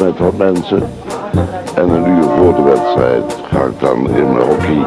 Met 0.00 0.18
wat 0.18 0.36
mensen. 0.36 0.82
En 1.74 1.88
een 1.88 2.08
uur 2.08 2.22
voor 2.22 2.54
de 2.54 2.62
wedstrijd 2.62 3.36
ga 3.50 3.64
ik 3.64 3.80
dan 3.80 4.10
in 4.10 4.32
mijn 4.32 4.46
hockey. 4.46 4.86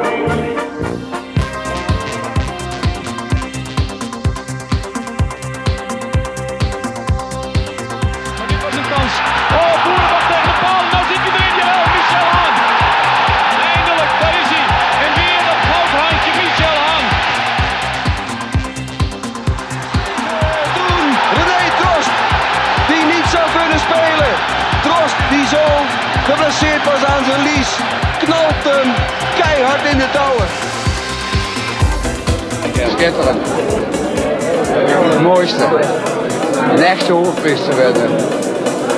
Hoofdpriester 37.54 37.76
werden. 37.76 38.10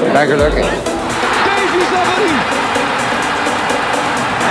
Ik 0.05 0.13
ben 0.13 0.27
gelukkig. 0.27 0.65
Davy. 1.91 2.31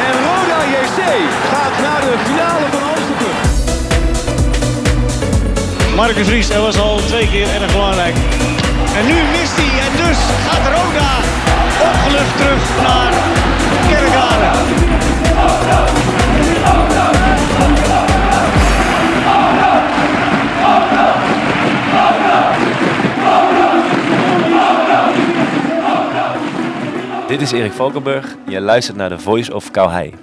En 0.04 0.14
Roda 0.28 0.58
JC 0.74 1.00
gaat 1.50 1.80
naar 1.82 2.00
de 2.00 2.14
finale 2.24 2.66
van 2.70 2.82
Amsterdam. 2.94 3.36
Marcus 5.94 6.28
Ries, 6.28 6.48
dat 6.48 6.62
was 6.62 6.78
al 6.78 6.96
twee 7.06 7.28
keer 7.28 7.48
erg 7.60 7.72
belangrijk. 7.72 8.14
En 8.96 9.06
nu 9.06 9.14
mist 9.14 9.56
hij. 9.56 9.80
En 9.86 10.06
dus 10.06 10.18
gaat 10.48 10.66
Roda 10.76 11.10
opgelucht 11.80 12.36
terug 12.36 12.62
naar 12.82 13.12
Kerkrade. 13.88 14.93
Dit 27.34 27.42
is 27.42 27.52
Erik 27.52 27.72
Valkenburg. 27.72 28.36
Je 28.48 28.60
luistert 28.60 28.96
naar 28.96 29.08
de 29.08 29.18
Voice 29.18 29.54
of 29.54 29.70
Kauhei. 29.70 30.14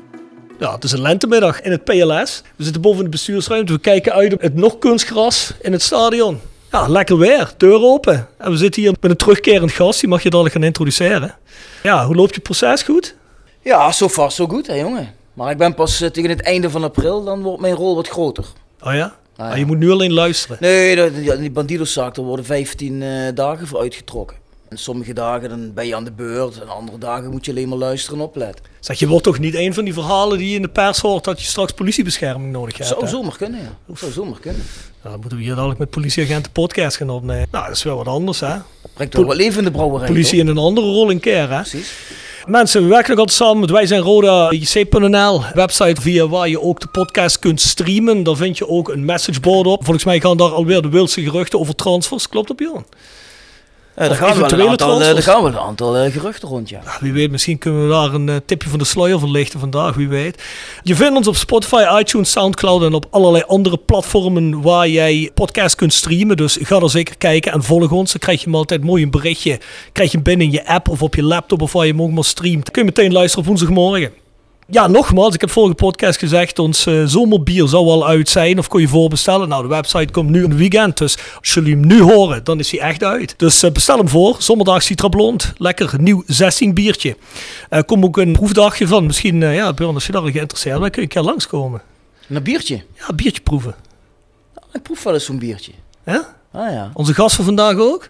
Ja, 0.60 0.74
het 0.74 0.84
is 0.84 0.92
een 0.92 1.02
lentemiddag 1.02 1.62
in 1.62 1.72
het 1.72 1.84
PLS. 1.84 2.42
We 2.56 2.64
zitten 2.64 2.82
boven 2.82 2.98
in 2.98 3.04
de 3.04 3.10
bestuursruimte. 3.10 3.74
We 3.74 3.80
kijken 3.80 4.14
uit 4.14 4.34
op 4.34 4.42
het 4.42 4.56
nog 4.56 4.78
kunstgras 4.78 5.54
in 5.62 5.72
het 5.72 5.82
stadion. 5.82 6.40
Ja, 6.72 6.88
lekker 6.88 7.18
weer. 7.18 7.54
Deur 7.58 7.82
open. 7.82 8.28
En 8.38 8.52
we 8.52 8.58
zitten 8.58 8.82
hier 8.82 8.94
met 9.00 9.12
een 9.12 9.18
terugkerend 9.18 9.72
gast. 9.72 10.00
Die 10.00 10.10
mag 10.10 10.24
je 10.24 10.30
dadelijk 10.30 10.56
gaan 10.56 10.64
introduceren. 10.64 11.36
Ja, 11.84 12.06
hoe 12.06 12.16
loopt 12.16 12.36
je 12.36 12.42
proces 12.42 12.84
goed? 12.84 13.16
Ja, 13.62 13.92
zo 13.92 14.08
vast 14.08 14.36
zo 14.36 14.48
goed 14.48 14.68
hè 14.68 14.76
jongen. 14.76 15.14
Maar 15.34 15.52
ik 15.52 15.58
ben 15.58 15.74
pas 15.74 16.02
eh, 16.02 16.10
tegen 16.10 16.30
het 16.30 16.42
einde 16.42 16.70
van 16.70 16.84
april, 16.84 17.24
dan 17.24 17.42
wordt 17.42 17.62
mijn 17.62 17.76
rol 17.76 17.96
wat 17.96 18.08
groter. 18.08 18.46
Oh 18.84 18.94
ja? 18.94 19.16
Ah, 19.36 19.48
Maar 19.48 19.60
je 19.60 19.66
moet 19.66 19.78
nu 19.78 19.92
alleen 19.92 20.14
luisteren. 20.14 20.58
Nee, 20.60 21.12
die 21.38 21.52
bandidoszaak, 21.52 22.16
daar 22.16 22.26
worden 22.26 22.46
15 22.46 23.02
eh, 23.02 23.10
dagen 23.34 23.68
voor 23.68 23.80
uitgetrokken. 23.80 24.38
En 24.72 24.78
sommige 24.78 25.14
dagen 25.14 25.50
dan 25.50 25.74
ben 25.74 25.88
je 25.88 25.96
aan 25.96 26.04
de 26.04 26.12
beurt 26.12 26.62
en 26.62 26.70
andere 26.70 26.98
dagen 26.98 27.32
moet 27.32 27.46
je 27.46 27.52
alleen 27.52 27.70
maar 27.70 27.78
luisteren 27.78 28.20
en 28.20 28.26
opletten. 28.26 28.66
Zeg, 28.80 29.00
je 29.00 29.08
wordt 29.08 29.24
toch 29.24 29.40
niet 29.40 29.56
een 29.56 29.74
van 29.74 29.84
die 29.84 29.94
verhalen 29.94 30.38
die 30.38 30.50
je 30.50 30.56
in 30.56 30.62
de 30.62 30.68
pers 30.68 31.00
hoort 31.00 31.24
dat 31.24 31.42
je 31.42 31.48
straks 31.48 31.72
politiebescherming 31.72 32.52
nodig 32.52 32.78
hebt? 32.78 32.90
Zou 32.90 33.02
hè? 33.04 33.10
zomaar 33.10 33.38
kunnen 33.38 33.60
ja. 33.62 33.96
Zou 33.96 34.12
zomaar 34.12 34.40
kunnen. 34.40 34.62
Nou, 35.02 35.12
dan 35.12 35.20
moeten 35.20 35.38
we 35.38 35.44
hier 35.44 35.56
dadelijk 35.56 35.80
met 35.80 35.90
politieagenten 35.90 36.52
podcast 36.52 36.98
gaan 36.98 37.10
opnemen. 37.10 37.48
Nou, 37.52 37.66
dat 37.66 37.76
is 37.76 37.84
wel 37.84 37.98
wat 37.98 38.08
anders 38.08 38.40
hè. 38.40 38.56
Brengt 38.94 39.14
toch 39.14 39.26
wel 39.26 39.36
leven 39.36 39.58
in 39.58 39.64
de 39.64 39.72
brouwerij. 39.72 40.08
Politie 40.08 40.40
toch? 40.40 40.40
in 40.40 40.48
een 40.48 40.64
andere 40.64 40.88
rol 40.88 41.10
in 41.10 41.20
keer 41.20 41.50
hè. 41.50 41.62
Precies. 41.62 41.94
Mensen, 42.46 42.82
we 42.82 42.88
werken 42.88 43.10
nog 43.10 43.20
altijd 43.20 43.38
samen 43.38 43.60
met 43.60 43.70
Wij 43.70 43.86
zijn 43.86 44.02
Roda, 44.02 44.52
JC.nl, 44.52 45.44
website 45.54 46.02
via 46.02 46.28
waar 46.28 46.50
je 46.50 46.62
ook 46.62 46.80
de 46.80 46.88
podcast 46.88 47.40
kunt 47.40 47.62
streamen. 47.62 48.24
Daar 48.24 48.36
vind 48.36 48.58
je 48.58 48.68
ook 48.68 48.90
een 48.90 49.06
messageboard 49.06 49.68
op. 49.68 49.84
Volgens 49.84 50.06
mij 50.06 50.20
gaan 50.20 50.38
daar 50.38 50.52
alweer 50.52 50.82
de 50.82 50.90
wildste 50.90 51.22
geruchten 51.22 51.60
over 51.60 51.76
transfers. 51.76 52.30
Klopt 52.30 52.48
dat, 52.48 52.58
Bjorn? 52.58 52.86
Of 53.96 54.08
daar 54.08 54.16
gaan 54.16 54.28
we 54.28 54.34
wel 54.34 54.44
eventuele 54.44 54.64
een 54.64 54.70
aantal, 54.70 54.88
eh, 54.88 54.98
daar 54.98 55.10
transfers. 55.10 55.36
gaan 55.36 55.44
we 55.44 55.50
een 55.50 55.66
aantal 55.66 55.98
eh, 55.98 56.12
geruchten 56.12 56.50
rond 56.50 56.70
ja. 56.70 56.82
Ja, 56.84 56.98
wie 57.00 57.14
weet, 57.14 57.32
misschien 57.32 57.58
kunnen 57.58 57.84
we 57.84 57.90
daar 57.90 58.14
een 58.14 58.30
eh, 58.30 58.36
tipje 58.46 58.70
van 58.70 58.80
de 58.80 58.86
sluier 58.86 59.20
verlichten 59.20 59.60
vandaag, 59.60 59.96
wie 59.96 60.08
weet. 60.08 60.44
Je 60.84 60.96
vindt 60.96 61.18
ons 61.18 61.28
op 61.28 61.36
Spotify, 61.36 62.00
iTunes, 62.00 62.32
Soundcloud 62.32 62.84
en 62.84 62.94
op 62.94 63.06
allerlei 63.10 63.44
andere 63.48 63.78
platformen 63.78 64.62
waar 64.62 64.88
jij 64.88 65.32
podcast 65.34 65.76
kunt 65.76 65.94
streamen. 65.94 66.38
Dus 66.38 66.58
ga 66.62 66.80
er 66.80 66.90
zeker 66.90 67.18
kijken 67.18 67.52
en 67.52 67.64
volg 67.64 67.92
ons. 67.92 68.12
Dan 68.12 68.22
krijg 68.22 68.40
je 68.40 68.46
hem 68.46 68.56
altijd 68.56 68.84
mooi 68.84 69.04
een 69.04 69.12
berichtje. 69.12 69.60
Krijg 69.92 70.12
je 70.12 70.16
hem 70.16 70.26
binnen 70.26 70.46
in 70.46 70.52
je 70.52 70.68
app 70.68 70.90
of 70.90 71.02
op 71.02 71.16
je 71.16 71.24
laptop 71.24 71.62
of 71.62 71.72
waar 71.72 71.86
je 71.86 71.92
hem 71.92 72.02
ook 72.02 72.12
maar 72.12 72.24
streamt. 72.24 72.64
Dan 72.64 72.74
kun 72.74 72.82
je 72.82 72.92
meteen 72.96 73.12
luisteren 73.12 73.40
op 73.40 73.46
woensdagmorgen. 73.46 74.21
Ja, 74.72 74.88
nogmaals, 74.88 75.34
ik 75.34 75.42
heb 75.42 75.50
vorige 75.50 75.74
podcast 75.76 76.20
gezegd, 76.20 76.60
ons 76.60 76.86
eh, 76.86 77.04
zomerbier 77.06 77.68
zou 77.68 77.88
al 77.88 78.08
uit 78.08 78.30
zijn. 78.30 78.60
Of 78.60 78.68
kon 78.68 78.82
je 78.82 78.88
voorbestellen? 78.88 79.50
Nou, 79.50 79.62
de 79.62 79.68
website 79.68 80.12
komt 80.12 80.30
nu 80.30 80.44
het 80.44 80.56
weekend. 80.56 80.98
Dus 80.98 81.18
als 81.40 81.54
jullie 81.54 81.76
hem 81.76 81.86
nu 81.86 82.02
horen, 82.02 82.44
dan 82.44 82.60
is 82.60 82.72
hij 82.72 82.80
echt 82.80 83.04
uit. 83.04 83.34
Dus 83.38 83.64
eh, 83.64 83.72
bestel 83.72 83.98
hem 83.98 84.10
voor. 84.10 84.36
Zondag 84.40 84.84
Citra 84.84 85.08
Blond. 85.08 85.54
Lekker 85.58 86.02
nieuw 86.02 86.24
16 86.26 86.74
biertje. 86.74 87.18
Er 87.70 87.84
komt 87.84 88.04
ook 88.04 88.18
een 88.18 88.32
proefdagje 88.32 88.88
van. 88.88 89.06
Misschien, 89.06 89.44
eh, 89.44 89.56
ja, 89.56 89.74
Björn, 89.74 89.94
als 89.94 90.06
je 90.06 90.12
daar 90.12 90.22
geïnteresseerd 90.22 90.80
bent, 90.80 90.92
kun 90.92 91.02
je 91.02 91.08
een 91.08 91.14
keer 91.14 91.24
langskomen. 91.24 91.82
En 92.28 92.36
een 92.36 92.44
biertje. 92.44 92.84
Ja, 92.98 93.14
biertje 93.16 93.42
proeven. 93.42 93.76
Ik 94.74 94.82
proef 94.82 95.04
wel 95.04 95.14
eens 95.14 95.26
zo'n 95.26 95.40
biertje. 95.40 95.72
Hè? 96.04 96.18
Ah 96.52 96.72
ja. 96.72 96.92
Onze 96.94 97.14
gast 97.14 97.36
van 97.36 97.46
vandaag 97.46 97.78
ook? 97.78 98.10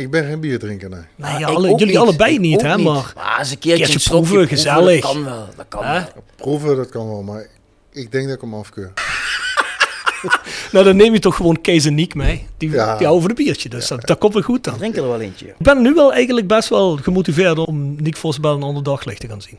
Ik 0.00 0.10
ben 0.10 0.24
geen 0.24 0.40
bierdrinker, 0.40 0.88
nee. 0.90 1.00
Nee, 1.16 1.46
alle- 1.46 1.68
ook 1.68 1.78
jullie 1.78 1.94
niet. 1.94 2.02
allebei 2.02 2.34
Ik 2.34 2.40
niet, 2.40 2.62
hè? 2.62 2.76
niet. 2.76 2.84
Maar 2.86 3.12
Maar 3.16 3.38
eens 3.38 3.50
een 3.50 3.58
keertje, 3.58 3.84
Keertje 3.86 4.14
een 4.14 4.22
proeven, 4.22 4.48
gezellig. 4.48 5.00
Dat 5.00 5.12
kan 5.12 5.24
wel. 5.24 5.48
Dat 5.56 5.66
kan 5.68 5.80
wel. 5.92 6.02
Proeven, 6.36 6.76
dat 6.76 6.88
kan 6.88 7.08
wel, 7.08 7.22
maar 7.22 7.46
ik 7.92 8.12
denk 8.12 8.24
dat 8.26 8.34
ik 8.34 8.40
hem 8.40 8.54
afkeur. 8.54 8.92
nou, 10.72 10.84
dan 10.84 10.96
neem 10.96 11.12
je 11.12 11.18
toch 11.18 11.36
gewoon 11.36 11.60
Kees 11.60 11.84
en 11.84 11.94
Niek 11.94 12.14
mee. 12.14 12.46
Die, 12.56 12.70
Ja. 12.70 12.96
die 12.96 13.06
houden 13.06 13.20
voor 13.20 13.36
de 13.36 13.42
biertje. 13.42 13.68
Dus 13.68 13.88
dat, 13.88 14.06
dat 14.06 14.18
komt 14.18 14.32
wel 14.34 14.42
goed 14.42 14.64
dan. 14.64 14.76
Drink 14.76 14.96
er 14.96 15.02
wel 15.02 15.20
eentje. 15.20 15.46
Ik 15.46 15.54
ben 15.58 15.82
nu 15.82 15.94
wel 15.94 16.12
eigenlijk 16.12 16.46
best 16.46 16.68
wel 16.68 16.96
gemotiveerd 16.96 17.58
om 17.58 18.02
Nick 18.02 18.16
Vossenbel 18.16 18.54
een 18.54 18.62
ander 18.62 18.82
daglicht 18.82 19.20
te 19.20 19.28
gaan 19.28 19.42
zien. 19.42 19.58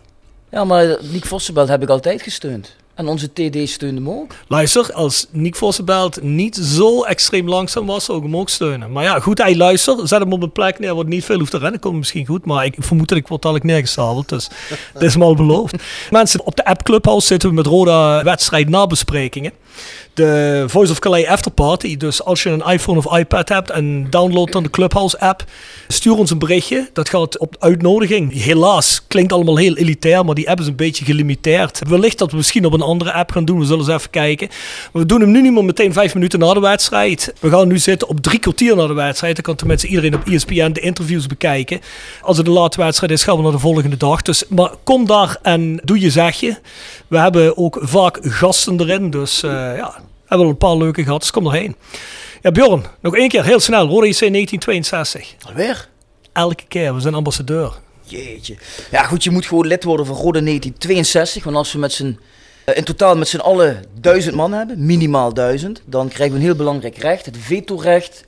Ja, 0.50 0.64
maar 0.64 0.98
Nick 1.02 1.26
Vossenbelt 1.26 1.68
heb 1.68 1.82
ik 1.82 1.90
altijd 1.90 2.22
gesteund. 2.22 2.76
En 2.96 3.08
onze 3.08 3.34
TD 3.34 3.70
steunde 3.70 4.02
me 4.02 4.10
ook. 4.10 4.34
Luister, 4.48 4.94
als 4.94 5.28
Nick 5.32 5.56
Vossenbelt 5.56 6.22
niet 6.22 6.56
zo 6.56 7.04
extreem 7.04 7.50
langzaam 7.50 7.86
was, 7.86 8.06
zou 8.06 8.18
ik 8.18 8.24
hem 8.24 8.38
ook 8.38 8.50
steunen. 8.50 8.92
Maar 8.92 9.04
ja, 9.04 9.20
goed, 9.20 9.38
hij 9.38 9.56
luistert. 9.56 10.08
Zet 10.08 10.20
hem 10.20 10.34
op 10.34 10.44
een 10.44 10.52
plek 10.52 10.80
neer 10.80 10.96
waar 10.96 11.04
hij 11.04 11.14
niet 11.14 11.26
veel 11.26 11.40
hoeft 11.40 11.52
te 11.52 11.58
rennen. 11.58 11.80
Komt 11.80 11.98
misschien 11.98 12.26
goed, 12.26 12.46
maar 12.46 12.66
ik 12.66 12.76
vermoed 12.80 13.08
dat 13.08 13.18
ik 13.18 13.28
word 13.28 13.42
dadelijk 13.42 13.68
neergestapeld. 13.68 14.30
Dus 14.30 14.50
dat 14.94 15.02
is 15.02 15.16
me 15.16 15.24
al 15.24 15.36
beloofd. 15.36 15.76
Mensen, 16.12 16.46
op 16.46 16.56
de 16.56 16.66
app 16.66 16.84
Clubhouse 16.84 17.28
zitten 17.28 17.50
we 17.50 17.56
met 17.56 17.66
Roda 17.66 18.24
wedstrijd 18.24 18.70
nabesprekingen. 18.70 19.52
De 20.14 20.64
Voice 20.68 20.92
of 20.92 21.00
Calais 21.00 21.26
Afterparty. 21.26 21.98
Dus 21.98 22.24
als 22.24 22.44
je 22.44 22.50
een 22.50 22.66
iPhone 22.66 22.98
of 22.98 23.18
iPad 23.18 23.50
hebt 23.50 23.70
en 23.70 24.08
download 24.10 24.52
dan 24.52 24.64
de 24.64 24.70
Clubhouse 24.70 25.20
app, 25.20 25.44
stuur 25.88 26.18
ons 26.18 26.32
een 26.32 26.40
berichtje. 26.40 26.90
Dat 26.94 27.10
gaat 27.10 27.38
op 27.38 27.56
uitnodiging. 27.60 28.44
Helaas, 28.44 29.02
klinkt 29.08 29.34
allemaal 29.34 29.58
heel 29.58 29.76
elitair, 29.76 30.26
maar 30.26 30.36
die 30.36 30.50
app 30.50 30.60
is 30.60 30.68
een 30.68 30.76
beetje 30.76 31.06
gelimiteerd. 31.06 31.82
Wellicht 31.88 32.18
dat 32.18 32.32
we 32.32 32.38
misschien 32.38 32.66
op 32.66 32.74
een 32.74 32.82
andere 32.82 33.14
app 33.14 33.32
gaan 33.32 33.46
doen. 33.46 33.60
We 33.60 33.66
zullen 33.66 33.86
eens 33.86 33.94
even 33.94 34.10
kijken. 34.10 34.48
Maar 34.92 35.02
we 35.02 35.08
doen 35.08 35.22
hem 35.22 35.32
nu 35.32 35.42
niet 35.42 35.54
meer 35.54 35.66
meteen 35.66 35.94
vijf 35.94 36.14
minuten 36.14 36.40
na 36.40 36.54
de 36.54 36.60
wedstrijd. 36.60 37.34
We 37.40 37.50
gaan 37.50 37.68
nu 37.68 37.78
zitten 37.78 38.08
op 38.08 38.20
drie 38.20 38.40
kwartier 38.40 38.76
na 38.76 38.88
de 38.88 38.94
wedstrijd. 38.94 39.36
Dan 39.36 39.44
kan 39.44 39.56
tenminste 39.56 39.88
iedereen 39.88 40.16
op 40.16 40.28
ESPN 40.28 40.72
de 40.72 40.80
interviews 40.80 41.28
bekijken. 41.28 41.80
Als 42.22 42.38
het 42.38 42.48
een 42.48 42.54
late 42.54 42.82
wedstrijd 42.82 43.12
is, 43.12 43.24
gaan 43.24 43.36
we 43.38 43.44
naar 43.44 43.52
de 43.52 43.60
volgende 43.60 43.98
dag. 43.98 44.22
Dus, 44.22 44.44
maar 44.50 44.72
kom 44.84 45.06
daar 45.06 45.38
en 45.42 45.80
doe 45.84 46.00
je 46.00 46.10
zegje. 46.10 46.60
We 47.08 47.18
hebben 47.18 47.58
ook 47.58 47.80
vaak 47.82 48.20
gasten 48.22 48.80
erin. 48.80 49.10
Dus 49.10 49.44
eh, 49.44 49.78
ja, 49.78 49.96
hebben 50.32 50.48
al 50.48 50.54
een 50.54 50.58
paar 50.70 50.78
leuke 50.78 51.04
gehad. 51.04 51.20
Dus 51.20 51.32
kom 51.32 51.46
erheen. 51.46 51.76
Ja, 52.42 52.52
Bjorn, 52.52 52.86
nog 53.00 53.16
één 53.16 53.30
keer 53.30 53.44
heel 53.44 53.60
snel. 53.60 53.88
Rode 53.88 54.08
IC 54.08 54.20
1962. 54.20 55.36
Alweer? 55.48 55.90
Elke 56.34 56.64
keer, 56.68 56.94
we 56.94 57.00
zijn 57.00 57.14
ambassadeur. 57.14 57.74
Jeetje. 58.04 58.58
Ja 58.92 59.04
goed, 59.04 59.24
je 59.24 59.30
moet 59.30 59.46
gewoon 59.46 59.68
lid 59.68 59.84
worden 59.84 60.06
van 60.06 60.16
Rode 60.16 60.44
1962. 60.44 61.44
Want 61.44 61.56
als 61.56 61.74
we 61.74 61.80
met 61.80 61.92
z'n, 61.92 62.20
eh, 62.66 62.78
in 62.78 62.84
totaal 62.84 63.18
met 63.18 63.28
z'n 63.28 63.38
allen 63.38 63.84
duizend 64.00 64.36
man 64.36 64.52
hebben, 64.52 64.86
minimaal 64.86 65.34
duizend, 65.34 65.82
dan 65.86 66.08
krijgen 66.08 66.36
we 66.36 66.40
een 66.40 66.46
heel 66.46 66.56
belangrijk 66.56 66.98
recht. 66.98 67.26
Het 67.26 67.38
vetorecht 67.40 68.24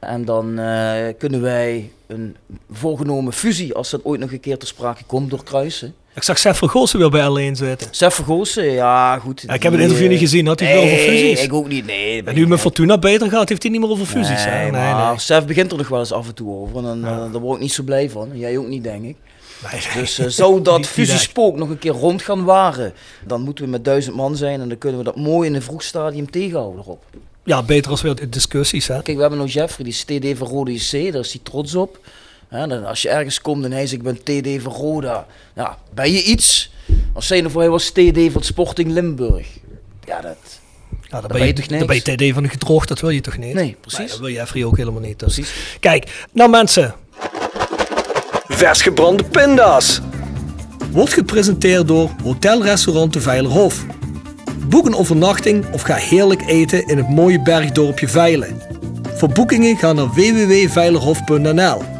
En 0.00 0.24
dan 0.24 0.58
eh, 0.58 1.14
kunnen 1.18 1.40
wij 1.40 1.92
een 2.06 2.36
voorgenomen 2.70 3.32
fusie, 3.32 3.74
als 3.74 3.90
dat 3.90 4.04
ooit 4.04 4.20
nog 4.20 4.32
een 4.32 4.40
keer 4.40 4.58
ter 4.58 4.68
sprake 4.68 5.04
komt, 5.04 5.30
doorkruisen. 5.30 5.94
Ik 6.14 6.22
zag 6.22 6.38
Sef 6.38 6.58
Vergozen 6.58 6.98
weer 6.98 7.10
bij 7.10 7.50
L1 7.50 7.56
zitten. 7.56 7.88
Sef 7.90 8.14
Vergozen, 8.14 8.70
ja 8.70 9.18
goed. 9.18 9.42
Ja, 9.46 9.54
ik 9.54 9.62
heb 9.62 9.72
het 9.72 9.80
interview 9.80 10.08
niet 10.08 10.18
gezien, 10.18 10.46
had 10.46 10.60
hij 10.60 10.74
nee, 10.74 10.84
wel 10.84 10.94
over 10.94 11.04
fusies? 11.04 11.42
ik 11.42 11.52
ook 11.52 11.68
niet, 11.68 11.86
nee. 11.86 12.22
En 12.22 12.34
nu 12.34 12.46
met 12.46 12.60
Fortuna 12.60 12.98
beter 12.98 13.30
gaat, 13.30 13.48
heeft 13.48 13.62
hij 13.62 13.70
niet 13.70 13.80
meer 13.80 13.90
over 13.90 14.06
fusies. 14.06 14.44
hè? 14.44 14.60
Nee, 14.60 14.70
maar 14.70 15.20
Sef 15.20 15.44
begint 15.44 15.72
er 15.72 15.78
nog 15.78 15.88
wel 15.88 15.98
eens 15.98 16.12
af 16.12 16.28
en 16.28 16.34
toe 16.34 16.54
over. 16.54 16.76
En 16.76 16.82
dan, 16.82 17.04
eh, 17.04 17.32
daar 17.32 17.40
word 17.40 17.56
ik 17.56 17.62
niet 17.62 17.72
zo 17.72 17.82
blij 17.82 18.10
van. 18.10 18.30
Jij 18.34 18.58
ook 18.58 18.68
niet, 18.68 18.82
denk 18.82 19.04
ik. 19.04 19.16
Dus 19.94 20.18
eh, 20.18 20.26
zou 20.26 20.62
dat 20.70 20.86
fusiespook 20.86 21.56
nog 21.56 21.68
een 21.68 21.78
keer 21.78 21.92
rond 21.92 22.22
gaan 22.22 22.44
waren, 22.44 22.92
dan 23.26 23.40
moeten 23.40 23.64
we 23.64 23.70
met 23.70 23.84
duizend 23.84 24.16
man 24.16 24.36
zijn 24.36 24.60
en 24.60 24.68
dan 24.68 24.78
kunnen 24.78 24.98
we 24.98 25.04
dat 25.04 25.16
mooi 25.16 25.48
in 25.48 25.54
een 25.54 25.62
vroeg 25.62 25.82
stadium 25.82 26.30
tegenhouden 26.30 26.80
erop. 26.80 27.04
Ja, 27.44 27.62
beter 27.62 27.90
als 27.90 28.02
weer 28.02 28.30
discussies. 28.30 28.88
Hè? 28.88 29.02
Kijk, 29.02 29.16
we 29.16 29.20
hebben 29.22 29.38
nog 29.38 29.52
Jeffrey, 29.52 29.84
die 29.84 29.94
is 29.94 30.04
TD 30.04 30.38
van 30.38 30.48
Rode 30.48 30.72
daar 30.90 31.20
is 31.20 31.32
hij 31.32 31.40
trots 31.42 31.74
op. 31.74 31.98
Als 32.84 33.02
je 33.02 33.08
ergens 33.08 33.40
komt 33.40 33.64
en 33.64 33.72
hij 33.72 33.86
zegt, 33.86 34.02
ik 34.06 34.22
ben 34.22 34.22
TD 34.22 34.62
van 34.62 34.72
Roda, 34.72 35.26
ja, 35.54 35.78
ben 35.94 36.12
je 36.12 36.22
iets? 36.22 36.70
Als 37.12 37.26
zij 37.26 37.40
nou 37.40 37.52
voor 37.52 37.60
hij 37.60 37.70
was 37.70 37.90
TD 37.90 38.32
van 38.32 38.42
Sporting 38.42 38.90
Limburg. 38.92 39.46
Ja, 40.04 40.20
dat... 40.20 40.36
Ja, 41.02 41.20
dan, 41.20 41.20
ben 41.20 41.30
ben 41.30 41.40
je 41.40 41.46
je, 41.46 41.52
toch 41.52 41.66
dan 41.66 41.86
ben 41.86 41.96
je 41.96 42.02
TD 42.02 42.34
van 42.34 42.42
de 42.42 42.48
gedroogd, 42.48 42.88
dat 42.88 43.00
wil 43.00 43.10
je 43.10 43.20
toch 43.20 43.36
niet? 43.36 43.54
Nee, 43.54 43.76
precies. 43.80 44.10
dat 44.10 44.18
wil 44.18 44.28
je 44.28 44.34
Jeffrey 44.34 44.64
ook 44.64 44.76
helemaal 44.76 45.00
niet. 45.00 45.18
Dus. 45.18 45.40
Kijk, 45.80 46.26
nou 46.32 46.50
mensen. 46.50 46.94
Vers 48.48 48.82
gebrande 48.82 49.24
pinda's. 49.24 50.00
Wordt 50.90 51.12
gepresenteerd 51.12 51.88
door 51.88 52.10
Hotel 52.22 52.62
Restaurant 52.62 53.12
de 53.12 53.20
Veilerhof. 53.20 53.84
Boek 54.66 54.86
een 54.86 54.94
overnachting 54.94 55.72
of 55.72 55.82
ga 55.82 55.94
heerlijk 55.94 56.42
eten 56.46 56.86
in 56.86 56.96
het 56.96 57.08
mooie 57.08 57.42
bergdorpje 57.42 58.08
Veilen. 58.08 58.62
Voor 59.14 59.28
boekingen 59.28 59.76
ga 59.76 59.92
naar 59.92 60.08
www.veilerhof.nl. 60.08 61.99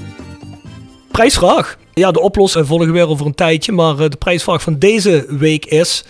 Prijsvraag. 1.12 1.78
Ja, 1.94 2.12
de 2.12 2.22
oplossing 2.22 2.68
volgen 2.68 2.92
weer 2.92 3.08
over 3.08 3.26
een 3.26 3.36
tijdje, 3.36 3.72
maar 3.72 4.00
eh, 4.00 4.10
de 4.10 4.18
prijsvraag 4.18 4.62
van 4.62 4.80
deze 4.80 5.26
week 5.28 5.66
is... 5.66 6.06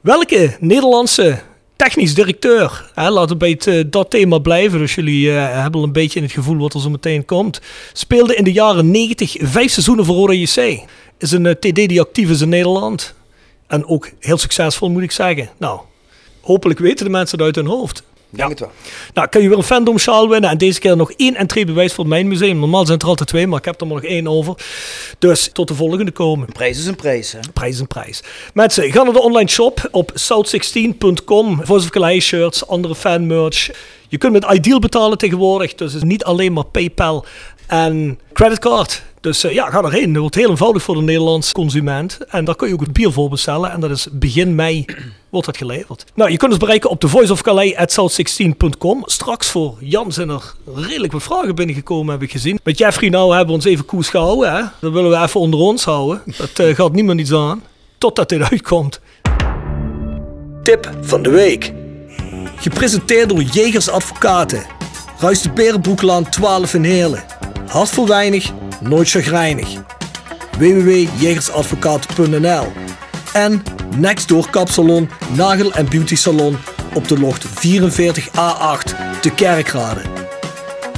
Welke 0.00 0.56
Nederlandse 0.60 1.40
technisch 1.80 2.14
directeur, 2.14 2.90
hè, 2.94 3.10
laten 3.10 3.38
we 3.38 3.56
bij 3.56 3.78
eh, 3.78 3.84
dat 3.86 4.10
thema 4.10 4.38
blijven, 4.38 4.78
dus 4.78 4.94
jullie 4.94 5.30
eh, 5.30 5.62
hebben 5.62 5.80
al 5.80 5.86
een 5.86 5.92
beetje 5.92 6.18
in 6.18 6.24
het 6.24 6.34
gevoel 6.34 6.56
wat 6.56 6.74
er 6.74 6.80
zo 6.80 6.90
meteen 6.90 7.24
komt, 7.24 7.60
speelde 7.92 8.34
in 8.34 8.44
de 8.44 8.52
jaren 8.52 8.90
90 8.90 9.36
vijf 9.38 9.70
seizoenen 9.70 10.04
voor 10.04 10.16
Roda 10.16 10.32
JC. 10.32 10.80
Is 11.18 11.30
een 11.30 11.46
eh, 11.46 11.54
TD 11.54 11.74
die 11.74 12.00
actief 12.00 12.30
is 12.30 12.40
in 12.40 12.48
Nederland. 12.48 13.14
En 13.66 13.86
ook 13.86 14.10
heel 14.18 14.38
succesvol 14.38 14.90
moet 14.90 15.02
ik 15.02 15.10
zeggen. 15.10 15.50
Nou, 15.58 15.80
hopelijk 16.40 16.78
weten 16.78 17.04
de 17.04 17.10
mensen 17.10 17.38
het 17.38 17.46
uit 17.46 17.56
hun 17.56 17.66
hoofd. 17.66 18.02
Denk 18.30 18.50
het 18.50 18.60
wel. 18.60 18.70
Nou, 19.14 19.28
kun 19.28 19.42
je 19.42 19.48
weer 19.48 19.56
een 19.56 19.64
fandom 19.64 19.98
sjaal 19.98 20.28
winnen. 20.28 20.50
En 20.50 20.58
deze 20.58 20.80
keer 20.80 20.96
nog 20.96 21.12
één 21.12 21.34
entree 21.34 21.64
bewijs 21.64 21.92
voor 21.92 22.06
mijn 22.06 22.28
museum. 22.28 22.58
Normaal 22.58 22.80
zijn 22.80 22.92
het 22.92 23.02
er 23.02 23.08
altijd 23.08 23.28
twee, 23.28 23.46
maar 23.46 23.58
ik 23.58 23.64
heb 23.64 23.80
er 23.80 23.86
maar 23.86 23.96
nog 23.96 24.04
één 24.04 24.26
over. 24.26 24.54
Dus 25.18 25.50
tot 25.52 25.68
de 25.68 25.74
volgende 25.74 26.10
komen. 26.10 26.52
Prijs 26.52 26.78
is 26.78 26.86
een 26.86 26.96
prijs, 26.96 27.32
hè? 27.32 27.38
Prijs 27.52 27.74
is 27.74 27.80
een 27.80 27.86
prijs. 27.86 28.22
Mensen, 28.54 28.92
ga 28.92 29.02
naar 29.02 29.12
de 29.12 29.22
online 29.22 29.50
shop 29.50 29.88
op 29.90 30.12
south16.com. 30.12 31.60
Voice 31.64 31.84
of 31.84 31.90
Calais 31.90 32.26
shirts, 32.26 32.66
andere 32.66 32.94
fan 32.94 33.26
merch. 33.26 33.70
Je 34.08 34.18
kunt 34.18 34.32
met 34.32 34.46
Ideal 34.52 34.78
betalen 34.78 35.18
tegenwoordig. 35.18 35.74
Dus 35.74 35.92
het 35.92 36.02
is 36.02 36.08
niet 36.08 36.24
alleen 36.24 36.52
maar 36.52 36.64
PayPal 36.64 37.24
en 37.66 38.18
creditcard. 38.32 39.02
Dus 39.20 39.44
eh, 39.44 39.52
ja, 39.52 39.70
ga 39.70 39.82
erheen. 39.82 40.08
Het 40.08 40.16
wordt 40.16 40.34
heel 40.34 40.50
eenvoudig 40.50 40.82
voor 40.82 40.94
de 40.94 41.00
Nederlandse 41.00 41.52
consument. 41.52 42.18
En 42.28 42.44
daar 42.44 42.56
kun 42.56 42.68
je 42.68 42.74
ook 42.74 42.80
het 42.80 42.92
bier 42.92 43.12
voor 43.12 43.28
bestellen. 43.28 43.70
En 43.70 43.80
dat 43.80 43.90
is 43.90 44.08
begin 44.12 44.54
mei 44.54 44.84
wordt 45.30 45.46
dat 45.46 45.56
geleverd. 45.56 46.04
Nou, 46.14 46.30
je 46.30 46.36
kunt 46.36 46.50
ons 46.50 46.60
bereiken 46.60 46.90
op 46.90 47.00
de 47.00 47.08
voiceofcalais.south16.com. 47.08 49.02
Straks 49.06 49.50
voor 49.50 49.76
Jan 49.80 50.12
zijn 50.12 50.28
er 50.28 50.54
redelijk 50.74 51.12
wat 51.12 51.22
vragen 51.22 51.54
binnengekomen, 51.54 52.12
heb 52.12 52.22
ik 52.22 52.30
gezien. 52.30 52.58
Met 52.62 52.78
Jeffrey 52.78 53.08
nou 53.08 53.30
hebben 53.30 53.46
we 53.46 53.52
ons 53.52 53.64
even 53.64 53.84
koers 53.84 54.08
gehouden. 54.08 54.52
Hè? 54.52 54.62
Dat 54.80 54.92
willen 54.92 55.10
we 55.10 55.16
even 55.16 55.40
onder 55.40 55.60
ons 55.60 55.84
houden. 55.84 56.22
Dat 56.36 56.58
eh, 56.58 56.74
gaat 56.74 56.92
niemand 56.92 57.20
iets 57.20 57.32
aan. 57.32 57.62
Totdat 57.98 58.28
dit 58.28 58.50
uitkomt. 58.50 59.00
Tip 60.62 60.90
van 61.00 61.22
de 61.22 61.30
week. 61.30 61.72
Gepresenteerd 62.56 63.28
door 63.28 63.42
Jegers 63.42 63.88
Advocaten. 63.88 64.62
Ruist 65.18 65.42
de 65.42 65.50
Berenbroeklaan 65.50 66.28
12 66.28 66.74
in 66.74 66.84
Heerlen. 66.84 67.24
Hart 67.66 68.04
weinig, 68.04 68.50
nooit 68.80 69.10
chagrijnig. 69.10 69.68
www.jegersadvocaten.nl 70.58 72.66
En 73.32 73.62
Nextdoor 73.96 74.50
Kapsalon, 74.50 75.10
Nagel 75.34 75.72
en 75.72 75.88
Beauty 75.88 76.16
Salon 76.16 76.56
op 76.94 77.08
de 77.08 77.18
locht 77.18 77.46
44A8 77.46 78.94
te 79.20 79.30
Kerkrade. 79.34 80.00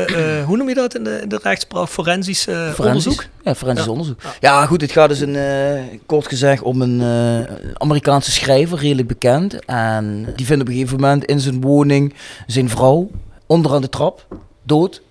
eh, 0.07 0.45
hoe 0.45 0.57
noem 0.57 0.69
je 0.69 0.75
dat 0.75 0.95
in 0.95 1.03
de, 1.03 1.19
in 1.21 1.29
de 1.29 1.39
rechtspraak? 1.43 1.87
Forensisch 1.87 2.47
eh, 2.47 2.55
Forensisch. 2.55 2.79
onderzoek? 3.07 3.25
Ja, 3.43 3.55
forensisch 3.55 3.85
Ja. 3.85 3.91
onderzoek. 3.91 4.21
Ja, 4.39 4.65
goed, 4.65 4.81
het 4.81 4.91
gaat 4.91 5.09
dus 5.09 5.19
een, 5.19 5.35
eh, 5.35 5.81
kort 6.05 6.27
gezegd 6.27 6.61
om 6.61 6.81
een 6.81 7.01
eh, 7.01 7.55
Amerikaanse 7.73 8.31
schrijver, 8.31 8.77
redelijk 8.79 9.07
bekend. 9.07 9.65
En 9.65 10.33
die 10.35 10.45
vindt 10.45 10.61
op 10.61 10.67
een 10.67 10.73
gegeven 10.73 10.99
moment 10.99 11.25
in 11.25 11.39
zijn 11.39 11.61
woning 11.61 12.13
zijn 12.47 12.69
vrouw 12.69 13.09
onderaan 13.45 13.81
de 13.81 13.89
trap, 13.89 14.25
dood. 14.63 15.01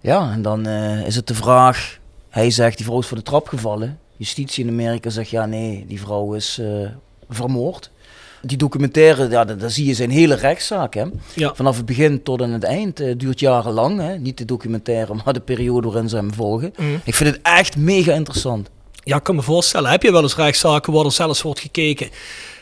Ja, 0.00 0.30
en 0.32 0.42
dan 0.42 0.66
eh, 0.66 1.06
is 1.06 1.16
het 1.16 1.26
de 1.26 1.34
vraag, 1.34 1.98
hij 2.30 2.50
zegt 2.50 2.76
die 2.76 2.86
vrouw 2.86 2.98
is 2.98 3.06
voor 3.06 3.16
de 3.16 3.22
trap 3.22 3.48
gevallen. 3.48 3.98
Justitie 4.16 4.64
in 4.64 4.70
Amerika 4.70 5.10
zegt 5.10 5.30
ja 5.30 5.46
nee, 5.46 5.84
die 5.88 6.00
vrouw 6.00 6.32
is 6.34 6.58
eh, 6.58 6.88
vermoord. 7.28 7.90
Die 8.42 8.56
documentaire, 8.56 9.28
ja, 9.28 9.44
daar, 9.44 9.70
zie 9.70 9.86
je 9.86 9.94
zijn 9.94 10.10
hele 10.10 10.34
rechtszaak. 10.34 10.94
Hè? 10.94 11.04
Ja. 11.34 11.54
Vanaf 11.54 11.76
het 11.76 11.86
begin 11.86 12.22
tot 12.22 12.42
aan 12.42 12.50
het 12.50 12.64
eind. 12.64 12.98
Het 12.98 13.20
duurt 13.20 13.40
jarenlang. 13.40 14.00
Hè? 14.00 14.18
Niet 14.18 14.38
de 14.38 14.44
documentaire, 14.44 15.14
maar 15.24 15.32
de 15.34 15.40
periode 15.40 15.88
waarin 15.90 16.08
ze 16.08 16.16
hem 16.16 16.34
volgen. 16.34 16.72
Mhm. 16.76 16.88
Ik 17.04 17.14
vind 17.14 17.30
het 17.34 17.40
echt 17.42 17.76
mega 17.76 18.12
interessant. 18.12 18.70
Ja, 19.04 19.16
ik 19.16 19.22
kan 19.22 19.34
me 19.34 19.42
voorstellen. 19.42 19.90
Heb 19.90 20.02
je 20.02 20.12
wel 20.12 20.22
eens 20.22 20.36
rechtszaken 20.36 20.92
waar 20.92 21.04
er 21.04 21.12
zelfs 21.12 21.42
wordt 21.42 21.60
gekeken 21.60 22.08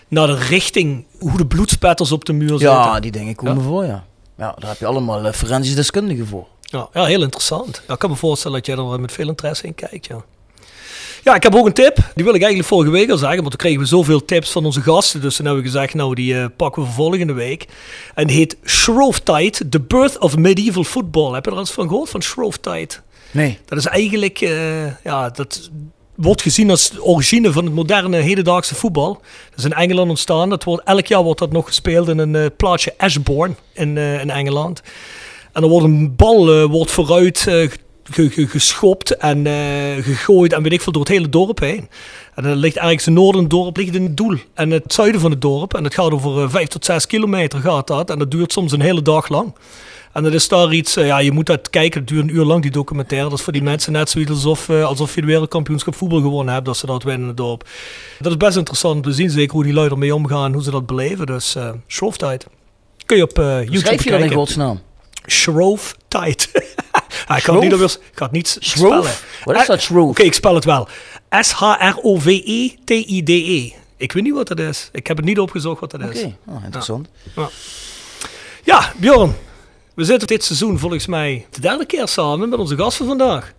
naar 0.08 0.26
de 0.26 0.36
richting, 0.36 1.04
hoe 1.18 1.36
de 1.36 1.46
bloedspetters 1.46 2.12
op 2.12 2.24
de 2.24 2.32
muur 2.32 2.48
zitten? 2.48 2.68
Ja, 2.68 3.00
die 3.00 3.10
dingen 3.12 3.34
komen 3.34 3.56
Ja. 3.56 3.62
voor, 3.62 3.84
ja. 3.84 4.04
Ja, 4.36 4.54
daar 4.58 4.68
heb 4.70 4.78
je 4.78 4.86
allemaal 4.86 5.24
eh, 5.26 5.32
forensische 5.32 5.76
deskundigen 5.76 6.26
voor. 6.26 6.46
Ja, 6.60 6.88
ja, 6.92 7.04
heel 7.04 7.22
interessant. 7.22 7.82
Ja, 7.86 7.92
ik 7.92 7.98
kan 7.98 8.10
me 8.10 8.16
voorstellen 8.16 8.56
dat 8.56 8.66
jij 8.66 8.76
er 8.76 9.00
met 9.00 9.12
veel 9.12 9.28
interesse 9.28 9.66
in 9.66 9.74
kijkt. 9.74 10.06
Ja. 10.06 10.24
Ja, 11.22 11.34
ik 11.34 11.42
heb 11.42 11.54
ook 11.54 11.66
een 11.66 11.72
tip. 11.72 11.96
Die 12.14 12.24
wil 12.24 12.34
ik 12.34 12.40
eigenlijk 12.40 12.68
vorige 12.68 12.90
week 12.90 13.10
al 13.10 13.16
zeggen, 13.16 13.38
want 13.38 13.50
toen 13.50 13.58
kregen 13.58 13.80
we 13.80 13.86
zoveel 13.86 14.24
tips 14.24 14.50
van 14.50 14.64
onze 14.64 14.80
gasten. 14.80 15.20
Dus 15.20 15.36
toen 15.36 15.46
hebben 15.46 15.64
we 15.64 15.70
gezegd, 15.70 15.94
nou, 15.94 16.14
die 16.14 16.38
eh, 16.38 16.44
pakken 16.56 16.82
we 16.82 16.88
voor 16.88 16.96
volgende 16.96 17.32
week. 17.32 17.66
En 18.14 18.26
die 18.26 18.36
heet 18.36 18.56
Shrovetide, 18.64 19.68
The 19.68 19.80
Birth 19.80 20.18
of 20.18 20.36
Medieval 20.36 20.84
Football. 20.84 21.32
Heb 21.32 21.44
je 21.44 21.50
er 21.50 21.56
al 21.56 21.62
eens 21.62 21.72
van 21.72 21.88
gehoord, 21.88 22.10
van 22.10 22.22
Shrovetide? 22.22 22.94
Nee. 23.30 23.58
Dat 23.64 23.78
is 23.78 23.86
eigenlijk, 23.86 24.40
eh, 24.40 25.04
ja, 25.04 25.30
dat 25.30 25.70
wordt 26.14 26.42
gezien 26.42 26.70
als 26.70 26.90
de 26.90 27.04
origine 27.04 27.52
van 27.52 27.64
het 27.64 27.74
moderne 27.74 28.16
hedendaagse 28.16 28.74
voetbal. 28.74 29.12
Dat 29.50 29.58
is 29.58 29.64
in 29.64 29.72
Engeland 29.72 30.08
ontstaan. 30.08 30.48
Dat 30.48 30.64
wordt, 30.64 30.84
elk 30.84 31.06
jaar 31.06 31.22
wordt 31.22 31.38
dat 31.38 31.52
nog 31.52 31.66
gespeeld 31.66 32.08
in 32.08 32.18
een 32.18 32.36
eh, 32.36 32.46
plaatsje 32.56 32.94
Ashbourne 32.96 33.54
in, 33.72 33.96
in 33.96 34.30
Engeland. 34.30 34.82
En 35.52 35.60
dan 35.60 35.70
wordt 35.70 35.86
een 35.86 36.16
bal 36.16 36.68
wordt 36.68 36.90
vooruit 36.90 37.46
eh, 37.48 37.68
ge- 38.12 38.30
ge- 38.30 38.46
geschopt 38.46 39.16
en 39.16 39.46
eh, 39.46 40.04
gegooid 40.04 40.52
en 40.52 40.62
weet 40.62 40.72
ik 40.72 40.80
veel 40.82 40.92
door 40.92 41.02
het 41.02 41.10
hele 41.10 41.28
dorp 41.28 41.58
heen. 41.60 41.88
En 42.34 42.42
dan 42.42 42.56
ligt 42.56 42.76
ergens 42.76 43.06
in 43.06 43.12
het 43.12 43.22
noorden 43.22 43.34
van 43.34 43.42
het 43.42 43.50
dorp 43.50 43.76
ligt 43.76 43.94
een 43.94 44.14
doel. 44.14 44.36
En 44.54 44.70
het 44.70 44.92
zuiden 44.92 45.20
van 45.20 45.30
het 45.30 45.40
dorp. 45.40 45.74
En 45.74 45.84
het 45.84 45.94
gaat 45.94 46.10
over 46.10 46.42
eh, 46.42 46.50
vijf 46.50 46.68
tot 46.68 46.84
zes 46.84 47.06
kilometer 47.06 47.58
gaat 47.60 47.86
dat. 47.86 48.10
En 48.10 48.18
dat 48.18 48.30
duurt 48.30 48.52
soms 48.52 48.72
een 48.72 48.80
hele 48.80 49.02
dag 49.02 49.28
lang. 49.28 49.54
En 50.12 50.22
dat 50.22 50.32
is 50.32 50.48
daar 50.48 50.72
iets, 50.72 50.96
eh, 50.96 51.06
ja, 51.06 51.18
je 51.18 51.32
moet 51.32 51.46
dat 51.46 51.70
kijken. 51.70 52.00
Het 52.00 52.08
duurt 52.08 52.22
een 52.22 52.34
uur 52.34 52.44
lang, 52.44 52.62
die 52.62 52.70
documentaire. 52.70 53.28
Dat 53.28 53.38
is 53.38 53.44
voor 53.44 53.52
die 53.52 53.62
mensen 53.62 53.92
net 53.92 54.10
zoiets 54.10 54.30
alsof, 54.30 54.70
alsof 54.70 55.14
je 55.14 55.20
de 55.20 55.26
wereldkampioenschap 55.26 55.94
voetbal 55.94 56.20
gewonnen 56.20 56.54
hebt. 56.54 56.66
Dat 56.66 56.76
ze 56.76 56.86
dat 56.86 57.02
winnen 57.02 57.22
in 57.22 57.28
het 57.28 57.36
dorp. 57.36 57.68
Dat 58.18 58.32
is 58.32 58.36
best 58.38 58.56
interessant 58.56 58.94
om 58.96 59.02
te 59.02 59.12
zien, 59.12 59.30
zeker 59.30 59.52
hoe 59.54 59.64
die 59.64 59.72
lui 59.72 59.88
ermee 59.90 60.14
omgaan, 60.14 60.52
hoe 60.52 60.62
ze 60.62 60.70
dat 60.70 60.86
beleven. 60.86 61.26
Dus 61.26 61.56
uh. 61.56 61.70
Kun 63.06 63.16
je 63.16 63.22
op 63.22 63.38
eh, 63.38 63.44
YouTube 63.44 63.78
Schrijf 63.78 64.04
je 64.04 64.10
dat 64.10 64.20
in 64.20 64.26
kijken. 64.26 64.82
Godsnaam? 65.22 65.54
Shrovetide. 65.56 66.44
ja, 67.28 67.36
ik 67.36 67.42
ga 67.42 67.52
het 67.52 67.62
niet, 67.62 67.72
ik 67.82 68.00
ga 68.14 68.24
het 68.24 68.32
niet 68.32 68.56
Shrove? 68.60 68.86
spellen. 68.86 69.12
Wat 69.44 69.54
is 69.56 69.60
Eh, 69.62 69.66
dat, 69.68 69.80
Shrove? 69.80 70.08
Oké, 70.08 70.22
ik 70.22 70.34
spel 70.34 70.54
het 70.54 70.64
wel. 70.64 70.88
S-H-R-O-V-E-T-I-D-E. 72.42 73.72
Ik 73.96 74.12
weet 74.12 74.22
niet 74.22 74.32
wat 74.34 74.48
dat 74.48 74.58
is. 74.58 74.88
Ik 74.92 75.06
heb 75.06 75.16
het 75.16 75.26
niet 75.26 75.38
opgezocht 75.38 75.80
wat 75.80 75.90
dat 75.90 76.00
is. 76.00 76.06
Oké, 76.22 76.36
oh, 76.46 76.64
interessant. 76.64 77.08
Ja, 78.64 78.92
Bjorn. 78.96 79.34
We 79.94 80.04
zitten 80.04 80.26
dit 80.28 80.44
seizoen 80.44 80.78
volgens 80.78 81.06
mij 81.06 81.46
de 81.50 81.60
derde 81.60 81.86
keer 81.86 82.08
samen 82.08 82.48
met 82.48 82.58
onze 82.58 82.76
gast 82.76 82.96
van 82.96 83.06
vandaag. 83.06 83.52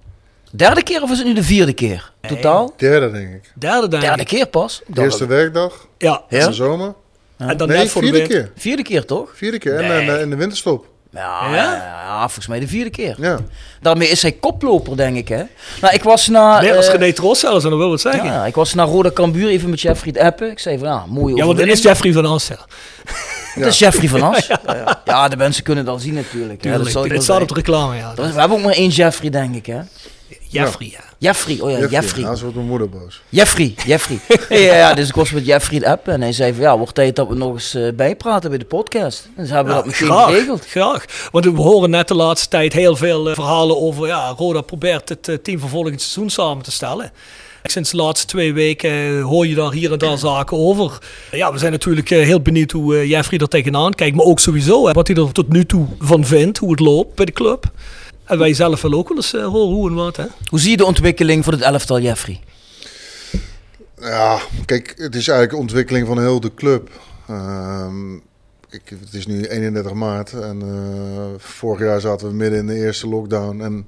Derde 0.52 0.84
keer 0.84 1.02
of 1.02 1.12
is 1.12 1.18
het 1.18 1.28
nu 1.28 1.34
de 1.34 1.44
vierde 1.44 1.74
keer? 1.74 2.12
Totaal? 2.28 2.74
Derde, 2.78 3.12
denk 3.12 3.34
ik. 3.34 3.52
Derde, 3.56 3.88
denk 3.88 4.04
Derde 4.04 4.22
ik. 4.22 4.28
keer 4.28 4.48
pas? 4.48 4.82
De 4.88 5.02
eerste 5.02 5.26
werkdag, 5.26 5.88
Ja. 5.98 6.24
Ja? 6.30 6.48
de 6.48 6.54
zomer. 6.54 6.94
En 7.38 7.58
dan 7.58 7.68
Nee, 7.68 7.78
net 7.78 7.90
voor 7.90 8.02
de 8.02 8.08
vierde 8.08 8.28
keer. 8.28 8.52
Vierde 8.56 8.82
keer 8.84 9.06
toch? 9.06 9.32
Vierde 9.36 9.58
keer. 9.58 9.76
En, 9.76 9.92
en, 10.08 10.20
en 10.20 10.30
de 10.30 10.36
winterstop. 10.36 10.86
Ja, 11.14 11.48
Ja? 11.50 11.56
ja? 11.56 11.74
ja, 12.08 12.18
volgens 12.20 12.48
mij 12.48 12.60
de 12.60 12.68
vierde 12.68 12.90
keer. 12.90 13.16
Ja. 13.20 13.40
Daarmee 13.82 14.08
is 14.10 14.22
hij 14.22 14.32
koploper, 14.32 14.98
denk 14.98 15.18
ik, 15.18 15.28
hè? 15.28 15.44
Nou, 15.82 15.94
ik 15.94 16.04
was 16.04 16.28
naar... 16.28 16.62
Nee, 16.62 16.74
als 16.74 16.88
eh, 16.88 16.94
René 16.94 17.14
Tros 17.14 17.40
zelfs, 17.40 17.64
en 17.64 17.70
dan 17.70 17.80
wil 17.80 17.90
wat 17.90 18.02
zeggen. 18.02 18.26
Ja, 18.26 18.34
ja, 18.34 18.46
ik 18.46 18.56
was 18.56 18.74
naar 18.74 18.88
Roda 18.88 19.12
Cambuur 19.12 19.50
even 19.50 19.70
met 19.70 19.82
Jeffrey 19.82 20.12
te 20.14 20.24
appen. 20.24 20.52
Ik 20.52 20.60
zei 20.60 20.78
van, 20.78 20.88
ja, 20.88 20.94
mooie 21.08 21.24
want 21.24 21.30
het 21.38 21.42
overwinning. 21.44 21.78
is 21.78 21.84
Jeffrey 21.84 22.12
van 22.14 22.26
As. 22.26 22.48
Ja. 23.56 23.60
Het 23.60 23.66
is 23.74 23.80
Jeffrey 23.80 24.10
van 24.10 24.22
As. 24.34 24.48
ja, 24.48 25.02
ja. 25.06 25.28
de 25.28 25.38
mensen 25.38 25.64
kunnen 25.64 25.86
dat 25.86 26.02
zien 26.02 26.14
natuurlijk. 26.14 26.64
hè. 26.64 26.70
Dat 26.70 26.72
Tuurlijk. 26.72 26.90
zal 26.90 27.06
ik 27.06 27.12
Dit 27.12 27.24
staat 27.24 27.42
op 27.42 27.48
de 27.48 27.54
reclame, 27.54 27.96
ja. 27.96 28.14
Dat 28.16 28.26
is- 28.26 28.34
We 28.34 28.40
hebben 28.40 28.58
ook 28.58 28.64
maar 28.64 28.74
één 28.74 28.90
Jeffrey, 28.90 29.30
denk 29.30 29.56
ik, 29.56 29.66
hè? 29.66 29.80
Jeffrey, 30.62 30.90
ja. 30.92 31.00
Jeffrey, 31.18 31.60
oh 31.60 31.72
ja, 31.72 31.78
Jeffrey. 31.78 32.02
Jeffrey. 32.02 32.24
Ja, 32.24 32.36
ze 32.36 32.42
wordt 32.42 32.56
mijn 32.56 32.68
moeder 32.68 32.90
boos. 32.90 33.22
Jeffrey, 33.30 33.74
Jeffrey. 33.86 34.20
ja, 34.68 34.76
ja, 34.76 34.94
dus 34.94 35.08
ik 35.08 35.16
was 35.16 35.32
met 35.32 35.46
Jeffrey 35.46 35.80
de 35.80 35.88
app 35.90 36.08
en 36.08 36.22
hij 36.22 36.32
zei 36.34 36.54
van 36.54 36.62
ja, 36.62 36.78
wordt 36.78 36.96
tijd 36.96 37.16
dat 37.16 37.28
we 37.28 37.36
nog 37.36 37.54
eens 37.54 37.76
eh, 37.76 37.88
bijpraten 37.96 38.50
bij 38.50 38.60
de 38.60 38.66
podcast. 38.66 39.30
En 39.36 39.48
ze 39.48 39.54
hebben 39.54 39.74
Ja, 39.74 39.80
dat 39.82 39.88
meteen 39.90 40.08
graag, 40.08 40.26
geregeld. 40.26 40.66
graag. 40.66 41.06
Want 41.32 41.46
we 41.46 41.52
horen 41.62 41.90
net 41.90 42.08
de 42.08 42.14
laatste 42.16 42.48
tijd 42.48 42.74
heel 42.74 42.96
veel 42.96 43.30
eh, 43.30 43.34
verhalen 43.36 43.78
over... 43.82 44.08
Ja, 44.08 44.34
Roda 44.38 44.62
probeert 44.62 45.10
het 45.10 45.28
eh, 45.28 45.36
team 45.36 45.60
voor 45.60 45.70
volgend 45.70 46.02
seizoen 46.02 46.30
samen 46.30 46.64
te 46.64 46.72
stellen. 46.72 47.12
Sinds 47.64 47.90
de 47.92 47.98
laatste 47.98 48.28
twee 48.28 48.54
weken 48.54 49.22
hoor 49.22 49.48
je 49.48 49.56
daar 49.56 49.72
hier 49.72 49.92
en 49.92 49.98
daar 49.98 50.18
zaken 50.18 50.58
over. 50.58 50.98
Ja, 51.32 51.52
we 51.52 51.58
zijn 51.58 51.72
natuurlijk 51.72 52.10
heel 52.10 52.42
benieuwd 52.42 52.72
hoe 52.72 53.08
Jeffrey 53.08 53.40
er 53.40 53.48
tegenaan 53.48 53.94
kijkt. 53.94 54.16
Maar 54.16 54.26
ook 54.26 54.40
sowieso 54.40 54.88
hè, 54.88 54.94
wat 54.94 55.08
hij 55.08 55.16
er 55.16 55.32
tot 55.32 55.50
nu 55.50 55.66
toe 55.66 55.88
van 56.00 56.26
vindt. 56.26 56.58
Hoe 56.58 56.72
het 56.72 56.80
loopt 56.80 57.16
bij 57.16 57.26
de 57.26 57.32
club. 57.32 57.72
En 58.26 58.38
wij 58.38 58.54
zelf 58.54 58.82
willen 58.82 58.98
ook 58.98 59.08
wel 59.08 59.18
eens 59.18 59.34
eh, 59.34 59.46
horen 59.46 59.76
hoe 59.76 59.90
en 59.90 59.96
wat. 59.96 60.16
Hè? 60.16 60.26
Hoe 60.50 60.60
zie 60.60 60.72
je 60.72 60.78
de 60.78 60.86
ontwikkeling 60.86 61.44
voor 61.44 61.54
het 61.54 61.62
elftal, 61.62 62.00
Jeffrey? 62.00 62.42
Ja, 64.00 64.40
kijk, 64.66 64.94
het 64.98 65.16
is 65.16 65.28
eigenlijk 65.28 65.50
de 65.50 65.58
ontwikkeling 65.58 66.08
van 66.08 66.20
heel 66.20 66.40
de 66.40 66.54
club. 66.54 66.90
Ehm, 67.28 68.16
ik, 68.70 68.82
het 69.00 69.14
is 69.14 69.28
nu 69.28 69.46
31 69.46 69.94
maart 69.94 70.34
en 70.34 70.62
eh, 70.62 71.24
vorig 71.38 71.80
jaar 71.80 72.02
zaten 72.02 72.28
we 72.28 72.34
midden 72.34 72.60
in 72.60 72.68
de 72.68 72.76
eerste 72.76 73.08
lockdown 73.08 73.62
en 73.62 73.88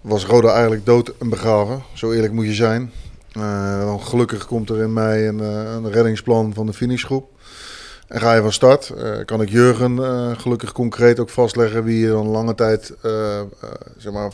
was 0.00 0.24
Roda 0.24 0.52
eigenlijk 0.52 0.86
dood 0.86 1.12
en 1.18 1.28
begraven. 1.28 1.82
Zo 1.92 2.12
eerlijk 2.12 2.32
moet 2.32 2.46
je 2.46 2.54
zijn. 2.54 2.92
Eh, 3.32 3.80
dan 3.80 4.00
gelukkig 4.00 4.46
komt 4.46 4.70
er 4.70 4.82
in 4.82 4.92
mei 4.92 5.26
een, 5.26 5.40
eh, 5.40 5.72
een 5.72 5.90
reddingsplan 5.90 6.54
van 6.54 6.66
de 6.66 6.72
finishgroep. 6.72 7.28
En 8.06 8.20
ga 8.20 8.34
je 8.34 8.40
van 8.40 8.52
start, 8.52 8.88
eh, 8.88 9.12
kan 9.24 9.40
ik 9.42 9.50
Jurgen 9.50 10.04
eh, 10.04 10.30
gelukkig 10.36 10.72
concreet 10.72 11.20
ook 11.20 11.30
vastleggen 11.30 11.84
wie 11.84 11.98
je 11.98 12.08
dan 12.08 12.26
lange 12.26 12.54
tijd 12.54 12.94
eh, 13.02 13.40
zeg 13.96 14.12
maar, 14.12 14.32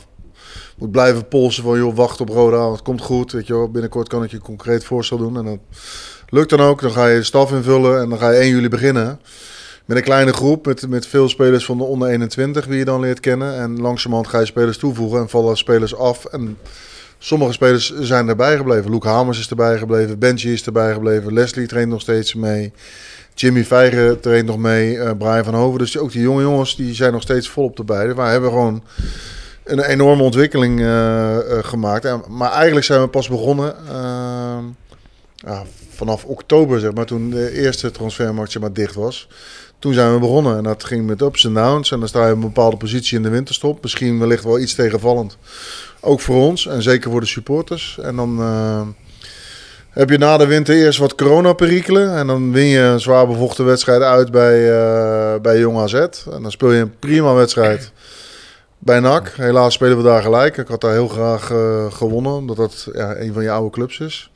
moet 0.77 0.91
blijven 0.91 1.27
polsen 1.27 1.63
van 1.63 1.77
joh, 1.77 1.95
wacht 1.95 2.21
op 2.21 2.29
Roda, 2.29 2.71
het 2.71 2.81
komt 2.81 3.01
goed. 3.01 3.31
Weet 3.31 3.47
je 3.47 3.53
wel. 3.53 3.71
Binnenkort 3.71 4.07
kan 4.07 4.23
ik 4.23 4.31
je 4.31 4.39
concreet 4.39 4.83
voorstel 4.83 5.17
doen. 5.17 5.37
En 5.37 5.45
dat 5.45 5.59
lukt 6.29 6.49
dan 6.49 6.59
ook. 6.59 6.81
Dan 6.81 6.91
ga 6.91 7.07
je 7.07 7.23
staf 7.23 7.51
invullen 7.51 8.01
en 8.01 8.09
dan 8.09 8.19
ga 8.19 8.29
je 8.31 8.39
1 8.39 8.49
juli 8.49 8.69
beginnen. 8.69 9.19
Met 9.85 9.97
een 9.97 10.03
kleine 10.03 10.33
groep, 10.33 10.65
met, 10.65 10.89
met 10.89 11.07
veel 11.07 11.29
spelers 11.29 11.65
van 11.65 11.77
de 11.77 11.83
onder 11.83 12.09
21 12.09 12.67
die 12.67 12.77
je 12.77 12.85
dan 12.85 12.99
leert 12.99 13.19
kennen. 13.19 13.55
En 13.55 13.81
langzamerhand 13.81 14.29
ga 14.29 14.39
je 14.39 14.45
spelers 14.45 14.77
toevoegen 14.77 15.19
en 15.19 15.29
vallen 15.29 15.57
spelers 15.57 15.95
af. 15.95 16.25
En 16.25 16.57
sommige 17.23 17.51
spelers 17.51 17.93
zijn 17.99 18.27
erbij 18.27 18.57
gebleven. 18.57 18.91
Luke 18.91 19.07
Hamers 19.07 19.39
is 19.39 19.49
erbij 19.49 19.77
gebleven, 19.77 20.19
Benji 20.19 20.53
is 20.53 20.65
erbij 20.65 20.93
gebleven, 20.93 21.33
Leslie 21.33 21.67
traint 21.67 21.89
nog 21.89 22.01
steeds 22.01 22.33
mee. 22.33 22.73
Jimmy 23.35 23.65
Vijgen 23.65 24.19
traint 24.19 24.45
nog 24.45 24.57
mee, 24.57 24.99
eh, 24.99 25.11
Brian 25.17 25.43
van 25.43 25.53
Hoven. 25.53 25.79
Dus 25.79 25.97
ook 25.97 26.11
die 26.11 26.21
jonge 26.21 26.41
jongens 26.41 26.75
die 26.75 26.93
zijn 26.93 27.11
nog 27.11 27.21
steeds 27.21 27.49
volop 27.49 27.77
erbij. 27.77 28.05
Dus 28.05 28.15
wij 28.15 28.31
hebben 28.31 28.49
gewoon 28.49 28.83
een 29.63 29.79
enorme 29.79 30.23
ontwikkeling 30.23 30.79
eh, 30.79 31.37
eh, 31.37 31.63
gemaakt. 31.63 32.27
Maar 32.27 32.51
eigenlijk 32.51 32.85
zijn 32.85 33.01
we 33.01 33.07
pas 33.07 33.27
begonnen 33.27 33.75
ja, 35.35 35.63
vanaf 35.89 36.25
oktober, 36.25 36.79
zeg 36.79 36.93
maar, 36.93 37.05
toen 37.05 37.29
de 37.29 37.51
eerste 37.51 37.91
transfermarkt 37.91 38.59
maar, 38.59 38.73
dicht 38.73 38.95
was. 38.95 39.27
Toen 39.81 39.93
zijn 39.93 40.13
we 40.13 40.19
begonnen 40.19 40.57
en 40.57 40.63
dat 40.63 40.83
ging 40.83 41.05
met 41.05 41.21
ups 41.21 41.45
en 41.45 41.53
downs. 41.53 41.91
En 41.91 41.99
dan 41.99 42.07
sta 42.07 42.25
je 42.25 42.31
op 42.31 42.35
een 42.35 42.41
bepaalde 42.41 42.77
positie 42.77 43.17
in 43.17 43.23
de 43.23 43.29
winterstop. 43.29 43.81
Misschien 43.81 44.19
wellicht 44.19 44.43
wel 44.43 44.59
iets 44.59 44.73
tegenvallend. 44.73 45.37
Ook 45.99 46.19
voor 46.19 46.35
ons 46.35 46.67
en 46.67 46.81
zeker 46.81 47.11
voor 47.11 47.19
de 47.19 47.25
supporters. 47.25 47.97
En 48.01 48.15
dan 48.15 48.39
eh, 48.39 48.81
heb 49.89 50.09
je 50.09 50.17
na 50.17 50.37
de 50.37 50.47
winter 50.47 50.75
eerst 50.75 50.99
wat 50.99 51.15
coronaperikelen. 51.15 52.15
En 52.15 52.27
dan 52.27 52.51
win 52.51 52.65
je 52.65 52.79
een 52.79 52.99
zwaar 52.99 53.27
bevochten 53.27 53.65
wedstrijd 53.65 54.01
uit 54.01 54.31
bij, 54.31 54.71
eh, 54.71 55.39
bij 55.41 55.59
Jong 55.59 55.77
AZ. 55.77 55.93
En 55.93 56.41
dan 56.41 56.51
speel 56.51 56.71
je 56.71 56.81
een 56.81 56.99
prima 56.99 57.33
wedstrijd 57.33 57.91
bij 58.77 58.99
NAC. 58.99 59.33
Helaas 59.35 59.73
spelen 59.73 59.97
we 59.97 60.03
daar 60.03 60.21
gelijk. 60.21 60.57
Ik 60.57 60.67
had 60.67 60.81
daar 60.81 60.93
heel 60.93 61.07
graag 61.07 61.51
eh, 61.51 61.91
gewonnen, 61.91 62.33
omdat 62.33 62.57
dat 62.57 62.87
ja, 62.93 63.15
een 63.17 63.33
van 63.33 63.43
je 63.43 63.51
oude 63.51 63.69
clubs 63.69 63.99
is. 63.99 64.31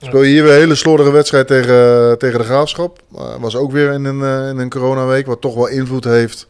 Speel 0.00 0.22
je 0.22 0.30
hier 0.30 0.42
weer 0.42 0.52
een 0.52 0.58
hele 0.58 0.74
slordige 0.74 1.10
wedstrijd 1.10 1.46
tegen, 1.46 2.18
tegen 2.18 2.38
de 2.38 2.44
Graafschap. 2.44 2.98
Was 3.40 3.56
ook 3.56 3.72
weer 3.72 3.92
in 3.92 4.04
een, 4.04 4.20
uh, 4.20 4.48
in 4.48 4.58
een 4.58 4.70
coronaweek, 4.70 5.26
wat 5.26 5.40
toch 5.40 5.54
wel 5.54 5.68
invloed 5.68 6.04
heeft. 6.04 6.46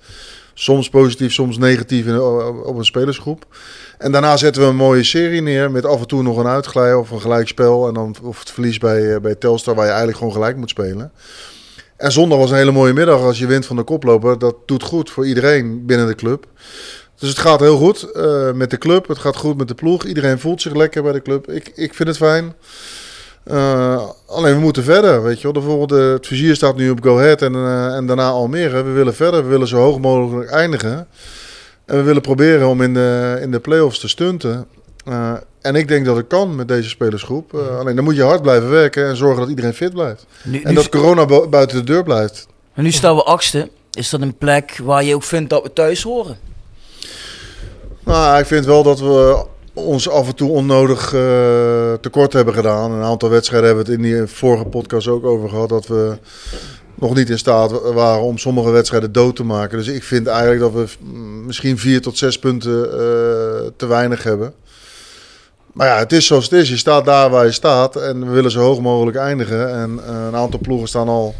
Soms 0.55 0.89
positief, 0.89 1.33
soms 1.33 1.59
negatief 1.59 2.07
in, 2.07 2.21
op 2.65 2.77
een 2.77 2.85
spelersgroep. 2.85 3.47
En 3.99 4.13
daarna 4.13 4.37
zetten 4.37 4.63
we 4.63 4.69
een 4.69 4.77
mooie 4.77 5.03
serie 5.03 5.43
neer 5.43 5.71
met 5.71 5.87
af 5.87 6.01
en 6.01 6.07
toe 6.07 6.23
nog 6.23 6.37
een 6.37 6.47
uitglij 6.47 6.95
of 6.95 7.11
een 7.11 7.21
gelijkspel. 7.21 7.89
En 7.89 7.95
dan 7.95 8.17
of 8.23 8.39
het 8.39 8.51
verlies 8.51 8.79
bij, 8.79 9.03
uh, 9.03 9.21
bij 9.21 9.35
Telstar, 9.35 9.75
waar 9.75 9.85
je 9.85 9.91
eigenlijk 9.91 10.19
gewoon 10.19 10.35
gelijk 10.35 10.57
moet 10.57 10.71
spelen. 10.71 11.13
En 11.97 12.13
zondag 12.13 12.39
was 12.39 12.51
een 12.51 12.57
hele 12.57 12.71
mooie 12.71 12.93
middag 12.93 13.21
als 13.21 13.39
je 13.39 13.47
wint 13.47 13.67
van 13.67 13.77
de 13.77 13.83
koploper. 13.83 14.39
Dat 14.39 14.55
doet 14.67 14.83
goed 14.83 15.11
voor 15.11 15.27
iedereen 15.27 15.87
binnen 15.87 16.07
de 16.07 16.15
club. 16.15 16.47
Dus 17.19 17.29
het 17.29 17.39
gaat 17.39 17.61
heel 17.61 17.77
goed 17.77 18.09
uh, 18.15 18.53
met 18.53 18.71
de 18.71 18.79
club. 18.79 19.09
Het 19.09 19.19
gaat 19.19 19.37
goed 19.37 19.57
met 19.57 19.69
de 19.69 19.75
ploeg. 19.75 20.05
Iedereen 20.05 20.39
voelt 20.39 20.63
zich 20.63 20.75
lekker 20.75 21.03
bij 21.03 21.13
de 21.13 21.23
club. 21.23 21.51
Ik, 21.51 21.73
ik 21.75 21.95
vind 21.95 22.09
het 22.09 22.17
fijn. 22.17 22.55
Uh, 23.47 24.09
alleen 24.27 24.55
we 24.55 24.61
moeten 24.61 24.85
verder, 24.85 25.23
weet 25.23 25.37
je 25.37 25.43
wel. 25.43 25.53
De 25.53 25.69
volgende, 25.69 26.03
het 26.03 26.27
vizier 26.27 26.55
staat 26.55 26.77
nu 26.77 26.91
op 26.91 27.03
Go 27.03 27.19
Ahead 27.19 27.43
en, 27.43 27.53
uh, 27.53 27.95
en 27.95 28.07
daarna 28.07 28.29
Almere. 28.29 28.83
We 28.83 28.91
willen 28.91 29.15
verder, 29.15 29.43
we 29.43 29.49
willen 29.49 29.69
zo 29.69 29.77
hoog 29.77 29.99
mogelijk 29.99 30.51
eindigen. 30.51 31.07
En 31.85 31.97
we 31.97 32.03
willen 32.03 32.23
proberen 32.23 32.69
om 32.69 32.83
in 32.83 32.95
de, 32.95 33.39
in 33.41 33.51
de 33.51 33.61
play-offs 33.61 33.99
te 33.99 34.09
stunten. 34.09 34.67
En 35.61 35.75
ik 35.75 35.89
denk 35.89 36.05
dat 36.05 36.17
het 36.17 36.27
kan 36.27 36.55
met 36.55 36.69
deze 36.69 36.89
spelersgroep. 36.89 37.55
alleen 37.55 37.95
dan 37.95 38.05
moet 38.05 38.17
je 38.17 38.23
hard 38.23 38.43
blijven 38.43 38.71
werken 38.71 39.07
en 39.07 39.17
zorgen 39.17 39.41
dat 39.41 39.49
iedereen 39.49 39.75
fit 39.75 39.93
blijft. 39.93 40.27
Nu, 40.45 40.63
en 40.63 40.69
nu 40.69 40.75
dat 40.75 40.89
corona 40.89 41.27
bu 41.27 41.47
buiten 41.47 41.77
de 41.77 41.85
deur 41.85 42.03
blijft. 42.03 42.47
En 42.75 42.83
nu 42.83 42.91
staan 42.91 43.15
we 43.15 43.23
achtste. 43.23 43.71
Is 43.93 44.11
dat 44.11 44.21
een 44.21 44.37
plek 44.37 44.81
waar 44.83 45.05
je 45.05 45.15
ook 45.15 45.23
vindt 45.23 45.51
dat 45.51 45.63
we 45.63 45.73
thuis 45.73 46.03
horen? 46.03 46.39
Nou, 48.05 48.39
ik 48.39 48.47
vind 48.47 48.65
wel 48.65 48.83
dat 48.83 49.01
we 49.01 49.45
ons 49.85 50.09
af 50.09 50.27
en 50.27 50.35
toe 50.35 50.51
onnodig 50.51 51.15
uh, 51.15 51.93
tekort 52.01 52.33
hebben 52.33 52.55
gedaan. 52.55 52.93
Een 52.93 53.03
aantal 53.03 53.29
wedstrijden 53.29 53.67
hebben 53.69 53.87
we 53.87 53.93
het 53.93 54.01
in 54.01 54.07
die 54.07 54.27
vorige 54.27 54.65
podcast 54.65 55.09
ook 55.09 55.25
over 55.25 55.49
gehad. 55.49 55.69
Dat 55.69 55.87
we 55.87 56.19
nog 56.95 57.15
niet 57.15 57.31
in 57.31 57.39
staat 57.39 57.93
waren 57.93 58.23
om 58.23 58.39
sommige 58.39 58.71
wedstrijden 58.71 59.13
dood 59.13 59.37
te 59.37 59.45
maken. 59.45 59.79
Dus 59.79 59.87
ik 59.87 60.05
vind 60.05 60.27
eigenlijk 60.27 60.61
dat 60.61 60.73
we 60.73 60.87
misschien 61.47 61.79
vier 61.79 62.01
tot 62.01 62.19
zes 62.19 62.39
punten 62.39 62.85
uh, 62.85 62.91
te 63.77 63.87
weinig 63.87 64.23
hebben. 64.23 64.55
Maar 65.73 65.87
ja, 65.87 65.99
het 65.99 66.13
is 66.13 66.27
zoals 66.27 66.45
het 66.45 66.53
is. 66.53 66.69
Je 66.69 66.77
staat 66.77 67.05
daar 67.05 67.31
waar 67.31 67.45
je 67.45 67.53
staat. 67.53 67.97
En 67.97 68.27
we 68.27 68.33
willen 68.33 68.51
zo 68.51 68.61
hoog 68.61 68.81
mogelijk 68.81 69.17
eindigen. 69.17 69.75
En 69.75 70.01
uh, 70.09 70.27
een 70.27 70.37
aantal 70.37 70.61
ploegen 70.61 70.89
staan 70.89 71.09
al 71.09 71.35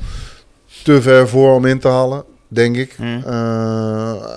te 0.85 1.03
ver 1.03 1.29
voor 1.29 1.55
om 1.55 1.65
in 1.65 1.79
te 1.79 1.89
halen, 1.89 2.25
denk 2.49 2.77
ik. 2.77 2.99
Mm. 2.99 3.23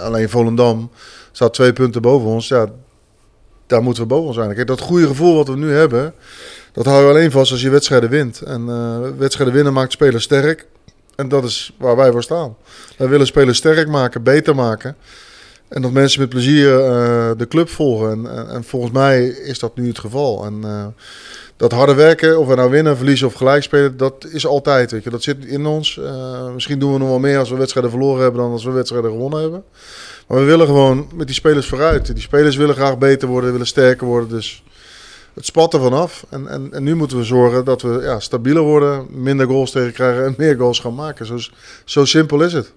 alleen 0.02 0.30
Volendam 0.30 0.90
staat 1.32 1.54
twee 1.54 1.74
punten 1.74 2.02
boven 2.02 2.28
ons. 2.28 2.48
Ja, 2.48 2.68
daar 3.72 3.84
moeten 3.84 4.04
we 4.04 4.10
boven 4.10 4.34
zijn. 4.34 4.56
Kijk, 4.56 4.68
dat 4.68 4.80
goede 4.80 5.08
gevoel 5.08 5.36
wat 5.36 5.48
we 5.48 5.58
nu 5.58 5.72
hebben, 5.72 6.14
dat 6.72 6.86
hou 6.86 7.04
je 7.04 7.10
alleen 7.10 7.32
vast 7.32 7.52
als 7.52 7.62
je 7.62 7.70
wedstrijden 7.70 8.10
wint. 8.10 8.42
En 8.42 8.62
uh, 8.68 8.98
wedstrijden 9.18 9.54
winnen 9.54 9.74
maakt 9.74 9.92
spelers 9.92 10.24
sterk. 10.24 10.68
En 11.16 11.30
dat 11.30 11.44
is 11.44 11.76
waar 11.78 11.96
wij 11.96 12.12
voor 12.12 12.24
staan. 12.24 12.56
Wij 12.98 13.08
willen 13.08 13.28
spelers 13.28 13.58
sterk 13.58 13.88
maken, 13.88 14.24
beter 14.24 14.56
maken. 14.56 14.96
En 15.68 15.82
dat 15.82 15.92
mensen 15.92 16.20
met 16.20 16.30
plezier 16.30 16.80
eh, 16.80 17.32
de 17.38 17.48
club 17.48 17.70
volgen. 17.70 18.12
En, 18.12 18.38
en, 18.38 18.50
en 18.50 18.64
volgens 18.64 18.92
mij 18.92 19.26
is 19.26 19.60
dat 19.60 19.76
nu 19.76 19.88
het 19.88 20.00
geval. 20.00 20.46
En 20.46 20.60
eh, 20.64 20.86
dat 21.56 21.72
harde 21.72 21.94
werken, 21.94 22.40
of 22.40 22.48
we 22.48 22.56
nou 22.56 22.70
winnen, 22.70 22.98
verliezen 22.98 23.28
of 23.28 23.34
gelijk 23.34 23.64
spelen, 23.64 23.98
dat 23.98 24.26
is 24.32 24.46
altijd. 24.46 24.92
Weet 24.92 25.04
je. 25.04 25.10
Dat 25.10 25.24
zit 25.24 25.46
in 25.46 25.66
ons. 25.66 25.98
Eh, 25.98 26.54
misschien 26.54 26.80
doen 26.80 26.94
we 26.94 27.00
nog 27.00 27.08
wel 27.08 27.20
meer 27.20 27.38
als 27.38 27.50
we 27.50 27.56
wedstrijden 27.56 27.92
verloren 27.92 28.22
hebben 28.22 28.42
dan 28.42 28.52
als 28.52 28.64
we 28.64 28.72
wedstrijden 28.72 29.12
gewonnen 29.12 29.42
hebben. 29.42 29.64
Maar 30.32 30.40
we 30.40 30.46
willen 30.46 30.66
gewoon 30.66 31.08
met 31.14 31.28
die 31.28 31.36
spelers 31.36 31.68
vooruit. 31.68 32.06
Die 32.06 32.22
spelers 32.24 32.56
willen 32.56 32.76
graag 32.76 32.98
beter 32.98 33.28
worden, 33.28 33.52
willen 33.52 33.68
sterker 33.68 34.08
worden. 34.08 34.30
Dus 34.30 34.64
het 35.34 35.46
spat 35.46 35.74
er 35.74 35.82
vanaf. 35.82 36.26
En, 36.30 36.48
en, 36.48 36.74
en 36.74 36.84
nu 36.84 36.96
moeten 36.96 37.18
we 37.18 37.24
zorgen 37.24 37.66
dat 37.66 37.82
we 37.82 38.00
ja, 38.04 38.20
stabieler 38.20 38.62
worden, 38.62 39.08
minder 39.10 39.48
goals 39.48 39.72
tegen 39.72 39.94
krijgen 39.94 40.26
en 40.26 40.34
meer 40.38 40.56
goals 40.58 40.80
gaan 40.80 40.96
maken. 40.96 41.26
Zo, 41.26 41.38
zo 41.86 42.06
simpel 42.06 42.42
is 42.42 42.54
het. 42.54 42.72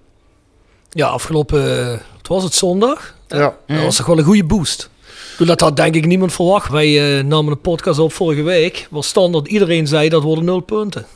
Ja, 0.91 1.07
afgelopen, 1.07 1.81
eh, 1.81 1.99
het 2.19 2.29
was 2.29 2.43
het 2.43 2.55
zondag. 2.55 3.15
Ja. 3.29 3.57
Dat 3.67 3.83
was 3.83 3.97
toch 3.97 4.07
wel 4.07 4.19
een 4.19 4.25
goede 4.25 4.45
boost. 4.45 4.91
Toen 5.37 5.47
dat 5.47 5.61
had 5.61 5.77
denk 5.77 5.95
ik 5.95 6.07
niemand 6.07 6.33
verwacht. 6.33 6.71
Wij 6.71 7.19
eh, 7.19 7.25
namen 7.25 7.53
een 7.53 7.61
podcast 7.61 7.99
op 7.99 8.13
vorige 8.13 8.43
week. 8.43 8.87
Waar 8.91 9.05
standaard 9.05 9.49
iedereen 9.49 9.87
zei 9.87 10.09
dat 10.09 10.23
worden 10.23 10.45
nul 10.45 10.61
punten. 10.61 11.07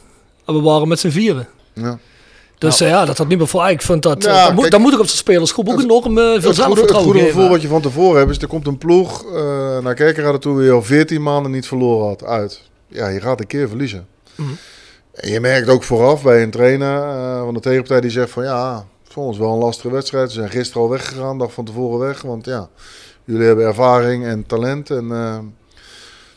En 0.47 0.54
we 0.54 0.61
waren 0.61 0.88
met 0.88 1.00
z'n 1.00 1.11
vieren. 1.11 1.49
Ja. 1.73 1.99
Dus 2.58 2.80
eh, 2.80 2.88
ja, 2.88 3.04
dat 3.04 3.18
had 3.18 3.28
niemand 3.28 3.50
voor. 3.50 3.68
Ik 3.68 3.82
vind 3.82 4.02
dat, 4.02 4.24
eh, 4.24 4.44
dat, 4.44 4.54
moet, 4.54 4.78
moet 4.78 4.92
ik 4.92 4.98
op 4.98 5.06
zijn 5.06 5.18
spelersgroep 5.18 5.68
ook 5.68 5.80
enorm 5.80 6.18
uh, 6.18 6.24
veel 6.24 6.32
Het 6.32 6.34
goede, 6.34 6.48
het 6.48 6.56
zelfvertrouwen 6.56 7.12
goede 7.12 7.26
gevoel 7.26 7.48
wat 7.48 7.62
je 7.62 7.68
van 7.68 7.82
tevoren 7.82 8.18
hebt 8.18 8.30
is, 8.30 8.38
er 8.38 8.48
komt 8.48 8.66
een 8.66 8.78
ploeg 8.78 9.24
eh, 9.24 9.78
naar 9.78 9.94
Kerkrade 9.94 10.38
toe 10.38 10.60
die 10.60 10.70
al 10.70 10.82
14 10.82 11.22
maanden 11.22 11.52
niet 11.52 11.66
verloren 11.66 12.06
had 12.06 12.24
uit. 12.24 12.62
Ja, 12.86 13.08
je 13.08 13.20
gaat 13.20 13.40
een 13.40 13.46
keer 13.46 13.68
verliezen. 13.68 14.06
Mhm. 14.34 14.48
En 15.14 15.30
je 15.30 15.40
merkt 15.40 15.68
ook 15.68 15.82
vooraf 15.82 16.22
bij 16.22 16.42
een 16.42 16.50
trainer 16.50 17.02
eh, 17.02 17.40
van 17.40 17.54
de 17.54 17.60
tegenpartij 17.60 18.00
die 18.00 18.10
zegt 18.10 18.30
van 18.30 18.44
ja, 18.44 18.86
voor 19.08 19.24
ons 19.24 19.38
wel 19.38 19.52
een 19.52 19.58
lastige 19.58 19.90
wedstrijd. 19.90 20.30
Ze 20.30 20.38
zijn 20.38 20.50
gisteren 20.50 20.82
al 20.82 20.88
weggegaan, 20.88 21.38
dag 21.38 21.52
van 21.52 21.64
tevoren 21.64 21.98
weg. 21.98 22.22
Want 22.22 22.44
ja, 22.44 22.68
jullie 23.24 23.46
hebben 23.46 23.66
ervaring 23.66 24.24
en 24.24 24.46
talent 24.46 24.90
en 24.90 25.12
eh, 25.12 25.38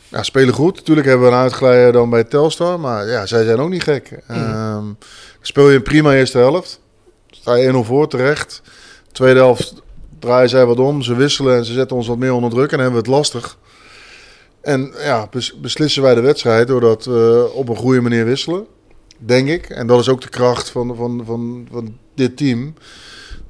ja, 0.07 0.23
spelen 0.23 0.53
goed. 0.53 0.75
Natuurlijk 0.75 1.07
hebben 1.07 1.27
we 1.27 1.33
een 1.33 1.41
uitglijder 1.41 1.91
dan 1.91 2.09
bij 2.09 2.23
Telstar, 2.23 2.79
maar 2.79 3.07
ja, 3.07 3.25
zij 3.25 3.43
zijn 3.43 3.59
ook 3.59 3.69
niet 3.69 3.83
gek. 3.83 4.19
Ehm, 4.27 4.85
speel 5.41 5.69
je 5.69 5.75
een 5.75 5.83
prima 5.83 6.13
eerste 6.13 6.37
helft, 6.37 6.81
sta 7.29 7.55
je 7.55 7.71
1-0 7.73 7.75
voor 7.77 8.07
terecht. 8.07 8.61
Tweede 9.11 9.39
helft 9.39 9.73
draaien 10.19 10.49
zij 10.49 10.65
wat 10.65 10.79
om, 10.79 11.01
ze 11.01 11.15
wisselen 11.15 11.57
en 11.57 11.65
ze 11.65 11.73
zetten 11.73 11.97
ons 11.97 12.07
wat 12.07 12.17
meer 12.17 12.33
onder 12.33 12.49
druk 12.49 12.71
en 12.71 12.79
hebben 12.79 13.01
we 13.03 13.07
het 13.07 13.15
lastig. 13.17 13.57
En 14.61 14.93
ja, 14.97 15.27
bes- 15.31 15.59
beslissen 15.59 16.01
wij 16.01 16.15
de 16.15 16.21
wedstrijd 16.21 16.67
doordat 16.67 17.05
we 17.05 17.51
op 17.53 17.69
een 17.69 17.75
goede 17.75 18.01
manier 18.01 18.25
wisselen, 18.25 18.65
denk 19.17 19.47
ik. 19.47 19.69
En 19.69 19.87
dat 19.87 19.99
is 19.99 20.09
ook 20.09 20.21
de 20.21 20.29
kracht 20.29 20.69
van, 20.69 20.95
van, 20.95 21.23
van, 21.25 21.67
van 21.71 21.97
dit 22.15 22.37
team. 22.37 22.73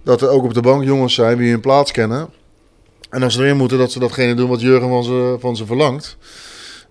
Dat 0.03 0.21
er 0.21 0.29
ook 0.29 0.43
op 0.43 0.53
de 0.53 0.61
bank 0.61 0.83
jongens 0.83 1.13
zijn 1.13 1.37
die 1.37 1.51
hun 1.51 1.59
plaats 1.59 1.91
kennen. 1.91 2.29
En 3.09 3.23
als 3.23 3.33
ze 3.33 3.43
erin 3.43 3.57
moeten, 3.57 3.77
dat 3.77 3.91
ze 3.91 3.99
datgene 3.99 4.33
doen 4.33 4.49
wat 4.49 4.61
Jurgen 4.61 4.89
van 4.89 5.03
ze, 5.03 5.37
van 5.39 5.55
ze 5.55 5.65
verlangt. 5.65 6.17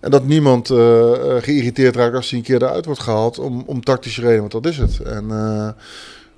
En 0.01 0.11
dat 0.11 0.25
niemand 0.25 0.69
eh, 0.69 1.11
eh, 1.13 1.43
geïrriteerd 1.43 1.95
raakt 1.95 2.15
als 2.15 2.29
hij 2.29 2.39
een 2.39 2.45
keer 2.45 2.63
eruit 2.63 2.85
wordt 2.85 3.01
gehaald 3.01 3.39
om, 3.39 3.63
om 3.65 3.83
tactische 3.83 4.21
redenen, 4.21 4.39
want 4.49 4.63
dat 4.63 4.65
is 4.65 4.77
het. 4.77 4.99
En 4.99 5.25
eh, 5.31 5.69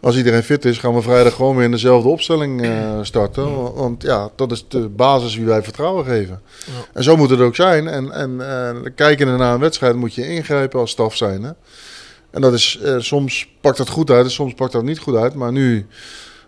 als 0.01 0.17
iedereen 0.17 0.43
fit 0.43 0.65
is, 0.65 0.77
gaan 0.77 0.93
we 0.93 1.01
vrijdag 1.01 1.33
gewoon 1.33 1.55
weer 1.55 1.65
in 1.65 1.71
dezelfde 1.71 2.09
opstelling 2.09 2.67
starten. 3.01 3.73
Want, 3.73 4.03
ja, 4.03 4.29
dat 4.35 4.51
is 4.51 4.65
de 4.67 4.79
basis 4.89 5.35
wie 5.35 5.45
wij 5.45 5.63
vertrouwen 5.63 6.05
geven. 6.05 6.41
En 6.93 7.03
zo 7.03 7.15
moet 7.17 7.29
het 7.29 7.39
ook 7.39 7.55
zijn. 7.55 7.87
En, 7.87 8.11
en 8.11 8.49
eh, 8.49 8.91
kijken 8.95 9.37
naar 9.37 9.53
een 9.53 9.59
wedstrijd 9.59 9.95
moet 9.95 10.13
je 10.13 10.27
ingrijpen 10.27 10.79
als 10.79 10.91
staf 10.91 11.15
zijn. 11.15 11.43
Hè? 11.43 11.51
En 12.31 12.41
dat 12.41 12.53
is, 12.53 12.79
eh, 12.83 12.95
soms 12.97 13.49
pakt 13.61 13.77
dat 13.77 13.89
goed 13.89 14.09
uit 14.09 14.25
en 14.25 14.31
soms 14.31 14.53
pakt 14.53 14.71
dat 14.71 14.83
niet 14.83 14.99
goed 14.99 15.15
uit. 15.15 15.33
Maar 15.33 15.51
nu 15.51 15.85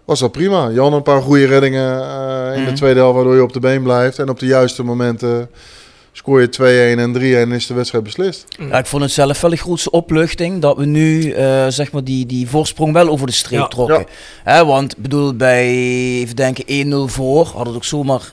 was 0.05 0.19
dat 0.19 0.31
prima. 0.31 0.69
Jan 0.69 0.93
een 0.93 1.01
paar 1.01 1.22
goede 1.22 1.45
reddingen 1.45 1.95
in 2.53 2.63
de 2.63 2.69
Mhm. 2.69 2.75
tweede 2.75 3.00
helft, 3.00 3.15
waardoor 3.15 3.36
je 3.36 3.43
op 3.43 3.53
de 3.53 3.60
been 3.60 3.84
blijft. 3.84 4.19
En 4.19 4.29
op 4.29 4.39
de 4.39 4.45
juiste 4.45 4.84
momenten 4.84 5.50
scoor 6.17 6.41
je 6.41 6.48
2-1 6.95 7.00
en 7.00 7.13
3-1 7.13 7.19
en 7.22 7.51
is 7.51 7.67
de 7.67 7.74
wedstrijd 7.74 8.03
beslist. 8.03 8.45
Ja, 8.69 8.77
ik 8.77 8.86
vond 8.86 9.03
het 9.03 9.12
zelf 9.12 9.41
wel 9.41 9.50
de 9.50 9.55
grootste 9.57 9.89
opluchting 9.92 10.61
dat 10.61 10.77
we 10.77 10.85
nu 10.85 11.31
eh, 11.31 11.66
zeg 11.68 11.92
maar 11.92 12.03
die, 12.03 12.25
die 12.25 12.48
voorsprong 12.50 12.94
wel 12.94 13.07
over 13.09 13.27
de 13.27 13.33
streep 13.33 13.59
Ja. 13.59 13.68
trokken. 13.68 14.05
Hè, 14.44 14.66
want 14.66 14.98
bedoel, 14.98 15.33
bij 15.33 15.68
even 16.20 16.35
denken 16.35 16.66
1-0 17.09 17.11
voor 17.11 17.46
had 17.46 17.66
het 17.66 17.75
ook 17.75 17.83
zomaar 17.83 18.31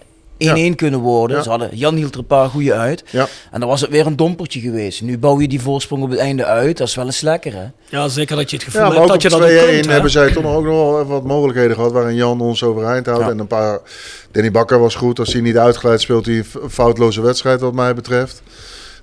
1-1 0.72 0.74
kunnen 0.76 1.00
worden. 1.00 1.36
Ja. 1.36 1.42
Ze 1.42 1.48
hadden, 1.48 1.68
Jan 1.72 1.94
hield 1.94 2.12
er 2.12 2.18
een 2.18 2.26
paar 2.26 2.48
goede 2.48 2.74
uit. 2.74 3.04
Ja. 3.10 3.28
En 3.50 3.60
dan 3.60 3.68
was 3.68 3.80
het 3.80 3.90
weer 3.90 4.06
een 4.06 4.16
dompertje 4.16 4.60
geweest. 4.60 5.02
Nu 5.02 5.18
bouw 5.18 5.40
je 5.40 5.48
die 5.48 5.60
voorsprong 5.60 6.02
op 6.02 6.10
het 6.10 6.18
einde 6.18 6.44
uit. 6.44 6.76
Dat 6.78 6.88
is 6.88 6.94
wel 6.94 7.04
eens 7.04 7.20
lekker 7.20 7.52
hè. 7.54 7.64
Ja, 7.88 8.08
zeker 8.08 8.36
dat 8.36 8.50
je 8.50 8.56
het 8.56 8.64
gevoel 8.64 8.80
Ja, 8.80 8.92
hebt 8.94 9.08
dat 9.08 9.22
je 9.22 9.28
dat 9.28 9.40
2-1 9.40 9.42
ook 9.42 9.48
kunt. 9.68 9.86
hebben 9.86 10.10
zij 10.10 10.32
toch 10.32 10.42
nog 10.42 10.54
ook 10.54 10.64
nog 10.64 10.74
wel 10.74 11.00
even 11.00 11.12
wat 11.12 11.24
mogelijkheden 11.24 11.74
gehad 11.76 11.92
waarin 11.92 12.14
Jan 12.14 12.40
ons 12.40 12.62
overeind 12.62 13.06
houdt. 13.06 13.24
Ja. 13.24 13.30
En 13.30 13.38
een 13.38 13.46
paar. 13.46 13.80
Danny 14.30 14.50
Bakker 14.50 14.78
was 14.80 14.94
goed. 14.94 15.18
Als 15.18 15.32
hij 15.32 15.42
niet 15.42 15.56
uitgeleid 15.58 16.00
speelt, 16.00 16.26
hij 16.26 16.34
een 16.62 16.70
foutloze 16.70 17.20
wedstrijd, 17.20 17.60
wat 17.60 17.72
mij 17.74 17.94
betreft. 17.94 18.42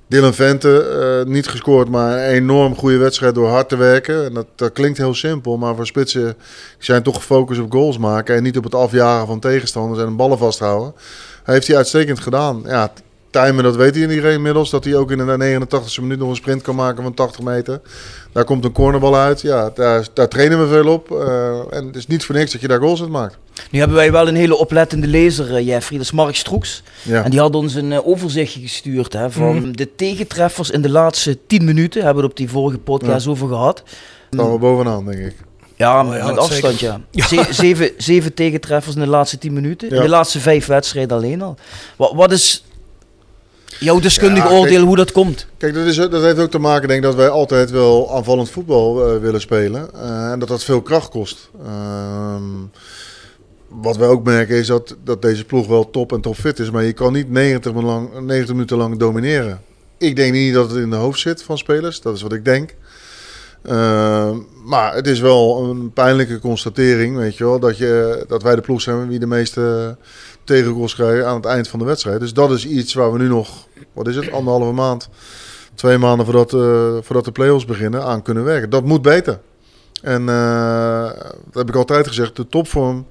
Dylan 0.10 0.34
Vente, 0.34 0.82
eh, 0.82 1.32
niet 1.32 1.48
gescoord, 1.48 1.90
maar 1.90 2.18
een 2.18 2.34
enorm 2.34 2.76
goede 2.76 2.98
wedstrijd 2.98 3.36
door 3.36 3.48
hard 3.48 3.70
te 3.70 3.78
werken. 3.78 4.26
En 4.26 4.34
dat, 4.34 4.46
dat 4.56 4.72
klinkt 4.72 4.98
heel 4.98 5.14
simpel, 5.14 5.58
maar 5.58 5.76
voor 5.76 5.86
spitsen 5.86 6.36
zijn 6.78 7.04
toch 7.04 7.16
gefocust 7.16 7.62
op 7.62 7.72
goals 7.72 7.98
maken. 7.98 8.36
En 8.36 8.44
niet 8.44 8.58
op 8.58 8.64
het 8.64 8.76
afjagen 8.76 9.28
van 9.28 9.40
tegenstanders 9.40 10.04
en 10.04 10.16
ballen 10.16 10.38
vasthouden. 10.38 10.94
Heeft 11.44 11.68
hij 11.68 11.78
uitstekend 11.78 12.20
gedaan. 12.20 12.64
Ja, 12.66 12.92
timen, 13.30 13.64
dat 13.64 13.76
weet 13.76 13.96
hij 13.96 14.08
iedereen 14.10 14.34
inmiddels. 14.34 14.70
Dat 14.70 14.84
hij 14.84 14.96
ook 14.96 15.12
in 15.12 15.18
de 15.18 15.60
89e 15.68 16.02
minuut 16.02 16.20
nog 16.20 16.30
een 16.30 16.36
sprint 16.36 16.62
kan 16.62 16.76
maken 16.76 17.04
van 17.04 17.14
80 17.14 17.42
meter. 17.44 17.82
Daar 18.32 18.44
komt 18.44 18.66
een 18.66 18.72
cornerbal 18.72 19.16
uit. 19.16 19.42
Ja, 19.42 19.72
daar, 19.76 20.08
daar 20.14 20.28
trainen 20.28 20.60
we 20.62 20.68
veel 20.68 20.94
op. 20.94 21.12
Eh, 21.12 21.78
en 21.78 21.86
het 21.86 21.96
is 21.96 22.08
niet 22.08 22.26
voor 22.26 22.36
niks 22.36 22.52
dat 22.52 22.62
je 22.62 22.68
daar 22.68 22.80
goals 22.80 23.02
uit 23.02 23.10
maakt. 23.10 23.38
Nu 23.72 23.80
hebben 23.80 23.98
wij 23.98 24.12
wel 24.12 24.28
een 24.28 24.36
hele 24.36 24.58
oplettende 24.58 25.08
lezer, 25.08 25.56
eh, 25.56 25.66
Jeffrey. 25.68 25.98
Dat 25.98 26.08
is 26.08 26.14
Mark 26.14 26.36
Stroeks. 26.36 26.84
Ja. 27.04 27.24
En 27.24 27.32
die 27.32 27.40
had 27.40 27.56
ons 27.56 27.74
een 27.74 27.92
eh, 27.92 28.08
overzichtje 28.08 28.60
gestuurd 28.62 29.14
hè, 29.14 29.32
van 29.32 29.56
Mhm. 29.56 29.72
de 29.72 29.96
tegentreffers 29.96 30.70
in 30.70 30.82
de 30.82 30.90
laatste 30.90 31.38
10 31.48 31.66
minuten. 31.66 32.04
Hebben 32.04 32.18
we 32.24 32.30
het 32.30 32.32
op 32.32 32.38
die 32.38 32.50
vorige 32.50 32.78
podcast 32.78 33.28
over 33.28 33.48
gehad. 33.48 33.84
Staan 34.32 34.52
we 34.52 34.58
bovenaan, 34.58 35.06
denk 35.06 35.20
ik. 35.20 35.36
Ja, 35.76 36.06
Oh 36.06 36.16
ja, 36.16 36.26
met 36.28 36.38
afstand 36.38 36.78
zeker. 36.80 37.00
ja. 37.12 37.28
Ze- 37.28 37.48
zeven, 37.50 37.92
zeven 37.98 38.34
tegentreffers 38.34 38.96
in 38.96 39.02
de 39.02 39.08
laatste 39.08 39.38
10 39.38 39.54
minuten. 39.54 39.90
Ja. 39.90 39.96
In 39.96 40.02
de 40.02 40.10
laatste 40.10 40.40
vijf 40.40 40.66
wedstrijden 40.66 41.18
alleen 41.18 41.42
al. 41.42 41.56
Wat, 41.96 42.12
wat 42.14 42.32
is 42.32 42.64
jouw 43.80 44.00
deskundig 44.00 44.44
Ja, 44.44 44.50
kijk- 44.50 44.60
oordeel 44.60 44.86
hoe 44.86 44.96
dat 44.96 45.12
komt? 45.12 45.48
Kijk, 45.58 45.74
dat, 45.74 45.86
is, 45.86 45.96
dat 45.96 46.22
heeft 46.22 46.40
ook 46.40 46.52
te 46.52 46.60
maken, 46.60 46.88
denk 46.88 47.00
ik, 47.00 47.06
dat 47.06 47.16
wij 47.16 47.30
altijd 47.30 47.72
wel 47.72 48.16
aanvallend 48.16 48.50
voetbal 48.50 49.08
eh, 49.08 49.22
willen 49.22 49.42
spelen. 49.42 49.90
Eh, 49.94 50.32
en 50.32 50.40
dat 50.40 50.48
dat 50.48 50.64
veel 50.64 50.82
kracht 50.82 51.10
kost. 51.10 51.50
Ehm, 51.66 52.44
wat 53.68 53.98
wij 53.98 54.08
ook 54.08 54.24
merken 54.24 54.56
is 54.56 54.68
dat, 54.68 54.96
dat 55.04 55.22
deze 55.22 55.46
ploeg 55.46 55.68
wel 55.68 55.90
top 55.90 56.14
en 56.14 56.22
top 56.22 56.36
fit 56.36 56.60
is. 56.60 56.72
Maar 56.72 56.84
je 56.84 56.94
kan 56.94 57.14
niet 57.14 57.30
90, 57.30 57.74
minuten 57.74 57.94
lang, 57.94 58.26
90 58.26 58.54
minuten 58.54 58.78
lang 58.78 58.98
domineren. 58.98 59.62
Ik 59.98 60.16
denk 60.16 60.34
niet 60.34 60.54
dat 60.54 60.70
het 60.70 60.80
in 60.80 60.90
de 60.90 60.96
hoofd 60.96 61.20
zit 61.20 61.44
van 61.44 61.58
spelers. 61.58 62.02
Dat 62.02 62.16
is 62.16 62.22
wat 62.22 62.34
ik 62.34 62.46
denk. 62.46 62.76
Ehm, 63.64 64.38
maar 64.66 64.94
het 64.96 65.08
is 65.08 65.20
wel 65.20 65.64
een 65.64 65.94
pijnlijke 65.94 66.40
constatering, 66.40 67.16
weet 67.16 67.38
je 67.38 67.44
wel, 67.44 67.60
dat, 67.60 67.78
je, 67.78 68.24
dat 68.28 68.44
wij 68.44 68.56
de 68.56 68.62
ploeg 68.62 68.82
zijn 68.82 69.08
wie 69.08 69.20
de 69.20 69.28
meeste 69.28 69.98
tegengoals 70.50 70.96
krijgen 70.96 71.28
aan 71.28 71.36
het 71.36 71.46
eind 71.46 71.68
van 71.68 71.80
de 71.80 71.86
wedstrijd. 71.86 72.20
Dus 72.20 72.34
dat 72.34 72.52
is 72.52 72.66
iets 72.66 72.94
waar 72.94 73.12
we 73.12 73.18
nu 73.18 73.28
nog, 73.28 73.68
wat 73.94 74.08
is 74.08 74.16
het, 74.16 74.32
anderhalve 74.32 74.74
maand, 74.74 75.10
twee 75.76 75.98
maanden 75.98 76.26
voordat, 76.26 76.54
eh, 76.54 76.98
voordat 77.02 77.26
de 77.26 77.32
play-offs 77.32 77.66
beginnen, 77.66 78.04
aan 78.04 78.22
kunnen 78.22 78.44
werken. 78.44 78.70
Dat 78.70 78.84
moet 78.84 79.02
beter. 79.02 79.40
En 80.02 80.30
eh, 80.30 81.04
dat 81.46 81.54
heb 81.54 81.70
ik 81.70 81.76
altijd 81.76 82.08
gezegd, 82.08 82.36
de 82.36 82.48
topvorm 82.48 83.08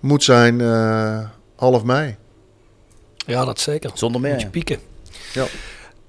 moet 0.00 0.24
zijn 0.24 0.60
eh, 0.60 1.18
half 1.56 1.84
mei. 1.84 2.16
Ja, 3.16 3.44
dat 3.44 3.60
zeker. 3.60 3.90
Zonder 3.94 4.20
meer. 4.20 4.32
Moet 4.32 4.40
je 4.40 4.48
pieken. 4.48 4.78
Ja. 5.32 5.44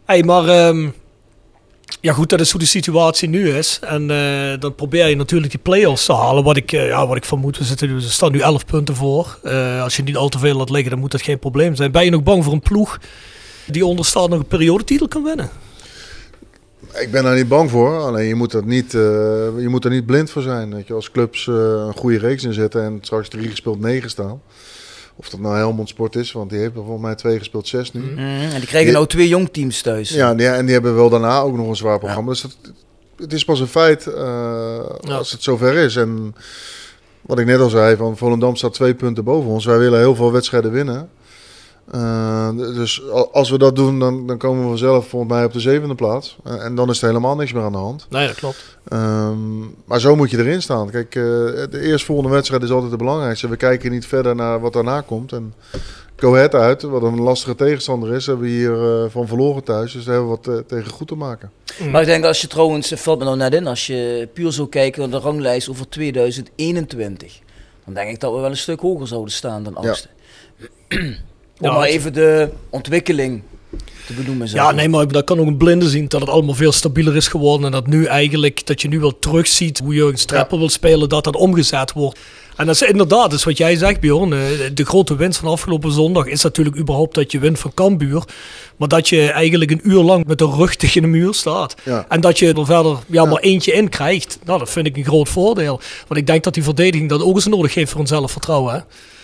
Hey, 0.05 0.23
maar 0.23 0.47
ehm, 0.47 0.89
ja 2.01 2.13
goed, 2.13 2.29
dat 2.29 2.39
is 2.39 2.51
hoe 2.51 2.59
de 2.59 2.65
situatie 2.65 3.29
nu 3.29 3.49
is. 3.49 3.79
En 3.81 4.11
eh, 4.11 4.59
dan 4.59 4.75
probeer 4.75 5.07
je 5.07 5.15
natuurlijk 5.15 5.51
die 5.51 5.59
play-offs 5.59 6.05
te 6.05 6.13
halen. 6.13 6.43
Wat 6.43 6.57
ik, 6.57 6.71
eh, 6.71 6.87
ja, 6.87 7.07
wat 7.07 7.17
ik 7.17 7.25
vermoed, 7.25 7.57
we, 7.57 7.63
zitten, 7.63 7.95
we 7.95 8.01
staan 8.01 8.31
nu 8.31 8.39
11 8.39 8.65
punten 8.65 8.95
voor. 8.95 9.39
Eh, 9.43 9.81
als 9.83 9.95
je 9.95 10.03
niet 10.03 10.15
al 10.15 10.29
te 10.29 10.39
veel 10.39 10.57
laat 10.57 10.69
liggen, 10.69 10.91
dan 10.91 10.99
moet 10.99 11.11
dat 11.11 11.21
geen 11.21 11.39
probleem 11.39 11.75
zijn. 11.75 11.91
Ben 11.91 12.03
je 12.03 12.11
nog 12.11 12.23
bang 12.23 12.43
voor 12.43 12.53
een 12.53 12.59
ploeg 12.59 12.99
die 13.67 13.85
onder 13.85 14.05
staat 14.05 14.29
nog 14.29 14.39
een 14.39 14.45
periodetitel 14.45 15.07
kan 15.07 15.23
winnen? 15.23 15.49
Ik 16.93 17.11
ben 17.11 17.23
daar 17.23 17.35
niet 17.35 17.47
bang 17.47 17.69
voor, 17.69 17.99
alleen 17.99 18.27
je 18.27 18.35
moet, 18.35 18.51
dat 18.51 18.65
niet, 18.65 18.91
je 18.91 19.65
moet 19.67 19.85
er 19.85 19.91
niet 19.91 20.05
blind 20.05 20.29
voor 20.29 20.41
zijn. 20.41 20.73
Weet 20.73 20.87
je, 20.87 20.93
als 20.93 21.11
clubs 21.11 21.47
een 21.47 21.93
goede 21.95 22.17
reeks 22.17 22.43
inzetten 22.43 22.83
en 22.83 22.97
straks 23.01 23.29
drie 23.29 23.49
gespeeld 23.49 23.79
negen 23.79 24.09
staan. 24.09 24.41
Of 25.15 25.29
dat 25.29 25.39
nou 25.39 25.55
Helmond 25.55 25.89
Sport 25.89 26.15
is, 26.15 26.31
want 26.31 26.49
die 26.49 26.59
heeft 26.59 26.73
volgens 26.73 27.01
mij 27.01 27.15
twee 27.15 27.37
gespeeld 27.37 27.67
zes 27.67 27.91
nu. 27.93 28.01
Mhm, 28.01 28.19
En 28.19 28.49
die 28.49 28.59
krijgen 28.59 28.83
Die- 28.83 28.91
nou 28.91 29.07
twee 29.07 29.27
jongteams 29.27 29.81
thuis. 29.81 30.09
Ja, 30.09 30.35
die, 30.35 30.47
en 30.47 30.63
die 30.65 30.73
hebben 30.73 30.95
wel 30.95 31.09
daarna 31.09 31.39
ook 31.39 31.55
nog 31.55 31.67
een 31.67 31.75
zwaar 31.75 31.99
programma. 31.99 32.29
Dus 32.29 32.41
dat, 32.41 32.57
het 33.17 33.33
is 33.33 33.45
pas 33.45 33.59
een 33.59 33.67
feit 33.67 34.07
eh, 34.07 34.79
als 35.09 35.31
het 35.31 35.43
zover 35.43 35.73
is. 35.75 35.95
En 35.95 36.35
wat 37.21 37.39
ik 37.39 37.45
net 37.45 37.59
al 37.59 37.69
zei, 37.69 37.95
van 37.95 38.17
Volendam 38.17 38.55
staat 38.55 38.73
twee 38.73 38.93
punten 38.93 39.23
boven 39.23 39.49
ons. 39.49 39.65
Wij 39.65 39.77
willen 39.77 39.99
heel 39.99 40.15
veel 40.15 40.31
wedstrijden 40.31 40.71
winnen. 40.71 41.09
Eh, 41.91 42.49
dus 42.57 43.01
als 43.31 43.49
we 43.49 43.57
dat 43.57 43.75
doen, 43.75 43.99
dan, 43.99 44.27
dan 44.27 44.37
komen 44.37 44.61
we 44.61 44.67
vanzelf 44.67 45.07
volgens 45.07 45.31
mij 45.31 45.45
op 45.45 45.53
de 45.53 45.59
zevende 45.59 45.95
plaats. 45.95 46.37
Eh, 46.43 46.65
en 46.65 46.75
dan 46.75 46.89
is 46.89 47.01
er 47.01 47.07
helemaal 47.07 47.35
niks 47.35 47.53
meer 47.53 47.63
aan 47.63 47.71
de 47.71 47.77
hand. 47.77 48.05
Nee, 48.09 48.27
dat 48.27 48.35
klopt. 48.35 48.77
Ehm, 48.87 49.59
maar 49.85 49.99
zo 49.99 50.15
moet 50.15 50.29
je 50.29 50.37
erin 50.37 50.61
staan. 50.61 50.89
Kijk, 50.89 51.15
eh, 51.15 51.21
de 51.23 51.79
eerstvolgende 51.81 52.29
wedstrijd 52.31 52.63
is 52.63 52.71
altijd 52.71 52.91
de 52.91 52.97
belangrijkste. 52.97 53.49
We 53.49 53.55
kijken 53.55 53.91
niet 53.91 54.05
verder 54.05 54.35
naar 54.35 54.59
wat 54.59 54.73
daarna 54.73 55.01
komt. 55.01 55.31
En 55.31 55.53
Go 56.15 56.35
Ahead 56.35 56.53
uit, 56.55 56.81
wat 56.81 57.03
een 57.03 57.21
lastige 57.21 57.55
tegenstander 57.55 58.13
is, 58.13 58.25
hebben 58.25 58.45
we 58.45 58.51
hier 58.51 59.03
eh, 59.03 59.09
van 59.09 59.27
verloren 59.27 59.63
thuis. 59.63 59.93
Dus 59.93 60.03
daar 60.03 60.15
hebben 60.15 60.31
we 60.31 60.51
wat 60.51 60.67
tegen 60.67 60.91
goed 60.91 61.07
te 61.07 61.15
maken. 61.15 61.51
Maar 61.91 62.01
ik 62.01 62.07
denk 62.07 62.25
als 62.25 62.41
je 62.41 62.47
trouwens, 62.47 62.89
het 62.89 62.99
valt 62.99 63.19
me 63.19 63.25
nou 63.25 63.37
net 63.37 63.53
in, 63.53 63.67
als 63.67 63.87
je 63.87 64.29
puur 64.33 64.51
zou 64.51 64.69
kijken 64.69 65.01
naar 65.01 65.19
de 65.19 65.25
ranglijst 65.25 65.69
over 65.69 65.89
2021, 65.89 67.39
dan 67.85 67.93
denk 67.93 68.09
ik 68.09 68.19
dat 68.19 68.33
we 68.33 68.39
wel 68.39 68.49
een 68.49 68.57
stuk 68.57 68.79
hoger 68.79 69.07
zouden 69.07 69.33
staan 69.33 69.63
dan 69.63 69.77
Ja. 69.81 69.95
Om 71.59 71.69
Ja, 71.69 71.73
maar 71.73 71.87
even 71.87 72.13
de 72.13 72.49
ontwikkeling 72.69 73.41
te 74.05 74.13
benoemen. 74.13 74.47
Ja, 74.51 74.71
nee, 74.71 74.89
maar 74.89 75.07
dat 75.07 75.23
kan 75.23 75.39
ook 75.39 75.47
een 75.47 75.57
blinde 75.57 75.89
zien 75.89 76.07
dat 76.07 76.21
het 76.21 76.29
allemaal 76.29 76.55
veel 76.55 76.71
stabieler 76.71 77.15
is 77.15 77.27
geworden. 77.27 77.65
En 77.65 77.71
dat 77.71 77.87
nu 77.87 78.05
eigenlijk, 78.05 78.65
dat 78.65 78.81
je 78.81 78.87
nu 78.87 78.99
wel 78.99 79.19
terugziet 79.19 79.79
hoe 79.79 79.93
Jurgen 79.93 80.17
Streppel 80.17 80.57
wil 80.57 80.69
spelen, 80.69 81.09
dat 81.09 81.23
dat 81.23 81.35
omgezet 81.35 81.93
wordt. 81.93 82.19
En 82.55 82.65
dat 82.65 82.75
is 82.75 82.81
inderdaad, 82.81 83.29
dat 83.29 83.33
is 83.33 83.43
wat 83.43 83.57
jij 83.57 83.75
zegt 83.75 83.99
Bjorn, 83.99 84.33
eh, 84.33 84.39
de 84.73 84.85
grote 84.85 85.15
winst 85.15 85.39
van 85.39 85.49
afgelopen 85.49 85.91
zondag 85.91 86.25
is 86.25 86.41
natuurlijk 86.41 86.77
überhaupt 86.77 87.15
dat 87.15 87.31
je 87.31 87.39
wint 87.39 87.59
van 87.59 87.73
Cambuur. 87.73 88.23
Maar 88.77 88.87
dat 88.87 89.09
je 89.09 89.31
eigenlijk 89.31 89.71
een 89.71 89.79
uur 89.83 90.01
lang 90.01 90.25
met 90.25 90.37
de 90.37 90.45
rug 90.45 90.75
tegen 90.75 91.01
de 91.01 91.07
muur 91.07 91.33
staat. 91.33 91.75
Ja. 91.83 92.05
En 92.09 92.21
dat 92.21 92.39
je 92.39 92.53
er 92.53 92.65
verder 92.65 92.97
ja, 93.07 93.25
maar 93.25 93.41
eentje 93.41 93.71
in 93.73 93.89
krijgt. 93.89 94.39
Nou, 94.45 94.59
dat 94.59 94.69
vind 94.69 94.87
ik 94.87 94.97
een 94.97 95.05
groot 95.05 95.29
voordeel. 95.29 95.79
Want 96.07 96.19
ik 96.19 96.27
denk 96.27 96.43
dat 96.43 96.53
die 96.53 96.63
verdediging 96.63 97.09
dat 97.09 97.21
ook 97.21 97.35
eens 97.35 97.47
nodig 97.47 97.73
heeft 97.73 97.89
voor 97.89 97.99
hun 97.99 98.07
zelfvertrouwen. 98.07 98.73
Hè? 98.73 98.79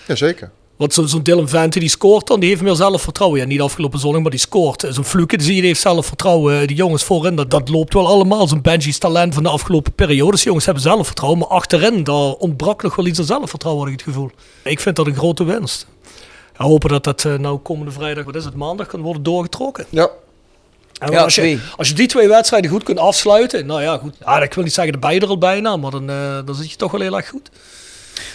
Jazeker. 0.07 0.51
Want 0.79 0.93
zo- 0.93 1.05
zo'n 1.05 1.23
Dylan 1.23 1.47
Vente 1.49 1.79
die 1.79 1.89
scoort 1.89 2.27
dan, 2.27 2.39
die 2.39 2.49
heeft 2.49 2.61
meer 2.61 2.75
zelfvertrouwen. 2.75 3.39
Ja, 3.39 3.45
niet 3.45 3.61
afgelopen 3.61 3.99
zondag, 3.99 4.21
maar 4.21 4.31
die 4.31 4.39
scoort. 4.39 4.85
Zo'n 4.89 5.03
Fluke, 5.03 5.35
die 5.37 5.45
zie 5.45 5.53
je, 5.55 5.59
die 5.59 5.69
heeft 5.69 5.81
zelfvertrouwen. 5.81 6.67
Die 6.67 6.75
jongens 6.75 7.03
voorin, 7.03 7.35
dat, 7.35 7.51
dat 7.51 7.69
loopt 7.69 7.93
wel 7.93 8.07
allemaal. 8.07 8.47
Zo'n 8.47 8.61
Benji's 8.61 8.97
talent 8.97 9.33
van 9.33 9.43
de 9.43 9.49
afgelopen 9.49 9.91
periodes. 9.93 10.35
Die 10.37 10.45
jongens 10.45 10.65
hebben 10.65 10.83
zelfvertrouwen, 10.83 11.39
maar 11.39 11.47
achterin, 11.47 12.03
daar 12.03 12.15
ontbrak 12.33 12.81
nog 12.83 12.95
wel 12.95 13.05
iets 13.05 13.19
aan 13.19 13.25
zelfvertrouwen, 13.25 13.83
had 13.83 13.93
ik 13.93 13.99
het 13.99 14.07
gevoel. 14.13 14.29
Ik 14.63 14.79
vind 14.79 14.95
dat 14.95 15.07
een 15.07 15.15
grote 15.15 15.43
winst. 15.43 15.87
We 16.57 16.63
hopen 16.63 16.89
dat 16.89 17.03
dat 17.03 17.25
eh, 17.25 17.35
nou 17.35 17.57
komende 17.57 17.91
vrijdag, 17.91 18.23
wat 18.25 18.35
is 18.35 18.45
het, 18.45 18.55
maandag, 18.55 18.87
kan 18.87 19.01
worden 19.01 19.23
doorgetrokken. 19.23 19.85
Ja. 19.89 20.09
En 20.99 21.11
Ja, 21.11 21.23
als, 21.23 21.35
je, 21.35 21.59
als 21.77 21.87
je 21.87 21.93
die 21.93 22.07
twee 22.07 22.27
wedstrijden 22.27 22.69
goed 22.71 22.83
kunt 22.83 22.97
afsluiten, 22.99 23.65
nou 23.65 23.81
ja, 23.81 23.97
goed. 23.97 24.15
Ja, 24.19 24.41
ik 24.41 24.53
wil 24.53 24.63
niet 24.63 24.73
zeggen 24.73 24.93
de 24.93 24.99
beide 24.99 25.25
er 25.25 25.31
al 25.31 25.37
bijna, 25.37 25.77
maar 25.77 25.91
dan, 25.91 26.09
eh, 26.09 26.39
dan 26.45 26.55
zit 26.55 26.71
je 26.71 26.77
toch 26.77 26.91
wel 26.91 27.01
heel 27.01 27.17
erg 27.17 27.29
goed. 27.29 27.49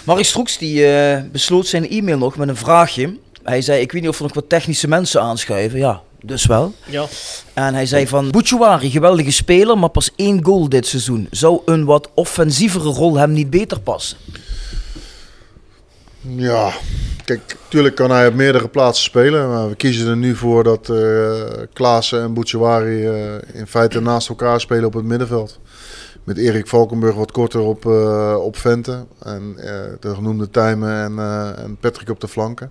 Mark 0.04 0.24
Stroeks 0.24 0.58
die 0.58 0.86
eh, 0.86 1.22
besloot 1.32 1.66
zijn 1.66 1.88
e-mail 1.88 2.18
nog 2.18 2.36
met 2.36 2.48
een 2.48 2.56
vraagje. 2.56 3.16
Hij 3.42 3.62
zei, 3.62 3.80
ik 3.80 3.92
weet 3.92 4.00
niet 4.00 4.10
of 4.10 4.16
er 4.16 4.22
nog 4.22 4.34
wat 4.34 4.48
technische 4.48 4.88
mensen 4.88 5.22
aanschuiven. 5.22 5.78
Ja, 5.78 6.02
dus 6.22 6.46
wel. 6.46 6.74
Ja. 6.86 7.06
En 7.52 7.74
hij 7.74 7.86
zei 7.86 8.06
van, 8.06 8.30
Bouchouari, 8.30 8.90
geweldige 8.90 9.32
speler, 9.32 9.78
maar 9.78 9.88
pas 9.88 10.10
één 10.16 10.44
goal 10.44 10.68
dit 10.68 10.86
seizoen. 10.86 11.28
Zou 11.30 11.60
een 11.64 11.84
wat 11.84 12.10
offensievere 12.14 12.88
rol 12.88 13.16
hem 13.16 13.32
niet 13.32 13.50
beter 13.50 13.80
passen? 13.80 14.16
Ja, 16.20 16.72
kijk, 17.24 17.56
tuurlijk 17.68 17.94
kan 17.94 18.10
hij 18.10 18.26
op 18.26 18.34
meerdere 18.34 18.68
plaatsen 18.68 19.04
spelen. 19.04 19.48
Maar 19.48 19.68
we 19.68 19.74
kiezen 19.74 20.08
er 20.08 20.16
nu 20.16 20.36
voor 20.36 20.64
dat 20.64 20.88
eh 20.88 21.32
Klaassen 21.72 22.22
en 22.22 22.34
Bouchouari 22.34 23.06
eh, 23.06 23.34
in 23.52 23.66
feite 23.66 24.00
naast 24.00 24.28
elkaar 24.28 24.60
spelen 24.60 24.84
op 24.84 24.94
het 24.94 25.04
middenveld. 25.04 25.58
Met 26.24 26.38
Erik 26.38 26.66
Valkenburg 26.66 27.14
wat 27.14 27.32
korter 27.32 27.60
op, 27.60 27.86
eh 27.86 28.36
op 28.40 28.56
Vente. 28.56 29.04
En 29.22 29.54
eh, 29.56 29.72
de 30.00 30.14
genoemde 30.14 30.50
Tijmen 30.50 30.94
en, 31.04 31.18
eh, 31.18 31.64
en 31.64 31.76
Patrick 31.80 32.08
op 32.10 32.20
de 32.20 32.28
flanken. 32.28 32.70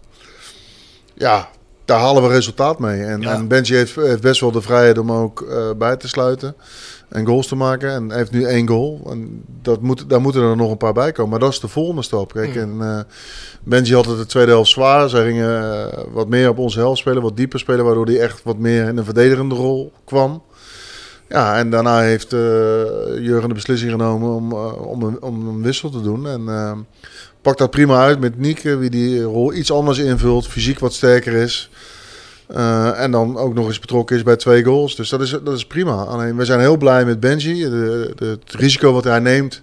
Ja, 1.13 1.49
daar 1.85 1.99
halen 1.99 2.23
we 2.23 2.29
resultaat 2.29 2.79
mee. 2.79 3.03
En, 3.03 3.21
Ja. 3.21 3.33
en 3.33 3.47
Benji 3.47 3.75
heeft, 3.75 3.95
heeft 3.95 4.21
best 4.21 4.41
wel 4.41 4.51
de 4.51 4.61
vrijheid 4.61 4.97
om 4.97 5.11
ook 5.11 5.45
bij 5.77 5.95
te 5.95 6.07
sluiten. 6.07 6.55
En 7.13 7.25
goals 7.25 7.47
te 7.47 7.55
maken. 7.55 7.89
En 7.89 8.11
heeft 8.11 8.31
nu 8.31 8.43
één 8.43 8.67
goal. 8.67 9.01
En 9.09 9.43
dat 9.61 9.81
moet, 9.81 10.09
daar 10.09 10.21
moeten 10.21 10.41
er 10.41 10.55
nog 10.55 10.71
een 10.71 10.77
paar 10.77 10.93
bij 10.93 11.11
komen. 11.11 11.31
Maar 11.31 11.39
dat 11.39 11.51
is 11.51 11.59
de 11.59 11.67
volgende 11.67 12.01
stap. 12.01 12.33
Kijk, 12.33 12.55
en, 12.55 12.77
eh, 12.81 12.99
Benji 13.63 13.93
had 13.93 14.05
het 14.05 14.17
de 14.17 14.25
tweede 14.25 14.51
helft 14.51 14.69
zwaar. 14.69 15.09
Zij 15.09 15.23
gingen 15.25 15.89
wat 16.11 16.27
meer 16.29 16.49
op 16.49 16.57
onze 16.57 16.79
helft 16.79 16.99
spelen. 16.99 17.21
Wat 17.21 17.37
dieper 17.37 17.59
spelen. 17.59 17.85
Waardoor 17.85 18.05
hij 18.05 18.19
echt 18.19 18.43
wat 18.43 18.57
meer 18.57 18.87
in 18.87 18.97
een 18.97 19.05
verdedigende 19.05 19.55
rol 19.55 19.91
kwam. 20.05 20.43
Ja, 21.33 21.57
en 21.57 21.69
daarna 21.69 21.99
heeft 21.99 22.33
eh, 22.33 22.39
Jurgen 23.19 23.47
de 23.47 23.53
beslissing 23.53 23.91
genomen 23.91 24.29
om, 24.29 24.51
eh, 24.51 24.87
om, 24.87 25.03
een, 25.03 25.21
om 25.21 25.47
een 25.47 25.61
wissel 25.61 25.89
te 25.89 26.01
doen. 26.01 26.27
En 26.27 26.47
eh 26.47 26.71
pakt 27.41 27.57
dat 27.57 27.71
prima 27.71 28.03
uit 28.03 28.19
met 28.19 28.37
Nieke, 28.37 28.77
wie 28.77 28.89
die 28.89 29.21
rol 29.21 29.53
iets 29.53 29.71
anders 29.71 29.97
invult, 29.97 30.47
fysiek 30.47 30.79
wat 30.79 30.93
sterker 30.93 31.33
is. 31.33 31.69
En 32.95 33.11
dan 33.11 33.37
ook 33.37 33.53
nog 33.53 33.67
eens 33.67 33.79
betrokken 33.79 34.15
is 34.15 34.23
bij 34.23 34.35
twee 34.35 34.63
goals. 34.63 34.95
Dus 34.95 35.09
dat 35.09 35.21
is, 35.21 35.29
dat 35.29 35.55
is 35.55 35.65
prima. 35.65 36.03
Alleen 36.03 36.37
we 36.37 36.45
zijn 36.45 36.59
heel 36.59 36.77
blij 36.77 37.05
met 37.05 37.19
Benji. 37.19 37.69
De, 37.69 38.13
het 38.17 38.53
risico 38.53 38.93
wat 38.93 39.03
hij 39.03 39.19
neemt 39.19 39.61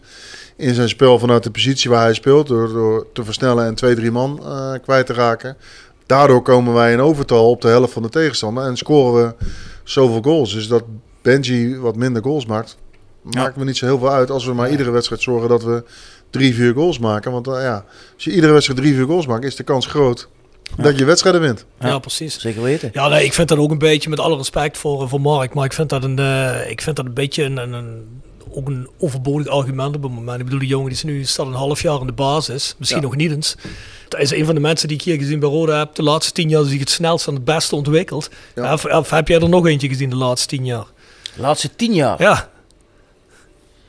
in 0.56 0.74
zijn 0.74 0.88
spel 0.88 1.18
vanuit 1.18 1.42
de 1.42 1.50
positie 1.50 1.90
waar 1.90 2.02
hij 2.02 2.14
speelt, 2.14 2.46
door, 2.46 3.06
te 3.12 3.24
versnellen 3.24 3.66
en 3.66 3.74
twee, 3.74 3.94
drie 3.94 4.10
man 4.10 4.40
eh, 4.42 4.72
kwijt 4.82 5.06
te 5.06 5.12
raken. 5.12 5.56
Daardoor 6.06 6.42
komen 6.42 6.74
wij 6.74 6.92
in 6.92 7.00
overtal 7.00 7.50
op 7.50 7.60
de 7.60 7.68
helft 7.68 7.92
van 7.92 8.02
de 8.02 8.08
tegenstander 8.08 8.64
en 8.64 8.76
scoren 8.76 9.26
we 9.26 9.46
zoveel 9.84 10.22
goals. 10.22 10.52
Dus 10.52 10.68
dat 10.68 10.82
Benji 11.22 11.76
wat 11.78 11.96
minder 11.96 12.22
goals 12.22 12.46
maakt, 12.46 12.76
maakt 13.22 13.56
me 13.56 13.64
niet 13.64 13.76
zo 13.76 13.86
heel 13.86 13.98
veel 13.98 14.10
uit. 14.12 14.30
Als 14.30 14.44
we 14.46 14.52
maar 14.52 14.70
iedere 14.70 14.90
wedstrijd 14.90 15.22
zorgen 15.22 15.48
dat 15.48 15.62
we 15.62 15.84
drie, 16.30 16.54
vier 16.54 16.72
goals 16.74 16.98
maken. 16.98 17.32
Want 17.32 17.46
eh, 17.46 17.62
ja, 17.62 17.84
als 18.14 18.24
je 18.24 18.32
iedere 18.34 18.52
wedstrijd 18.52 18.80
drie, 18.80 18.94
vier 18.94 19.04
goals 19.06 19.26
maakt, 19.26 19.44
is 19.44 19.56
de 19.56 19.62
kans 19.62 19.86
groot 19.86 20.28
dat 20.76 20.98
je 20.98 21.04
wedstrijden 21.04 21.40
wint. 21.40 21.64
Ja, 21.80 21.98
precies. 21.98 22.40
Zeker 22.40 22.62
weten. 22.62 22.90
Ja, 22.92 23.08
nee, 23.08 23.24
ik 23.24 23.32
vind 23.32 23.48
dat 23.48 23.58
ook 23.58 23.70
een 23.70 23.78
beetje, 23.78 24.10
met 24.10 24.20
alle 24.20 24.36
respect 24.36 24.78
voor, 24.78 25.08
voor 25.08 25.20
Mark, 25.20 25.54
maar 25.54 25.64
ik 25.64 25.72
vind 25.72 25.88
dat 25.88 26.04
een, 26.04 26.18
eh, 26.18 26.70
ik 26.70 26.80
vind 26.80 26.96
dat 26.96 27.04
een 27.06 27.14
beetje 27.14 27.42
een, 27.44 27.56
een, 27.56 27.72
een- 27.72 28.18
ook 28.52 28.68
een 28.68 28.88
overbodig 28.98 29.46
argument 29.46 29.96
op 29.96 30.02
het 30.02 30.12
moment. 30.12 30.38
Ik 30.38 30.44
bedoel, 30.44 30.58
die 30.60 30.68
jongen 30.68 30.86
die 30.86 30.94
is 30.96 31.02
nu 31.02 31.24
staat 31.24 31.46
een 31.46 31.52
half 31.52 31.82
jaar 31.82 32.00
in 32.00 32.06
de 32.06 32.12
basis, 32.12 32.74
misschien 32.78 33.00
Ja. 33.00 33.06
nog 33.06 33.16
niet 33.16 33.30
eens. 33.30 33.54
Dat 34.08 34.20
is 34.20 34.30
een 34.30 34.44
van 34.44 34.54
de 34.54 34.60
mensen 34.60 34.88
die 34.88 34.96
ik 34.96 35.02
hier 35.02 35.16
gezien 35.18 35.38
bij 35.40 35.48
Roda 35.48 35.78
heb. 35.78 35.94
De 35.94 36.02
laatste 36.02 36.32
tien 36.32 36.48
jaar 36.48 36.60
die 36.62 36.70
zich 36.70 36.80
het 36.80 36.90
snelst 36.90 37.26
en 37.26 37.34
het 37.34 37.44
beste 37.44 37.76
ontwikkeld. 37.76 38.30
Ja. 38.54 38.72
Of, 38.72 38.84
of 38.84 39.10
heb 39.10 39.28
jij 39.28 39.40
er 39.40 39.48
nog 39.48 39.66
eentje 39.66 39.88
gezien 39.88 40.10
de 40.10 40.16
laatste 40.16 40.48
tien 40.48 40.64
jaar? 40.64 40.84
De 41.34 41.40
laatste 41.40 41.70
tien 41.76 41.94
jaar. 41.94 42.22
Ja, 42.22 42.48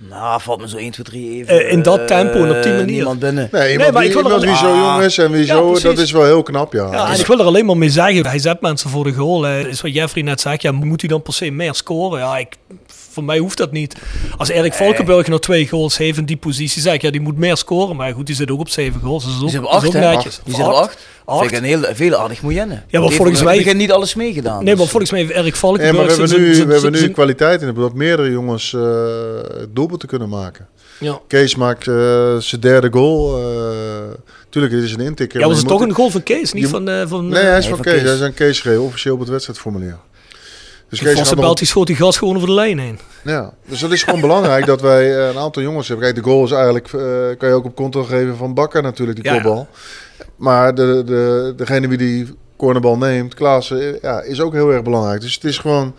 Nou, 0.09 0.41
valt 0.41 0.59
me 0.59 0.67
zo 0.69 0.77
1, 0.77 0.91
2, 0.91 1.05
3 1.05 1.31
even. 1.31 1.59
Eh, 1.65 1.71
in 1.71 1.81
dat 1.81 2.07
tempo 2.07 2.43
en 2.43 2.55
op 2.57 2.63
die 2.63 2.71
eh, 2.71 2.77
manier. 2.77 2.85
Niemand 2.95 3.19
binnen. 3.19 3.49
Nee, 3.51 3.71
iemand, 3.71 3.91
maar 3.91 4.03
ik 4.05 4.13
wil 4.13 4.31
er 4.31 4.39
wie 4.39 4.45
wel- 4.49 4.55
zo 4.55 4.65
Ah. 4.71 4.77
jong 4.77 5.03
is 5.03 5.17
en 5.17 5.31
wie 5.31 5.45
Ja, 5.45 5.53
zo, 5.55 5.65
precies. 5.65 5.83
dat 5.83 5.97
is 5.97 6.11
wel 6.11 6.23
heel 6.23 6.43
knap, 6.43 6.73
ja. 6.73 6.91
Ja, 6.91 7.11
en 7.13 7.19
ik 7.19 7.25
wil 7.25 7.39
er 7.39 7.45
alleen 7.45 7.65
maar 7.65 7.77
mee 7.77 7.89
zeggen, 7.89 8.25
hij 8.25 8.39
zet 8.39 8.61
mensen 8.61 8.89
voor 8.89 9.03
de 9.03 9.13
goal. 9.13 9.41
Hè. 9.43 9.67
Is 9.67 9.81
wat 9.81 9.93
Jeffrey 9.93 10.23
net 10.23 10.41
zegt, 10.41 10.61
ja, 10.61 10.71
moet 10.71 11.01
hij 11.01 11.09
dan 11.09 11.21
per 11.21 11.33
se 11.33 11.49
meer 11.51 11.73
scoren? 11.75 12.19
Ja, 12.19 12.37
ik, 12.37 12.55
voor 13.11 13.23
mij 13.23 13.37
hoeft 13.37 13.57
dat 13.57 13.71
niet. 13.71 13.95
Als 14.37 14.49
Erik 14.49 14.73
Valkenburg 14.73 15.27
nog 15.27 15.39
twee 15.39 15.67
goals 15.67 15.97
heeft 15.97 16.17
in 16.17 16.25
die 16.25 16.37
positie, 16.37 16.81
zeg 16.81 16.93
ik, 16.93 17.01
ja, 17.01 17.11
die 17.11 17.21
moet 17.21 17.37
meer 17.37 17.57
scoren. 17.57 17.95
Maar 17.95 18.13
goed, 18.13 18.25
die 18.25 18.35
zit 18.35 18.51
ook 18.51 18.59
op 18.59 18.69
zeven 18.69 19.01
goals. 19.01 19.23
Dus 19.25 19.33
dat 19.33 19.43
is 19.43 19.51
Die 19.51 19.59
zit 19.59 19.67
op 19.67 19.71
dat 19.71 19.81
is 19.83 19.87
8, 19.87 19.97
ook 19.97 20.03
hè? 20.03 20.13
netjes. 20.15 20.39
Die 20.43 20.53
Of 20.53 20.59
zit 20.59 20.67
op 20.69 20.73
acht. 20.73 20.81
8. 20.89 20.97
Acht. 21.25 21.39
Vind 21.39 21.51
ik 21.51 21.57
een 21.57 21.63
heel, 21.63 21.83
veel 21.95 22.15
aardig 22.15 22.41
moyenne. 22.41 22.73
maar 22.73 22.83
Die 22.89 22.99
heeft 23.01 23.15
volgens 23.15 23.41
mij- 23.43 23.57
begin 23.57 23.77
niet 23.77 23.91
alles 23.91 24.15
meegedaan. 24.15 24.57
Nee, 24.63 24.65
maar 24.73 24.81
dus- 24.83 24.89
volgens 24.89 25.11
mij 25.11 25.19
heeft 25.21 25.31
Erik 25.33 25.53
Ja, 25.53 25.59
Valkenburg... 25.59 25.95
maar 25.97 26.03
we 26.05 26.09
hebben 26.11 26.27
zijn- 26.29 26.41
nu, 26.41 26.53
zijn- 26.53 26.67
we 26.67 26.73
hebben 26.73 26.91
nu 26.91 26.97
zijn- 26.97 27.11
kwaliteit 27.11 27.61
in 27.61 27.73
dat 27.73 27.93
meerdere 27.93 28.31
jongens 28.31 28.71
uh, 28.73 28.81
doelpunten 29.69 30.07
kunnen 30.07 30.29
maken. 30.29 30.67
Ja. 30.99 31.19
Kees 31.27 31.55
maakt 31.55 31.87
eh, 31.87 32.37
zijn 32.37 32.61
derde 32.61 32.87
goal. 32.91 33.37
eh 33.37 33.43
tuurlijk, 34.49 34.73
dit 34.73 34.83
is 34.83 34.93
een 34.93 34.99
intikker. 34.99 35.39
Ja, 35.39 35.45
maar 35.45 35.53
was 35.55 35.63
het 35.63 35.71
toch 35.71 35.81
een 35.81 35.93
goal 35.93 36.09
van 36.09 36.23
Kees, 36.23 36.53
niet 36.53 36.63
je- 36.63 36.69
van... 36.69 36.89
eh, 36.89 37.07
van 37.07 37.27
Nee, 37.27 37.43
hij 37.43 37.57
is 37.57 37.65
Nee, 37.65 37.67
van 37.75 37.83
van 37.83 37.85
Kees. 37.85 37.93
Kees. 37.93 38.03
Hij 38.03 38.13
is 38.13 38.21
aan 38.21 38.33
Kees 38.33 38.47
geschreven, 38.47 38.81
officieel 38.81 39.13
op 39.13 39.19
het 39.19 39.29
wedstrijdformulier. 39.29 39.97
Dus 40.91 40.99
Kees 40.99 41.33
Belt, 41.33 41.57
die 41.57 41.67
schoot 41.67 41.87
die 41.87 41.95
gas 41.95 42.17
gewoon 42.17 42.35
over 42.35 42.47
de 42.47 42.53
lijn 42.53 42.79
heen. 42.79 42.99
Ja, 43.23 43.53
dus 43.65 43.79
dat 43.79 43.91
is 43.91 44.03
gewoon 44.03 44.21
belangrijk 44.21 44.65
dat 44.65 44.81
wij 44.81 45.17
eh, 45.17 45.27
een 45.27 45.37
aantal 45.37 45.61
jongens 45.63 45.87
hebben. 45.87 46.05
Kijk, 46.05 46.23
de 46.23 46.29
goal 46.29 46.43
is 46.43 46.51
eigenlijk, 46.51 46.85
eh, 46.85 47.01
kan 47.37 47.49
je 47.49 47.55
ook 47.55 47.65
op 47.65 47.75
konto 47.75 48.03
geven 48.03 48.37
van 48.37 48.53
Bakker 48.53 48.81
natuurlijk, 48.81 49.21
die 49.21 49.27
Ja, 49.27 49.35
ja. 49.35 49.41
kopbal. 49.41 49.67
Maar 50.35 50.75
de, 50.75 51.03
de, 51.05 51.53
degene 51.55 51.87
wie 51.87 51.97
die 51.97 52.35
cornerbal 52.57 52.97
neemt, 52.97 53.33
Klaassen, 53.33 53.81
eh, 53.81 54.01
ja, 54.01 54.21
is 54.21 54.41
ook 54.41 54.53
heel 54.53 54.71
erg 54.71 54.83
belangrijk. 54.83 55.21
Dus 55.21 55.33
het 55.33 55.43
is 55.43 55.57
gewoon, 55.57 55.95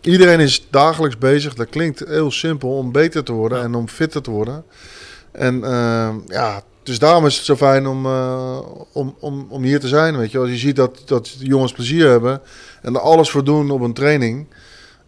iedereen 0.00 0.40
is 0.40 0.66
dagelijks 0.70 1.18
bezig. 1.18 1.54
Dat 1.54 1.68
klinkt 1.68 2.04
heel 2.08 2.30
simpel 2.30 2.70
om 2.70 2.92
beter 2.92 3.24
te 3.24 3.32
worden 3.32 3.62
en 3.62 3.74
om 3.74 3.88
fitter 3.88 4.22
te 4.22 4.30
worden. 4.30 4.64
En 5.32 5.60
ja, 6.26 6.62
dus 6.86 6.98
daarom 6.98 7.26
is 7.26 7.36
het 7.36 7.44
zo 7.44 7.56
fijn 7.56 7.86
om, 7.86 8.06
eh, 8.06 8.58
om, 8.92 9.16
om, 9.20 9.46
om 9.48 9.62
hier 9.62 9.80
te 9.80 9.88
zijn. 9.88 10.16
Weet 10.16 10.30
je, 10.30 10.38
als 10.38 10.48
je 10.48 10.56
ziet 10.56 10.76
dat, 10.76 11.02
dat 11.04 11.34
de 11.38 11.44
jongens 11.46 11.72
plezier 11.72 12.08
hebben 12.08 12.40
en 12.82 12.94
er 12.94 13.00
alles 13.00 13.30
voor 13.30 13.44
doen 13.44 13.70
op 13.70 13.80
een 13.80 13.92
training. 13.92 14.46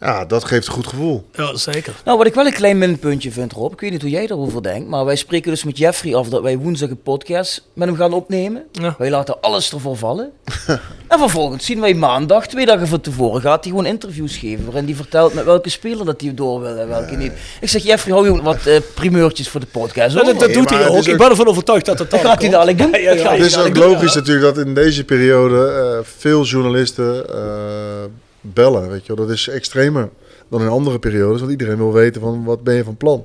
Ja, 0.01 0.25
dat 0.25 0.45
geeft 0.45 0.67
een 0.67 0.73
goed 0.73 0.87
gevoel. 0.87 1.25
Ja, 1.33 1.57
zeker. 1.57 1.95
Nou, 2.05 2.19
wat 2.19 2.27
ik 2.27 2.35
wel 2.35 2.47
een 2.47 2.53
klein 2.53 2.79
minpuntje 2.79 3.33
vind, 3.33 3.53
Rob. 3.53 3.73
Ik 3.73 3.81
weet 3.81 3.91
niet 3.91 4.01
hoe 4.03 4.11
jij 4.11 4.27
daarover 4.27 4.63
denkt. 4.63 4.89
Maar 4.89 5.05
wij 5.05 5.17
spreken 5.17 5.51
dus 5.51 5.65
met 5.65 5.79
Jeffrey 5.79 6.15
af 6.15 6.29
dat 6.29 6.43
wij 6.43 6.59
woensdag 6.59 6.91
een 6.91 7.03
podcast 7.03 7.69
met 7.73 7.89
hem 7.89 7.97
gaan 7.97 8.13
opnemen. 8.13 8.65
Ja. 8.73 8.95
Wij 8.99 9.11
laten 9.11 9.41
alles 9.41 9.73
ervoor 9.73 9.97
vallen. 9.97 10.31
En 11.09 11.19
vervolgens 11.19 11.65
zien 11.65 11.81
wij 11.81 11.95
maandag, 11.95 12.47
twee 12.47 12.67
dagen 12.67 12.89
van 12.89 13.01
tevoren, 13.01 13.41
gaat 13.41 13.65
hij 13.65 13.73
gewoon 13.73 13.87
interviews 13.87 14.37
geven. 14.37 14.65
Waarin 14.65 14.85
hij 14.85 14.95
vertelt 14.95 15.35
met 15.35 15.45
welke 15.45 15.69
speler 15.71 16.05
dat 16.05 16.21
hij 16.21 16.35
door 16.35 16.61
wil 16.61 16.77
en 16.77 16.89
welke 16.89 17.17
niet. 17.17 17.33
Ik 17.61 17.69
zeg, 17.69 17.83
Jeffrey, 17.83 18.15
hou 18.15 18.33
je 18.33 18.43
wat 18.43 18.67
eh, 18.67 18.81
primeurtjes 18.95 19.49
voor 19.49 19.61
de 19.61 19.67
podcast. 19.67 20.15
Ja, 20.17 20.23
dat 20.23 20.41
dat 20.41 20.53
doet 20.53 20.71
hij 20.71 20.89
ook. 20.89 21.07
Ik 21.07 21.17
ben 21.17 21.31
ervan 21.31 21.47
overtuigd 21.47 21.87
dat 21.87 21.99
Dat 21.99 22.11
dan 22.11 22.21
gaat 22.21 22.41
hij 22.41 22.51
dadelijk 22.51 22.79
doen. 22.79 23.01
Ja, 23.01 23.15
Dat 23.15 23.31
Het 23.31 23.41
is 23.41 23.59
ook 23.59 23.77
logisch 23.77 24.15
natuurlijk 24.15 24.55
dat 24.55 24.67
in 24.67 24.75
deze 24.75 25.05
periode 25.05 25.67
eh, 25.67 25.99
veel 26.19 26.45
journalisten 26.45 27.29
eh, 27.29 28.05
bellen. 28.41 28.89
Weet 28.89 29.07
je. 29.07 29.15
Dat 29.15 29.31
is 29.31 29.49
extremer 29.49 30.09
dan 30.49 30.61
in 30.61 30.69
andere 30.69 30.99
periodes, 30.99 31.41
want 31.41 31.53
iedereen 31.53 31.77
wil 31.77 31.93
weten 31.93 32.21
van 32.21 32.45
wat 32.45 32.63
ben 32.63 32.75
je 32.75 32.85
van 32.85 32.97
plan. 32.97 33.25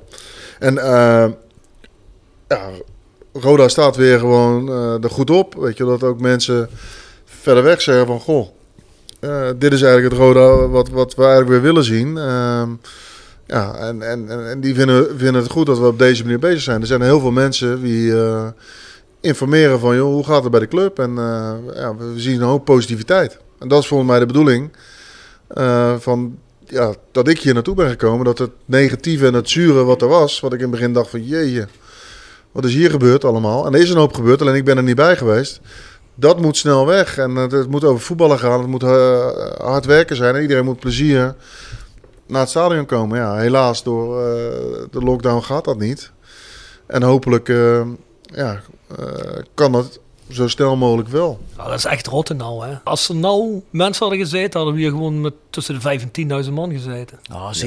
En 0.58 0.78
eh, 0.78 1.26
ja, 2.48 2.70
Roda 3.32 3.68
staat 3.68 3.96
weer 3.96 4.18
gewoon 4.18 4.68
eh, 4.68 5.02
er 5.04 5.10
goed 5.10 5.30
op. 5.30 5.54
Weet 5.54 5.76
je, 5.76 5.84
dat 5.84 6.02
ook 6.02 6.20
mensen 6.20 6.68
verder 7.24 7.62
weg 7.62 7.80
zeggen 7.80 8.06
van 8.06 8.20
goh, 8.20 8.48
eh, 9.20 9.48
dit 9.56 9.72
is 9.72 9.82
eigenlijk 9.82 10.12
het 10.12 10.22
Roda 10.22 10.68
wat, 10.68 10.88
wat 10.88 11.14
we 11.14 11.22
eigenlijk 11.22 11.50
weer 11.50 11.62
willen 11.62 11.84
zien. 11.84 12.18
Ehm, 12.18 12.70
ja, 13.46 13.74
en, 13.74 14.02
en, 14.02 14.48
en 14.48 14.60
die 14.60 14.74
vinden, 14.74 15.18
vinden 15.18 15.42
het 15.42 15.50
goed 15.50 15.66
dat 15.66 15.78
we 15.78 15.86
op 15.86 15.98
deze 15.98 16.22
manier 16.22 16.38
bezig 16.38 16.62
zijn. 16.62 16.80
Er 16.80 16.86
zijn 16.86 17.02
heel 17.02 17.20
veel 17.20 17.30
mensen 17.30 17.82
die 17.82 18.14
informeren 19.20 19.80
van, 19.80 19.96
joh, 19.96 20.12
hoe 20.12 20.24
gaat 20.24 20.42
het 20.42 20.50
bij 20.50 20.60
de 20.60 20.68
club? 20.68 20.98
En 20.98 21.14
ja, 21.74 21.96
we 21.96 22.12
zien 22.16 22.40
een 22.40 22.46
hoop 22.46 22.64
positiviteit. 22.64 23.38
En 23.58 23.68
dat 23.68 23.82
is 23.82 23.88
volgens 23.88 24.10
mij 24.10 24.18
de 24.18 24.26
bedoeling 24.26 24.70
eh, 25.46 25.94
van, 25.98 26.38
ja, 26.66 26.94
dat 27.12 27.28
ik 27.28 27.40
hier 27.40 27.54
naartoe 27.54 27.74
ben 27.74 27.88
gekomen. 27.88 28.24
Dat 28.24 28.38
het 28.38 28.50
negatieve 28.64 29.26
en 29.26 29.34
het 29.34 29.50
zure 29.50 29.84
wat 29.84 30.02
er 30.02 30.08
was, 30.08 30.40
wat 30.40 30.52
ik 30.52 30.58
in 30.58 30.64
het 30.64 30.74
begin 30.74 30.92
dacht 30.92 31.10
van, 31.10 31.24
jeetje, 31.24 31.68
wat 32.52 32.64
is 32.64 32.74
hier 32.74 32.90
gebeurd 32.90 33.24
allemaal? 33.24 33.66
En 33.66 33.74
er 33.74 33.80
is 33.80 33.90
een 33.90 33.96
hoop 33.96 34.14
gebeurd, 34.14 34.40
alleen 34.40 34.54
ik 34.54 34.64
ben 34.64 34.76
er 34.76 34.82
niet 34.82 34.96
bij 34.96 35.16
geweest. 35.16 35.60
Dat 36.14 36.40
moet 36.40 36.56
snel 36.56 36.86
weg. 36.86 37.18
En 37.18 37.34
het, 37.34 37.68
moet 37.68 37.84
over 37.84 38.04
voetballen 38.04 38.38
gaan. 38.38 38.58
Het 38.60 38.68
moet 38.68 38.82
eh, 38.82 39.26
hard 39.56 39.84
werken 39.84 40.16
zijn. 40.16 40.34
En 40.34 40.42
iedereen 40.42 40.64
moet 40.64 40.80
plezier 40.80 41.34
naar 42.26 42.40
het 42.40 42.50
stadion 42.50 42.86
komen. 42.86 43.18
Ja, 43.18 43.36
helaas 43.36 43.82
door 43.82 44.20
eh, 44.20 44.26
de 44.90 45.00
lockdown 45.00 45.42
gaat 45.42 45.64
dat 45.64 45.78
niet. 45.78 46.12
En 46.86 47.02
hopelijk 47.02 47.48
ja, 48.22 48.60
kan 49.54 49.72
dat 49.72 50.00
zo 50.30 50.48
snel 50.48 50.76
mogelijk 50.76 51.08
wel. 51.08 51.40
Nou, 51.56 51.68
dat 51.68 51.78
is 51.78 51.84
echt 51.84 52.06
rotte 52.06 52.34
nou, 52.34 52.66
hè. 52.66 52.74
Als 52.84 53.08
er 53.08 53.14
nou 53.14 53.62
mensen 53.70 54.06
hadden 54.06 54.24
gezeten, 54.24 54.52
hadden 54.60 54.74
we 54.74 54.80
hier 54.80 54.90
gewoon 54.90 55.20
met 55.20 55.32
tussen 55.50 55.74
de 55.74 55.80
5 55.80 56.06
en 56.12 56.44
10.000 56.46 56.52
man 56.52 56.70
gezeten. 56.72 57.18
Ah, 57.32 57.52
7.000, 57.64 57.66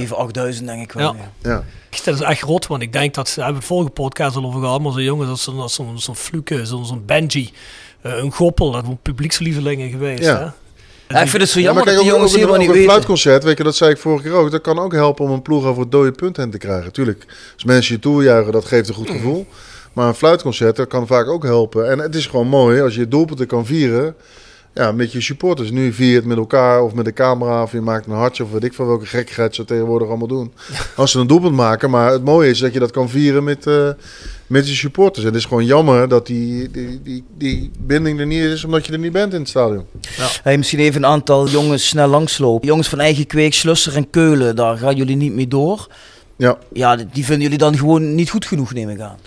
8.000 0.59 0.65
denk 0.65 0.81
ik 0.81 0.91
wel. 0.91 1.13
Ja. 1.15 1.31
ja. 1.41 1.49
Ja. 1.49 1.63
Echt, 1.89 2.05
Dat 2.05 2.13
is 2.15 2.21
echt 2.21 2.41
rot, 2.41 2.67
want 2.67 2.81
ik 2.81 2.93
denk 2.93 3.13
dat, 3.13 3.25
daar 3.25 3.35
hebben 3.35 3.53
we 3.53 3.59
het 3.59 3.67
vorige 3.67 3.89
podcast 3.89 4.35
al 4.35 4.43
over 4.45 4.59
gehad, 4.61 4.81
maar 4.81 4.91
zo'n 4.91 5.03
jongen, 5.03 5.27
dat 5.27 5.35
is 5.37 5.43
zo'n 5.43 5.69
zo'n 5.69 5.99
zo'n 5.99 6.15
Fluke, 6.15 6.65
zo'n 6.65 7.03
Benji, 7.05 7.51
eh, 8.01 8.17
een 8.17 8.31
Goppel, 8.31 8.71
dat 8.71 8.85
zijn 8.85 8.99
publiekslievelingen 9.01 9.89
geweest, 9.89 10.23
Ja. 10.23 10.37
hè. 10.39 10.45
Ja, 11.15 11.21
ik 11.21 11.29
vind 11.29 11.41
het 11.41 11.51
zo 11.51 11.59
Ja, 11.59 11.65
jammer 11.65 11.85
dat 11.85 11.95
die 11.95 12.05
jongens 12.05 12.31
helemaal 12.33 12.53
ook 12.53 12.59
niet 12.59 12.67
een 12.69 12.73
weten. 12.73 12.89
fluitconcert, 12.89 13.43
weet 13.43 13.57
je, 13.57 13.63
dat 13.63 13.75
zei 13.75 13.91
ik 13.91 13.97
vorige 13.97 14.23
keer 14.23 14.31
ook. 14.33 14.51
Dat 14.51 14.61
kan 14.61 14.79
ook 14.79 14.93
helpen 14.93 15.25
om 15.25 15.31
een 15.31 15.41
ploeg 15.41 15.65
over 15.65 15.81
het 15.81 15.91
dode 15.91 16.11
punt 16.11 16.37
heen 16.37 16.51
te 16.51 16.57
krijgen. 16.57 16.91
Tuurlijk, 16.91 17.25
als 17.53 17.63
mensen 17.63 17.95
je 17.95 18.01
toejuichen, 18.01 18.51
dat 18.51 18.65
geeft 18.65 18.89
een 18.89 18.95
goed 18.95 19.09
gevoel. 19.09 19.47
Maar 19.97 20.07
een 20.07 20.15
fluitconcert, 20.15 20.75
dat 20.75 20.87
kan 20.87 21.07
vaak 21.07 21.27
ook 21.27 21.43
helpen. 21.43 21.89
En 21.89 21.99
het 21.99 22.15
is 22.15 22.25
gewoon 22.25 22.47
mooi 22.47 22.81
als 22.81 22.95
je 22.95 23.07
doelpunten 23.07 23.47
kan 23.47 23.65
vieren 23.65 24.15
ja, 24.73 24.91
met 24.91 25.11
je 25.11 25.21
supporters. 25.21 25.71
Nu 25.71 25.93
vier 25.93 26.09
je 26.09 26.15
het 26.15 26.25
met 26.25 26.37
elkaar 26.37 26.81
of 26.81 26.93
met 26.93 27.05
de 27.05 27.13
camera 27.13 27.63
of 27.63 27.71
je 27.71 27.81
maakt 27.81 28.05
een 28.05 28.11
hartje 28.11 28.43
of 28.43 28.51
weet 28.51 28.63
ik 28.63 28.73
van 28.73 28.87
welke 28.87 29.05
gekkigheid 29.05 29.55
ze 29.55 29.65
tegenwoordig 29.65 30.07
allemaal 30.07 30.27
doen. 30.27 30.53
Als 30.95 31.11
ze 31.11 31.19
een 31.19 31.27
doelpunt 31.27 31.55
maken. 31.55 31.89
Maar 31.89 32.11
het 32.11 32.23
mooie 32.23 32.49
is 32.49 32.59
dat 32.59 32.73
je 32.73 32.79
dat 32.79 32.91
kan 32.91 33.09
vieren 33.09 33.43
met, 33.43 33.67
eh, 33.67 33.89
met 34.47 34.67
je 34.67 34.75
supporters. 34.75 35.25
En 35.25 35.31
het 35.31 35.39
is 35.39 35.47
gewoon 35.47 35.65
jammer 35.65 36.07
dat 36.07 36.27
die, 36.27 36.71
die, 36.71 37.01
die, 37.03 37.23
die 37.37 37.71
binding 37.79 38.19
er 38.19 38.25
niet 38.25 38.43
is 38.43 38.63
omdat 38.63 38.85
je 38.85 38.93
er 38.93 38.99
niet 38.99 39.11
bent 39.11 39.33
in 39.33 39.39
het 39.39 39.49
stadion. 39.49 39.85
Hey, 40.43 40.57
misschien 40.57 40.79
even 40.79 41.03
een 41.03 41.09
aantal 41.09 41.47
jongens 41.47 41.87
snel 41.87 42.07
langslopen. 42.07 42.67
Jongens 42.67 42.89
van 42.89 42.99
eigen 42.99 43.27
kweek, 43.27 43.53
Slusser 43.53 43.95
en 43.95 44.09
Keulen, 44.09 44.55
daar 44.55 44.77
gaan 44.77 44.95
jullie 44.95 45.15
niet 45.15 45.33
mee 45.33 45.47
door. 45.47 45.87
Ja. 46.35 46.57
Ja, 46.73 46.95
die 46.95 47.07
die 47.13 47.25
vinden 47.25 47.43
jullie 47.43 47.57
dan 47.57 47.77
gewoon 47.77 48.15
niet 48.15 48.29
goed 48.29 48.45
genoeg, 48.45 48.73
neem 48.73 48.89
ik 48.89 48.99
aan. 48.99 49.17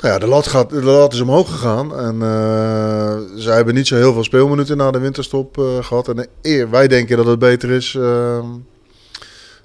Nou 0.00 0.12
ja, 0.12 0.18
de 0.18 0.26
lat, 0.26 0.46
gaat, 0.46 0.70
de 0.70 0.82
lat 0.82 1.12
is 1.12 1.20
omhoog 1.20 1.50
gegaan. 1.50 1.96
En 1.98 2.22
eh, 2.22 3.16
zij 3.34 3.54
hebben 3.56 3.74
niet 3.74 3.86
zo 3.86 3.96
heel 3.96 4.12
veel 4.12 4.24
speelminuten 4.24 4.76
na 4.76 4.90
de 4.90 4.98
winterstop 4.98 5.58
eh, 5.58 5.84
gehad. 5.84 6.08
En 6.08 6.26
eer, 6.42 6.70
wij 6.70 6.88
denken 6.88 7.16
dat 7.16 7.26
het 7.26 7.38
beter 7.38 7.70
is 7.70 7.94
eh, 7.94 8.38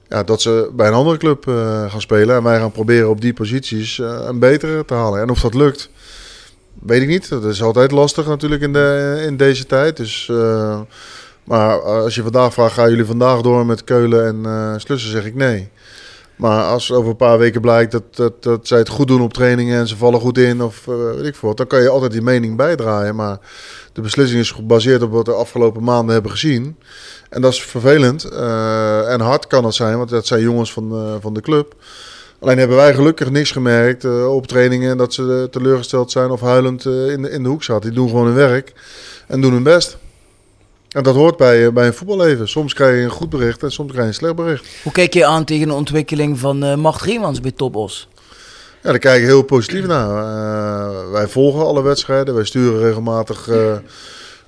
ja, 0.10 0.24
dat 0.24 0.42
ze 0.42 0.70
bij 0.74 0.88
een 0.88 0.94
andere 0.94 1.18
club 1.18 1.48
eh, 1.48 1.92
gaan 1.92 2.02
spelen. 2.02 2.36
En 2.36 2.44
wij 2.44 2.60
gaan 2.60 2.72
proberen 2.72 3.10
op 3.10 3.22
die 3.22 3.34
posities 3.34 4.00
eh, 4.00 4.20
een 4.26 4.40
betere 4.40 4.86
te 4.86 4.94
halen. 4.94 5.22
En 5.22 5.30
of 5.30 5.42
dat 5.42 5.54
lukt, 5.54 5.90
weet 6.82 7.02
ik 7.02 7.08
niet. 7.08 7.30
Dat 7.30 7.46
is 7.46 7.64
altijd 7.64 7.92
lastig 7.92 8.28
natuurlijk 8.28 8.62
in, 8.62 8.74
de, 8.74 9.22
in 9.28 9.38
deze 9.38 9.66
tijd. 9.66 9.98
Dus, 9.98 10.30
eh, 10.30 10.80
maar 11.44 11.82
als 11.82 12.16
je 12.16 12.22
vandaag 12.24 12.54
vraagt, 12.54 12.74
gaan 12.74 12.90
jullie 12.90 13.06
vandaag 13.06 13.42
door 13.42 13.66
met 13.66 13.84
Keulen 13.84 14.26
en 14.26 14.46
eh 14.46 14.74
Slussen, 14.78 15.12
zeg 15.12 15.26
ik 15.26 15.36
nee. 15.36 15.70
Maar 16.36 16.64
als 16.64 16.92
over 16.92 17.10
een 17.10 17.16
paar 17.16 17.38
weken 17.38 17.62
blijkt 17.62 17.92
dat, 17.92 18.04
dat, 18.16 18.44
dat 18.44 18.68
zij 18.68 18.78
het 18.78 18.90
goed 18.90 19.08
doen 19.08 19.22
op 19.22 19.34
trainingen 19.34 19.80
en 19.80 19.88
ze 19.88 19.98
vallen 19.98 20.20
goed 20.20 20.38
in 20.38 20.62
of 20.62 20.88
eh, 20.88 20.96
weet 21.16 21.26
ik 21.26 21.36
veel 21.36 21.56
dan 21.56 21.68
kan 21.68 21.82
je 21.82 21.90
altijd 21.90 22.12
die 22.12 22.22
mening 22.22 22.58
bijdraaien. 22.58 23.16
Maar 23.16 23.40
de 23.94 24.02
beslissing 24.02 24.40
is 24.42 24.52
gebaseerd 24.52 25.02
op 25.02 25.12
wat 25.12 25.26
we 25.26 25.32
de 25.32 25.38
afgelopen 25.38 25.84
maanden 25.84 26.14
hebben 26.14 26.32
gezien. 26.32 26.78
En 27.30 27.42
dat 27.42 27.54
is 27.54 27.64
vervelend. 27.64 28.24
Eh, 28.24 29.12
en 29.12 29.22
hard 29.22 29.48
kan 29.48 29.64
dat 29.64 29.76
zijn, 29.76 29.98
want 29.98 30.10
dat 30.10 30.28
zijn 30.28 30.42
jongens 30.42 30.74
van, 30.74 30.92
eh, 30.92 31.16
van 31.20 31.34
de 31.34 31.42
club. 31.42 31.76
Alleen 32.40 32.58
hebben 32.58 32.78
wij 32.78 32.94
gelukkig 32.94 33.30
niks 33.30 33.52
gemerkt 33.52 34.06
op 34.28 34.48
trainingen 34.48 34.98
dat 34.98 35.14
ze 35.14 35.48
teleurgesteld 35.52 36.12
zijn 36.12 36.30
of 36.30 36.42
huilend 36.42 36.86
in, 36.86 37.22
de, 37.22 37.30
in 37.30 37.44
de 37.44 37.50
hoek 37.50 37.64
zaten. 37.64 37.90
Die 37.90 38.00
doen 38.00 38.10
gewoon 38.10 38.26
hun 38.26 38.36
werk 38.36 38.74
en 39.28 39.42
doen 39.42 39.54
hun 39.54 39.64
best. 39.64 39.98
En 40.96 41.04
dat 41.04 41.16
hoort 41.16 41.38
bij, 41.38 41.66
eh, 41.66 41.72
bij 41.72 41.88
een 41.88 41.94
voetballeven. 41.94 42.48
Soms 42.48 42.74
krijg 42.74 42.98
je 42.98 43.04
een 43.04 43.10
goed 43.10 43.30
bericht 43.30 43.64
en 43.64 43.72
soms 43.72 43.92
krijg 43.92 44.04
je 44.04 44.10
een 44.10 44.18
slecht 44.18 44.36
bericht. 44.36 44.66
Hoe 44.84 44.92
kijk 44.92 45.14
je 45.14 45.26
aan 45.26 45.44
tegen 45.46 45.68
de 45.68 45.74
ontwikkeling 45.74 46.40
van 46.40 46.64
eh 46.64 46.76
Mart 46.76 47.02
Reemans 47.02 47.40
bij 47.40 47.52
Topos? 47.52 48.08
Ja, 48.84 48.90
daar 48.90 49.00
kijk 49.00 49.22
ik 49.22 49.28
heel 49.28 49.42
positief 49.42 49.86
naar. 49.86 50.10
Eh, 50.10 51.12
wij 51.12 51.28
volgen 51.28 51.66
alle 51.66 51.82
wedstrijden. 51.82 52.36
Wij 52.36 52.46
sturen 52.46 52.80
regelmatig 52.80 53.50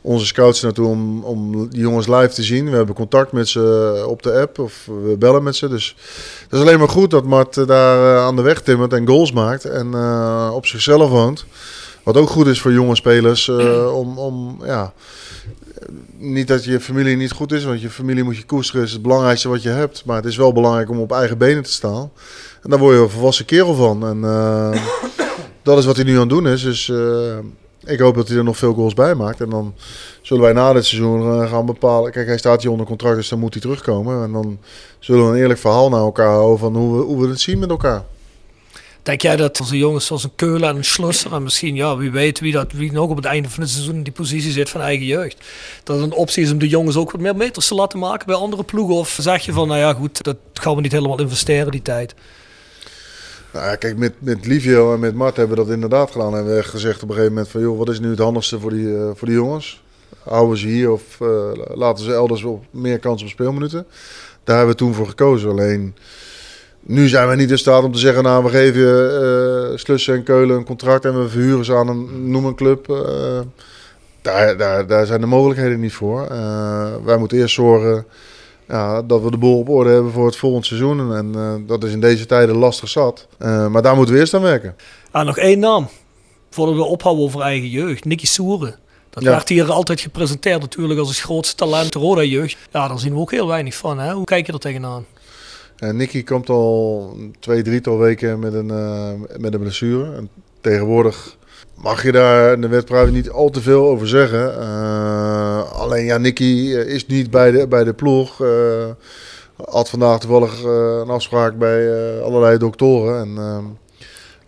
onze 0.01 0.25
scouts 0.25 0.61
naartoe 0.61 0.87
om, 0.87 1.23
om 1.23 1.69
die 1.69 1.79
jongens 1.79 2.07
live 2.07 2.33
te 2.33 2.43
zien. 2.43 2.69
We 2.69 2.75
hebben 2.75 2.95
contact 2.95 3.31
met 3.31 3.47
ze 3.47 4.03
op 4.07 4.23
de 4.23 4.31
app 4.31 4.59
of 4.59 4.73
we 4.85 5.15
bellen 5.17 5.43
met 5.43 5.55
ze. 5.55 5.67
Dus 5.67 5.95
dat 6.49 6.59
is 6.59 6.65
alleen 6.65 6.79
maar 6.79 6.89
goed 6.89 7.11
dat 7.11 7.25
Mart 7.25 7.67
daar 7.67 8.19
aan 8.19 8.35
de 8.35 8.41
weg 8.41 8.61
timmert 8.61 8.93
en 8.93 9.07
goals 9.07 9.31
maakt. 9.31 9.65
En 9.65 9.95
op 10.51 10.65
zichzelf 10.65 11.09
woont. 11.09 11.45
Wat 12.03 12.17
ook 12.17 12.29
goed 12.29 12.47
is 12.47 12.61
voor 12.61 12.71
jonge 12.71 12.95
spelers. 12.95 13.49
om, 13.89 14.17
om, 14.17 14.61
ja, 14.65 14.93
niet 16.17 16.47
dat 16.47 16.63
je 16.63 16.79
familie 16.79 17.17
niet 17.17 17.31
goed 17.31 17.51
is, 17.51 17.63
want 17.63 17.81
je 17.81 17.89
familie 17.89 18.23
moet 18.23 18.37
je 18.37 18.45
koesteren. 18.45 18.83
is 18.83 18.91
het 18.91 19.01
belangrijkste 19.01 19.49
wat 19.49 19.63
je 19.63 19.69
hebt. 19.69 20.05
Maar 20.05 20.15
het 20.15 20.25
is 20.25 20.37
wel 20.37 20.53
belangrijk 20.53 20.89
om 20.89 20.99
op 20.99 21.11
eigen 21.11 21.37
benen 21.37 21.63
te 21.63 21.71
staan. 21.71 22.11
En 22.63 22.69
daar 22.69 22.79
word 22.79 22.95
je 22.95 23.01
een 23.01 23.09
volwassen 23.09 23.45
kerel 23.45 23.73
van. 23.73 24.07
En 24.07 24.23
eh, 24.23 24.81
dat 25.61 25.77
is 25.77 25.85
wat 25.85 25.95
hij 25.95 26.05
nu 26.05 26.13
aan 26.13 26.19
het 26.19 26.29
doen 26.29 26.47
is. 26.47 26.63
Dus 26.63 26.89
eh, 26.89 27.37
ik 27.85 27.99
hoop 27.99 28.15
dat 28.15 28.27
hij 28.27 28.37
er 28.37 28.43
nog 28.43 28.57
veel 28.57 28.73
goals 28.73 28.93
bij 28.93 29.15
maakt. 29.15 29.41
En 29.41 29.49
dan 29.49 29.73
zullen 30.21 30.43
wij 30.43 30.53
na 30.53 30.73
dit 30.73 30.85
seizoen 30.85 31.41
eh, 31.41 31.49
gaan 31.49 31.65
bepalen. 31.65 32.11
Kijk, 32.11 32.27
hij 32.27 32.37
staat 32.37 32.61
hier 32.61 32.71
onder 32.71 32.85
contract, 32.85 33.15
dus 33.15 33.29
dan 33.29 33.39
moet 33.39 33.53
hij 33.53 33.61
terugkomen. 33.61 34.23
En 34.23 34.31
dan 34.31 34.59
zullen 34.99 35.25
we 35.25 35.31
een 35.31 35.41
eerlijk 35.41 35.59
verhaal 35.59 35.89
naar 35.89 35.99
elkaar 35.99 36.33
houden 36.33 36.59
van 36.59 36.75
hoe 36.75 36.97
we, 36.97 37.03
hoe 37.03 37.21
we 37.21 37.27
het 37.27 37.39
zien 37.39 37.59
met 37.59 37.69
elkaar. 37.69 38.03
Denk 39.07 39.21
jij 39.21 39.35
dat 39.35 39.59
onze 39.59 39.77
jongens 39.77 40.05
zoals 40.05 40.23
een 40.23 40.35
Keulen 40.35 40.69
en 40.69 40.75
een 40.75 40.85
Schlusser 40.85 41.33
en 41.33 41.43
misschien, 41.43 41.75
ja, 41.75 41.97
wie 41.97 42.11
weet 42.11 42.39
wie, 42.39 42.51
dat, 42.51 42.71
wie 42.71 42.91
nog 42.91 43.09
op 43.09 43.15
het 43.15 43.25
einde 43.25 43.49
van 43.49 43.63
het 43.63 43.71
seizoen 43.71 43.95
in 43.95 44.03
die 44.03 44.13
positie 44.13 44.51
zit 44.51 44.69
van 44.69 44.81
eigen 44.81 45.05
jeugd. 45.05 45.45
Dat 45.83 45.95
het 45.95 46.05
een 46.05 46.17
optie 46.17 46.43
is 46.43 46.51
om 46.51 46.57
de 46.57 46.67
jongens 46.67 46.95
ook 46.95 47.11
wat 47.11 47.21
meer 47.21 47.35
meters 47.35 47.67
te 47.67 47.75
laten 47.75 47.99
maken 47.99 48.27
bij 48.27 48.35
andere 48.35 48.63
ploegen? 48.63 48.95
Of 48.95 49.17
zeg 49.21 49.45
je 49.45 49.53
van, 49.53 49.67
nou 49.67 49.79
ja 49.79 49.93
goed, 49.93 50.23
dat 50.23 50.37
gaan 50.53 50.75
we 50.75 50.81
niet 50.81 50.91
helemaal 50.91 51.19
investeren 51.19 51.71
die 51.71 51.81
tijd? 51.81 52.15
Nou 53.53 53.65
ja, 53.65 53.75
kijk, 53.75 53.97
met, 53.97 54.13
met 54.19 54.45
Livio 54.45 54.93
en 54.93 54.99
met 54.99 55.15
Mart 55.15 55.37
hebben 55.37 55.57
we 55.57 55.63
dat 55.63 55.73
inderdaad 55.73 56.11
gedaan. 56.11 56.35
En 56.35 56.45
we 56.45 56.51
hebben 56.51 56.71
gezegd 56.71 57.03
op 57.03 57.09
een 57.09 57.15
gegeven 57.15 57.33
moment 57.33 57.51
van, 57.51 57.61
joh, 57.61 57.77
wat 57.77 57.89
is 57.89 57.99
nu 57.99 58.09
het 58.09 58.19
handigste 58.19 58.59
voor 58.59 58.71
die, 58.71 58.95
eh, 58.95 59.09
voor 59.13 59.27
die 59.27 59.37
jongens? 59.37 59.83
Houden 60.23 60.57
ze 60.57 60.67
hier 60.67 60.91
of 60.91 61.21
eh, 61.21 61.51
laten 61.73 62.03
ze 62.03 62.13
elders 62.13 62.43
op 62.43 62.65
meer 62.71 62.99
kans 62.99 63.21
op 63.21 63.29
speelminuten? 63.29 63.85
Daar 64.43 64.57
hebben 64.57 64.75
we 64.75 64.81
toen 64.81 64.93
voor 64.93 65.07
gekozen. 65.07 65.49
Alleen, 65.49 65.95
nu 66.87 67.07
zijn 67.07 67.29
we 67.29 67.35
niet 67.35 67.51
in 67.51 67.57
staat 67.57 67.83
om 67.83 67.91
te 67.91 67.99
zeggen, 67.99 68.23
nou, 68.23 68.43
we 68.43 68.49
geven 68.49 68.79
je 68.81 69.69
eh, 69.71 69.77
Slussen 69.77 70.15
en 70.15 70.23
Keulen 70.23 70.57
een 70.57 70.65
contract 70.65 71.05
en 71.05 71.21
we 71.21 71.29
verhuren 71.29 71.65
ze 71.65 71.75
aan 71.75 71.87
een, 71.87 72.31
noem 72.31 72.45
een 72.45 72.55
club. 72.55 72.89
Eh, 72.89 73.39
daar, 74.21 74.57
daar, 74.57 74.87
daar 74.87 75.05
zijn 75.05 75.21
de 75.21 75.27
mogelijkheden 75.27 75.79
niet 75.79 75.93
voor. 75.93 76.27
Eh, 76.27 76.95
wij 77.03 77.17
moeten 77.17 77.37
eerst 77.37 77.55
zorgen 77.55 78.05
ja, 78.67 79.01
dat 79.01 79.21
we 79.21 79.31
de 79.31 79.37
boel 79.37 79.59
op 79.59 79.69
orde 79.69 79.89
hebben 79.89 80.11
voor 80.11 80.25
het 80.25 80.35
volgende 80.35 80.65
seizoen. 80.65 81.15
En 81.15 81.63
dat 81.67 81.83
is 81.83 81.91
in 81.91 81.99
deze 81.99 82.25
tijden 82.25 82.55
lastig 82.55 82.89
zat. 82.89 83.27
Maar 83.39 83.81
daar 83.81 83.95
moeten 83.95 84.13
we 84.13 84.19
eerst 84.19 84.33
aan 84.33 84.41
werken. 84.41 84.75
Ah, 85.11 85.25
nog 85.25 85.37
één 85.37 85.59
naam. 85.59 85.87
Voordat 86.49 86.75
we 86.75 86.83
ophouden 86.83 87.23
over 87.23 87.41
eigen 87.41 87.69
jeugd. 87.69 88.05
Nicky 88.05 88.25
Soeren. 88.25 88.75
Dat 89.09 89.23
Ja. 89.23 89.29
werd 89.29 89.49
hier 89.49 89.71
altijd 89.71 90.01
gepresenteerd 90.01 90.61
natuurlijk 90.61 90.99
als 90.99 91.09
het 91.09 91.19
grootste 91.19 91.55
talent 91.55 91.93
Roda 91.95 92.23
jeugd. 92.23 92.57
Ja, 92.71 92.87
daar 92.87 92.99
zien 92.99 93.13
we 93.13 93.19
ook 93.19 93.31
heel 93.31 93.47
weinig 93.47 93.75
van. 93.75 93.99
Hè? 93.99 94.13
Hoe 94.13 94.23
kijk 94.25 94.45
je 94.45 94.53
er 94.53 94.59
tegenaan? 94.59 95.05
En 95.77 95.95
Nicky 95.95 96.23
komt 96.23 96.49
al 96.49 97.17
twee, 97.39 97.61
drietal 97.61 97.97
weken 97.97 98.39
met 98.39 98.53
een, 98.53 98.69
eh, 98.69 99.39
met 99.39 99.53
een 99.53 99.59
blessure. 99.59 100.15
En 100.15 100.29
tegenwoordig 100.61 101.37
mag 101.75 102.03
je 102.03 102.11
daar 102.11 102.53
in 102.53 102.61
de 102.61 102.67
wet 102.67 103.11
niet 103.11 103.29
al 103.29 103.49
te 103.49 103.61
veel 103.61 103.87
over 103.87 104.07
zeggen. 104.07 104.53
Uh, 104.59 105.71
alleen 105.71 106.05
ja, 106.05 106.17
Nicky 106.17 106.73
is 106.87 107.05
niet 107.05 107.31
bij 107.31 107.51
de, 107.51 107.67
bij 107.67 107.83
de 107.83 107.93
ploeg. 107.93 108.41
Uh, 108.41 108.85
had 109.69 109.89
vandaag 109.89 110.19
toevallig 110.19 110.63
een 110.63 111.09
afspraak 111.09 111.57
bij 111.57 112.21
allerlei 112.21 112.57
doktoren. 112.57 113.19
En 113.19 113.35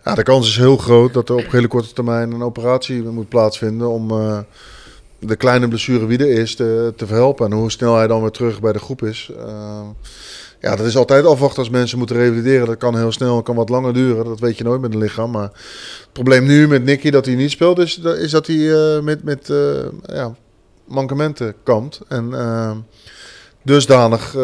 ja, 0.04 0.14
de 0.14 0.22
kans 0.22 0.48
is 0.48 0.56
heel 0.56 0.76
groot 0.76 1.14
dat 1.14 1.28
er 1.28 1.34
op 1.34 1.50
hele 1.50 1.68
korte 1.68 1.92
termijn 1.92 2.32
een 2.32 2.42
operatie 2.42 3.02
moet 3.02 3.28
plaatsvinden 3.28 3.88
om 3.88 4.08
de 5.18 5.36
kleine 5.36 5.68
blessure 5.68 6.06
wie 6.06 6.18
er 6.18 6.38
is 6.38 6.54
te, 6.54 6.92
te 6.96 7.06
verhelpen. 7.06 7.46
En 7.46 7.52
hoe 7.52 7.70
snel 7.70 7.96
hij 7.96 8.06
dan 8.06 8.20
weer 8.20 8.30
terug 8.30 8.60
bij 8.60 8.72
de 8.72 8.78
groep 8.78 9.02
is. 9.02 9.32
Ja, 10.60 10.76
dat 10.76 10.86
is 10.86 10.96
altijd 10.96 11.26
afwachten 11.26 11.58
als 11.58 11.70
mensen 11.70 11.98
moeten 11.98 12.16
revalideren. 12.16 12.66
Dat 12.66 12.76
kan 12.76 12.96
heel 12.96 13.12
snel, 13.12 13.42
kan 13.42 13.54
wat 13.54 13.68
langer 13.68 13.94
duren. 13.94 14.24
Dat 14.24 14.40
weet 14.40 14.58
je 14.58 14.64
nooit 14.64 14.80
met 14.80 14.92
een 14.92 15.00
lichaam. 15.00 15.30
Maar 15.30 15.50
het 16.00 16.12
probleem 16.12 16.44
nu 16.44 16.68
met 16.68 16.84
Nicky 16.84 17.10
dat 17.10 17.26
hij 17.26 17.34
niet 17.34 17.50
speelt, 17.50 17.78
is, 17.78 17.98
is 17.98 18.30
dat 18.30 18.46
hij 18.46 18.56
uh, 18.56 19.00
met, 19.00 19.22
met 19.24 19.48
uh, 19.48 19.58
ja, 20.06 20.34
mankementen 20.84 21.54
kampt. 21.62 22.00
En 22.08 22.28
uh, 22.30 22.70
dusdanig 23.62 24.36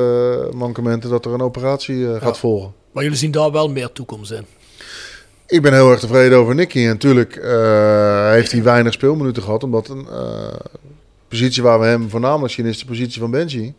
mankementen 0.52 1.10
dat 1.10 1.24
er 1.24 1.32
een 1.32 1.40
operatie 1.40 2.20
gaat 2.20 2.38
volgen. 2.38 2.72
Maar 2.92 3.02
jullie 3.02 3.18
zien 3.18 3.30
daar 3.30 3.52
wel 3.52 3.68
meer 3.68 3.92
toekomst 3.92 4.30
in? 4.30 4.46
Ik 5.46 5.62
ben 5.62 5.72
heel 5.72 5.90
erg 5.90 6.00
tevreden 6.00 6.38
over 6.38 6.54
Nicky. 6.54 6.78
En 6.78 6.86
natuurlijk 6.86 7.34
heeft 8.32 8.52
hij 8.52 8.62
weinig 8.62 8.92
speelminuten 8.92 9.42
gehad, 9.42 9.62
omdat 9.62 9.88
een 9.88 10.06
positie 11.28 11.62
waar 11.62 11.80
we 11.80 11.86
hem 11.86 12.10
voornamelijk 12.10 12.52
zien 12.52 12.66
is 12.66 12.78
de 12.78 12.86
positie 12.86 13.20
van 13.20 13.30
Benji. 13.30 13.74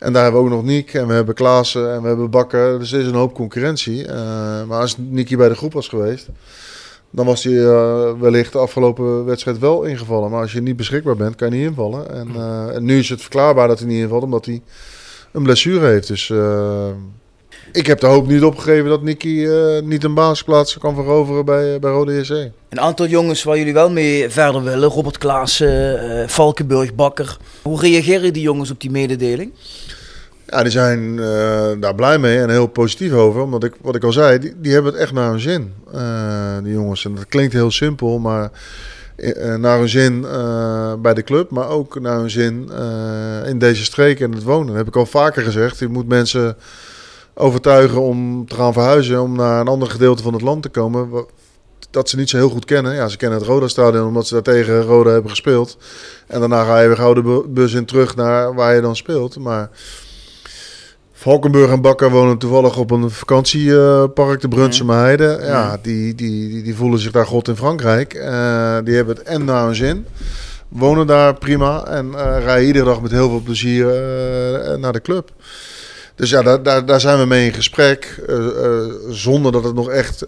En 0.00 0.12
daar 0.12 0.22
hebben 0.22 0.40
we 0.40 0.46
ook 0.46 0.54
nog 0.54 0.64
Niek 0.64 0.94
en 0.94 1.06
we 1.06 1.12
hebben 1.12 1.34
Klaassen 1.34 1.92
en 1.92 2.02
we 2.02 2.08
hebben 2.08 2.30
Bakker. 2.30 2.78
Dus 2.78 2.92
er 2.92 3.00
is 3.00 3.06
een 3.06 3.14
hoop 3.14 3.34
concurrentie. 3.34 4.06
Uh, 4.06 4.12
maar 4.64 4.80
als 4.80 4.96
Nicky 4.98 5.36
bij 5.36 5.48
de 5.48 5.54
groep 5.54 5.72
was 5.72 5.88
geweest, 5.88 6.28
dan 7.10 7.26
was 7.26 7.44
hij 7.44 7.52
uh, 7.52 8.12
wellicht 8.20 8.52
de 8.52 8.58
afgelopen 8.58 9.24
wedstrijd 9.24 9.58
wel 9.58 9.82
ingevallen. 9.82 10.30
Maar 10.30 10.40
als 10.40 10.52
je 10.52 10.62
niet 10.62 10.76
beschikbaar 10.76 11.16
bent, 11.16 11.36
kan 11.36 11.50
je 11.50 11.56
niet 11.56 11.68
invallen. 11.68 12.10
En, 12.14 12.28
uh, 12.36 12.74
en 12.74 12.84
nu 12.84 12.98
is 12.98 13.08
het 13.08 13.20
verklaarbaar 13.20 13.68
dat 13.68 13.78
hij 13.78 13.88
niet 13.88 14.02
invalt, 14.02 14.22
omdat 14.22 14.44
hij 14.44 14.62
een 15.32 15.42
blessure 15.42 15.86
heeft. 15.86 16.08
Dus 16.08 16.32
ik 17.72 17.86
heb 17.86 18.00
de 18.00 18.06
hoop 18.06 18.26
niet 18.26 18.42
opgegeven 18.42 18.88
dat 18.88 19.02
Nicky 19.02 19.46
niet 19.84 20.04
een 20.04 20.14
basisplaats 20.14 20.78
kan 20.78 20.94
veroveren 20.94 21.44
bij, 21.44 21.78
bij 21.78 21.90
Rode 21.90 22.12
JC. 22.12 22.50
Een 22.68 22.80
aantal 22.80 23.06
jongens 23.06 23.42
waar 23.42 23.58
jullie 23.58 23.72
wel 23.72 23.90
mee 23.90 24.30
verder 24.30 24.62
willen, 24.62 24.88
Robert 24.88 25.18
Klaassen, 25.18 26.28
Valkenburg, 26.30 26.94
Bakker. 26.94 27.36
Hoe 27.62 27.80
reageren 27.80 28.32
die 28.32 28.42
jongens 28.42 28.70
op 28.70 28.80
die 28.80 28.90
mededeling? 28.90 29.52
Ja, 30.46 30.62
die 30.62 30.72
zijn 30.72 31.00
uh, 31.00 31.70
daar 31.80 31.94
blij 31.94 32.18
mee 32.18 32.38
en 32.38 32.50
heel 32.50 32.66
positief 32.66 33.12
over. 33.12 33.42
Omdat 33.42 33.64
ik, 33.64 33.74
wat 33.80 33.94
ik 33.94 34.04
al 34.04 34.12
zei, 34.12 34.38
die, 34.38 34.54
die 34.56 34.72
hebben 34.72 34.92
het 34.92 35.00
echt 35.00 35.12
naar 35.12 35.30
hun 35.30 35.40
zin, 35.40 35.72
die 36.62 36.72
jongens. 36.72 37.04
En 37.04 37.14
dat 37.14 37.26
klinkt 37.26 37.52
heel 37.52 37.70
simpel, 37.70 38.18
maar 38.18 38.50
naar 39.58 39.78
hun 39.78 39.88
zin 39.88 40.20
bij 41.02 41.14
de 41.14 41.22
club, 41.24 41.50
maar 41.50 41.68
ook 41.68 42.00
naar 42.00 42.18
hun 42.18 42.30
zin 42.30 42.70
in 43.46 43.58
deze 43.58 43.84
streek 43.84 44.20
en 44.20 44.32
het 44.32 44.42
wonen. 44.42 44.66
Dat 44.66 44.76
heb 44.76 44.88
ik 44.88 44.96
al 44.96 45.06
vaker 45.06 45.42
gezegd. 45.42 45.78
Je 45.78 45.88
moet 45.88 46.08
mensen 46.08 46.56
overtuigen 47.40 48.00
om 48.00 48.46
te 48.48 48.54
gaan 48.54 48.72
verhuizen, 48.72 49.22
om 49.22 49.36
naar 49.36 49.60
een 49.60 49.68
ander 49.68 49.90
gedeelte 49.90 50.22
van 50.22 50.32
het 50.32 50.42
land 50.42 50.62
te 50.62 50.68
komen. 50.68 51.26
Dat 51.90 52.08
ze 52.08 52.16
niet 52.16 52.30
zo 52.30 52.36
heel 52.36 52.48
goed 52.48 52.64
kennen. 52.64 52.94
Ja, 52.94 53.08
ze 53.08 53.16
kennen 53.16 53.38
het 53.38 53.46
Roda-stadion 53.46 54.06
omdat 54.06 54.26
ze 54.26 54.34
daar 54.34 54.42
tegen 54.42 54.82
Roda 54.82 55.10
hebben 55.10 55.30
gespeeld. 55.30 55.78
En 56.26 56.40
daarna 56.40 56.64
ga 56.64 56.80
je 56.80 56.86
weer 56.86 56.96
gauw 56.96 57.14
de 57.14 57.44
bus 57.48 57.72
in 57.72 57.84
terug 57.84 58.16
naar 58.16 58.54
waar 58.54 58.74
je 58.74 58.80
dan 58.80 58.96
speelt. 58.96 59.38
Maar 59.38 59.70
Valkenburg 61.20 61.70
en 61.70 61.80
Bakker 61.80 62.10
wonen 62.10 62.38
toevallig 62.38 62.76
op 62.76 62.90
een 62.90 63.10
vakantiepark, 63.10 64.40
de 64.40 64.84
Heide. 64.86 65.38
Ja, 65.42 65.78
die, 65.82 66.14
die, 66.14 66.48
die, 66.48 66.62
die, 66.62 66.74
voelen 66.74 66.98
zich 66.98 67.12
daar 67.12 67.26
god 67.26 67.48
in 67.48 67.56
Frankrijk. 67.56 68.14
Uh, 68.14 68.78
die 68.84 68.94
hebben 68.94 69.16
het 69.16 69.26
en 69.26 69.44
naar 69.44 69.64
hun 69.64 69.74
zin. 69.74 70.06
Wonen 70.68 71.06
daar 71.06 71.34
prima 71.34 71.84
en 71.84 72.06
uh, 72.06 72.36
rijden 72.44 72.66
iedere 72.66 72.84
dag 72.84 73.00
met 73.00 73.10
heel 73.10 73.28
veel 73.28 73.40
plezier 73.40 73.84
uh, 73.84 74.74
naar 74.74 74.92
de 74.92 75.00
club. 75.00 75.30
Dus 76.20 76.30
ja, 76.30 76.42
daar, 76.42 76.62
daar, 76.62 76.86
daar 76.86 77.00
zijn 77.00 77.18
we 77.18 77.24
mee 77.24 77.46
in 77.46 77.52
gesprek. 77.52 78.22
zonder 79.08 79.52
dat 79.52 79.64
het 79.64 79.74
nog 79.74 79.88
echt 79.88 80.24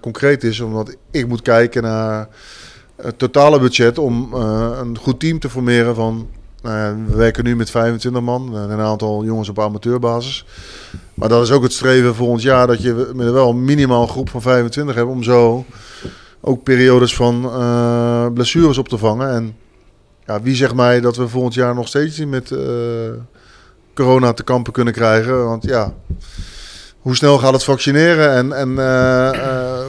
concreet 0.00 0.44
is. 0.44 0.60
Omdat 0.60 0.96
ik 1.10 1.28
moet 1.28 1.42
kijken 1.42 1.82
naar 1.82 2.28
het 2.96 3.18
totale 3.18 3.60
budget 3.60 3.98
om 3.98 4.34
een 4.34 4.98
goed 4.98 5.20
team 5.20 5.38
te 5.38 5.50
formeren 5.50 5.94
van 5.94 6.28
nou 6.62 7.04
we 7.06 7.16
werken 7.16 7.44
nu 7.44 7.56
met 7.56 7.70
25 7.70 8.22
man, 8.22 8.54
een 8.54 8.80
aantal 8.80 9.24
jongens 9.24 9.48
op 9.48 9.60
amateurbasis. 9.60 10.46
Maar 11.14 11.28
dat 11.28 11.42
is 11.42 11.50
ook 11.50 11.62
het 11.62 11.72
streven 11.72 12.14
volgend 12.14 12.42
jaar 12.42 12.66
dat 12.66 12.82
je 12.82 13.10
met 13.14 13.30
wel 13.30 13.52
minimaal 13.52 14.02
een 14.02 14.08
groep 14.08 14.28
van 14.28 14.42
25 14.42 14.94
hebt 14.94 15.08
om 15.08 15.22
zo 15.22 15.64
ook 16.40 16.62
periodes 16.62 17.16
van 17.16 17.50
blessures 18.34 18.78
op 18.78 18.88
te 18.88 18.98
vangen. 18.98 19.30
En 19.30 19.56
ja, 20.26 20.42
wie 20.42 20.54
zegt 20.54 20.74
mij 20.74 21.00
dat 21.00 21.16
we 21.16 21.28
volgend 21.28 21.54
jaar 21.54 21.74
nog 21.74 21.88
steeds 21.88 22.24
met 22.24 22.50
uh, 22.50 22.60
corona 23.96 24.32
te 24.32 24.42
kampen 24.42 24.72
kunnen 24.72 24.92
krijgen? 24.92 25.44
Want 25.44 25.64
ja, 25.64 25.94
hoe 27.06 27.16
snel 27.16 27.38
gaat 27.38 27.52
het 27.52 27.64
vaccineren? 27.64 28.32
En, 28.32 28.52
en 28.52 28.70
uh, 28.70 29.84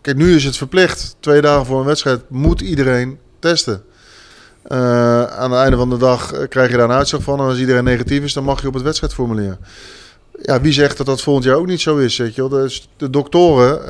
kijk, 0.00 0.16
nu 0.16 0.34
is 0.34 0.44
het 0.44 0.56
verplicht. 0.56 1.16
Twee 1.20 1.40
dagen 1.40 1.66
voor 1.66 1.80
een 1.80 1.86
wedstrijd 1.86 2.20
moet 2.28 2.60
iedereen 2.60 3.18
testen. 3.38 3.82
Uh, 4.68 5.24
aan 5.24 5.50
het 5.50 5.60
einde 5.60 5.76
van 5.76 5.90
de 5.90 5.96
dag 5.96 6.32
eh, 6.32 6.48
krijg 6.48 6.70
je 6.70 6.76
daar 6.76 6.88
een 6.88 6.96
uitslag 6.96 7.22
van. 7.22 7.38
En 7.38 7.44
als 7.44 7.58
iedereen 7.58 7.84
negatief 7.84 8.22
is, 8.22 8.32
dan 8.32 8.44
mag 8.44 8.60
je 8.60 8.68
op 8.68 8.74
het 8.74 8.82
wedstrijdformulier. 8.82 9.58
Ja, 10.42 10.60
wie 10.60 10.72
zegt 10.72 10.96
dat 10.96 11.06
dat 11.06 11.22
volgend 11.22 11.44
jaar 11.44 11.56
ook 11.56 11.66
niet 11.66 11.80
zo 11.80 11.96
is? 11.96 12.16
Weet 12.16 12.34
je 12.34 12.48
wel? 12.48 12.60
Dus 12.60 12.88
de 12.96 13.10
doktoren, 13.10 13.80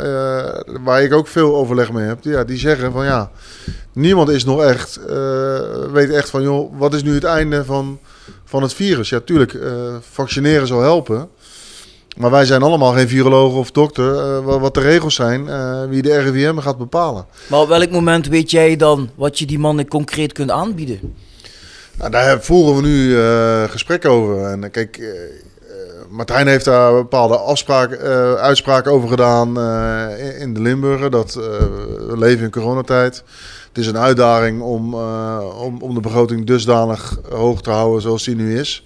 waar 0.84 1.02
ik 1.02 1.12
ook 1.12 1.28
veel 1.28 1.56
overleg 1.56 1.92
mee 1.92 2.06
heb, 2.06 2.18
ja, 2.22 2.44
die 2.44 2.58
zeggen 2.58 2.92
van 2.92 3.04
ja, 3.04 3.30
niemand 3.92 4.28
is 4.28 4.44
nog 4.44 4.62
echt, 4.62 5.00
weet 5.92 6.10
echt 6.10 6.30
van 6.30 6.42
joh, 6.42 6.78
wat 6.78 6.94
is 6.94 7.02
nu 7.02 7.14
het 7.14 7.24
einde 7.24 7.64
van, 7.64 7.98
van 8.44 8.62
het 8.62 8.74
virus? 8.74 9.08
Ja, 9.08 9.20
tuurlijk, 9.20 9.58
vaccineren 10.10 10.66
zal 10.66 10.80
helpen. 10.80 11.28
Maar 12.16 12.30
wij 12.30 12.44
zijn 12.44 12.62
allemaal 12.62 12.92
geen 12.92 13.08
viroloog 13.08 13.54
of 13.54 13.70
dokter. 13.70 14.14
Uh, 14.14 14.60
wat 14.60 14.74
de 14.74 14.80
regels 14.80 15.14
zijn, 15.14 15.46
uh, 15.46 15.84
wie 15.88 16.02
de 16.02 16.18
RIVM 16.18 16.58
gaat 16.58 16.78
bepalen. 16.78 17.26
Maar 17.46 17.60
op 17.60 17.68
welk 17.68 17.90
moment 17.90 18.28
weet 18.28 18.50
jij 18.50 18.76
dan 18.76 19.10
wat 19.14 19.38
je 19.38 19.46
die 19.46 19.58
mannen 19.58 19.88
concreet 19.88 20.32
kunt 20.32 20.50
aanbieden? 20.50 21.14
Nou, 21.98 22.10
daar 22.10 22.42
voeren 22.42 22.76
we 22.76 22.82
nu 22.82 23.08
uh, 23.08 23.62
gesprek 23.70 24.04
over. 24.04 24.44
En 24.44 24.70
kijk, 24.70 25.00
Martijn 26.10 26.46
heeft 26.46 26.64
daar 26.64 26.92
bepaalde 26.92 27.40
uitspraken 28.38 28.92
over 28.92 29.08
gedaan 29.08 29.48
in 30.38 30.54
de 30.54 30.60
Limburger. 30.60 31.10
Dat 31.10 31.34
we 31.34 32.14
leven 32.16 32.44
in 32.44 32.50
coronatijd. 32.50 33.24
Het 33.72 33.80
is 33.80 33.86
een 33.86 33.98
uitdaging 33.98 34.60
om, 34.60 34.94
om, 34.94 35.80
om 35.80 35.94
de 35.94 36.00
begroting 36.00 36.46
dusdanig 36.46 37.18
hoog 37.30 37.62
te 37.62 37.70
houden 37.70 38.02
zoals 38.02 38.24
die 38.24 38.36
nu 38.36 38.58
is. 38.58 38.84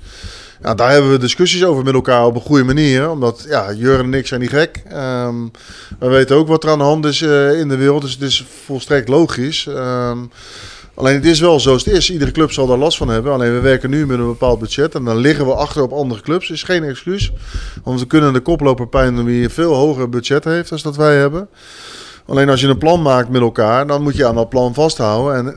Ja, 0.62 0.75
daar 0.75 0.90
hebben 0.90 1.11
we 1.11 1.18
discussies 1.18 1.64
over 1.64 1.85
met 1.85 1.94
elkaar 1.94 2.25
op 2.25 2.35
een 2.35 2.40
goede 2.40 2.64
manier. 2.64 3.11
Omdat 3.11 3.44
ja, 3.49 3.72
Jurgen 3.72 4.05
en 4.05 4.14
ik 4.14 4.27
zijn 4.27 4.40
niet 4.40 4.51
gek. 4.51 4.83
Um, 4.92 5.51
we 5.99 6.09
weten 6.09 6.37
ook 6.37 6.49
wat 6.49 6.64
er 6.64 6.70
aan 6.70 6.79
de 6.79 6.85
hand 6.85 7.05
is 7.05 7.20
uh, 7.20 7.59
in 7.59 7.68
de 7.68 7.77
wereld. 7.77 8.03
Dus 8.03 8.12
het 8.12 8.22
is 8.22 8.46
volstrekt 8.64 9.09
logisch. 9.09 9.66
Um, 9.66 10.31
alleen 10.94 11.14
het 11.14 11.25
is 11.25 11.40
wel 11.40 11.61
zoals 11.61 11.85
het 11.85 11.94
is. 11.94 12.11
Iedere 12.11 12.31
club 12.31 12.53
zal 12.53 12.66
daar 12.66 12.79
last 12.79 12.96
van 12.96 13.09
hebben. 13.09 13.33
Alleen 13.33 13.55
we 13.55 13.61
werken 13.61 13.90
nu 13.90 14.07
met 14.07 14.18
een 14.18 14.27
bepaald 14.27 14.59
budget. 14.59 14.94
En 14.94 15.05
dan 15.05 15.16
liggen 15.16 15.46
we 15.46 15.55
achter 15.55 15.83
op 15.83 15.92
andere 15.92 16.20
clubs. 16.20 16.51
is 16.51 16.62
geen 16.62 16.85
excuus. 16.85 17.33
Want 17.85 18.01
we 18.01 18.07
kunnen 18.07 18.33
de 18.33 18.40
koploper 18.40 18.88
pijn 18.88 19.25
wie 19.25 19.42
een 19.42 19.51
veel 19.51 19.75
hoger 19.75 20.09
budget 20.09 20.44
heeft 20.44 20.68
dan 20.68 20.79
dat 20.83 20.96
wij 20.96 21.16
hebben. 21.16 21.49
Alleen 22.27 22.49
als 22.49 22.61
je 22.61 22.69
een 22.69 22.79
plan 22.79 23.03
maakt 23.03 23.29
met 23.29 23.41
elkaar, 23.41 23.87
dan 23.87 24.03
moet 24.03 24.17
je 24.17 24.27
aan 24.27 24.35
dat 24.35 24.49
plan 24.49 24.75
vasthouden. 24.75 25.37
En 25.37 25.57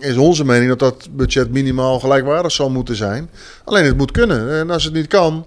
uh, 0.00 0.10
is 0.10 0.16
onze 0.16 0.44
mening 0.44 0.68
dat 0.68 0.78
dat 0.78 1.08
budget 1.10 1.50
minimaal 1.50 2.00
gelijkwaardig 2.00 2.52
zal 2.52 2.70
moeten 2.70 2.96
zijn. 2.96 3.30
Alleen 3.64 3.84
het 3.84 3.96
moet 3.96 4.10
kunnen. 4.10 4.58
En 4.58 4.70
als 4.70 4.84
het 4.84 4.92
niet 4.92 5.06
kan, 5.06 5.46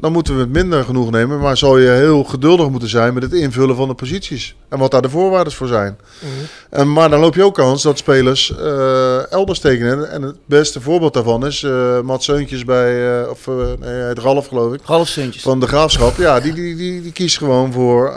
dan 0.00 0.12
moeten 0.12 0.34
we 0.34 0.40
het 0.40 0.52
minder 0.52 0.84
genoeg 0.84 1.10
nemen. 1.10 1.40
Maar 1.40 1.56
zal 1.56 1.78
je 1.78 1.88
heel 1.88 2.24
geduldig 2.24 2.68
moeten 2.68 2.88
zijn 2.88 3.14
met 3.14 3.22
het 3.22 3.32
invullen 3.32 3.76
van 3.76 3.88
de 3.88 3.94
posities. 3.94 4.56
En 4.68 4.78
wat 4.78 4.90
daar 4.90 5.02
de 5.02 5.10
voorwaarden 5.10 5.52
voor 5.52 5.66
zijn. 5.66 5.98
Mm 6.20 6.28
en, 6.70 6.92
maar 6.92 7.10
dan 7.10 7.20
loop 7.20 7.34
je 7.34 7.44
ook 7.44 7.54
kans 7.54 7.82
dat 7.82 7.98
spelers 7.98 8.52
uh, 8.58 9.32
elders 9.32 9.58
tekenen. 9.58 10.10
En 10.10 10.22
het 10.22 10.36
beste 10.44 10.80
voorbeeld 10.80 11.14
daarvan 11.14 11.46
is 11.46 11.62
uh, 11.62 12.00
Mats 12.00 12.24
Seuntjes 12.24 12.64
bij, 12.64 13.20
uh, 13.22 13.30
of 13.30 13.46
nee, 13.80 13.90
het 13.90 14.18
Ralf 14.18 14.46
geloof 14.46 14.74
ik. 14.74 14.80
Ralf 14.84 15.08
Seuntjes. 15.08 15.42
Van 15.42 15.60
de 15.60 15.66
Graafschap. 15.66 16.16
Ja, 16.16 16.40
die, 16.40 16.52
die, 16.52 16.76
die, 16.76 17.02
die 17.02 17.12
kiest 17.12 17.38
gewoon 17.38 17.72
voor 17.72 18.14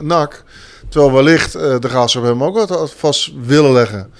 NAC. 0.00 0.44
Terwijl 0.88 1.12
wellicht 1.12 1.52
de 1.52 1.88
Graafschap 1.88 2.22
hem 2.22 2.44
ook 2.44 2.66
wat 2.66 2.92
vast 2.96 3.30
willen 3.46 3.72
leggen. 3.72 4.10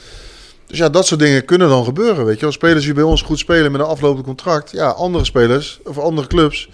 Dus 0.74 0.82
ja, 0.82 0.88
dat 0.88 1.06
soort 1.06 1.20
dingen 1.20 1.44
kunnen 1.44 1.68
dan 1.68 1.84
gebeuren, 1.84 2.24
weet 2.24 2.40
je. 2.40 2.46
Als 2.46 2.54
spelers 2.54 2.84
die 2.84 2.94
bij 2.94 3.02
ons 3.02 3.22
goed 3.22 3.38
spelen 3.38 3.72
met 3.72 3.80
een 3.80 3.86
aflopend 3.86 4.24
contract... 4.24 4.70
ja, 4.70 4.88
andere 4.88 5.24
spelers 5.24 5.80
of 5.84 5.98
andere 5.98 6.26
clubs 6.26 6.68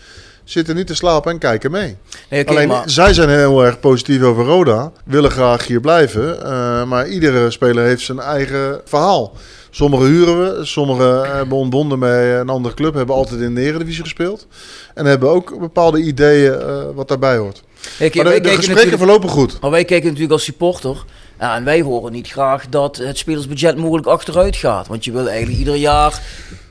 zitten 0.44 0.76
niet 0.76 0.86
te 0.86 0.94
slapen 0.94 1.32
en 1.32 1.38
kijken 1.38 1.70
mee. 1.70 1.96
Nee, 2.30 2.42
okay, 2.42 2.54
Alleen, 2.54 2.68
maar... 2.68 2.90
zij 2.90 3.14
zijn 3.14 3.28
heel 3.28 3.64
erg 3.64 3.80
positief 3.80 4.22
over 4.22 4.44
Roda. 4.44 4.92
Willen 5.04 5.30
graag 5.30 5.66
hier 5.66 5.80
blijven. 5.80 6.38
Uh, 6.42 6.84
maar 6.84 7.08
iedere 7.08 7.50
speler 7.50 7.84
heeft 7.84 8.02
zijn 8.02 8.18
eigen 8.18 8.80
verhaal. 8.84 9.32
Sommige 9.70 10.04
huren 10.04 10.40
we, 10.40 10.64
sommige 10.64 11.28
hebben 11.32 11.56
ontbonden 11.56 11.98
bij 11.98 12.40
een 12.40 12.48
andere 12.48 12.74
club, 12.74 12.94
hebben 12.94 13.14
altijd 13.14 13.40
in 13.40 13.54
de 13.54 13.60
Eredivisie 13.60 14.02
gespeeld. 14.02 14.46
En 14.94 15.04
hebben 15.04 15.28
ook 15.28 15.58
bepaalde 15.58 15.98
ideeën 15.98 16.52
uh, 16.52 16.82
wat 16.94 17.08
daarbij 17.08 17.36
hoort. 17.36 17.62
Maar 17.98 18.10
de, 18.10 18.12
gesprekken 18.12 18.66
natuurlijk- 18.66 18.98
verlopen 18.98 19.28
goed. 19.28 19.60
Maar 19.60 19.70
wij 19.70 19.84
kijken 19.84 20.06
natuurlijk 20.06 20.32
als 20.32 20.44
supporter. 20.44 21.04
Ja, 21.40 21.56
en 21.56 21.64
wij 21.64 21.80
horen 21.80 22.12
niet 22.12 22.28
graag 22.28 22.68
dat 22.68 22.96
het 22.96 23.18
spelersbudget 23.18 23.76
mogelijk 23.76 24.06
achteruit 24.06 24.56
gaat. 24.56 24.86
Want 24.86 25.04
je 25.04 25.12
wil 25.12 25.28
eigenlijk 25.28 25.58
ieder 25.58 25.74
jaar 25.74 26.20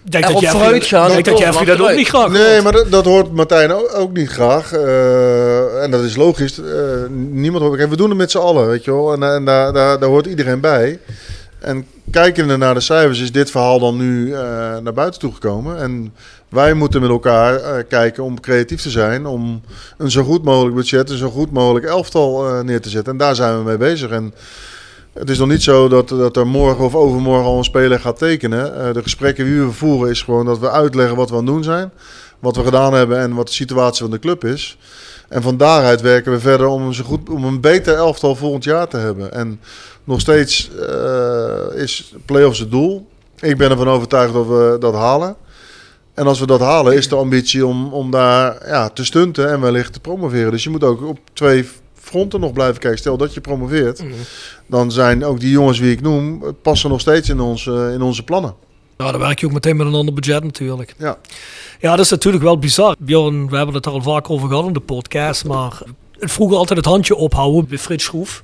denk 0.03 0.26
erop 0.26 0.41
dat 0.41 0.51
vooruit 0.51 0.86
gaan. 0.86 1.07
ik 1.07 1.13
denk 1.13 1.26
en 1.26 1.32
dat 1.34 1.41
Jeffrey 1.41 1.65
dat 1.65 1.89
ook 1.89 1.95
niet 1.95 2.07
graag 2.07 2.30
Nee, 2.30 2.51
hoort. 2.51 2.63
maar 2.63 2.72
dat, 2.72 2.91
dat 2.91 3.05
hoort 3.05 3.32
Martijn 3.32 3.72
ook, 3.72 3.91
ook 3.95 4.13
niet 4.13 4.30
graag. 4.30 4.74
Eh, 4.74 5.84
en 5.84 5.91
dat 5.91 6.03
is 6.03 6.15
logisch. 6.15 6.59
Eh, 6.59 6.65
niemand 7.30 7.63
hoort. 7.63 7.78
Kijk, 7.78 7.89
we 7.89 7.95
doen 7.95 8.09
het 8.09 8.17
met 8.17 8.32
z'n 8.32 8.38
allen, 8.38 8.67
weet 8.67 8.84
je 8.84 8.91
wel. 8.91 9.13
En, 9.13 9.24
en 9.24 9.45
daar, 9.45 9.74
daar, 9.74 9.99
daar 9.99 10.09
hoort 10.09 10.26
iedereen 10.26 10.59
bij. 10.59 10.99
En 11.59 11.86
kijkende 12.11 12.57
naar 12.57 12.74
de 12.74 12.80
cijfers 12.80 13.22
is 13.22 13.32
dit 13.32 13.51
verhaal 13.51 13.80
dan 13.80 13.97
nu 13.97 14.34
eh, 14.34 14.39
naar 14.78 14.93
buiten 14.93 15.20
toegekomen. 15.20 15.78
En 15.78 16.13
wij 16.50 16.74
moeten 16.74 17.02
met 17.02 17.10
elkaar 17.10 17.56
eh, 17.56 17.84
kijken 17.88 18.24
om 18.24 18.39
creatief 18.39 18.82
te 18.82 18.89
zijn. 18.89 19.26
Om 19.26 19.62
een 19.97 20.12
zo 20.12 20.24
goed 20.24 20.43
mogelijk 20.43 20.76
budget, 20.76 21.10
een 21.10 21.18
zo 21.18 21.30
goed 21.30 21.52
mogelijk 21.52 21.86
elftal 21.86 22.50
eh, 22.50 22.60
neer 22.60 22.82
te 22.82 22.89
zetten. 22.89 23.12
En 23.12 23.18
daar 23.20 23.36
zijn 23.36 23.58
we 23.58 23.64
mee 23.64 23.78
bezig. 23.78 24.10
En 24.10 24.34
het 25.14 25.30
is 25.30 25.38
nog 25.38 25.47
niet 25.47 25.64
zo 25.64 25.88
dat, 25.88 26.10
dat 26.10 26.38
er 26.38 26.47
morgen 26.47 26.86
of 26.86 26.95
overmorgen 26.95 27.45
al 27.45 27.58
een 27.58 27.64
speler 27.64 28.00
gaat 28.00 28.18
tekenen. 28.18 28.86
Eh, 28.86 28.93
de 28.93 29.04
gesprekken 29.04 29.45
die 29.45 29.62
we 29.62 29.72
voeren 29.72 30.10
is 30.10 30.22
gewoon 30.22 30.45
dat 30.45 30.60
we 30.60 30.72
uitleggen 30.72 31.16
wat 31.16 31.30
we 31.30 31.36
aan 31.36 31.45
het 31.45 31.54
doen 31.54 31.64
zijn. 31.64 31.91
Wat 32.39 32.56
we 32.56 32.64
gedaan 32.64 32.93
hebben 32.93 33.20
en 33.20 33.34
wat 33.34 33.47
de 33.47 33.54
situatie 33.54 34.02
van 34.02 34.12
de 34.12 34.20
club 34.20 34.45
is. 34.45 34.78
En 35.28 35.41
van 35.41 35.58
daaruit 35.58 36.02
werken 36.02 36.32
we 36.32 36.39
verder 36.39 36.68
om 36.68 36.82
een, 36.82 36.93
zo 36.93 37.04
goed, 37.04 37.30
om 37.30 37.43
een 37.43 37.62
beter 37.62 37.95
elftal 37.95 38.36
volgend 38.36 38.64
jaar 38.64 38.88
te 38.88 38.97
hebben. 38.97 39.34
En 39.34 39.60
nog 40.04 40.20
steeds 40.20 40.72
is 41.76 42.14
play-offs 42.26 42.60
het 42.60 42.72
doel. 42.72 43.08
Ik 43.39 43.58
ben 43.58 43.70
ervan 43.72 43.89
overtuigd 43.89 44.34
dat 44.34 44.47
we 44.47 44.78
dat 44.80 44.93
halen. 44.93 45.36
En 46.20 46.28
als 46.28 46.39
we 46.39 46.45
dat 46.45 46.59
halen, 46.59 46.95
is 46.95 47.09
de 47.09 47.15
ambitie 47.15 47.65
om, 47.65 47.93
om 47.93 48.11
daar 48.11 48.67
ja, 48.67 48.89
te 48.89 49.05
stunten 49.05 49.51
en 49.51 49.61
wellicht 49.61 49.93
te 49.93 49.99
promoveren. 49.99 50.51
Dus 50.51 50.63
je 50.63 50.70
moet 50.70 50.84
ook 50.84 51.01
op 51.01 51.20
twee 51.34 51.67
fronten 51.93 52.39
nog 52.39 52.53
blijven 52.53 52.80
kijken. 52.80 52.99
Stel 52.99 53.17
dat 53.17 53.34
je 53.34 53.41
promoveert, 53.41 54.03
dan 54.65 54.91
zijn 54.91 55.26
ook 55.26 55.39
die 55.39 55.49
jongens 55.49 55.80
wie 55.80 55.91
ik 55.91 56.01
noem, 56.01 56.43
passen 56.61 56.89
nog 56.89 56.99
steeds 56.99 57.30
in, 57.30 57.39
ons, 57.39 57.67
eh, 57.67 57.93
in 57.93 58.01
onze 58.01 58.24
plannen. 58.24 58.53
Ja, 58.97 59.11
dan 59.11 59.20
werk 59.20 59.39
je 59.39 59.45
ook 59.45 59.51
meteen 59.51 59.78
met 59.78 59.88
een 59.88 59.93
ander 59.93 60.13
budget 60.13 60.43
natuurlijk. 60.43 60.95
Ja. 60.97 61.17
Ja, 61.80 61.89
dat 61.95 62.05
is 62.05 62.11
natuurlijk 62.11 62.43
wel 62.43 62.59
bizar. 62.59 62.95
Bjorn, 62.99 63.49
we 63.49 63.55
hebben 63.55 63.76
het 63.76 63.86
er 63.86 63.91
al 63.91 64.01
vaak 64.01 64.30
over 64.30 64.47
gehad 64.47 64.65
in 64.65 64.74
de 64.74 64.80
podcast, 64.80 65.45
maar 65.45 65.82
het 66.20 66.32
vroeger 66.32 66.57
altijd 66.57 66.80
het 66.80 66.88
handje 66.88 67.15
ophouden 67.15 67.67
bij 67.67 67.78
Frits 67.78 68.03
Schroef. 68.03 68.43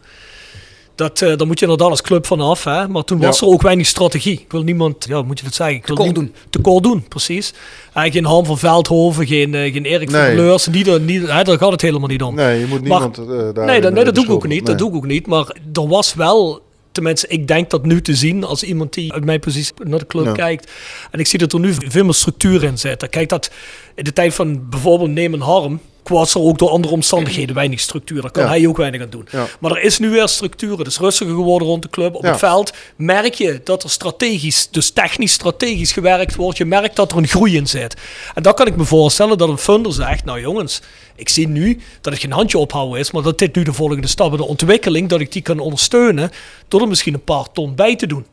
Dat, 0.95 1.21
eh 1.21 1.37
daar 1.37 1.47
moet 1.47 1.59
je 1.59 1.65
inderdaad 1.65 1.89
als 1.89 2.01
club 2.01 2.25
vanaf, 2.25 2.63
hè? 2.63 2.87
maar 2.87 3.03
toen 3.03 3.19
was 3.19 3.39
Ja. 3.39 3.45
er 3.47 3.53
ook 3.53 3.61
weinig 3.61 3.87
strategie. 3.87 4.33
Ik 4.39 4.51
wil 4.51 4.63
niemand, 4.63 5.05
ja, 5.09 5.21
moet 5.21 5.37
je 5.39 5.45
dat 5.45 5.53
zeggen? 5.53 5.75
Ik 5.75 5.87
wil 5.87 5.95
Tekort 5.95 6.15
doen. 6.15 6.33
Tekort 6.49 6.83
doen, 6.83 7.05
precies. 7.07 7.53
Eigenlijk 7.93 8.13
geen 8.13 8.25
Han 8.25 8.45
van 8.45 8.57
Veldhoven, 8.57 9.27
geen, 9.27 9.55
eh, 9.55 9.73
geen 9.73 9.85
Erik 9.85 10.09
Nee. 10.11 10.25
van 10.25 10.35
Leurs, 10.45 10.67
niet, 10.67 10.99
niet, 11.05 11.21
hè, 11.27 11.43
daar 11.43 11.57
gaat 11.57 11.71
het 11.71 11.81
helemaal 11.81 12.07
niet 12.07 12.23
om. 12.23 12.35
Nee, 12.35 12.59
je 12.59 12.65
moet 12.65 12.87
Maar- 12.87 12.99
niemand 12.99 13.17
eh, 13.17 13.25
daar 13.53 13.65
Nee, 13.65 13.81
dat, 13.81 13.93
nee, 13.93 14.03
dat 14.03 14.15
doe 14.15 14.23
ik 14.23 14.29
ook 14.31 14.47
niet. 14.47 14.65
Dat 14.65 14.77
doe 14.77 14.89
ik 14.89 14.95
ook 14.95 15.05
niet. 15.05 15.27
Maar 15.27 15.55
er 15.73 15.87
was 15.87 16.13
wel, 16.13 16.61
tenminste, 16.91 17.27
ik 17.27 17.47
denk 17.47 17.69
dat 17.69 17.85
nu 17.85 18.01
te 18.01 18.15
zien 18.15 18.43
als 18.43 18.63
iemand 18.63 18.93
die 18.93 19.13
uit 19.13 19.25
mijn 19.25 19.39
positie 19.39 19.73
naar 19.83 19.99
de 19.99 20.07
club 20.07 20.25
Ja. 20.25 20.31
kijkt. 20.31 20.71
En 21.11 21.19
ik 21.19 21.27
zie 21.27 21.39
dat 21.39 21.53
er 21.53 21.59
nu 21.59 21.73
veel 21.87 22.03
meer 22.03 22.13
structuur 22.13 22.63
in 22.63 22.77
zit. 22.77 23.09
Kijk, 23.09 23.29
dat 23.29 23.51
in 23.95 24.03
de 24.03 24.13
tijd 24.13 24.33
van 24.33 24.69
bijvoorbeeld 24.69 25.09
Nemen 25.09 25.39
Harm. 25.41 25.79
Was 26.09 26.33
er 26.35 26.41
ook 26.41 26.57
door 26.57 26.69
andere 26.69 26.93
omstandigheden 26.93 27.55
weinig 27.55 27.79
structuur. 27.79 28.21
Daar 28.21 28.31
kan 28.31 28.43
Ja. 28.43 28.49
hij 28.49 28.67
ook 28.67 28.77
weinig 28.77 29.01
aan 29.01 29.09
doen. 29.09 29.27
Ja. 29.31 29.45
Maar 29.59 29.71
er 29.71 29.81
is 29.83 29.99
nu 29.99 30.09
weer 30.09 30.27
structuur. 30.27 30.77
Het 30.77 30.87
is 30.87 30.97
rustiger 30.99 31.33
geworden 31.35 31.67
rond 31.67 31.81
de 31.81 31.89
club. 31.89 32.15
Op 32.15 32.23
Ja. 32.23 32.29
het 32.29 32.39
veld 32.39 32.73
merk 32.95 33.33
je 33.33 33.61
dat 33.63 33.83
er 33.83 33.89
strategisch, 33.89 34.67
dus 34.71 34.89
technisch 34.89 35.33
strategisch 35.33 35.91
gewerkt 35.91 36.35
wordt. 36.35 36.57
Je 36.57 36.65
merkt 36.65 36.95
dat 36.95 37.11
er 37.11 37.17
een 37.17 37.27
groei 37.27 37.55
in 37.55 37.67
zit. 37.67 37.95
En 38.33 38.43
dan 38.43 38.53
kan 38.53 38.67
ik 38.67 38.75
me 38.75 38.83
voorstellen 38.85 39.37
dat 39.37 39.49
een 39.49 39.57
funder 39.57 39.93
zegt, 39.93 40.25
nou 40.25 40.39
jongens, 40.41 40.81
ik 41.15 41.29
zie 41.29 41.47
nu 41.47 41.79
dat 42.01 42.13
het 42.13 42.21
geen 42.21 42.31
handje 42.31 42.57
ophouden 42.57 42.99
is, 42.99 43.11
maar 43.11 43.23
dat 43.23 43.37
dit 43.39 43.55
nu 43.55 43.63
de 43.63 43.73
volgende 43.73 44.07
stap 44.07 44.31
in 44.31 44.37
de 44.37 44.45
ontwikkeling, 44.45 45.09
dat 45.09 45.19
ik 45.19 45.31
die 45.31 45.41
kan 45.41 45.59
ondersteunen 45.59 46.31
door 46.67 46.81
er 46.81 46.87
misschien 46.87 47.13
een 47.13 47.23
paar 47.23 47.51
ton 47.53 47.75
bij 47.75 47.95
te 47.95 48.07
doen. 48.07 48.25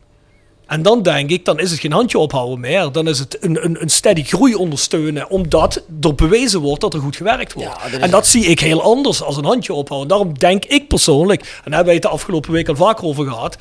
En 0.72 0.82
dan 0.82 1.02
denk 1.02 1.30
ik, 1.30 1.44
dan 1.44 1.58
is 1.58 1.70
het 1.70 1.80
geen 1.80 1.92
handje 1.92 2.18
ophouden 2.18 2.60
meer. 2.60 2.92
Dan 2.92 3.08
is 3.08 3.18
het 3.18 3.36
een, 3.40 3.64
een, 3.64 3.82
een 3.82 3.90
steady 3.90 4.22
groei 4.24 4.54
ondersteunen. 4.54 5.30
Omdat 5.30 5.82
er 6.00 6.14
bewezen 6.14 6.60
wordt 6.60 6.80
dat 6.80 6.94
er 6.94 7.00
goed 7.00 7.16
gewerkt 7.16 7.52
wordt. 7.52 7.68
Ja, 7.76 7.82
dat 7.82 7.92
is- 7.92 7.98
en 7.98 8.10
dat 8.10 8.26
zie 8.26 8.44
ik 8.44 8.60
heel 8.60 8.82
anders 8.82 9.22
als 9.22 9.36
een 9.36 9.44
handje 9.44 9.72
ophouden. 9.72 10.08
Daarom 10.08 10.38
denk 10.38 10.64
ik 10.64 10.88
persoonlijk, 10.88 11.40
en 11.40 11.46
daar 11.48 11.62
hebben 11.64 11.84
wij 11.84 11.94
het 11.94 12.02
de 12.02 12.08
afgelopen 12.08 12.52
week 12.52 12.68
al 12.68 12.76
vaker 12.76 13.04
over 13.04 13.26
gehad. 13.26 13.56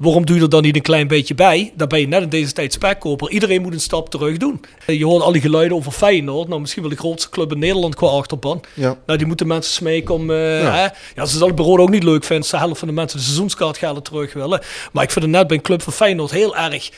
Waarom 0.00 0.26
doe 0.26 0.36
je 0.36 0.42
er 0.42 0.48
dan 0.48 0.62
niet 0.62 0.76
een 0.76 0.82
klein 0.82 1.08
beetje 1.08 1.34
bij? 1.34 1.72
Dan 1.76 1.88
ben 1.88 2.00
je 2.00 2.08
net 2.08 2.22
in 2.22 2.28
deze 2.28 2.52
tijd 2.52 2.72
spekkoper. 2.72 3.30
Iedereen 3.30 3.62
moet 3.62 3.72
een 3.72 3.80
stap 3.80 4.10
terug 4.10 4.36
doen. 4.36 4.60
Je 4.86 5.04
hoort 5.04 5.22
al 5.22 5.32
die 5.32 5.40
geluiden 5.40 5.76
over 5.76 5.92
Feyenoord. 5.92 6.48
Nou, 6.48 6.60
misschien 6.60 6.82
wel 6.82 6.90
de 6.90 6.96
grootste 6.96 7.30
club 7.30 7.52
in 7.52 7.58
Nederland 7.58 7.94
qua 7.94 8.06
achterban. 8.06 8.60
Ja. 8.74 8.96
Nou, 9.06 9.18
die 9.18 9.26
moeten 9.26 9.46
mensen 9.46 9.72
smeken 9.72 10.14
om... 10.14 10.30
eh, 10.30 10.62
Ja. 10.62 10.72
Hè? 10.74 10.86
ja, 11.14 11.24
ze 11.26 11.38
zal 11.38 11.46
het 11.46 11.56
bureau 11.56 11.80
ook 11.80 11.90
niet 11.90 12.02
leuk 12.02 12.24
vinden. 12.24 12.50
De 12.50 12.56
helft 12.56 12.78
van 12.78 12.88
de 12.88 12.94
mensen 12.94 13.18
de 13.18 13.24
seizoenskaartgelden 13.24 14.02
terug 14.02 14.32
willen. 14.32 14.60
Maar 14.92 15.04
ik 15.04 15.10
vind 15.10 15.24
het 15.24 15.34
net 15.34 15.46
bij 15.46 15.56
een 15.56 15.62
club 15.62 15.82
van 15.82 15.92
Feyenoord 15.92 16.30
heel 16.30 16.56
erg... 16.56 16.90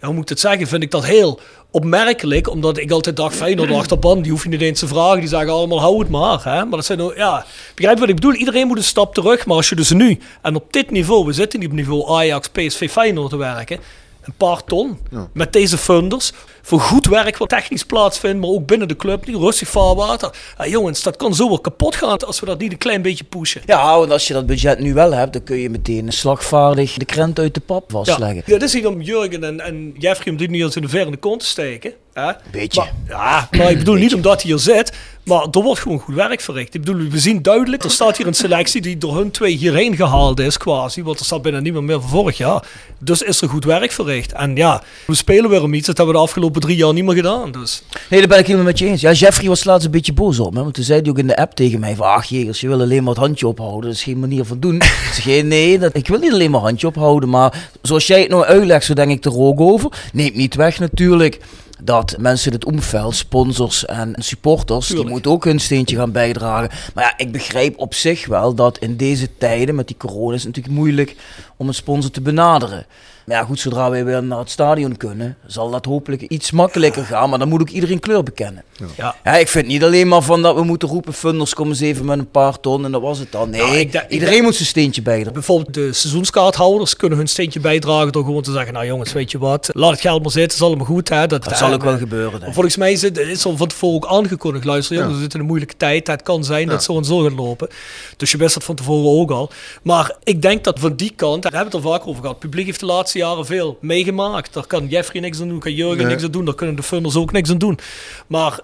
Ja, 0.00 0.06
hoe 0.06 0.14
moet 0.14 0.22
ik 0.22 0.28
het 0.28 0.40
zeggen? 0.40 0.66
Vind 0.66 0.82
ik 0.82 0.90
dat 0.90 1.04
heel 1.04 1.40
opmerkelijk. 1.70 2.50
Omdat 2.50 2.78
ik 2.78 2.90
altijd 2.90 3.16
dacht, 3.16 3.36
Feyenoord 3.36 3.70
achterban, 3.70 4.22
die 4.22 4.30
hoef 4.30 4.42
je 4.42 4.48
niet 4.48 4.60
eens 4.60 4.78
te 4.78 4.86
vragen. 4.86 5.20
Die 5.20 5.28
zeggen 5.28 5.50
allemaal, 5.50 5.80
hou 5.80 5.98
het 5.98 6.08
maar. 6.08 6.44
Hè? 6.44 6.64
Maar 6.64 6.76
dat 6.76 6.84
zijn 6.84 7.00
ook, 7.00 7.16
ja... 7.16 7.46
Begrijp 7.74 7.94
je 7.94 8.00
wat 8.00 8.08
ik 8.08 8.14
bedoel? 8.14 8.34
Iedereen 8.34 8.66
moet 8.66 8.76
een 8.76 8.84
stap 8.84 9.14
terug. 9.14 9.46
Maar 9.46 9.56
als 9.56 9.68
je 9.68 9.74
dus 9.74 9.90
nu, 9.90 10.18
en 10.42 10.54
op 10.54 10.72
dit 10.72 10.90
niveau, 10.90 11.26
we 11.26 11.32
zitten 11.32 11.58
niet 11.60 11.68
op 11.68 11.74
niveau 11.74 12.10
Ajax, 12.10 12.48
PSV, 12.48 12.90
Feyenoord 12.90 13.30
te 13.30 13.36
werken... 13.36 13.78
Een 14.22 14.34
paar 14.36 14.64
ton 14.64 14.98
met 15.32 15.52
deze 15.52 15.78
funders 15.78 16.32
voor 16.68 16.80
goed 16.80 17.06
werk 17.06 17.36
wat 17.36 17.48
technisch 17.48 17.84
plaatsvindt, 17.84 18.40
maar 18.40 18.50
ook 18.50 18.66
binnen 18.66 18.88
de 18.88 18.96
club, 18.96 19.26
niet 19.26 19.36
rustig 19.36 19.68
vaarwater. 19.68 20.34
Ja, 20.58 20.66
jongens, 20.66 21.02
dat 21.02 21.16
kan 21.16 21.34
zo 21.34 21.48
wel 21.48 21.60
kapot 21.60 21.96
gaan 21.96 22.18
als 22.18 22.40
we 22.40 22.46
dat 22.46 22.58
niet 22.58 22.72
een 22.72 22.78
klein 22.78 23.02
beetje 23.02 23.24
pushen. 23.24 23.62
Ja, 23.66 23.98
want 23.98 24.10
als 24.10 24.26
je 24.26 24.34
dat 24.34 24.46
budget 24.46 24.78
nu 24.78 24.94
wel 24.94 25.12
hebt, 25.12 25.32
dan 25.32 25.42
kun 25.42 25.56
je 25.56 25.70
meteen 25.70 26.12
slagvaardig 26.12 26.94
de 26.94 27.04
krent 27.04 27.38
uit 27.38 27.54
de 27.54 27.60
pap 27.60 27.90
vastleggen. 27.90 28.42
Ja, 28.46 28.52
dit 28.52 28.62
is 28.62 28.74
niet 28.74 28.86
om 28.86 29.00
Jurgen 29.00 29.44
en, 29.44 29.60
en 29.60 29.94
Jeffrey 29.98 30.32
om 30.32 30.38
dit 30.38 30.50
niet 30.50 30.62
als 30.62 30.76
in 30.76 30.82
de 30.82 30.88
ver 30.88 31.04
in 31.04 31.10
de 31.10 31.16
kont 31.16 31.40
te 31.40 31.46
steken. 31.46 31.92
Hè? 32.18 32.32
Beetje. 32.50 32.80
Maar, 32.80 32.92
ja, 33.08 33.48
maar 33.58 33.70
ik 33.70 33.78
bedoel 33.78 33.94
niet 33.94 34.14
omdat 34.14 34.42
hij 34.42 34.50
hier 34.50 34.60
zit, 34.60 34.92
maar 35.28 35.46
er 35.50 35.62
wordt 35.62 35.80
gewoon 35.80 35.98
goed 35.98 36.14
werk 36.14 36.40
verricht. 36.40 36.74
Ik 36.74 36.84
bedoel, 36.84 37.08
we 37.08 37.18
zien 37.18 37.42
duidelijk, 37.42 37.84
er 37.84 37.90
staat 37.90 38.16
hier 38.16 38.26
een 38.26 38.34
selectie 38.34 38.80
die 38.80 38.98
door 38.98 39.16
hun 39.16 39.30
twee 39.30 39.56
hierheen 39.56 39.96
gehaald 39.96 40.40
is, 40.40 40.56
quasi. 40.56 41.02
Want 41.02 41.18
er 41.18 41.24
staat 41.24 41.42
bijna 41.42 41.60
niemand 41.60 41.86
meer 41.86 42.00
van 42.00 42.10
vorig 42.10 42.36
jaar. 42.36 42.66
Dus 42.98 43.22
is 43.22 43.40
er 43.40 43.48
goed 43.48 43.64
werk 43.64 43.92
verricht. 43.92 44.32
En 44.32 44.56
ja, 44.56 44.82
we 45.06 45.14
spelen 45.14 45.50
weer 45.50 45.62
om 45.62 45.74
iets, 45.74 45.86
dat 45.86 45.96
hebben 45.96 46.14
we 46.14 46.20
de 46.20 46.26
afgelopen 46.26 46.60
drie 46.60 46.76
jaar 46.76 46.92
niet 46.92 47.04
meer 47.04 47.14
gedaan. 47.14 47.52
Dus. 47.52 47.82
Nee, 48.10 48.20
daar 48.20 48.28
ben 48.28 48.38
ik 48.38 48.46
helemaal 48.46 48.66
met 48.66 48.78
je 48.78 48.86
eens. 48.86 49.00
Ja, 49.00 49.12
Jeffrey 49.12 49.48
was 49.48 49.64
laatst 49.64 49.84
een 49.86 49.90
beetje 49.90 50.12
boos 50.12 50.38
op 50.38 50.54
me. 50.54 50.62
Want 50.62 50.74
toen 50.74 50.84
zei 50.84 51.00
hij 51.00 51.10
ook 51.10 51.18
in 51.18 51.26
de 51.26 51.36
app 51.36 51.54
tegen 51.54 51.80
mij 51.80 51.96
van... 51.96 52.06
Ach 52.06 52.24
jegers, 52.24 52.60
je 52.60 52.68
wil 52.68 52.80
alleen 52.80 53.02
maar 53.02 53.14
het 53.14 53.22
handje 53.22 53.46
ophouden. 53.46 53.82
Dat 53.82 53.98
is 53.98 54.02
geen 54.02 54.18
manier 54.18 54.44
van 54.44 54.60
doen. 54.60 54.74
ik 55.08 55.20
zeg, 55.22 55.42
nee, 55.42 55.78
dat, 55.78 55.96
ik 55.96 56.08
wil 56.08 56.18
niet 56.18 56.32
alleen 56.32 56.50
maar 56.50 56.60
handje 56.60 56.86
ophouden. 56.86 57.28
Maar 57.28 57.68
zoals 57.82 58.06
jij 58.06 58.20
het 58.20 58.30
nou 58.30 58.44
uitlegt, 58.44 58.84
zo 58.84 58.94
denk 58.94 59.10
ik 59.10 59.24
er 59.24 59.38
ook 59.38 59.60
over. 59.60 59.92
Neemt 60.12 60.34
niet 60.34 60.54
weg 60.54 60.78
natuurlijk 60.78 61.40
dat 61.82 62.16
mensen 62.18 62.52
in 62.52 62.58
het 62.58 62.66
omveld, 62.66 63.14
sponsors 63.14 63.86
en 63.86 64.14
supporters, 64.18 64.86
Tuurlijk. 64.86 65.04
die 65.06 65.14
moeten 65.14 65.30
ook 65.30 65.44
hun 65.44 65.60
steentje 65.60 65.96
gaan 65.96 66.12
bijdragen. 66.12 66.70
Maar 66.94 67.04
ja, 67.04 67.24
ik 67.24 67.32
begrijp 67.32 67.78
op 67.78 67.94
zich 67.94 68.26
wel 68.26 68.54
dat 68.54 68.78
in 68.78 68.96
deze 68.96 69.36
tijden 69.38 69.74
met 69.74 69.86
die 69.86 69.96
corona 69.96 70.34
is 70.34 70.44
het 70.44 70.56
natuurlijk 70.56 70.74
moeilijk 70.74 71.16
om 71.56 71.68
een 71.68 71.74
sponsor 71.74 72.10
te 72.10 72.20
benaderen. 72.20 72.86
Maar 73.28 73.36
ja, 73.36 73.44
goed, 73.44 73.60
zodra 73.60 73.90
wij 73.90 74.04
weer 74.04 74.22
naar 74.22 74.38
het 74.38 74.50
stadion 74.50 74.96
kunnen, 74.96 75.36
zal 75.46 75.70
dat 75.70 75.84
hopelijk 75.84 76.22
iets 76.22 76.50
makkelijker 76.50 77.04
gaan. 77.04 77.30
Maar 77.30 77.38
dan 77.38 77.48
moet 77.48 77.60
ook 77.60 77.68
iedereen 77.68 78.00
kleur 78.00 78.22
bekennen. 78.22 78.62
Ja. 78.96 79.14
Ja, 79.24 79.36
ik 79.36 79.48
vind 79.48 79.66
niet 79.66 79.84
alleen 79.84 80.08
maar 80.08 80.22
van 80.22 80.42
dat 80.42 80.54
we 80.54 80.62
moeten 80.62 80.88
roepen, 80.88 81.12
funders 81.12 81.54
kom 81.54 81.68
eens 81.68 81.80
even 81.80 82.04
met 82.04 82.18
een 82.18 82.30
paar 82.30 82.60
ton 82.60 82.84
en 82.84 82.92
dat 82.92 83.00
was 83.00 83.18
het 83.18 83.32
dan. 83.32 83.50
Nee, 83.50 83.60
Nou, 83.60 83.76
ik 83.76 83.92
denk- 83.92 84.04
ik 84.04 84.10
iedereen 84.10 84.32
denk- 84.34 84.44
moet 84.44 84.54
zijn 84.54 84.68
steentje 84.68 85.02
bijdragen. 85.02 85.32
Bijvoorbeeld 85.32 85.74
de 85.74 85.92
seizoenskaarthouders 85.92 86.96
kunnen 86.96 87.18
hun 87.18 87.26
steentje 87.26 87.60
bijdragen 87.60 88.12
door 88.12 88.24
gewoon 88.24 88.42
te 88.42 88.52
zeggen, 88.52 88.72
nou 88.72 88.86
jongens, 88.86 89.12
weet 89.12 89.30
je 89.30 89.38
wat, 89.38 89.68
laat 89.72 89.90
het 89.90 90.00
geld 90.00 90.22
maar 90.22 90.30
zitten, 90.30 90.58
is 90.58 90.64
allemaal 90.64 90.86
goed. 90.86 91.08
Hè? 91.08 91.26
Dat, 91.26 91.42
Dat 91.44 91.52
eh, 91.52 91.58
zal 91.58 91.72
ook 91.72 91.82
wel 91.82 91.98
gebeuren. 91.98 92.40
denk. 92.40 92.52
Volgens 92.52 92.76
mij 92.76 92.92
is 92.92 93.02
het 93.02 93.18
is 93.18 93.44
al 93.44 93.56
van 93.56 93.68
tevoren 93.68 93.96
ook 93.96 94.06
aangekondigd. 94.06 94.64
Luister, 94.64 94.96
jongens, 94.96 95.14
we 95.14 95.20
zitten 95.20 95.38
in 95.38 95.44
een 95.44 95.50
moeilijke 95.50 95.76
tijd. 95.76 96.06
Het 96.06 96.22
kan 96.22 96.44
zijn 96.44 96.68
dat 96.68 96.82
zo 96.84 96.96
en 96.96 97.04
zo 97.04 97.18
gaat 97.22 97.32
lopen. 97.32 97.68
Dus 98.16 98.30
je 98.30 98.36
wist 98.38 98.54
dat 98.54 98.64
van 98.64 98.74
tevoren 98.74 99.20
ook 99.20 99.30
al. 99.30 99.50
Maar 99.82 100.16
ik 100.24 100.42
denk 100.42 100.64
dat 100.64 100.78
van 100.78 100.96
die 100.96 101.12
kant, 101.16 101.42
daar 101.42 101.52
hebben 101.52 101.70
we 101.70 101.76
het 101.76 101.86
er 101.86 101.92
vaak 101.92 102.06
over 102.06 102.20
gehad. 102.20 102.30
Het 102.30 102.38
publiek 102.38 102.66
heeft 102.66 102.80
de 102.80 102.86
laatste 102.86 103.17
jaren 103.18 103.46
veel 103.46 103.78
meegemaakt. 103.80 104.52
Daar 104.52 104.66
kan 104.66 104.86
Jeffrey 104.86 105.20
niks 105.20 105.40
aan 105.40 105.48
doen, 105.48 105.58
kan 105.58 105.72
Jurgen 105.74 105.96
Nee. 105.98 106.06
niks 106.06 106.22
aan 106.24 106.30
doen. 106.30 106.44
Daar 106.44 106.54
kunnen 106.54 106.76
de 106.76 106.82
funders 106.82 107.16
ook 107.16 107.32
niks 107.32 107.50
aan 107.50 107.58
doen. 107.58 107.78
Maar 108.26 108.60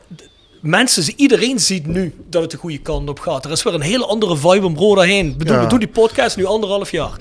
mensen, 0.61 1.13
iedereen 1.17 1.59
ziet 1.61 1.87
nu 1.87 2.15
dat 2.31 2.43
het 2.43 2.51
de 2.51 2.57
goede 2.57 2.79
kant 2.79 3.09
op 3.09 3.19
gaat. 3.21 3.45
Er 3.45 3.51
is 3.51 3.63
weer 3.63 3.75
een 3.75 3.81
hele 3.81 4.07
andere 4.07 4.37
vibe 4.37 4.67
om 4.67 4.77
Roda 4.77 5.01
heen. 5.03 5.35
Bedoel, 5.39 5.55
Ja. 5.57 5.63
we 5.63 5.69
doen 5.69 5.79
die 5.79 5.89
podcast 5.89 6.37
nu 6.37 6.45
anderhalf 6.45 6.91
jaar. 6.91 7.17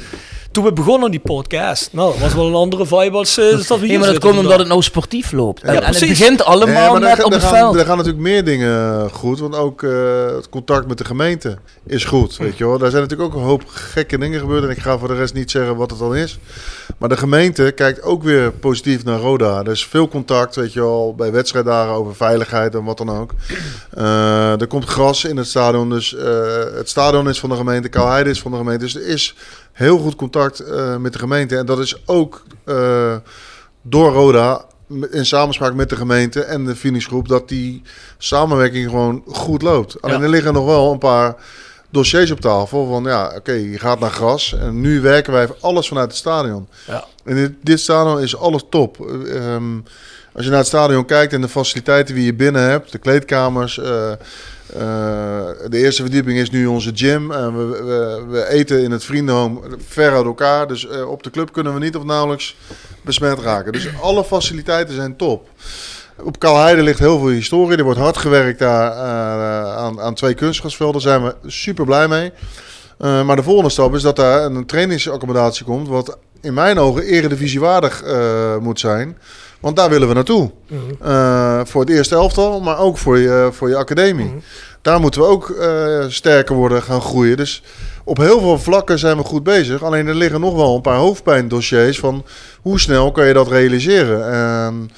Toen 0.54 0.64
we 0.64 0.74
begonnen 0.74 1.12
die 1.12 1.20
podcast, 1.20 1.90
nou, 1.92 2.20
was 2.20 2.34
wel 2.34 2.48
een 2.48 2.54
andere 2.54 2.86
vibe 2.86 3.18
als 3.18 3.38
eh, 3.38 3.54
als 3.54 3.68
dat 3.68 3.80
we 3.80 3.86
hier 3.86 3.88
Nee, 3.88 3.98
maar 3.98 4.14
dat 4.14 4.20
komt 4.24 4.38
omdat 4.38 4.60
het 4.60 4.68
nou 4.68 4.82
sportief 4.82 5.32
loopt. 5.32 5.62
Ja, 5.62 5.68
en, 5.68 5.76
en 5.76 5.84
het 5.84 6.00
begint 6.00 6.38
Nee, 6.38 6.48
allemaal 6.48 7.02
er, 7.02 7.26
op 7.26 7.32
het 7.32 7.42
gaan, 7.42 7.54
veld. 7.54 7.76
er 7.76 7.86
gaan 7.86 7.98
natuurlijk 7.98 8.24
meer 8.24 8.44
dingen 8.44 9.10
goed. 9.10 9.40
Want 9.40 9.56
ook 9.56 9.84
eh, 9.84 10.26
het 10.36 10.50
contact 10.50 10.88
met 10.88 10.98
de 10.98 11.06
gemeente 11.06 11.58
is 11.86 12.06
goed. 12.06 12.38
Weet 12.38 12.58
je 12.58 12.66
wel. 12.66 12.78
Daar 12.78 12.90
zijn 12.90 13.02
natuurlijk 13.02 13.30
ook 13.34 13.42
een 13.42 13.48
hoop 13.48 13.64
gekke 13.68 14.18
dingen 14.18 14.40
gebeurd. 14.40 14.64
En 14.64 14.70
ik 14.70 14.80
ga 14.80 14.98
voor 14.98 15.08
de 15.08 15.16
rest 15.16 15.34
niet 15.34 15.52
zeggen 15.52 15.76
wat 15.76 15.90
het 15.90 16.00
dan 16.00 16.16
is. 16.16 16.40
Maar 16.98 17.10
de 17.10 17.18
gemeente 17.18 17.72
kijkt 17.76 18.02
ook 18.02 18.24
weer 18.24 18.52
positief 18.52 19.04
naar 19.04 19.20
Roda. 19.20 19.60
Er 19.60 19.72
is 19.72 19.86
veel 19.86 20.08
contact, 20.08 20.56
weet 20.56 20.74
je 20.74 20.80
wel, 20.80 21.16
bij 21.16 21.32
wedstrijddagen 21.32 21.94
over 21.94 22.16
veiligheid 22.16 22.76
en 22.76 22.84
wat 22.84 22.98
dan 22.98 23.10
ook. 23.10 23.32
Eh, 23.90 24.62
er 24.62 24.68
komt 24.68 24.86
gras 24.86 25.24
in 25.24 25.38
het 25.38 25.48
stadion. 25.48 25.90
Dus 25.90 26.16
eh, 26.16 26.26
het 26.76 26.90
stadion 26.90 27.30
is 27.30 27.40
van 27.40 27.50
de 27.50 27.56
gemeente, 27.56 27.90
Kouheide 27.90 28.30
is 28.30 28.42
van 28.42 28.52
de 28.52 28.58
gemeente. 28.58 28.84
Dus 28.84 28.96
er 28.96 29.08
is 29.08 29.36
heel 29.74 29.98
goed 29.98 30.16
contact 30.16 30.60
eh, 30.60 30.98
met 30.98 31.14
de 31.14 31.20
gemeente. 31.20 31.58
En 31.58 31.66
dat 31.66 31.80
is 31.80 32.02
ook 32.06 32.44
eh, 32.66 33.16
door 33.82 34.12
Roda 34.12 34.66
in 35.12 35.26
samenspraak 35.26 35.74
met 35.74 35.90
de 35.90 35.96
gemeente 35.96 36.44
en 36.44 36.66
de 36.66 36.76
finishgroep 36.76 37.28
dat 37.28 37.50
die 37.50 37.82
samenwerking 38.18 38.90
gewoon 38.90 39.24
goed 39.28 39.62
loopt. 39.62 40.02
Alleen 40.02 40.18
Ja. 40.18 40.24
er 40.24 40.30
liggen 40.30 40.54
nog 40.54 40.66
wel 40.66 40.92
een 40.92 40.98
paar 40.98 41.36
dossiers 41.90 42.32
op 42.32 42.40
tafel 42.40 42.88
van 42.88 43.04
ja, 43.04 43.34
oké, 43.36 43.52
je 43.52 43.80
gaat 43.80 44.00
naar 44.00 44.12
gras 44.12 44.54
en 44.60 44.82
nu 44.82 45.02
werken 45.02 45.34
wij 45.34 45.48
alles 45.60 45.88
vanuit 45.88 46.08
het 46.08 46.18
stadion. 46.18 46.68
Ja. 46.88 47.04
En 47.24 47.36
dit, 47.36 47.52
dit 47.62 47.80
stadion 47.80 48.20
is 48.22 48.38
alles 48.38 48.64
top. 48.70 49.00
Eh, 49.10 49.36
ehm, 49.54 49.80
als 50.34 50.44
je 50.44 50.50
naar 50.50 50.60
het 50.60 50.68
stadion 50.68 51.06
kijkt 51.06 51.34
en 51.34 51.42
de 51.42 51.50
faciliteiten 51.50 52.16
die 52.16 52.26
je 52.26 52.34
binnen 52.34 52.62
hebt, 52.70 52.92
de 52.92 52.98
kleedkamers. 52.98 53.80
eh, 53.80 54.12
de 55.70 55.78
eerste 55.78 56.02
verdieping 56.02 56.38
is 56.38 56.50
nu 56.50 56.66
onze 56.66 56.92
gym. 56.94 57.32
En 57.32 57.58
we, 57.58 57.84
we, 57.84 58.26
we 58.30 58.48
eten 58.48 58.84
in 58.84 58.92
het 58.92 59.04
vriendenhome 59.04 59.60
ver 59.88 60.14
uit 60.14 60.26
elkaar. 60.26 60.68
Dus 60.68 60.88
eh, 60.88 61.10
op 61.10 61.24
de 61.24 61.30
club 61.30 61.52
kunnen 61.52 61.74
we 61.74 61.80
niet 61.80 61.96
of 61.96 62.04
nauwelijks 62.04 62.56
besmet 63.02 63.40
raken. 63.40 63.72
Dus 63.72 63.88
alle 64.02 64.24
faciliteiten 64.24 64.96
zijn 64.96 65.16
top. 65.16 65.48
Op 66.24 66.40
Kalheide 66.40 66.82
ligt 66.82 67.00
heel 67.00 67.20
veel 67.20 67.28
historie. 67.28 67.78
Er 67.78 67.84
wordt 67.84 68.00
hard 68.00 68.18
gewerkt 68.18 68.60
daar 68.60 68.92
eh, 68.92 69.78
aan, 69.78 70.02
aan 70.02 70.14
twee 70.14 70.34
kunstgrasvelden. 70.34 71.02
Daar 71.02 71.12
zijn 71.12 71.24
we 71.24 71.50
super 71.50 71.86
blij 71.86 72.08
mee. 72.08 72.32
Eh, 72.98 73.26
maar 73.26 73.36
de 73.36 73.44
volgende 73.44 73.70
stap 73.70 73.96
is 73.96 74.02
dat 74.02 74.16
daar 74.16 74.46
een 74.46 74.66
trainingsaccommodatie 74.66 75.66
komt. 75.66 75.88
Wat 75.88 76.18
in 76.42 76.54
mijn 76.54 76.80
ogen 76.80 77.04
eredivisiewaardig 77.04 78.02
eh 78.02 78.58
moet 78.58 78.80
zijn. 78.80 79.18
Want 79.64 79.76
daar 79.76 79.90
willen 79.90 80.08
we 80.08 80.14
naartoe. 80.14 80.52
Eh, 81.02 81.60
voor 81.64 81.82
het 81.82 81.90
eerste 81.90 82.16
elftal, 82.16 82.60
maar 82.60 82.80
ook 82.80 82.98
voor 82.98 83.18
je, 83.18 83.50
voor 83.52 83.70
je 83.70 83.76
academie. 83.76 84.34
Daar 84.82 85.00
moeten 85.00 85.22
we 85.22 85.28
ook 85.28 85.50
eh, 85.50 86.06
sterker 86.08 86.56
worden, 86.56 86.82
gaan 86.82 87.02
groeien. 87.02 87.38
Dus 87.38 87.64
op 88.04 88.18
heel 88.18 88.40
veel 88.40 88.60
vlakken 88.60 89.00
zijn 89.00 89.18
we 89.18 89.24
goed 89.24 89.44
bezig. 89.44 89.84
Alleen 89.84 90.08
er 90.08 90.16
liggen 90.16 90.40
nog 90.40 90.56
wel 90.56 90.76
een 90.76 90.82
paar 90.82 90.98
hoofdpijndossiers 90.98 92.00
van 92.00 92.26
hoe 92.62 92.80
snel 92.80 93.12
kan 93.12 93.28
je 93.28 93.34
dat 93.34 93.48
realiseren. 93.48 94.32
En 94.32 94.90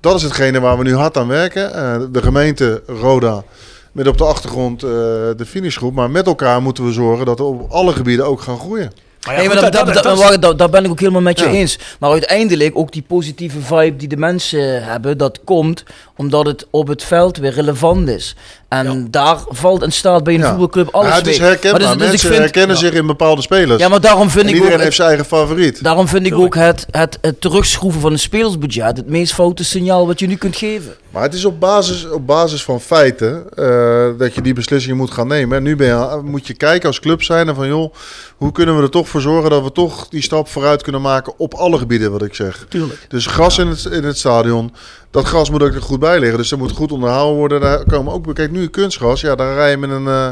dat 0.00 0.14
is 0.14 0.22
hetgene 0.22 0.60
waar 0.60 0.78
we 0.78 0.84
nu 0.84 0.94
hard 0.94 1.16
aan 1.16 1.28
werken. 1.28 1.74
Eh, 1.74 1.96
de 2.10 2.22
gemeente 2.22 2.82
Roda 2.86 3.44
met 3.92 4.08
op 4.08 4.18
de 4.18 4.24
achtergrond 4.24 4.80
de 4.80 5.44
finishgroep. 5.46 5.94
Maar 5.94 6.10
met 6.10 6.26
elkaar 6.26 6.62
moeten 6.62 6.84
we 6.84 6.92
zorgen 6.92 7.26
dat 7.26 7.38
we 7.38 7.44
op 7.44 7.70
alle 7.70 7.92
gebieden 7.92 8.26
ook 8.26 8.40
gaan 8.40 8.58
groeien. 8.58 8.92
Maar 9.24 9.34
ja, 9.34 9.40
Nee, 9.40 9.48
maar 9.48 9.70
dat, 9.70 9.72
dat, 9.94 10.42
dat, 10.42 10.58
dat 10.58 10.70
ben 10.70 10.84
ik 10.84 10.90
ook 10.90 11.00
helemaal 11.00 11.20
met 11.20 11.38
je 11.38 11.44
Ja. 11.44 11.50
eens. 11.50 11.78
Maar 11.98 12.10
uiteindelijk 12.10 12.78
ook 12.78 12.92
die 12.92 13.02
positieve 13.02 13.60
vibe 13.60 13.96
die 13.96 14.08
de 14.08 14.16
mensen 14.16 14.84
hebben, 14.84 15.18
dat 15.18 15.40
komt 15.44 15.84
omdat 16.16 16.46
het 16.46 16.66
op 16.70 16.88
het 16.88 17.04
veld 17.04 17.36
weer 17.36 17.52
relevant 17.52 18.08
is. 18.08 18.36
En 18.68 18.92
Ja. 19.00 19.06
daar 19.10 19.38
valt 19.48 19.82
en 19.82 19.92
staat 19.92 20.24
bij 20.24 20.34
een 20.34 20.40
Ja. 20.40 20.48
voetbalclub 20.48 20.88
alles 20.94 21.08
Ja, 21.08 21.14
het 21.16 21.26
is 21.26 21.38
herkenbaar. 21.38 21.80
Dus- 21.80 21.88
dus 21.90 21.98
Mensen 22.08 22.28
vind- 22.28 22.40
herkennen 22.40 22.76
zich 22.76 22.92
in 22.92 23.06
bepaalde 23.06 23.42
spelers. 23.42 23.82
Ja, 23.82 23.88
maar 23.88 24.00
daarom 24.00 24.30
vind 24.30 24.42
en 24.42 24.48
ik 24.48 24.54
iedereen 24.54 24.76
ook... 24.76 24.82
heeft 24.82 24.96
zijn 24.96 25.08
eigen 25.08 25.26
favoriet. 25.26 25.82
Daarom 25.82 26.08
vind 26.08 26.26
ik 26.26 26.34
ook 26.34 26.54
het, 26.54 26.86
het, 26.90 27.18
het 27.20 27.40
terugschroeven 27.40 28.00
van 28.00 28.12
een 28.12 28.18
spelersbudget 28.18 28.96
het 28.96 29.08
meest 29.08 29.34
foute 29.34 29.64
signaal 29.64 30.06
wat 30.06 30.18
je 30.20 30.26
nu 30.26 30.36
kunt 30.36 30.56
geven. 30.56 30.92
Maar 31.10 31.22
het 31.22 31.34
is 31.34 31.44
op 31.44 31.60
basis, 31.60 32.10
op 32.10 32.26
basis 32.26 32.62
van 32.64 32.80
feiten 32.80 33.44
eh, 33.54 34.06
dat 34.18 34.34
je 34.34 34.40
die 34.40 34.52
beslissingen 34.52 34.96
moet 34.96 35.10
gaan 35.10 35.28
nemen. 35.28 35.56
En 35.56 35.62
nu 35.62 35.76
ben 35.76 35.86
je, 35.86 36.20
moet 36.24 36.46
je 36.46 36.54
kijken 36.54 36.86
als 36.88 37.00
club 37.00 37.22
zijn 37.22 37.48
en 37.48 37.54
van 37.54 37.66
joh, 37.68 37.94
hoe 38.36 38.52
kunnen 38.52 38.76
we 38.76 38.82
er 38.82 38.90
toch 38.90 39.08
voor 39.08 39.20
zorgen 39.20 39.50
dat 39.50 39.62
we 39.62 39.72
toch 39.72 40.08
die 40.08 40.22
stap 40.22 40.48
vooruit 40.48 40.82
kunnen 40.82 41.00
maken 41.00 41.32
op 41.36 41.54
alle 41.54 41.78
gebieden 41.78 42.12
wat 42.12 42.22
ik 42.22 42.34
zeg. 42.34 42.66
Tuurlijk. 42.68 43.06
Dus 43.08 43.26
gras 43.26 43.58
in 43.58 43.66
het, 43.66 43.84
in 43.84 44.04
het 44.04 44.18
stadion, 44.18 44.72
dat 45.14 45.24
gras 45.26 45.50
moet 45.50 45.62
ook 45.62 45.74
er 45.74 45.82
goed 45.82 46.00
bij 46.00 46.18
liggen. 46.18 46.38
Dus 46.38 46.48
dat 46.48 46.58
moet 46.58 46.72
goed 46.72 46.92
onderhouden 46.92 47.36
worden. 47.36 47.60
Daar 47.60 47.84
komen 47.84 48.12
ook, 48.12 48.34
kijk 48.34 48.50
nu 48.50 48.68
kunstgras, 48.68 49.20
ja 49.20 49.34
daar 49.34 49.54
rij 49.54 49.70
je 49.70 49.76
met 49.76 49.90
een, 49.90 50.06
eh, 50.06 50.28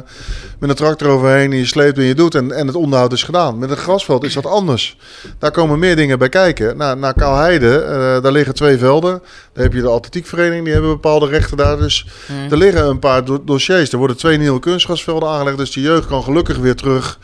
met 0.58 0.70
een 0.70 0.76
tractor 0.76 1.08
overheen 1.08 1.52
en 1.52 1.58
je 1.58 1.66
sleept 1.66 1.98
en 1.98 2.04
je 2.04 2.14
doet 2.14 2.34
en, 2.34 2.52
en 2.52 2.66
het 2.66 2.76
onderhoud 2.76 3.12
is 3.12 3.22
gedaan. 3.22 3.58
Met 3.58 3.70
een 3.70 3.76
grasveld 3.76 4.24
is 4.24 4.34
dat 4.34 4.46
anders. 4.46 4.96
Daar 5.38 5.50
komen 5.50 5.78
meer 5.78 5.96
dingen 5.96 6.18
bij 6.18 6.28
kijken. 6.28 6.76
Nou, 6.76 6.98
naar 6.98 7.14
Kaalheide, 7.14 7.78
eh, 7.78 8.22
daar 8.22 8.32
liggen 8.32 8.54
twee 8.54 8.78
velden. 8.78 9.22
Daar 9.52 9.64
heb 9.64 9.72
je 9.72 9.80
de 9.80 9.88
atletiekvereniging, 9.88 10.64
die 10.64 10.72
hebben 10.72 10.90
bepaalde 10.90 11.26
rechten 11.26 11.56
daar. 11.56 11.76
Dus 11.78 12.06
er 12.50 12.56
liggen 12.56 12.86
een 12.88 12.98
paar 12.98 13.24
do- 13.24 13.44
dossiers. 13.44 13.92
Er 13.92 13.98
worden 13.98 14.16
twee 14.16 14.38
nieuwe 14.38 14.60
kunstgrasvelden 14.60 15.28
aangelegd, 15.28 15.56
dus 15.56 15.72
de 15.72 15.80
jeugd 15.80 16.06
kan 16.06 16.22
gelukkig 16.22 16.56
weer 16.56 16.74
terug 16.76 17.18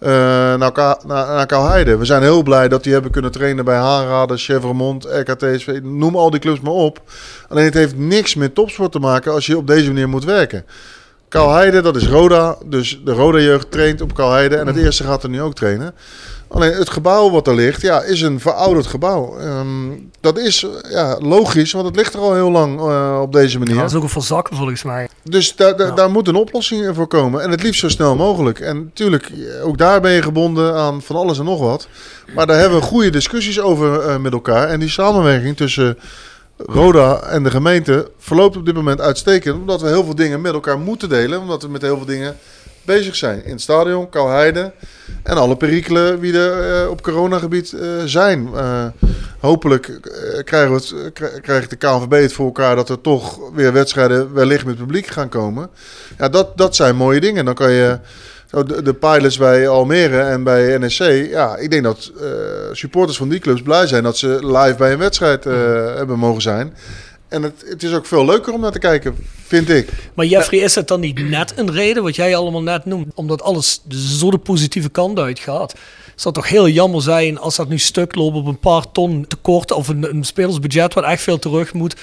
naar, 0.00 0.72
Ka 0.72 0.98
naar. 1.06 1.98
We 1.98 2.04
zijn 2.04 2.22
heel 2.22 2.42
blij 2.42 2.68
dat 2.68 2.82
die 2.82 2.92
hebben 2.92 3.10
kunnen 3.10 3.30
trainen 3.30 3.64
bij 3.64 3.76
Haanraden, 3.76 4.38
Chevrolet, 4.38 5.04
RKTSV, 5.04 5.80
noem 5.82 6.16
al 6.16 6.30
die 6.30 6.40
clubs 6.40 6.60
maar 6.60 6.72
op. 6.72 7.00
Alleen 7.48 7.64
het 7.64 7.74
heeft 7.74 7.96
niks 7.96 8.34
met 8.34 8.54
topsport 8.54 8.92
te 8.92 8.98
maken 8.98 9.32
als 9.32 9.46
je 9.46 9.56
op 9.56 9.66
deze 9.66 9.86
manier 9.86 10.08
moet 10.08 10.24
werken. 10.24 10.64
Kaalheide, 11.28 11.80
dat 11.80 11.96
is 11.96 12.08
Roda. 12.08 12.56
Dus 12.64 13.00
de 13.04 13.12
Roda-jeugd 13.12 13.70
traint 13.70 14.00
op 14.00 14.14
Kaalheide. 14.14 14.56
En 14.56 14.66
het 14.66 14.76
eerste 14.76 15.04
gaat 15.04 15.22
er 15.22 15.28
nu 15.28 15.42
ook 15.42 15.54
trainen. 15.54 15.94
Alleen 16.52 16.72
het 16.72 16.90
gebouw 16.90 17.30
wat 17.30 17.46
er 17.46 17.54
ligt, 17.54 17.80
ja, 17.82 18.02
is 18.02 18.20
een 18.20 18.40
verouderd 18.40 18.86
gebouw. 18.86 19.38
Ehm, 19.38 19.66
dat 20.20 20.38
is 20.38 20.66
ja, 20.90 21.18
logisch, 21.20 21.72
want 21.72 21.86
het 21.86 21.96
ligt 21.96 22.14
er 22.14 22.20
al 22.20 22.34
heel 22.34 22.50
lang 22.50 22.78
eh, 22.78 23.18
op 23.22 23.32
deze 23.32 23.58
manier. 23.58 23.74
Ja, 23.74 23.80
dat 23.80 23.90
is 23.90 23.96
ook 23.96 24.02
een 24.02 24.08
verzakken 24.08 24.56
volgens 24.56 24.82
mij. 24.82 25.08
Dus 25.22 25.56
daar, 25.56 25.78
Ja. 25.78 25.90
daar 25.90 26.10
moet 26.10 26.28
een 26.28 26.34
oplossing 26.34 26.94
voor 26.94 27.06
komen. 27.06 27.42
En 27.42 27.50
het 27.50 27.62
liefst 27.62 27.80
zo 27.80 27.88
snel 27.88 28.16
mogelijk. 28.16 28.60
En 28.60 28.76
natuurlijk, 28.84 29.30
eh, 29.30 29.66
ook 29.66 29.78
daar 29.78 30.00
ben 30.00 30.10
je 30.12 30.22
gebonden 30.22 30.74
aan 30.74 31.02
van 31.02 31.16
alles 31.16 31.38
en 31.38 31.44
nog 31.44 31.60
wat. 31.60 31.88
Maar 32.34 32.46
daar 32.46 32.58
hebben 32.58 32.78
we 32.78 32.84
goede 32.84 33.10
discussies 33.10 33.60
over 33.60 34.00
eh, 34.00 34.16
met 34.16 34.32
elkaar. 34.32 34.68
En 34.68 34.80
die 34.80 34.88
samenwerking 34.88 35.56
tussen 35.56 35.98
Roda 36.56 37.20
en 37.22 37.42
de 37.42 37.50
gemeente 37.50 38.10
verloopt 38.18 38.56
op 38.56 38.64
dit 38.66 38.74
moment 38.74 39.00
uitstekend. 39.00 39.54
Omdat 39.60 39.80
we 39.80 39.88
heel 39.88 40.04
veel 40.04 40.14
dingen 40.14 40.40
met 40.40 40.52
elkaar 40.52 40.78
moeten 40.78 41.08
delen. 41.08 41.40
Omdat 41.40 41.62
we 41.62 41.68
met 41.68 41.82
heel 41.82 41.96
veel 41.96 42.06
dingen 42.06 42.36
bezig 42.82 43.16
zijn. 43.16 43.44
In 43.44 43.50
het 43.52 43.60
stadion, 43.60 44.08
Kouheide 44.08 44.72
en 45.22 45.36
alle 45.36 45.56
perikelen 45.56 46.20
die 46.20 46.38
er 46.38 46.82
eh, 46.82 46.90
op 46.90 47.02
coronagebied 47.02 47.72
eh, 47.72 47.88
zijn. 48.04 48.48
Eh, 48.54 48.84
hopelijk 49.38 50.00
krijgen 50.44 50.70
we 50.70 50.76
het, 50.76 51.12
kri- 51.12 51.40
krijgt 51.40 51.70
de 51.70 51.76
KNVB 51.76 52.12
het 52.22 52.32
voor 52.32 52.46
elkaar 52.46 52.76
dat 52.76 52.88
er 52.88 53.00
toch 53.00 53.38
weer 53.54 53.72
wedstrijden 53.72 54.32
wellicht 54.34 54.64
met 54.64 54.76
publiek 54.76 55.06
gaan 55.06 55.28
komen. 55.28 55.70
Ja, 56.18 56.28
dat, 56.28 56.56
dat 56.56 56.76
zijn 56.76 56.96
mooie 56.96 57.20
dingen. 57.20 57.44
Dan 57.44 57.54
kan 57.54 57.70
je 57.72 57.98
zo 58.46 58.62
de, 58.62 58.82
de 58.82 58.94
pilots 58.94 59.38
bij 59.38 59.68
Almere 59.68 60.20
en 60.20 60.42
bij 60.42 60.78
NSC. 60.78 61.02
Ja, 61.30 61.56
ik 61.56 61.70
denk 61.70 61.84
dat 61.84 62.12
supporters 62.72 63.18
van 63.18 63.28
die 63.28 63.38
clubs 63.40 63.62
blij 63.62 63.86
zijn 63.86 64.02
dat 64.02 64.16
ze 64.16 64.46
live 64.46 64.74
bij 64.78 64.92
een 64.92 64.98
wedstrijd 64.98 65.44
hebben 65.44 66.18
mogen 66.18 66.42
zijn. 66.42 66.74
En 67.30 67.42
het, 67.42 67.64
het 67.66 67.82
is 67.82 67.92
ook 67.92 68.06
veel 68.06 68.24
leuker 68.24 68.52
om 68.52 68.60
naar 68.60 68.72
te 68.72 68.78
kijken, 68.78 69.16
vind 69.46 69.68
ik. 69.68 69.88
Maar 70.14 70.26
Jeffrey, 70.26 70.60
is 70.60 70.74
het 70.74 70.88
dan 70.88 71.00
niet 71.00 71.28
net 71.28 71.52
een 71.56 71.72
reden, 71.72 72.02
wat 72.02 72.16
jij 72.16 72.36
allemaal 72.36 72.62
net 72.62 72.84
noemt, 72.84 73.14
omdat 73.14 73.42
alles 73.42 73.80
zo 73.88 74.30
de 74.30 74.38
positieve 74.38 74.90
kant 74.90 75.18
uitgaat? 75.18 75.74
zou 76.20 76.34
toch 76.34 76.48
heel 76.48 76.68
jammer 76.68 77.02
zijn 77.02 77.38
als 77.38 77.56
dat 77.56 77.68
nu 77.68 77.78
stuk 77.78 78.14
loopt 78.14 78.36
op 78.36 78.46
een 78.46 78.58
paar 78.58 78.92
ton 78.92 79.24
tekort 79.28 79.72
of 79.72 79.88
een, 79.88 80.10
een 80.10 80.24
spelersbudget 80.24 80.94
wat 80.94 81.04
echt 81.04 81.22
veel 81.22 81.38
terug 81.38 81.72
moet. 81.72 81.96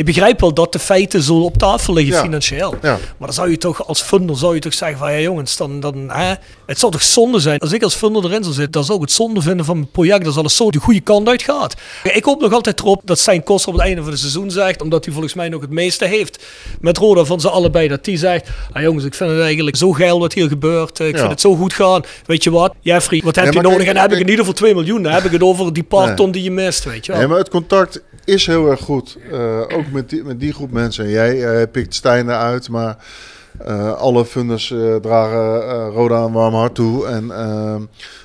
Ik 0.00 0.06
begrijp 0.06 0.40
wel 0.40 0.54
dat 0.54 0.72
de 0.72 0.78
feiten 0.78 1.22
zo 1.22 1.40
op 1.40 1.56
tafel 1.56 1.94
liggen 1.94 2.14
Ja. 2.14 2.20
financieel. 2.22 2.74
Ja. 2.82 2.90
Maar 2.90 2.98
dan 3.18 3.32
zou 3.32 3.50
je 3.50 3.56
toch 3.58 3.86
als 3.86 4.02
funder 4.02 4.36
zou 4.38 4.54
je 4.54 4.60
toch 4.60 4.74
zeggen 4.74 4.98
van 4.98 5.12
ja 5.12 5.18
jongens, 5.18 5.56
dan, 5.56 5.80
dan 5.80 6.10
hè, 6.10 6.34
het 6.66 6.78
zou 6.78 6.92
toch 6.92 7.02
zonde 7.02 7.38
zijn. 7.38 7.58
Als 7.58 7.72
ik 7.72 7.82
als 7.82 7.94
funder 7.94 8.24
erin 8.24 8.42
zou 8.42 8.54
zitten, 8.54 8.72
dan 8.72 8.84
zou 8.84 8.98
ik 8.98 9.04
het 9.04 9.12
zonde 9.12 9.40
vinden 9.42 9.64
van 9.64 9.76
mijn 9.76 9.90
project 9.90 10.24
dat 10.24 10.36
alles 10.36 10.56
zo 10.56 10.70
de 10.70 10.78
goede 10.78 11.00
kant 11.00 11.28
uit 11.28 11.42
gaat. 11.42 11.74
Ik 12.02 12.24
hoop 12.24 12.40
nog 12.40 12.52
altijd 12.52 12.80
erop 12.80 13.00
dat 13.04 13.18
zijn 13.18 13.42
kost 13.42 13.66
op 13.66 13.72
het 13.72 13.82
einde 13.82 14.00
van 14.02 14.10
het 14.10 14.20
seizoen 14.20 14.50
zegt, 14.50 14.82
omdat 14.82 15.04
hij 15.04 15.12
volgens 15.12 15.34
mij 15.34 15.48
nog 15.48 15.60
het 15.60 15.70
meeste 15.70 16.04
heeft 16.04 16.44
met 16.80 16.96
Roda 16.98 17.24
van 17.24 17.40
ze 17.40 17.50
allebei, 17.50 17.88
dat 17.88 18.04
die 18.04 18.16
zegt, 18.16 18.48
ah 18.72 18.82
jongens, 18.82 19.04
ik 19.04 19.14
vind 19.14 19.30
het 19.30 19.40
eigenlijk 19.40 19.76
zo 19.76 19.92
geil 19.92 20.18
wat 20.20 20.32
hier 20.32 20.48
gebeurt. 20.48 20.98
Ik 20.98 21.12
Ja. 21.12 21.18
vind 21.18 21.30
het 21.30 21.40
zo 21.40 21.54
goed 21.56 21.72
gaan. 21.74 22.02
Weet 22.26 22.44
je 22.44 22.50
wat, 22.50 22.74
Jeffrey, 22.80 23.20
wat 23.24 23.34
heb 23.36 23.44
Nee, 23.44 23.54
je 23.54 23.60
nodig? 23.60 23.86
en 23.86 23.94
dan 23.94 24.02
heb 24.02 24.12
ik 24.12 24.18
in 24.18 24.22
ieder 24.28 24.38
geval 24.38 24.52
2 24.54 24.74
miljoen. 24.74 25.02
Dan 25.02 25.12
heb 25.12 25.24
ik 25.24 25.32
het 25.32 25.42
over 25.42 25.72
die 25.72 25.82
paar 25.82 26.06
Nee. 26.06 26.14
ton 26.16 26.30
die 26.30 26.42
je 26.42 26.50
mist, 26.50 26.84
weet 26.84 27.06
je 27.06 27.12
wel. 27.12 27.20
Nee, 27.20 27.30
maar 27.30 27.38
het 27.38 27.48
contact 27.50 28.02
is 28.24 28.46
heel 28.46 28.70
erg 28.70 28.80
goed. 28.80 29.16
Eh, 29.32 29.60
ook 29.60 29.89
met 29.92 30.10
die, 30.10 30.24
met 30.24 30.40
die 30.40 30.52
groep 30.52 30.70
mensen. 30.70 31.08
Jij 31.08 31.44
eh, 31.44 31.66
pikt 31.72 31.94
Stijn 31.94 32.28
eruit, 32.28 32.68
maar 32.68 32.96
eh, 33.58 33.92
alle 33.92 34.24
funders 34.24 34.70
eh, 34.70 34.94
dragen 34.96 35.88
Roda 35.90 36.22
een 36.22 36.32
warm 36.32 36.54
hart 36.54 36.74
toe. 36.74 37.06
En 37.06 37.30
ehm, 37.30 37.82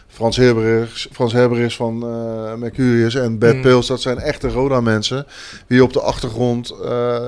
Frans 0.07 0.37
Herberis, 0.37 1.07
Frans 1.11 1.33
van 1.75 2.03
eh, 2.03 2.53
Mercurius 2.53 3.15
en 3.15 3.39
Bert 3.39 3.55
Mm. 3.55 3.61
Pils, 3.61 3.87
dat 3.87 4.01
zijn 4.01 4.17
echte 4.19 4.49
Roda-mensen. 4.49 5.25
Wie 5.67 5.83
op 5.83 5.93
de 5.93 6.01
achtergrond 6.01 6.73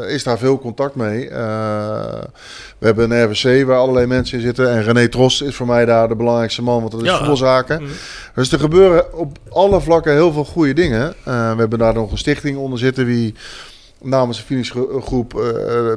is 0.07 0.23
daar 0.23 0.37
veel 0.37 0.59
contact 0.59 0.95
mee. 0.95 1.29
We 1.29 2.85
hebben 2.85 3.11
een 3.11 3.23
RWC 3.23 3.65
waar 3.65 3.77
allerlei 3.77 4.05
mensen 4.05 4.37
in 4.37 4.43
zitten. 4.43 4.69
En 4.69 4.83
René 4.83 5.07
Trost 5.07 5.41
is 5.41 5.55
voor 5.55 5.67
mij 5.67 5.85
daar 5.85 6.07
de 6.07 6.15
belangrijkste 6.15 6.61
man, 6.61 6.79
want 6.79 6.91
dat 6.91 7.01
is 7.01 7.07
Ja. 7.07 7.17
voetbalzaken. 7.17 7.81
Mm. 7.81 7.87
Dus 8.35 8.51
er 8.51 8.59
gebeuren 8.59 9.13
op 9.13 9.37
alle 9.49 9.81
vlakken 9.81 10.13
heel 10.13 10.31
veel 10.31 10.45
goede 10.45 10.73
dingen. 10.73 11.15
We 11.23 11.31
hebben 11.57 11.79
daar 11.79 11.93
nog 11.93 12.11
een 12.11 12.17
stichting 12.17 12.57
onder 12.57 12.79
zitten 12.79 13.05
wie 13.05 13.35
namens 14.01 14.37
de 14.37 14.43
finishgroep 14.43 15.33
eh 15.33 15.39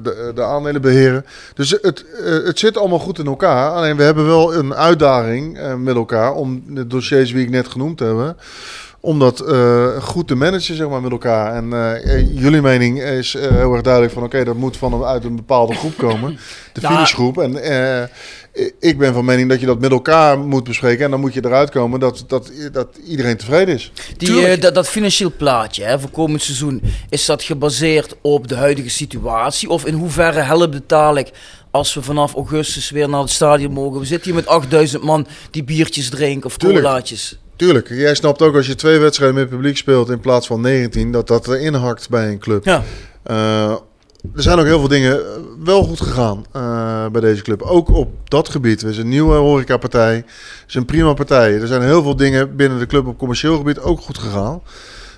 de, 0.03 0.33
de 0.35 0.43
aandelen 0.43 0.81
beheren. 0.81 1.27
Dus 1.55 1.71
het, 1.71 2.05
eh, 2.25 2.45
het 2.45 2.59
zit 2.59 2.77
allemaal 2.77 2.99
goed 2.99 3.19
in 3.19 3.27
elkaar. 3.27 3.71
Alleen 3.71 3.97
we 3.97 4.03
hebben 4.03 4.27
wel 4.27 4.55
een 4.55 4.75
uitdaging 4.75 5.59
eh, 5.59 5.75
met 5.75 5.95
elkaar 5.95 6.33
om 6.33 6.63
de 6.67 6.87
dossiers 6.87 7.33
die 7.33 7.43
ik 7.43 7.51
net 7.51 7.69
genoemd 7.69 7.99
heb. 7.99 8.35
Om 9.01 9.19
dat 9.19 9.41
eh, 9.41 10.03
goed 10.03 10.29
te 10.29 10.35
managen 10.35 10.77
zeg 10.77 10.89
maar, 10.89 11.03
met 11.03 11.11
elkaar. 11.11 11.55
En 11.55 11.73
eh, 11.73 12.15
eh, 12.15 12.27
jullie 12.35 12.61
mening 12.61 13.03
is 13.03 13.33
heel 13.33 13.73
erg 13.73 13.83
duidelijk 13.83 14.13
van... 14.13 14.23
oké, 14.23 14.45
dat 14.45 14.57
moet 14.57 14.77
van 14.77 15.05
uit 15.05 15.25
een 15.25 15.37
bepaalde 15.37 15.75
groep 15.75 15.97
komen. 15.97 16.39
De 16.73 16.81
Nou, 16.81 16.95
finishgroep. 16.95 17.39
En 17.39 17.57
eh, 18.53 18.65
ik 18.81 18.99
ben 18.99 19.13
van 19.13 19.25
mening 19.25 19.49
dat 19.49 19.61
je 19.61 19.67
dat 19.67 19.81
met 19.81 19.91
elkaar 19.91 20.39
moet 20.39 20.65
bespreken. 20.65 21.05
En 21.05 21.11
dan 21.11 21.21
moet 21.21 21.35
je 21.35 21.45
eruit 21.45 21.71
komen 21.71 22.01
dat, 22.01 22.25
dat, 22.27 22.53
dat 22.73 22.89
iedereen 23.07 23.37
tevreden 23.37 23.75
is. 23.75 23.93
Die, 24.17 24.59
dat, 24.59 24.75
dat 24.75 24.89
financieel 24.89 25.33
plaatje 25.37 25.85
hè, 25.85 26.01
voor 26.01 26.11
komend 26.11 26.43
seizoen, 26.43 26.83
is 27.09 27.27
dat 27.27 27.43
gebaseerd 27.43 28.17
op 28.21 28.49
de 28.49 28.55
huidige 28.55 28.91
situatie? 28.91 29.69
Of 29.69 29.85
in 29.87 29.95
hoeverre 29.95 30.41
helpt 30.41 30.75
het 30.75 30.89
dadelijk 30.89 31.31
als 31.71 31.95
we 31.95 32.03
vanaf 32.03 32.35
augustus 32.35 32.91
weer 32.91 33.09
naar 33.09 33.21
het 33.21 33.31
stadion 33.31 33.73
mogen? 33.73 34.01
We 34.01 34.07
zitten 34.07 34.27
hier 34.27 34.41
met 34.41 34.47
8000 34.47 35.03
man 35.03 35.27
die 35.51 35.65
biertjes 35.65 36.09
drinken 36.09 36.47
of 36.47 36.57
Tuurlijk. 36.57 36.85
colaatjes. 36.85 37.39
Tuurlijk, 37.61 37.89
jij 37.89 38.15
snapt 38.15 38.43
ook 38.43 38.57
als 38.57 38.67
je 38.67 38.75
twee 38.75 38.99
wedstrijden 38.99 39.37
met 39.37 39.49
publiek 39.49 39.77
speelt 39.77 40.11
in 40.11 40.21
plaats 40.21 40.47
van 40.47 40.61
19, 40.61 41.13
dat 41.13 41.27
dat 41.27 41.49
erin 41.49 41.75
hakt 41.75 42.09
bij 42.09 42.29
een 42.29 42.39
club. 42.39 42.65
Ja. 42.65 42.83
Eh, 43.23 43.71
er 44.35 44.43
zijn 44.43 44.59
ook 44.59 44.65
heel 44.65 44.79
veel 44.79 44.89
dingen 44.89 45.19
eh, 45.19 45.41
wel 45.65 45.83
goed 45.83 46.01
gegaan 46.01 46.45
eh, 46.53 47.07
bij 47.07 47.21
deze 47.21 47.43
club. 47.43 47.63
Ook 47.63 47.89
op 47.89 48.11
dat 48.25 48.49
gebied. 48.49 48.83
We 48.83 48.93
zijn 48.93 49.05
een 49.07 49.13
nieuwe 49.13 49.35
horecapartij. 49.35 50.15
Het 50.15 50.25
is 50.69 50.75
een 50.75 50.85
prima 50.85 51.13
partij. 51.13 51.61
Er 51.61 51.67
zijn 51.67 51.83
heel 51.83 52.03
veel 52.03 52.17
dingen 52.17 52.57
binnen 52.57 52.79
de 52.79 52.87
club 52.87 53.07
op 53.07 53.19
commercieel 53.19 53.57
gebied 53.57 53.79
ook 53.79 54.01
goed 54.01 54.19
gegaan. 54.19 54.63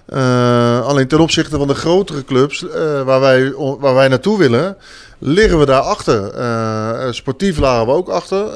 Eh, 0.06 0.86
alleen 0.86 1.08
ten 1.08 1.20
opzichte 1.20 1.56
van 1.56 1.66
de 1.66 1.74
grotere 1.74 2.24
clubs 2.24 2.68
eh, 2.68 3.02
waar, 3.02 3.20
wij, 3.20 3.52
waar 3.78 3.94
wij 3.94 4.08
naartoe 4.08 4.38
willen, 4.38 4.76
liggen 5.18 5.58
we 5.58 5.66
daar 5.66 5.80
achter. 5.80 6.30
Eh, 6.30 7.12
sportief 7.12 7.58
lagen 7.58 7.86
we 7.86 7.92
ook 7.92 8.08
achter. 8.08 8.46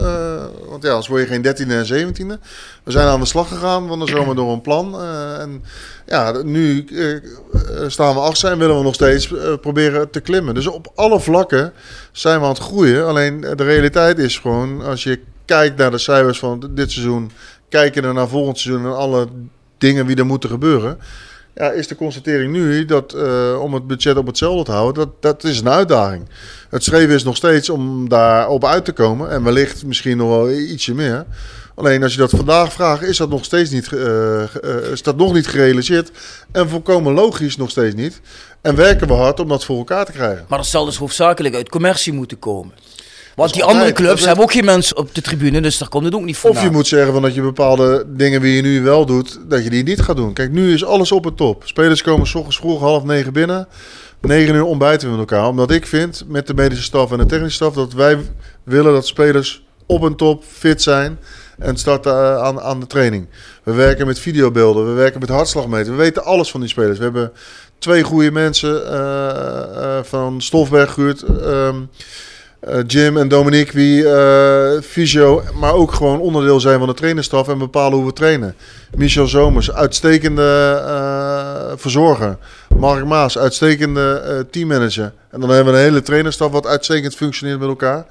want 0.68 0.82
ja, 0.82 0.90
als 0.90 1.08
word 1.08 1.20
je 1.20 1.26
geen 1.26 1.42
13e 1.42 1.70
en 1.70 1.86
17e. 1.86 2.40
We 2.82 2.90
zijn 2.90 3.08
aan 3.08 3.20
de 3.20 3.26
slag 3.26 3.48
gegaan 3.48 3.88
van 3.88 3.98
de 3.98 4.06
zomer 4.06 4.34
door 4.34 4.52
een 4.52 4.60
plan. 4.60 5.00
en 5.40 5.64
ja, 6.06 6.42
nu 6.42 6.84
staan 7.86 8.14
we 8.14 8.20
achter 8.20 8.50
en 8.50 8.58
willen 8.58 8.76
we 8.76 8.82
nog 8.82 8.94
steeds 8.94 9.32
proberen 9.60 10.10
te 10.10 10.20
klimmen. 10.20 10.54
Dus 10.54 10.66
op 10.66 10.92
alle 10.94 11.20
vlakken 11.20 11.72
zijn 12.12 12.38
we 12.38 12.44
aan 12.44 12.52
het 12.52 12.62
groeien. 12.62 13.06
Alleen 13.06 13.40
de 13.40 13.64
realiteit 13.64 14.18
is 14.18 14.38
gewoon, 14.38 14.82
als 14.82 15.02
je 15.02 15.20
kijkt 15.44 15.76
naar 15.76 15.90
de 15.90 15.98
cijfers 15.98 16.38
van 16.38 16.70
dit 16.70 16.92
seizoen, 16.92 17.30
kijk 17.68 17.94
je 17.94 18.00
dan 18.00 18.14
naar 18.14 18.28
volgend 18.28 18.58
seizoen 18.58 18.84
en 18.84 18.96
alle 18.96 19.26
dingen 19.78 20.06
die 20.06 20.16
er 20.16 20.26
moeten 20.26 20.50
gebeuren. 20.50 20.98
Ja, 21.58 21.70
is 21.70 21.86
de 21.86 21.96
constatering 21.96 22.52
nu 22.52 22.84
dat 22.84 23.12
eh, 23.12 23.60
om 23.60 23.74
het 23.74 23.86
budget 23.86 24.16
op 24.16 24.26
hetzelfde 24.26 24.64
te 24.64 24.70
houden, 24.70 24.94
dat, 24.94 25.22
dat 25.22 25.44
is 25.44 25.60
een 25.60 25.68
uitdaging. 25.68 26.28
Het 26.70 26.82
streven 26.82 27.14
is 27.14 27.24
nog 27.24 27.36
steeds 27.36 27.70
om 27.70 28.08
daarop 28.08 28.64
uit 28.64 28.84
te 28.84 28.92
komen. 28.92 29.30
En 29.30 29.44
wellicht 29.44 29.84
misschien 29.84 30.16
nog 30.16 30.28
wel 30.28 30.50
ietsje 30.50 30.94
meer. 30.94 31.26
Alleen 31.74 32.02
als 32.02 32.12
je 32.12 32.18
dat 32.18 32.30
vandaag 32.30 32.72
vraagt, 32.72 33.02
is 33.02 33.16
dat 33.16 33.28
nog 33.28 33.44
steeds 33.44 33.70
niet, 33.70 33.92
eh, 33.92 34.42
eh, 34.42 34.48
is 34.92 35.02
dat 35.02 35.16
nog 35.16 35.32
niet 35.32 35.46
gerealiseerd. 35.46 36.10
En 36.52 36.68
volkomen 36.68 37.12
logisch 37.12 37.56
nog 37.56 37.70
steeds 37.70 37.94
niet. 37.94 38.20
En 38.60 38.74
werken 38.74 39.06
we 39.06 39.12
hard 39.12 39.40
om 39.40 39.48
dat 39.48 39.64
voor 39.64 39.78
elkaar 39.78 40.04
te 40.04 40.12
krijgen. 40.12 40.44
Maar 40.48 40.58
dat 40.58 40.66
zal 40.66 40.84
dus 40.84 40.96
hoofdzakelijk 40.96 41.54
uit 41.54 41.68
commercie 41.68 42.12
moeten 42.12 42.38
komen. 42.38 42.74
Want 43.36 43.52
die 43.52 43.62
altijd- 43.62 43.82
andere 43.82 44.02
clubs 44.02 44.24
hebben 44.24 44.44
ook 44.44 44.52
geen 44.52 44.64
mensen 44.64 44.96
op 44.96 45.14
de 45.14 45.20
tribune, 45.20 45.60
dus 45.60 45.78
daar 45.78 45.88
komt 45.88 46.04
het 46.04 46.14
ook 46.14 46.24
niet 46.24 46.36
voor. 46.36 46.50
Of 46.50 46.62
je 46.62 46.70
moet 46.70 46.86
zeggen 46.86 47.12
van 47.12 47.22
dat 47.22 47.34
je 47.34 47.40
bepaalde 47.40 48.04
dingen 48.08 48.40
die 48.40 48.56
je 48.56 48.62
nu 48.62 48.82
wel 48.82 49.06
doet, 49.06 49.38
dat 49.48 49.64
je 49.64 49.70
die 49.70 49.82
niet 49.82 50.00
gaat 50.00 50.16
doen. 50.16 50.32
Kijk, 50.32 50.50
nu 50.50 50.72
is 50.72 50.84
alles 50.84 51.12
op 51.12 51.24
het 51.24 51.36
top. 51.36 51.62
Spelers 51.66 52.02
komen 52.02 52.26
s 52.26 52.34
ochtends 52.34 52.56
vroeg 52.56 52.80
half 52.80 53.04
negen 53.04 53.32
binnen. 53.32 53.68
Negen 54.20 54.54
uur 54.54 54.64
ontbijten 54.64 55.10
we 55.10 55.16
met 55.16 55.30
elkaar. 55.30 55.48
Omdat 55.48 55.70
ik 55.70 55.86
vind, 55.86 56.24
met 56.28 56.46
de 56.46 56.54
medische 56.54 56.84
staf 56.84 57.12
en 57.12 57.18
de 57.18 57.26
technische 57.26 57.54
staf, 57.56 57.74
dat 57.74 57.92
wij 57.92 58.18
willen 58.64 58.92
dat 58.92 59.06
spelers 59.06 59.64
op 59.86 60.02
een 60.02 60.16
top 60.16 60.44
fit 60.52 60.82
zijn. 60.82 61.18
En 61.58 61.76
starten 61.76 62.12
eh, 62.12 62.42
aan, 62.42 62.60
aan 62.60 62.80
de 62.80 62.86
training. 62.86 63.26
We 63.62 63.72
werken 63.72 64.06
met 64.06 64.18
videobeelden, 64.18 64.86
we 64.86 64.92
werken 64.92 65.20
met 65.20 65.28
hartslagmeter. 65.28 65.92
We 65.92 65.98
weten 65.98 66.24
alles 66.24 66.50
van 66.50 66.60
die 66.60 66.68
spelers. 66.68 66.98
We 66.98 67.04
hebben 67.04 67.32
twee 67.78 68.02
goede 68.02 68.30
mensen 68.30 68.86
eh, 68.92 69.28
eh, 69.98 70.04
van 70.04 70.40
Stofberg 70.42 70.92
gehuurd. 70.92 71.22
ehm, 71.22 71.76
eh, 72.60 72.78
Jim 72.86 73.16
en 73.16 73.28
Dominique, 73.28 73.72
wie 73.72 74.08
eh 74.08 74.82
fysio, 74.82 75.42
maar 75.54 75.72
ook 75.72 75.92
gewoon 75.92 76.20
onderdeel 76.20 76.60
zijn 76.60 76.78
van 76.78 76.88
de 76.88 76.94
trainerstaf 76.94 77.48
en 77.48 77.58
bepalen 77.58 77.98
hoe 77.98 78.06
we 78.06 78.12
trainen. 78.12 78.54
Michel 78.96 79.26
Zomers, 79.26 79.72
uitstekende 79.72 80.82
eh, 80.86 81.72
verzorger. 81.76 82.36
Mark 82.78 83.04
Maas, 83.04 83.38
uitstekende 83.38 84.46
teammanager. 84.50 85.12
En 85.30 85.40
dan 85.40 85.50
hebben 85.50 85.72
we 85.72 85.78
een 85.78 85.84
hele 85.84 86.02
trainerstaf 86.02 86.50
wat 86.50 86.66
uitstekend 86.66 87.14
functioneert 87.14 87.58
met 87.58 87.68
elkaar. 87.68 88.06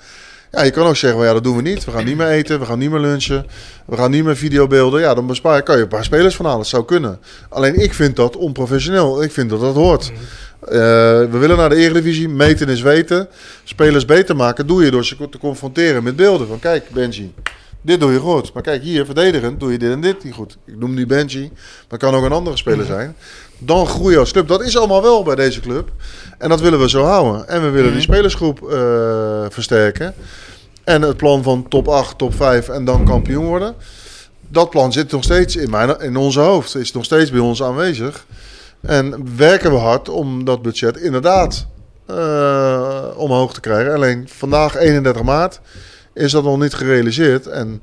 Ja, 0.55 0.63
je 0.63 0.71
kan 0.71 0.87
ook 0.87 0.95
zeggen, 0.95 1.23
ja, 1.23 1.33
dat 1.33 1.43
doen 1.43 1.55
we 1.55 1.61
niet. 1.61 1.85
We 1.85 1.91
gaan 1.91 2.05
niet 2.05 2.17
meer 2.17 2.27
eten, 2.27 2.59
we 2.59 2.65
gaan 2.65 2.79
niet 2.79 2.91
meer 2.91 2.99
lunchen, 2.99 3.45
we 3.85 3.97
gaan 3.97 4.11
niet 4.11 4.23
meer 4.23 4.35
videobeelden. 4.35 5.01
Ja, 5.01 5.13
dan 5.13 5.27
bespaar 5.27 5.63
kan 5.63 5.75
je 5.75 5.81
een 5.81 5.87
paar 5.87 6.03
spelers 6.03 6.35
van 6.35 6.45
halen. 6.45 6.61
Dat 6.61 6.69
zou 6.69 6.85
kunnen. 6.85 7.19
Alleen 7.49 7.75
ik 7.75 7.93
vind 7.93 8.15
dat 8.15 8.35
onprofessioneel. 8.35 9.23
Ik 9.23 9.31
vind 9.31 9.49
dat 9.49 9.59
dat 9.59 9.75
hoort. 9.75 10.11
Eh, 10.65 10.71
we 11.31 11.37
willen 11.37 11.57
naar 11.57 11.69
de 11.69 11.75
Eredivisie. 11.75 12.29
Meten 12.29 12.69
is 12.69 12.81
weten. 12.81 13.27
Spelers 13.63 14.05
beter 14.05 14.35
maken 14.35 14.67
doe 14.67 14.83
je 14.83 14.91
door 14.91 15.05
ze 15.05 15.29
te 15.29 15.37
confronteren 15.37 16.03
met 16.03 16.15
beelden. 16.15 16.47
Van 16.47 16.59
kijk, 16.59 16.89
Benji, 16.89 17.33
dit 17.81 17.99
doe 17.99 18.11
je 18.11 18.19
goed. 18.19 18.53
Maar 18.53 18.63
kijk, 18.63 18.81
hier 18.81 19.05
verdedigend 19.05 19.59
doe 19.59 19.71
je 19.71 19.77
dit 19.77 19.91
en 19.91 20.01
dit 20.01 20.23
niet 20.23 20.33
goed. 20.33 20.57
Ik 20.65 20.77
noem 20.77 20.93
nu 20.93 21.05
Benji, 21.05 21.51
maar 21.89 21.99
kan 21.99 22.15
ook 22.15 22.23
een 22.23 22.31
andere 22.31 22.57
speler 22.57 22.85
zijn. 22.85 23.15
Dan 23.57 23.87
groei 23.87 24.13
je 24.13 24.19
als 24.19 24.31
club. 24.31 24.47
Dat 24.47 24.63
is 24.63 24.77
allemaal 24.77 25.01
wel 25.01 25.23
bij 25.23 25.35
deze 25.35 25.59
club. 25.59 25.89
En 26.37 26.49
dat 26.49 26.61
willen 26.61 26.79
we 26.79 26.89
zo 26.89 27.03
houden. 27.03 27.47
En 27.47 27.61
we 27.61 27.69
willen 27.69 27.91
die 27.91 28.01
spelersgroep 28.01 28.71
eh, 28.71 29.45
versterken. 29.49 30.13
En 30.83 31.01
het 31.01 31.17
plan 31.17 31.43
van 31.43 31.67
top 31.67 31.87
8, 31.87 32.17
top 32.17 32.35
5 32.35 32.69
en 32.69 32.85
dan 32.85 33.05
kampioen 33.05 33.45
worden. 33.45 33.75
Dat 34.47 34.69
plan 34.69 34.91
zit 34.91 35.11
nog 35.11 35.23
steeds 35.23 35.55
in, 35.55 35.69
mijn, 35.69 35.99
in 35.99 36.15
onze 36.15 36.39
hoofd. 36.39 36.75
Is 36.75 36.91
nog 36.91 37.05
steeds 37.05 37.31
bij 37.31 37.39
ons 37.39 37.63
aanwezig. 37.63 38.25
En 38.85 39.27
werken 39.37 39.71
we 39.71 39.77
hard 39.77 40.09
om 40.09 40.45
dat 40.45 40.61
budget 40.61 40.97
inderdaad 40.97 41.67
eh, 42.07 43.03
omhoog 43.15 43.53
te 43.53 43.59
krijgen. 43.59 43.93
Alleen 43.93 44.27
vandaag, 44.29 44.75
31 44.75 45.23
maart, 45.23 45.59
is 46.13 46.31
dat 46.31 46.43
nog 46.43 46.59
niet 46.59 46.73
gerealiseerd. 46.73 47.47
En 47.47 47.81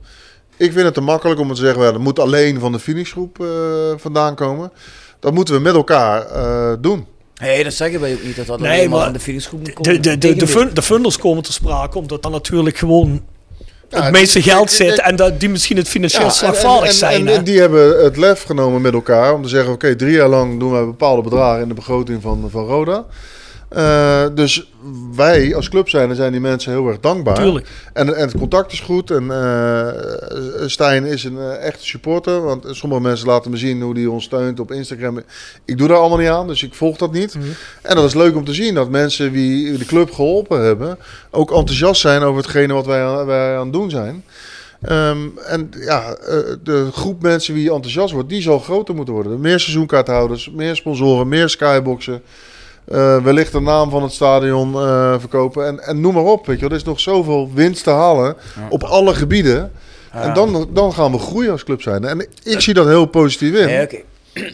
ik 0.57 0.72
vind 0.72 0.84
het 0.84 0.94
te 0.94 1.00
makkelijk 1.00 1.40
om 1.40 1.48
te 1.48 1.55
zeggen, 1.61 1.80
well, 1.80 1.92
dat 1.92 2.00
moet 2.00 2.18
alleen 2.18 2.61
van 2.61 2.72
de 2.72 2.78
finishgroep 2.78 3.40
eh, 3.40 3.46
vandaan 3.96 4.34
komen. 4.34 4.72
Dat 5.20 5.34
moeten 5.34 5.55
we 5.55 5.61
met 5.61 5.74
elkaar 5.74 6.26
eh, 6.26 6.72
doen. 6.80 7.07
Nee, 7.40 7.64
dat 7.64 7.72
zeggen 7.72 8.00
wij 8.00 8.12
ook 8.12 8.22
niet, 8.22 8.36
dat 8.36 8.46
dat 8.46 8.61
Nee, 8.61 8.70
alleen 8.78 8.90
maar 8.90 9.07
aan 9.07 9.12
de 9.12 9.20
Felixgroep 9.20 9.61
moet 9.61 9.72
komen. 9.72 9.92
De, 9.92 10.00
de, 10.00 10.11
de, 10.11 10.18
de, 10.18 10.28
Integendeel. 10.28 10.62
fun- 10.66 10.74
de 10.74 10.82
funders 10.82 11.18
komen 11.18 11.42
te 11.42 11.53
sprake, 11.53 11.98
omdat 11.98 12.22
dan 12.22 12.32
natuurlijk 12.32 12.76
gewoon 12.76 13.22
Ja, 13.93 14.03
het 14.03 14.12
meeste 14.12 14.43
geld 14.43 14.70
zit 14.70 15.01
en 15.01 15.16
dat 15.16 15.40
die 15.40 15.49
misschien 15.49 15.76
het 15.76 15.88
financieel 15.88 16.24
Ja, 16.24 16.30
slagvaardig 16.30 16.80
en, 16.82 16.88
en, 16.88 16.95
zijn. 16.95 17.28
En, 17.28 17.34
en 17.34 17.45
die 17.45 17.61
hebben 17.61 18.05
het 18.05 18.16
lef 18.16 18.43
genomen 18.43 18.80
met 18.80 18.93
elkaar 18.93 19.34
om 19.34 19.43
te 19.43 19.49
zeggen: 19.49 19.72
oké, 19.72 19.97
drie 19.97 20.12
jaar 20.12 20.28
lang 20.28 20.61
doen 20.61 20.72
wij 20.72 20.84
bepaalde 20.84 21.22
bedragen 21.22 21.62
in 21.62 21.68
de 21.68 21.74
begroting 21.74 22.22
van, 22.22 22.49
van 22.51 22.64
Roda. 22.64 23.05
Eh, 23.75 24.25
dus 24.35 24.70
wij 25.14 25.55
als 25.55 25.68
club 25.68 25.89
zijn, 25.89 26.14
zijn 26.14 26.33
die 26.33 26.41
mensen 26.41 26.73
heel 26.73 26.89
erg 26.89 27.01
dankbaar. 27.01 27.35
Tuurlijk. 27.35 27.66
En, 27.93 28.16
en 28.16 28.23
het 28.23 28.39
contact 28.39 28.73
is 28.73 28.81
goed. 28.81 29.11
En 29.11 29.31
eh, 29.31 30.66
Stijn 30.66 31.05
is 31.05 31.25
een 31.25 31.39
eh, 31.39 31.66
echte 31.66 31.87
supporter. 31.87 32.43
Want 32.43 32.66
sommige 32.70 33.01
mensen 33.01 33.27
laten 33.27 33.51
me 33.51 33.57
zien 33.57 33.83
hoe 33.83 33.95
hij 33.95 34.07
ons 34.07 34.25
steunt 34.25 34.61
op 34.61 34.73
Instagram. 34.73 35.23
Ik 35.64 35.79
doe 35.79 35.89
daar 35.89 35.97
allemaal 35.97 36.18
niet 36.18 36.29
aan, 36.29 36.47
dus 36.47 36.62
ik 36.62 36.75
volg 36.75 36.97
dat 36.97 37.12
niet. 37.12 37.35
Mhm. 37.35 37.45
En 37.83 37.95
dat 37.95 38.05
is 38.05 38.14
leuk 38.14 38.37
om 38.37 38.45
te 38.45 38.55
zien 38.55 38.75
dat 38.75 38.91
mensen 38.91 39.33
die 39.33 39.79
de 39.79 39.85
club 39.85 40.12
geholpen 40.12 40.64
hebben... 40.64 40.99
ook 41.31 41.53
enthousiast 41.53 42.01
zijn 42.01 42.23
over 42.23 42.43
hetgene 42.43 42.73
wat 42.73 42.87
wij 42.87 43.05
aan, 43.05 43.27
wij 43.27 43.57
aan 43.57 43.64
het 43.64 43.73
doen 43.73 43.91
zijn. 43.91 44.25
Ehm, 44.83 45.18
en 45.47 45.70
ja, 45.81 46.16
de 46.62 46.89
groep 46.93 47.23
mensen 47.23 47.55
die 47.55 47.73
enthousiast 47.73 48.12
wordt, 48.12 48.29
die 48.29 48.43
zal 48.43 48.59
groter 48.59 48.95
moeten 48.95 49.14
worden. 49.14 49.41
Meer 49.41 49.61
seizoenkaarthouders, 49.61 50.51
meer 50.51 50.77
sponsoren, 50.77 51.29
meer 51.29 51.49
skyboxen. 51.49 52.23
Eh, 52.85 53.22
wellicht 53.22 53.53
de 53.53 53.61
naam 53.61 53.91
van 53.91 54.03
het 54.03 54.12
stadion 54.12 54.74
eh, 54.74 55.14
verkopen. 55.18 55.66
En, 55.66 55.80
en 55.80 56.01
noem 56.01 56.14
maar 56.14 56.22
op. 56.24 56.47
Weet 56.47 56.57
je, 56.57 56.62
wel. 56.62 56.70
er 56.70 56.76
is 56.76 56.85
nog 56.85 57.01
zoveel 57.01 57.51
winst 57.55 57.85
te 57.85 57.91
halen 57.91 58.37
op 58.68 58.83
alle 58.83 59.14
gebieden. 59.14 59.72
En 60.12 60.35
dan, 60.35 60.68
dan 60.72 60.93
gaan 60.93 61.12
we 61.12 61.18
groeien 61.18 61.51
als 61.51 61.64
club 61.64 61.83
zijn. 61.83 62.05
En 62.05 62.26
ik 62.43 62.61
zie 62.61 62.74
dat 62.74 62.87
heel 62.87 63.07
positief 63.07 63.55
in. 63.55 63.89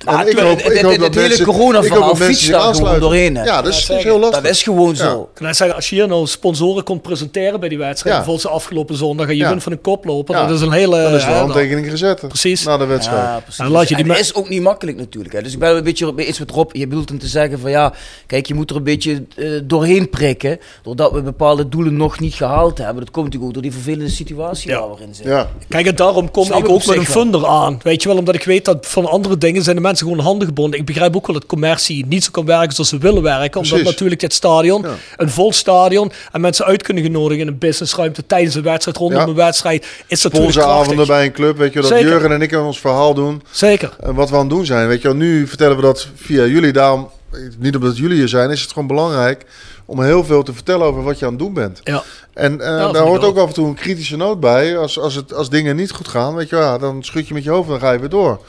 Ah, 0.05 0.27
ik 0.29 0.39
hoop, 0.39 0.63
het- 0.63 0.73
ik 0.73 0.81
hoop 0.81 0.91
het- 0.91 1.01
dat 1.01 1.15
het 1.15 1.33
hele 1.33 1.45
corona-verhaal 1.45 2.09
dat 2.09 2.27
fietst 2.27 2.51
daar 2.51 2.75
gewoon 2.75 3.01
doorheen. 3.01 3.35
Ja, 3.35 3.63
dat 3.63 3.73
is, 3.73 3.89
heel 3.89 4.19
lastig. 4.19 4.43
Dat 4.43 4.51
is 4.51 4.63
gewoon 4.63 4.89
Ja. 4.89 4.95
zo. 4.95 5.31
Kan 5.35 5.55
zeggen, 5.55 5.77
als 5.77 5.89
je 5.91 5.95
hier 5.97 6.09
nou 6.09 6.27
sponsoren 6.27 6.85
komt 6.85 7.03
presenteren 7.03 7.61
bij 7.61 7.69
die 7.69 7.79
wedstrijd, 7.79 8.15
Ja. 8.17 8.21
bijvoorbeeld 8.23 8.43
de 8.53 8.61
afgelopen 8.61 8.97
zondag, 8.97 9.27
en 9.29 9.37
je 9.37 9.43
Ja. 9.43 9.49
wint 9.49 9.63
van 9.63 9.73
een 9.73 9.81
koploper, 9.81 10.35
Ja. 10.35 10.47
dat 10.47 10.57
is 10.57 10.61
een 10.63 10.73
hele... 10.73 11.03
Dan 11.03 11.15
is 11.15 11.23
hè, 11.25 11.31
een 11.33 11.37
handtekening 11.39 11.91
gezet. 11.91 12.29
Precies. 12.29 12.65
Na 12.65 12.77
de 12.77 12.85
wedstrijd. 12.87 13.23
Ja, 13.23 13.41
precies. 13.43 13.61
En 13.61 13.71
laat 13.71 13.89
je 13.89 13.95
die 13.95 14.05
En 14.05 14.11
dat 14.11 14.19
is 14.19 14.35
ook 14.35 14.49
niet 14.49 14.63
makkelijk 14.63 14.97
natuurlijk. 14.99 15.35
Hè. 15.35 15.43
Dus 15.43 15.53
ik 15.53 15.59
ben 15.59 15.77
een 15.77 15.83
beetje 15.85 16.13
eens 16.17 16.39
met 16.39 16.51
Rob. 16.51 16.71
Je 16.77 16.87
bedoelt 16.87 17.09
hem 17.09 17.19
te 17.19 17.27
zeggen 17.29 17.59
van 17.61 17.71
ja, 17.71 17.93
kijk, 18.27 18.47
je 18.47 18.55
moet 18.55 18.71
er 18.71 18.77
een 18.77 18.83
beetje 18.85 19.23
eh, 19.37 19.47
doorheen 19.65 20.11
prikken. 20.11 20.59
Doordat 20.83 21.13
we 21.13 21.23
bepaalde 21.23 21.69
doelen 21.69 21.97
nog 21.97 22.21
niet 22.21 22.35
gehaald 22.35 22.79
hebben. 22.79 22.97
Dat 23.05 23.11
komt 23.11 23.25
natuurlijk 23.25 23.45
ook 23.57 23.63
door 23.63 23.63
die 23.63 23.73
vervelende 23.83 24.11
situatie 24.11 24.71
Ja. 24.71 24.79
waar 24.81 24.97
we 24.97 25.03
in 25.03 25.15
zitten. 25.15 25.33
Ja. 25.35 25.49
Kijk, 25.69 25.87
en 25.87 25.97
daarom 25.97 26.31
kom 26.31 26.47
ik 26.47 26.55
ook 26.55 26.87
met 26.87 26.89
een 26.89 26.95
wel. 26.95 27.05
funder 27.05 27.47
aan. 27.47 27.81
Weet 27.83 28.03
je 28.03 28.09
wel, 28.09 28.19
omdat 28.19 28.35
ik 28.35 28.45
weet 28.45 28.65
dat 28.65 28.87
van 28.87 29.07
andere 29.07 29.39
dingen 29.39 29.63
zijn 29.69 29.77
de 29.83 29.87
mensen 29.89 30.07
gewoon 30.07 30.23
handen 30.25 30.47
gebonden. 30.47 30.79
Ik 30.81 30.87
begrijp 30.87 31.17
ook 31.17 31.27
wel 31.27 31.35
dat 31.37 31.47
commercie 31.47 32.07
niet 32.07 32.25
zo 32.25 32.31
kan 32.31 32.45
werken 32.45 32.73
zoals 32.73 32.89
ze 32.91 32.99
willen 32.99 33.23
werken. 33.23 33.57
Omdat 33.61 33.69
Precies. 33.69 33.85
natuurlijk 33.85 34.21
dit 34.21 34.33
stadion, 34.33 34.83
Ja. 34.83 34.95
een 35.17 35.31
vol 35.31 35.53
stadion, 35.53 36.13
en 36.33 36.41
mensen 36.41 36.65
uit 36.65 36.83
kunnen 36.83 37.03
gaan 37.03 37.13
nodigen 37.13 37.41
in 37.43 37.49
een 37.49 37.59
businessruimte 37.59 38.27
tijdens 38.27 38.55
een 38.55 38.63
wedstrijd, 38.63 38.97
rondom 38.97 39.21
Ja. 39.21 39.27
een 39.27 39.35
wedstrijd, 39.35 39.87
is 40.07 40.23
natuurlijk 40.23 40.53
Sponsoravonden 40.53 40.95
krachtig. 40.95 41.17
bij 41.17 41.25
een 41.25 41.33
club, 41.33 41.57
weet 41.57 41.73
je, 41.73 41.81
dat 41.81 41.89
Zeker. 41.89 42.09
Jurgen 42.09 42.33
en 42.33 42.43
ik 42.43 42.53
ons 42.53 42.81
verhaal 42.81 43.15
doen. 43.15 43.43
Zeker. 43.51 43.97
En 44.01 44.15
wat 44.15 44.31
we 44.31 44.35
aan 44.35 44.41
het 44.41 44.51
doen 44.51 44.67
zijn, 44.67 44.89
weet 44.89 45.03
je. 45.03 45.15
Nu 45.15 45.47
vertellen 45.47 45.77
we 45.77 45.83
dat 45.83 46.09
via 46.15 46.45
jullie. 46.45 46.73
Daarom, 46.73 47.11
niet 47.59 47.77
omdat 47.77 47.97
jullie 47.97 48.17
hier 48.17 48.29
zijn, 48.29 48.51
is 48.51 48.61
het 48.61 48.73
gewoon 48.73 48.89
belangrijk 48.89 49.45
om 49.91 50.03
heel 50.03 50.25
veel 50.25 50.43
te 50.43 50.53
vertellen 50.53 50.87
over 50.87 51.03
wat 51.03 51.19
je 51.19 51.25
aan 51.25 51.31
het 51.31 51.41
doen 51.41 51.53
bent. 51.53 51.81
Ja. 51.85 52.03
En 52.35 52.61
eh, 52.61 52.93
daar 52.93 53.03
hoort 53.03 53.25
ook. 53.25 53.37
af 53.37 53.49
en 53.49 53.55
toe 53.55 53.67
een 53.67 53.75
kritische 53.75 54.17
noot 54.17 54.41
bij. 54.41 54.79
Als, 54.79 54.99
als, 54.99 55.15
het, 55.15 55.35
als 55.35 55.51
dingen 55.51 55.77
niet 55.77 55.91
goed 55.91 56.09
gaan, 56.09 56.35
weet 56.35 56.49
je 56.49 56.57
ja, 56.57 56.79
dan 56.79 57.03
schud 57.03 57.29
je 57.29 57.35
met 57.35 57.45
je 57.45 57.51
hoofd 57.51 57.65
en 57.65 57.71
dan 57.71 57.81
ga 57.81 57.93
je 57.93 57.99
weer 57.99 58.09
door. 58.09 58.41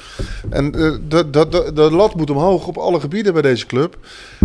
En 0.49 0.65
eh, 0.65 0.91
de, 1.07 1.29
de, 1.29 1.47
de, 1.49 1.71
de 1.73 1.91
lat 1.91 2.15
moet 2.15 2.29
omhoog 2.29 2.67
op 2.67 2.77
alle 2.77 2.99
gebieden 2.99 3.33
bij 3.33 3.41
deze 3.41 3.65
club. 3.65 3.97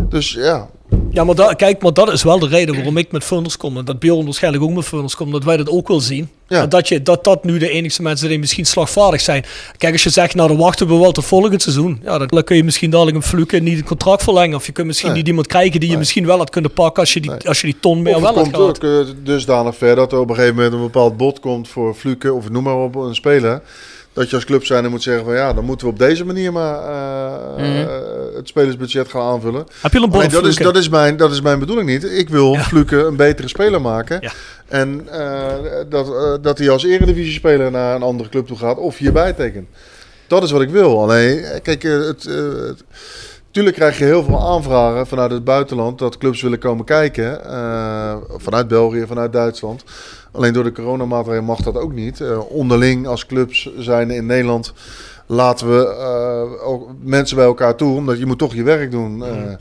Dus 0.08 0.32
ja, 0.32 0.68
Ja, 1.10 1.24
maar 1.24 1.56
kijk, 1.56 1.82
maar 1.82 1.92
dat 1.92 2.12
is 2.12 2.22
wel 2.22 2.38
de 2.38 2.48
reden 2.48 2.74
waarom 2.74 2.96
ik 2.96 3.12
met 3.12 3.24
funders 3.24 3.56
kom. 3.56 3.76
En 3.76 3.84
dat 3.84 3.98
Bjorn 3.98 4.24
waarschijnlijk 4.24 4.64
ook 4.64 4.70
met 4.70 4.84
funders 4.84 5.16
komt. 5.16 5.32
Dat 5.32 5.44
wij 5.44 5.56
dat 5.56 5.68
ook 5.68 5.88
wel 5.88 6.00
zien. 6.00 6.28
Ja. 6.54 6.66
Dat, 6.66 6.88
je, 6.88 7.02
dat 7.02 7.24
dat 7.24 7.44
nu 7.44 7.58
de 7.58 7.68
enige 7.68 8.02
mensen 8.02 8.18
zijn 8.18 8.30
die 8.30 8.38
misschien 8.40 8.66
slagvaardig 8.66 9.20
zijn. 9.20 9.44
Kijk, 9.78 9.92
als 9.92 10.02
je 10.02 10.10
zegt, 10.10 10.34
nou 10.34 10.48
dan 10.48 10.56
wachten 10.58 10.86
we 10.88 10.94
wel 10.96 11.12
tot 11.12 11.24
volgend 11.24 11.62
seizoen. 11.62 12.00
Ja, 12.02 12.18
dan, 12.18 12.44
kun 12.44 12.56
je 12.56 12.64
misschien 12.64 12.90
dadelijk 12.90 13.16
een 13.16 13.22
fluke 13.22 13.58
niet 13.58 13.76
het 13.76 13.86
contract 13.86 14.22
verlengen. 14.22 14.56
Of 14.56 14.66
je 14.66 14.72
kunt 14.72 14.86
misschien 14.86 15.08
Nee. 15.08 15.18
niet 15.18 15.28
iemand 15.28 15.46
krijgen 15.46 15.80
die 15.80 15.90
je 15.90 15.98
misschien 15.98 16.26
wel 16.26 16.38
had 16.38 16.50
kunnen 16.50 16.72
pakken 16.72 17.00
als 17.02 17.12
je 17.12 17.20
die, 17.20 17.30
Nee. 17.30 17.48
als 17.48 17.60
je 17.60 17.66
die 17.66 17.76
ton 17.80 18.02
meer 18.02 18.12
wel 18.20 18.22
het 18.22 18.34
had 18.34 18.42
komt 18.42 18.56
gehad. 18.56 18.84
ook 18.84 19.06
eh, 19.06 19.14
dusdanig 19.24 19.76
ver 19.76 19.96
dat 19.96 20.12
er 20.12 20.18
op 20.18 20.28
een 20.28 20.34
gegeven 20.34 20.56
moment 20.56 20.74
een 20.74 20.80
bepaald 20.80 21.16
bod 21.16 21.40
komt 21.40 21.68
voor 21.68 21.94
Fluke 21.94 22.32
of 22.32 22.50
noem 22.50 22.62
maar 22.62 22.76
op 22.76 22.94
een 22.94 23.14
speler. 23.14 23.62
Dat 24.14 24.30
je 24.30 24.36
als 24.36 24.44
club 24.44 24.64
zijn 24.64 24.90
moet 24.90 25.02
zeggen 25.02 25.24
van 25.24 25.34
ja, 25.34 25.52
dan 25.52 25.64
moeten 25.64 25.86
we 25.86 25.92
op 25.92 25.98
deze 25.98 26.24
manier 26.24 26.52
maar 26.52 26.74
eh, 26.78 27.56
Mhm. 27.56 27.64
eh, 27.80 27.86
het 28.36 28.48
spelersbudget 28.48 29.08
gaan 29.08 29.22
aanvullen. 29.22 29.66
Heb 29.80 29.92
je 29.92 29.98
een 30.00 30.10
dat, 30.30 30.46
is, 30.46 30.56
dat, 30.56 30.76
is 30.76 30.88
mijn, 30.88 31.16
dat 31.16 31.32
is 31.32 31.40
mijn 31.40 31.58
bedoeling 31.58 31.88
niet. 31.88 32.04
Ik 32.04 32.28
wil 32.28 32.52
Ja. 32.52 32.62
Fluke 32.62 32.96
een 32.96 33.16
betere 33.16 33.48
speler 33.48 33.80
maken. 33.80 34.18
Ja. 34.20 34.32
En 34.68 35.08
eh, 35.10 35.46
dat, 35.88 36.42
dat 36.42 36.58
hij 36.58 36.70
als 36.70 36.84
eredivisie-speler 36.84 37.70
naar 37.70 37.94
een 37.94 38.02
andere 38.02 38.28
club 38.28 38.46
toe 38.46 38.56
gaat 38.56 38.76
of 38.78 38.96
hierbij 38.98 39.32
tekent. 39.32 39.68
Dat 40.26 40.42
is 40.42 40.50
wat 40.50 40.62
ik 40.62 40.70
wil. 40.70 41.02
Alleen, 41.02 41.44
kijk, 41.62 41.82
het, 41.82 42.22
het- 42.22 42.84
tuurlijk 43.54 43.76
krijg 43.76 43.98
je 43.98 44.04
heel 44.04 44.24
veel 44.24 44.40
aanvragen 44.40 45.06
vanuit 45.06 45.30
het 45.30 45.44
buitenland 45.44 45.98
dat 45.98 46.18
clubs 46.18 46.42
willen 46.42 46.58
komen 46.58 46.84
kijken. 46.84 47.44
eh, 47.44 48.16
vanuit 48.36 48.68
België, 48.68 49.04
vanuit 49.06 49.32
Duitsland. 49.32 49.84
Alleen 50.32 50.52
door 50.52 50.64
de 50.64 50.72
coronamaatregelen 50.72 51.44
mag 51.44 51.60
dat 51.60 51.76
ook 51.76 51.92
niet. 51.92 52.20
Eh, 52.20 52.50
onderling 52.50 53.06
als 53.06 53.26
clubs 53.26 53.70
zijn 53.78 54.10
in 54.10 54.26
Nederland 54.26 54.72
laten 55.26 55.68
we 55.68 55.86
eh, 55.86 56.68
ook 56.68 56.88
mensen 57.02 57.36
bij 57.36 57.44
elkaar 57.44 57.74
toe, 57.74 57.96
omdat 57.96 58.18
je 58.18 58.26
moet 58.26 58.38
toch 58.38 58.54
je 58.54 58.62
werk 58.62 58.90
doen. 58.90 59.24
eh. 59.24 59.54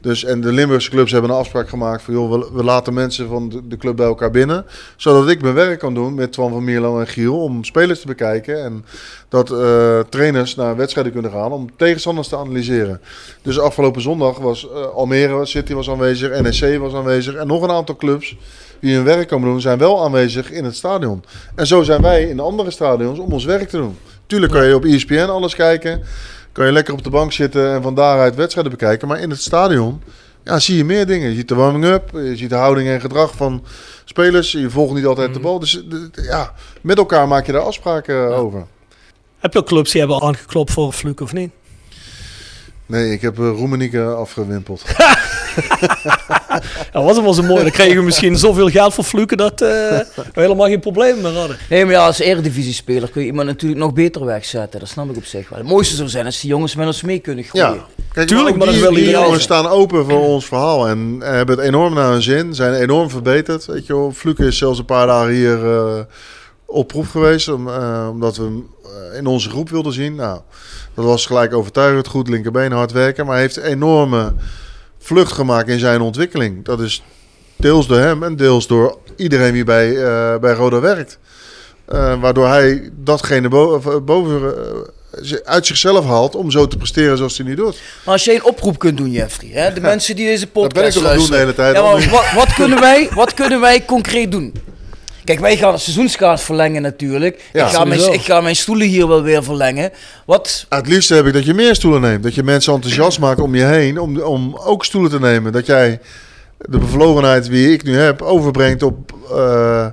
dus, 0.00 0.24
en 0.24 0.40
de 0.40 0.52
Limburgse 0.52 0.90
clubs 0.90 1.12
hebben 1.12 1.30
een 1.30 1.36
afspraak 1.36 1.68
gemaakt 1.68 2.02
van, 2.02 2.14
joh, 2.14 2.30
we, 2.30 2.48
we 2.52 2.64
laten 2.64 2.94
mensen 2.94 3.28
van 3.28 3.48
de, 3.48 3.66
de 3.68 3.76
club 3.76 3.96
bij 3.96 4.06
elkaar 4.06 4.30
binnen, 4.30 4.64
zodat 4.96 5.28
ik 5.28 5.42
mijn 5.42 5.54
werk 5.54 5.78
kan 5.78 5.94
doen 5.94 6.14
met 6.14 6.32
Twan 6.32 6.50
van 6.50 6.64
Mierlo 6.64 7.00
en 7.00 7.06
Giel 7.06 7.42
om 7.42 7.64
spelers 7.64 8.00
te 8.00 8.06
bekijken 8.06 8.64
en 8.64 8.84
dat 9.28 9.50
eh, 9.50 10.00
trainers 10.08 10.54
naar 10.54 10.76
wedstrijden 10.76 11.12
kunnen 11.12 11.30
gaan 11.30 11.52
om 11.52 11.68
tegenstanders 11.76 12.28
te 12.28 12.36
analyseren. 12.36 13.00
Dus 13.42 13.58
afgelopen 13.58 14.02
zondag 14.02 14.38
was 14.38 14.68
Almere 14.94 15.46
City 15.46 15.74
was 15.74 15.90
aanwezig, 15.90 16.40
NEC 16.40 16.78
was 16.78 16.94
aanwezig 16.94 17.34
en 17.34 17.46
nog 17.46 17.62
een 17.62 17.70
aantal 17.70 17.96
clubs 17.96 18.36
die 18.80 18.94
hun 18.94 19.04
werk 19.04 19.28
komen 19.28 19.48
doen, 19.48 19.60
zijn 19.60 19.78
wel 19.78 20.04
aanwezig 20.04 20.50
in 20.50 20.64
het 20.64 20.76
stadion. 20.76 21.24
En 21.54 21.66
zo 21.66 21.82
zijn 21.82 22.02
wij 22.02 22.22
in 22.22 22.36
de 22.36 22.42
andere 22.42 22.70
stadions 22.70 23.18
om 23.18 23.32
ons 23.32 23.44
werk 23.44 23.68
te 23.68 23.76
doen. 23.76 23.96
Tuurlijk 24.28 24.52
kan 24.52 24.66
je 24.66 24.74
op 24.74 24.84
ESPN 24.84 25.28
alles 25.28 25.54
kijken. 25.54 26.02
Kan 26.52 26.66
je 26.66 26.72
lekker 26.72 26.94
op 26.94 27.04
de 27.04 27.10
bank 27.10 27.32
zitten 27.32 27.72
en 27.72 27.82
van 27.82 27.94
daaruit 27.94 28.34
wedstrijden 28.34 28.72
bekijken. 28.72 29.08
Maar 29.08 29.20
in 29.20 29.30
het 29.30 29.40
stadion 29.40 30.02
ja, 30.44 30.58
zie 30.58 30.76
je 30.76 30.84
meer 30.84 31.06
dingen. 31.06 31.30
Je 31.30 31.36
ziet 31.36 31.48
de 31.48 31.54
warming-up, 31.54 32.10
je 32.12 32.36
ziet 32.36 32.50
de 32.50 32.56
houding 32.56 32.88
en 32.88 33.00
gedrag 33.00 33.34
van 33.36 33.64
spelers. 34.04 34.52
Je 34.52 34.70
volgt 34.70 34.94
niet 34.94 35.06
altijd 35.06 35.34
de 35.34 35.40
bal. 35.40 35.58
Dus 35.58 35.84
eh, 35.86 36.24
ja, 36.24 36.52
met 36.80 36.98
elkaar 36.98 37.28
maak 37.28 37.46
je 37.46 37.52
daar 37.52 37.62
afspraken 37.62 38.26
eh, 38.26 38.38
over. 38.38 38.66
Heb 39.38 39.52
je 39.52 39.58
ook 39.58 39.66
clubs 39.66 39.90
die 39.90 40.00
hebben 40.00 40.22
aangeklopt 40.22 40.72
voor 40.72 40.92
Fluke 40.92 41.22
of 41.22 41.32
niet? 41.32 41.50
Nee, 42.86 43.12
ik 43.12 43.20
heb 43.20 43.38
uh, 43.38 43.48
Roemenieke 43.48 44.04
afgewimpeld. 44.04 44.82
Ja, 46.92 47.02
was 47.02 47.16
hem 47.16 47.24
wel 47.24 47.34
zo 47.34 47.42
mooi. 47.42 47.62
Dan 47.62 47.70
kregen 47.70 47.96
we 47.96 48.02
misschien 48.02 48.36
zoveel 48.38 48.68
geld 48.68 48.94
voor 48.94 49.04
Fluke 49.04 49.36
dat 49.36 49.60
eh, 49.60 49.68
we 49.68 50.24
helemaal 50.32 50.66
geen 50.66 50.80
probleem 50.80 51.20
meer 51.20 51.32
hadden. 51.32 51.56
Nee, 51.68 51.84
maar 51.84 51.94
ja, 51.94 52.06
als 52.06 52.18
eredivisie-speler 52.18 53.10
kun 53.10 53.20
je 53.20 53.26
iemand 53.26 53.46
natuurlijk 53.46 53.80
nog 53.80 53.92
beter 53.92 54.24
wegzetten. 54.24 54.80
Dat 54.80 54.88
snap 54.88 55.10
ik 55.10 55.16
op 55.16 55.24
zich 55.24 55.48
wel. 55.48 55.58
Het 55.58 55.68
mooiste 55.68 55.96
zou 55.96 56.08
zijn 56.08 56.24
als 56.24 56.40
die 56.40 56.50
jongens 56.50 56.74
met 56.74 56.86
ons 56.86 57.02
mee 57.02 57.18
kunnen 57.18 57.44
groeien. 57.44 57.74
Ja, 57.74 57.86
Kijk, 58.12 58.28
Tuurlijk, 58.28 58.56
maar, 58.56 58.66
dat 58.66 58.74
die, 58.74 58.84
wil 58.84 58.94
die 58.94 59.10
jongens 59.10 59.42
staan 59.42 59.66
open 59.66 60.04
voor 60.04 60.20
ons 60.20 60.46
verhaal 60.46 60.88
en 60.88 61.16
hebben 61.20 61.56
het 61.56 61.66
enorm 61.66 61.94
naar 61.94 62.10
hun 62.10 62.22
zin. 62.22 62.54
Zijn 62.54 62.74
enorm 62.74 63.10
verbeterd. 63.10 63.66
Weet 63.66 63.86
je 63.86 63.94
wel. 63.94 64.12
Fluke 64.12 64.46
is 64.46 64.58
zelfs 64.58 64.78
een 64.78 64.84
paar 64.84 65.06
dagen 65.06 65.32
hier 65.32 65.74
eh, 65.74 66.00
op 66.66 66.88
proef 66.88 67.10
geweest, 67.10 67.48
om, 67.48 67.68
eh, 67.68 68.08
omdat 68.10 68.36
we 68.36 68.42
hem 68.42 68.66
eh, 68.84 69.18
in 69.18 69.26
onze 69.26 69.48
groep 69.48 69.70
wilden 69.70 69.92
zien. 69.92 70.14
Nou, 70.14 70.40
dat 70.94 71.04
was 71.04 71.26
gelijk 71.26 71.54
overtuigend, 71.54 72.08
goed 72.08 72.28
linkerbeen, 72.28 72.72
hard 72.72 72.92
werken, 72.92 73.24
maar 73.24 73.34
hij 73.34 73.42
heeft 73.42 73.56
enorme 73.56 74.32
vlucht 75.08 75.32
gemaakt 75.32 75.68
in 75.68 75.78
zijn 75.78 76.00
ontwikkeling. 76.00 76.64
Dat 76.64 76.80
is 76.80 77.02
deels 77.56 77.86
door 77.86 77.98
hem 77.98 78.22
en 78.22 78.36
deels 78.36 78.66
door 78.66 78.98
iedereen 79.16 79.52
die 79.52 79.64
bij, 79.64 79.96
eh, 80.04 80.36
bij 80.38 80.52
Roda 80.52 80.80
werkt. 80.80 81.18
Eh, 81.84 82.20
waardoor 82.20 82.46
hij 82.48 82.90
datgene 82.94 83.48
bo- 83.48 84.00
boven, 84.00 84.54
eh, 85.22 85.32
uit 85.44 85.66
zichzelf 85.66 86.04
haalt 86.04 86.34
om 86.34 86.50
zo 86.50 86.66
te 86.66 86.76
presteren 86.76 87.16
zoals 87.16 87.36
hij 87.36 87.46
nu 87.46 87.54
doet. 87.54 87.80
Maar 88.04 88.14
als 88.14 88.24
jij 88.24 88.34
een 88.34 88.44
oproep 88.44 88.78
kunt 88.78 88.96
doen, 88.96 89.10
Jeffrey, 89.10 89.50
hè, 89.52 89.72
de 89.72 89.80
mensen 89.80 90.16
die 90.16 90.26
deze 90.26 90.48
Dat 90.52 90.52
ben 90.52 90.62
ik 90.62 90.72
podcast 90.72 90.94
toch 90.94 91.04
aan 91.04 91.10
het 91.10 91.20
doen 91.20 91.30
de 91.30 91.36
hele 91.36 91.54
tijd. 91.54 91.76
Ja, 91.76 91.82
maar 91.82 92.08
wat, 92.10 92.32
wat, 92.34 92.54
kunnen 92.54 92.80
wij, 92.80 93.08
wat 93.14 93.34
kunnen 93.34 93.60
wij 93.60 93.84
concreet 93.84 94.30
doen? 94.32 94.54
Kijk, 95.28 95.40
wij 95.40 95.56
gaan 95.56 95.72
het 95.72 95.80
seizoenskaart 95.80 96.40
verlengen 96.40 96.82
natuurlijk. 96.82 97.42
Ja, 97.52 97.66
ik, 97.66 97.72
ga 97.72 97.84
mijn, 97.84 98.12
ik 98.12 98.20
ga 98.20 98.40
mijn 98.40 98.56
stoelen 98.56 98.86
hier 98.86 99.08
wel 99.08 99.22
weer 99.22 99.44
verlengen. 99.44 99.90
Wat, 100.26 100.66
Het 100.68 100.86
liefste 100.86 101.14
heb 101.14 101.26
ik 101.26 101.32
dat 101.32 101.44
je 101.44 101.54
meer 101.54 101.74
stoelen 101.74 102.00
neemt. 102.00 102.22
Dat 102.22 102.34
je 102.34 102.42
mensen 102.42 102.72
enthousiast 102.72 103.18
maakt 103.18 103.40
om 103.40 103.54
je 103.54 103.64
heen. 103.64 103.98
Om, 104.00 104.20
om 104.20 104.56
ook 104.56 104.84
stoelen 104.84 105.10
te 105.10 105.20
nemen. 105.20 105.52
Dat 105.52 105.66
jij 105.66 106.00
de 106.58 106.78
bevlogenheid 106.78 107.50
die 107.50 107.72
ik 107.72 107.84
nu 107.84 107.96
heb 107.96 108.22
overbrengt 108.22 108.82
op 108.82 109.12
eh, 109.30 109.86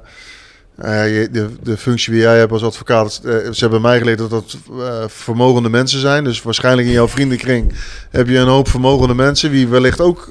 eh, 0.76 1.28
de, 1.32 1.50
de 1.64 1.78
functie 1.78 2.12
die 2.14 2.22
jij 2.22 2.38
hebt 2.38 2.52
als 2.52 2.64
advocaat. 2.64 3.22
Eh, 3.24 3.32
ze 3.34 3.60
hebben 3.60 3.82
mij 3.82 3.98
geleerd 3.98 4.18
dat 4.18 4.30
dat 4.30 4.58
eh, 4.80 5.04
vermogende 5.08 5.70
mensen 5.70 6.00
zijn. 6.00 6.24
Dus 6.24 6.42
waarschijnlijk 6.42 6.88
in 6.88 6.94
jouw 6.94 7.08
vriendenkring 7.08 7.74
heb 8.10 8.28
je 8.28 8.38
een 8.38 8.48
hoop 8.48 8.68
vermogende 8.68 9.14
mensen. 9.14 9.52
Die 9.52 9.68
wellicht 9.68 10.02
ook 10.02 10.30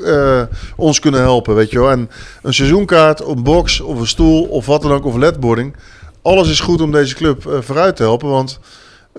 ons 0.76 0.98
kunnen 1.00 1.20
helpen. 1.20 1.54
Weet 1.54 1.70
je 1.70 1.78
wel. 1.78 1.90
En 1.90 2.10
een 2.42 2.54
seizoenkaart, 2.54 3.20
een 3.20 3.42
box 3.42 3.80
of 3.80 4.00
een 4.00 4.06
stoel 4.06 4.44
of 4.44 4.66
wat 4.66 4.82
dan 4.82 4.92
ook. 4.92 5.04
Of 5.04 5.16
ledboarding. 5.16 5.76
Alles 6.22 6.50
is 6.50 6.60
goed 6.60 6.80
om 6.80 6.92
deze 6.92 7.14
club 7.14 7.58
vooruit 7.60 7.96
te 7.96 8.02
helpen. 8.02 8.28
Want 8.28 8.58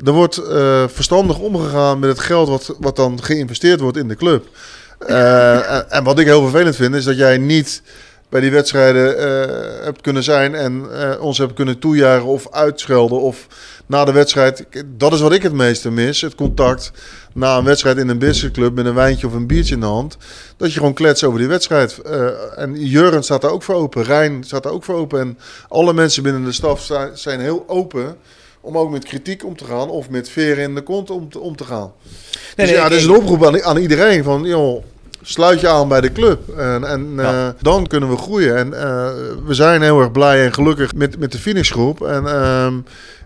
er 0.04 0.12
wordt 0.12 0.42
verstandig 0.88 1.38
omgegaan 1.38 2.00
met 2.00 2.10
het 2.10 2.20
geld 2.20 2.48
wat, 2.48 2.76
wat 2.80 2.96
dan 2.96 3.24
geïnvesteerd 3.24 3.80
wordt 3.80 3.98
in 3.98 4.08
de 4.08 4.16
club. 4.16 4.48
En 5.90 6.04
wat 6.04 6.20
ik 6.20 6.26
heel 6.26 6.42
vervelend 6.42 6.76
vind, 6.76 6.96
is 6.96 7.04
dat 7.04 7.18
jij 7.18 7.38
niet 7.38 7.82
bij 8.30 8.42
die 8.42 8.52
wedstrijden 8.52 9.18
eh, 9.18 9.84
hebt 9.84 10.02
kunnen 10.02 10.24
zijn 10.24 10.56
en 10.56 10.86
eh, 10.92 11.22
ons 11.22 11.38
hebt 11.38 11.54
kunnen 11.54 11.80
toejuichen 11.80 12.30
of 12.30 12.48
uitschelden 12.52 13.22
of 13.22 13.48
na 13.86 14.06
de 14.06 14.12
wedstrijd. 14.12 14.66
Dat 14.86 15.14
is 15.14 15.20
wat 15.20 15.34
ik 15.34 15.44
het 15.44 15.54
meeste 15.54 15.92
mis, 15.92 16.22
het 16.22 16.36
contact 16.36 16.92
na 17.34 17.58
een 17.58 17.64
wedstrijd 17.64 17.98
in 17.98 18.10
een 18.10 18.18
businessclub 18.18 18.76
met 18.76 18.86
een 18.86 18.94
wijntje 18.94 19.28
of 19.28 19.34
een 19.34 19.48
biertje 19.48 19.74
in 19.74 19.80
de 19.80 19.86
hand. 19.86 20.18
Dat 20.58 20.74
je 20.74 20.78
gewoon 20.78 20.94
klets 20.94 21.24
over 21.24 21.40
die 21.40 21.48
wedstrijd. 21.48 21.98
Eh, 21.98 22.28
en 22.56 22.86
Jurgen 22.86 23.24
staat 23.24 23.42
daar 23.42 23.52
ook 23.52 23.64
voor 23.64 23.76
open, 23.76 24.04
Rijn 24.04 24.44
staat 24.44 24.64
daar 24.64 24.72
ook 24.72 24.84
voor 24.84 24.96
open 24.96 25.20
en 25.20 25.38
alle 25.68 25.94
mensen 25.94 26.24
binnen 26.24 26.44
de 26.44 26.52
staf 26.52 26.92
zijn, 27.14 27.40
heel 27.40 27.64
open 27.68 28.18
om 28.62 28.78
ook 28.78 28.92
met 28.92 29.06
kritiek 29.06 29.46
om 29.46 29.58
te 29.58 29.66
gaan 29.66 29.90
of 29.90 30.10
met 30.10 30.30
veren 30.30 30.64
in 30.64 30.76
de 30.76 30.82
kont 30.82 31.10
om 31.10 31.30
te, 31.30 31.40
om 31.40 31.56
te 31.56 31.64
gaan. 31.64 31.92
Nee, 32.56 32.66
dus 32.66 32.66
nee, 32.66 32.76
ja, 32.76 32.90
dat 32.90 32.98
is 32.98 33.04
een 33.04 33.16
oproep 33.16 33.46
aan, 33.46 33.64
aan 33.64 33.78
iedereen 33.78 34.24
van, 34.24 34.44
joh, 34.44 34.84
sluit 35.26 35.60
je 35.60 35.68
aan 35.68 35.88
bij 35.88 36.02
de 36.02 36.12
club. 36.12 36.50
En, 36.58 36.84
en 36.84 37.14
eh, 37.18 37.48
dan 37.62 37.88
kunnen 37.88 38.10
we 38.10 38.18
groeien. 38.18 38.58
En 38.58 38.74
eh, 38.74 39.10
we 39.46 39.54
zijn 39.54 39.82
heel 39.82 40.00
erg 40.00 40.12
blij 40.12 40.46
en 40.46 40.54
gelukkig 40.54 40.94
met, 40.94 41.20
met 41.20 41.32
de 41.32 41.38
Phoenixgroep. 41.38 42.02
En, 42.02 42.28
ehm, 42.28 42.74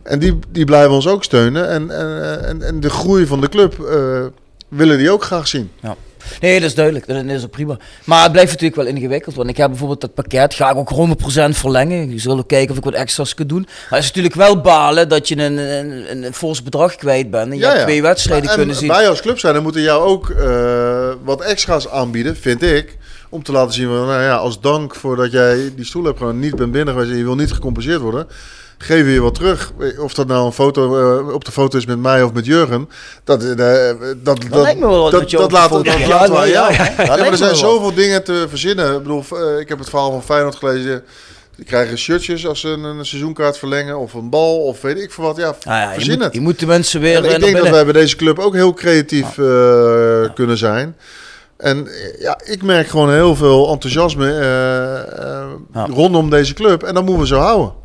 en 0.03 0.19
die, 0.19 0.39
die 0.49 0.65
blijven 0.65 0.91
ons 0.91 1.07
ook 1.07 1.23
steunen. 1.23 1.69
En, 1.69 1.89
en, 1.91 2.43
en, 2.45 2.61
en 2.61 2.79
de 2.79 2.89
groei 2.89 3.25
van 3.25 3.41
de 3.41 3.49
club 3.49 3.79
eh, 3.79 4.25
willen 4.67 4.97
die 4.97 5.11
ook 5.11 5.23
graag 5.23 5.47
zien. 5.47 5.71
Ja. 5.81 5.95
Nee, 6.41 6.59
dat 6.59 6.69
is 6.69 6.75
duidelijk. 6.75 7.07
Dat 7.07 7.25
is 7.25 7.43
ook 7.43 7.51
prima. 7.51 7.77
Maar 8.03 8.23
het 8.23 8.31
blijft 8.31 8.51
natuurlijk 8.51 8.81
wel 8.81 8.95
ingewikkeld. 8.95 9.35
Want 9.35 9.49
ik 9.49 9.57
heb 9.57 9.67
bijvoorbeeld 9.69 10.01
dat 10.01 10.13
pakket, 10.13 10.53
ga 10.53 10.69
ik 10.69 10.75
ook 10.77 10.91
100% 10.91 11.49
verlengen. 11.49 12.11
Je 12.11 12.19
zullen 12.19 12.45
kijken 12.45 12.71
of 12.71 12.77
ik 12.77 12.83
wat 12.83 12.93
extra's 12.93 13.33
kan 13.33 13.47
doen. 13.47 13.61
Maar 13.61 13.99
het 13.99 13.99
is 13.99 14.07
natuurlijk 14.07 14.35
wel 14.35 14.61
balen 14.61 15.09
dat 15.09 15.27
je 15.27 15.37
een, 15.37 15.57
een, 15.57 16.23
een 16.25 16.33
fors 16.33 16.63
bedrag 16.63 16.95
kwijt 16.95 17.29
bent. 17.31 17.51
En 17.51 17.57
je 17.57 17.65
hebt 17.65 17.81
twee 17.81 18.01
wedstrijden 18.01 18.45
Maar- 18.45 18.55
kunnen 18.55 18.73
en 18.75 18.79
zien. 18.81 18.89
Wij 18.89 19.09
als 19.09 19.21
club 19.21 19.39
zijn, 19.39 19.53
dan 19.53 19.63
moeten 19.63 19.81
jou 19.81 20.03
ook 20.03 20.29
eh, 20.29 21.09
wat 21.23 21.41
extra's 21.41 21.87
aanbieden, 21.87 22.35
vind 22.37 22.63
ik. 22.63 22.97
Om 23.29 23.43
te 23.43 23.51
laten 23.51 23.73
zien, 23.73 23.87
van, 23.87 23.95
nou 24.07 24.21
ja, 24.21 24.35
als 24.35 24.61
dank 24.61 24.95
voor 24.95 25.15
dat 25.15 25.31
jij 25.31 25.71
die 25.75 25.85
stoel 25.85 26.03
hebt 26.03 26.17
gewoon 26.17 26.39
niet 26.39 26.55
bent 26.55 26.71
binnen 26.71 26.93
geweest 26.93 27.11
en 27.11 27.17
je 27.17 27.23
wil 27.23 27.35
niet 27.35 27.51
gecompenseerd 27.51 28.01
worden. 28.01 28.27
Geven 28.81 29.05
we 29.05 29.11
je 29.11 29.21
wat 29.21 29.35
terug. 29.35 29.71
Of 29.97 30.13
dat 30.13 30.27
nou 30.27 30.45
een 30.45 30.51
foto 30.51 30.97
eh, 30.97 31.33
op 31.33 31.45
de 31.45 31.51
foto 31.51 31.77
is 31.77 31.85
met 31.85 31.99
mij 31.99 32.23
of 32.23 32.33
met 32.33 32.45
Jurgen. 32.45 32.89
Dat, 33.23 33.43
eh, 33.43 33.57
dat, 34.17 34.41
dat, 34.49 34.61
lijkt 34.61 34.79
me 34.79 34.87
wel 34.87 35.01
wat 35.01 35.11
dat, 35.11 35.29
dat 35.29 35.49
dat 35.49 35.85
Ja, 35.85 36.07
laten 36.07 36.33
ja, 36.33 36.39
wij 36.39 36.49
ja, 36.49 36.67
Dat 36.95 37.19
maar 37.19 37.31
er 37.31 37.37
zijn 37.37 37.55
zoveel 37.55 37.93
dingen 37.93 38.23
te 38.23 38.45
verzinnen. 38.49 38.95
Ik 38.95 39.03
bedoel, 39.03 39.23
eh, 39.33 39.59
ik 39.59 39.69
heb 39.69 39.79
het 39.79 39.89
verhaal 39.89 40.11
van 40.11 40.23
Feyenoord 40.23 40.55
gelezen. 40.55 41.03
Die 41.55 41.65
krijgen 41.65 41.97
shirtjes 41.97 42.47
als 42.47 42.59
ze 42.59 42.67
een, 42.67 42.83
een 42.83 43.05
seizoenkaart 43.05 43.57
verlengen. 43.57 43.97
Of 43.97 44.13
een 44.13 44.29
bal. 44.29 44.57
Of 44.57 44.81
weet 44.81 44.99
ik 44.99 45.11
veel 45.11 45.23
wat. 45.23 45.37
Ja, 45.37 45.47
Ah 45.47 45.55
ja, 45.63 45.93
je, 45.97 46.11
moet, 46.11 46.23
het. 46.23 46.33
je 46.33 46.41
moet 46.41 46.59
de 46.59 46.65
mensen 46.65 47.01
weer 47.01 47.25
En 47.25 47.33
ik 47.33 47.39
denk 47.39 47.57
dat 47.57 47.69
wij 47.69 47.83
bij 47.83 47.93
deze 47.93 48.15
club 48.15 48.39
ook 48.39 48.53
heel 48.53 48.73
creatief 48.73 49.33
kunnen 50.33 50.57
zijn. 50.57 50.95
En 51.57 51.87
ja, 52.19 52.39
ik 52.43 52.63
merk 52.63 52.87
gewoon 52.87 53.11
heel 53.11 53.35
veel 53.35 53.69
enthousiasme 53.71 55.57
rondom 55.73 56.29
deze 56.29 56.53
club. 56.53 56.83
En 56.83 56.93
dat 56.93 57.03
moeten 57.03 57.21
we 57.21 57.27
zo 57.27 57.39
houden. 57.39 57.78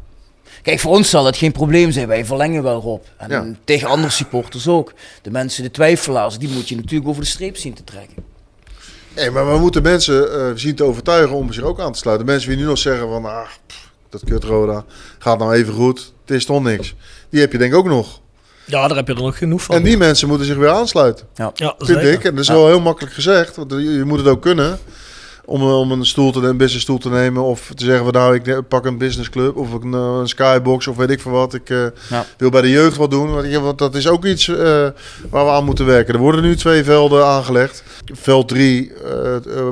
Kijk, 0.65 0.81
voor 0.81 0.91
ons 0.97 1.11
zal 1.11 1.27
het 1.27 1.37
geen 1.37 1.53
probleem 1.53 1.91
zijn. 1.93 2.09
Wij 2.09 2.25
verlengen 2.25 2.63
wel 2.63 2.81
Rob. 2.81 3.03
En 3.17 3.31
Ja. 3.31 3.47
tegen 3.65 3.89
andere 3.89 4.13
supporters 4.13 4.69
ook. 4.69 4.93
De 5.23 5.31
mensen, 5.31 5.63
de 5.63 5.71
twijfelaars, 5.71 6.39
die 6.39 6.49
moet 6.49 6.69
je 6.69 6.77
natuurlijk 6.77 7.09
over 7.09 7.23
de 7.23 7.29
streep 7.29 7.57
zien 7.57 7.75
te 7.75 7.85
trekken. 7.85 8.25
Nee, 9.17 9.31
maar 9.31 9.53
we 9.53 9.59
moeten 9.59 9.83
mensen 9.83 10.33
eh, 10.41 10.51
zien 10.55 10.75
te 10.75 10.85
overtuigen 10.85 11.37
om 11.37 11.53
zich 11.53 11.63
ook 11.65 11.81
aan 11.81 11.93
te 11.93 11.99
sluiten. 11.99 12.27
Mensen 12.27 12.49
die 12.49 12.59
nu 12.59 12.65
nog 12.65 12.79
zeggen 12.79 13.09
van, 13.09 13.25
ah, 13.25 13.47
pff, 13.67 13.91
dat 14.09 14.25
kut 14.25 14.45
Roda, 14.45 14.85
gaat 15.19 15.39
nou 15.39 15.55
even 15.55 15.75
goed. 15.75 16.13
Het 16.27 16.37
is 16.37 16.45
toch 16.45 16.63
niks. 16.63 16.95
Die 17.31 17.41
heb 17.41 17.53
je 17.53 17.59
denk 17.59 17.73
ik 17.73 17.79
ook 17.79 17.87
nog. 17.87 18.21
Ja, 18.67 18.89
daar 18.89 18.97
heb 18.97 19.09
je 19.09 19.15
er 19.15 19.23
nog 19.23 19.39
genoeg 19.39 19.63
van. 19.63 19.77
En 19.77 19.83
die 19.83 19.97
mensen 19.97 20.29
moeten 20.29 20.47
zich 20.47 20.57
weer 20.57 20.69
aansluiten. 20.71 21.27
Ja, 21.35 21.51
ja 21.55 21.75
Vind 21.79 21.99
zeker. 22.01 22.13
ik. 22.13 22.25
En 22.25 22.31
dat 22.31 22.41
is 22.41 22.47
Ja. 22.47 22.55
wel 22.55 22.67
heel 22.67 22.81
makkelijk 22.81 23.15
gezegd. 23.15 23.57
Want 23.57 23.71
je, 23.71 23.81
je 23.93 24.05
moet 24.05 24.19
het 24.19 24.29
ook 24.29 24.43
kunnen. 24.43 24.79
Om, 25.47 25.63
om 25.63 25.93
een 25.93 26.07
stoel 26.07 26.33
te, 26.33 26.39
een 26.41 26.57
business 26.57 26.83
stoel 26.85 26.99
te 26.99 27.09
nemen. 27.09 27.43
Of 27.43 27.73
te 27.75 27.85
zeggen 27.85 28.05
van 28.05 28.13
nou, 28.13 28.35
ik 28.35 28.69
pak 28.69 28.85
een 28.85 28.99
business 28.99 29.31
club. 29.31 29.57
Of 29.57 29.73
een, 29.73 29.95
eh, 29.95 30.17
een 30.21 30.29
skybox. 30.29 30.87
Of 30.87 30.97
weet 30.97 31.11
ik 31.11 31.21
veel 31.21 31.31
wat. 31.33 31.55
Ik 31.55 31.71
eh, 31.71 31.85
Ja. 32.11 32.27
wil 32.37 32.51
bij 32.51 32.61
de 32.61 32.71
jeugd 32.71 32.97
wat 32.97 33.11
doen. 33.11 33.61
Want 33.63 33.79
dat 33.79 33.95
is 33.95 34.09
ook 34.09 34.25
iets 34.25 34.49
eh, 34.49 34.57
waar 35.31 35.45
we 35.45 35.51
aan 35.51 35.65
moeten 35.65 35.87
werken. 35.87 36.15
Er 36.15 36.21
worden 36.21 36.43
nu 36.43 36.57
twee 36.57 36.85
velden 36.85 37.27
aangelegd. 37.27 37.83
Veld 38.13 38.49
3 38.49 38.93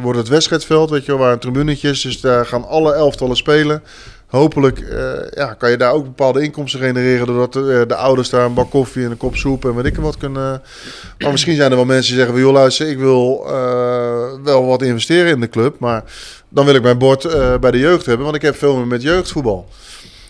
wordt 0.00 0.18
het 0.18 0.28
wedstrijdveld. 0.28 0.90
Weet 0.90 1.04
je 1.04 1.12
wel, 1.12 1.20
waar 1.20 1.32
een 1.32 1.38
tribunetje 1.38 1.90
is. 1.90 2.00
Dus 2.00 2.20
daar 2.20 2.46
gaan 2.46 2.68
alle 2.68 2.92
elftallen 2.92 3.36
spelen. 3.36 3.82
Hopelijk 4.32 4.80
eh, 4.80 5.12
ja, 5.30 5.54
kan 5.54 5.70
je 5.70 5.76
daar 5.76 5.92
ook 5.92 6.04
bepaalde 6.04 6.42
inkomsten 6.42 6.80
genereren. 6.80 7.26
Doordat 7.26 7.52
de, 7.52 7.78
eh, 7.80 7.88
de 7.88 7.94
ouders 7.94 8.30
daar 8.30 8.44
een 8.44 8.54
bak 8.54 8.70
koffie 8.70 9.04
en 9.04 9.10
een 9.10 9.16
kop 9.16 9.36
soep 9.36 9.64
en 9.64 9.74
weet 9.74 9.84
ik 9.84 9.96
wat 9.96 10.16
kunnen. 10.16 10.62
Maar 11.18 11.30
misschien 11.30 11.56
zijn 11.56 11.70
er 11.70 11.76
wel 11.76 11.84
mensen 11.84 12.06
die 12.06 12.16
zeggen: 12.16 12.34
van, 12.34 12.44
joh, 12.44 12.52
luister, 12.52 12.88
ik 12.88 12.98
wil 12.98 13.44
eh, 13.46 14.44
wel 14.44 14.66
wat 14.66 14.82
investeren 14.82 15.30
in 15.30 15.40
de 15.40 15.48
club. 15.48 15.78
Maar 15.78 16.04
dan 16.48 16.64
wil 16.64 16.74
ik 16.74 16.82
mijn 16.82 16.98
bord 16.98 17.22
bij 17.60 17.70
de 17.70 17.78
jeugd 17.78 18.06
hebben. 18.06 18.24
Want 18.24 18.36
ik 18.36 18.42
heb 18.42 18.56
veel 18.56 18.76
meer 18.76 18.86
met 18.86 19.02
jeugdvoetbal. 19.02 19.68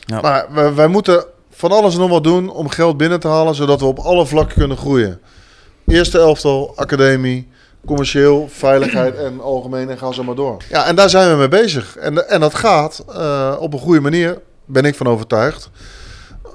Ja. 0.05 0.20
Maar 0.20 0.46
wij, 0.53 0.74
wij 0.74 0.88
moeten 0.88 1.24
van 1.50 1.72
alles 1.72 1.94
en 1.94 2.00
nog 2.00 2.11
wat 2.11 2.24
doen 2.24 2.50
om 2.50 2.68
geld 2.68 2.96
binnen 2.96 3.20
te 3.20 3.28
halen. 3.28 3.55
Zodat 3.55 3.80
we 3.80 3.86
op 3.86 3.98
alle 3.98 4.26
vlakken 4.26 4.59
kunnen 4.59 4.76
groeien. 4.76 5.20
Eerste 5.86 6.18
elftal, 6.18 6.72
academie. 6.76 7.48
Commercieel, 7.87 8.49
veiligheid 8.53 9.16
en 9.16 9.41
algemeen 9.41 9.91
en 9.91 9.99
gaan 9.99 10.14
zo 10.14 10.22
maar 10.24 10.35
door. 10.35 10.57
Ja, 10.68 10.85
en 10.87 10.97
daar 10.97 11.11
zijn 11.11 11.30
we 11.30 11.37
mee 11.37 11.49
bezig. 11.49 11.97
En, 11.97 12.28
en 12.28 12.41
dat 12.41 12.55
gaat 12.55 13.05
eh, 13.14 13.57
op 13.61 13.72
een 13.72 13.78
goede 13.78 14.01
manier, 14.01 14.39
ben 14.64 14.85
ik 14.85 14.95
van 14.95 15.07
overtuigd. 15.07 15.70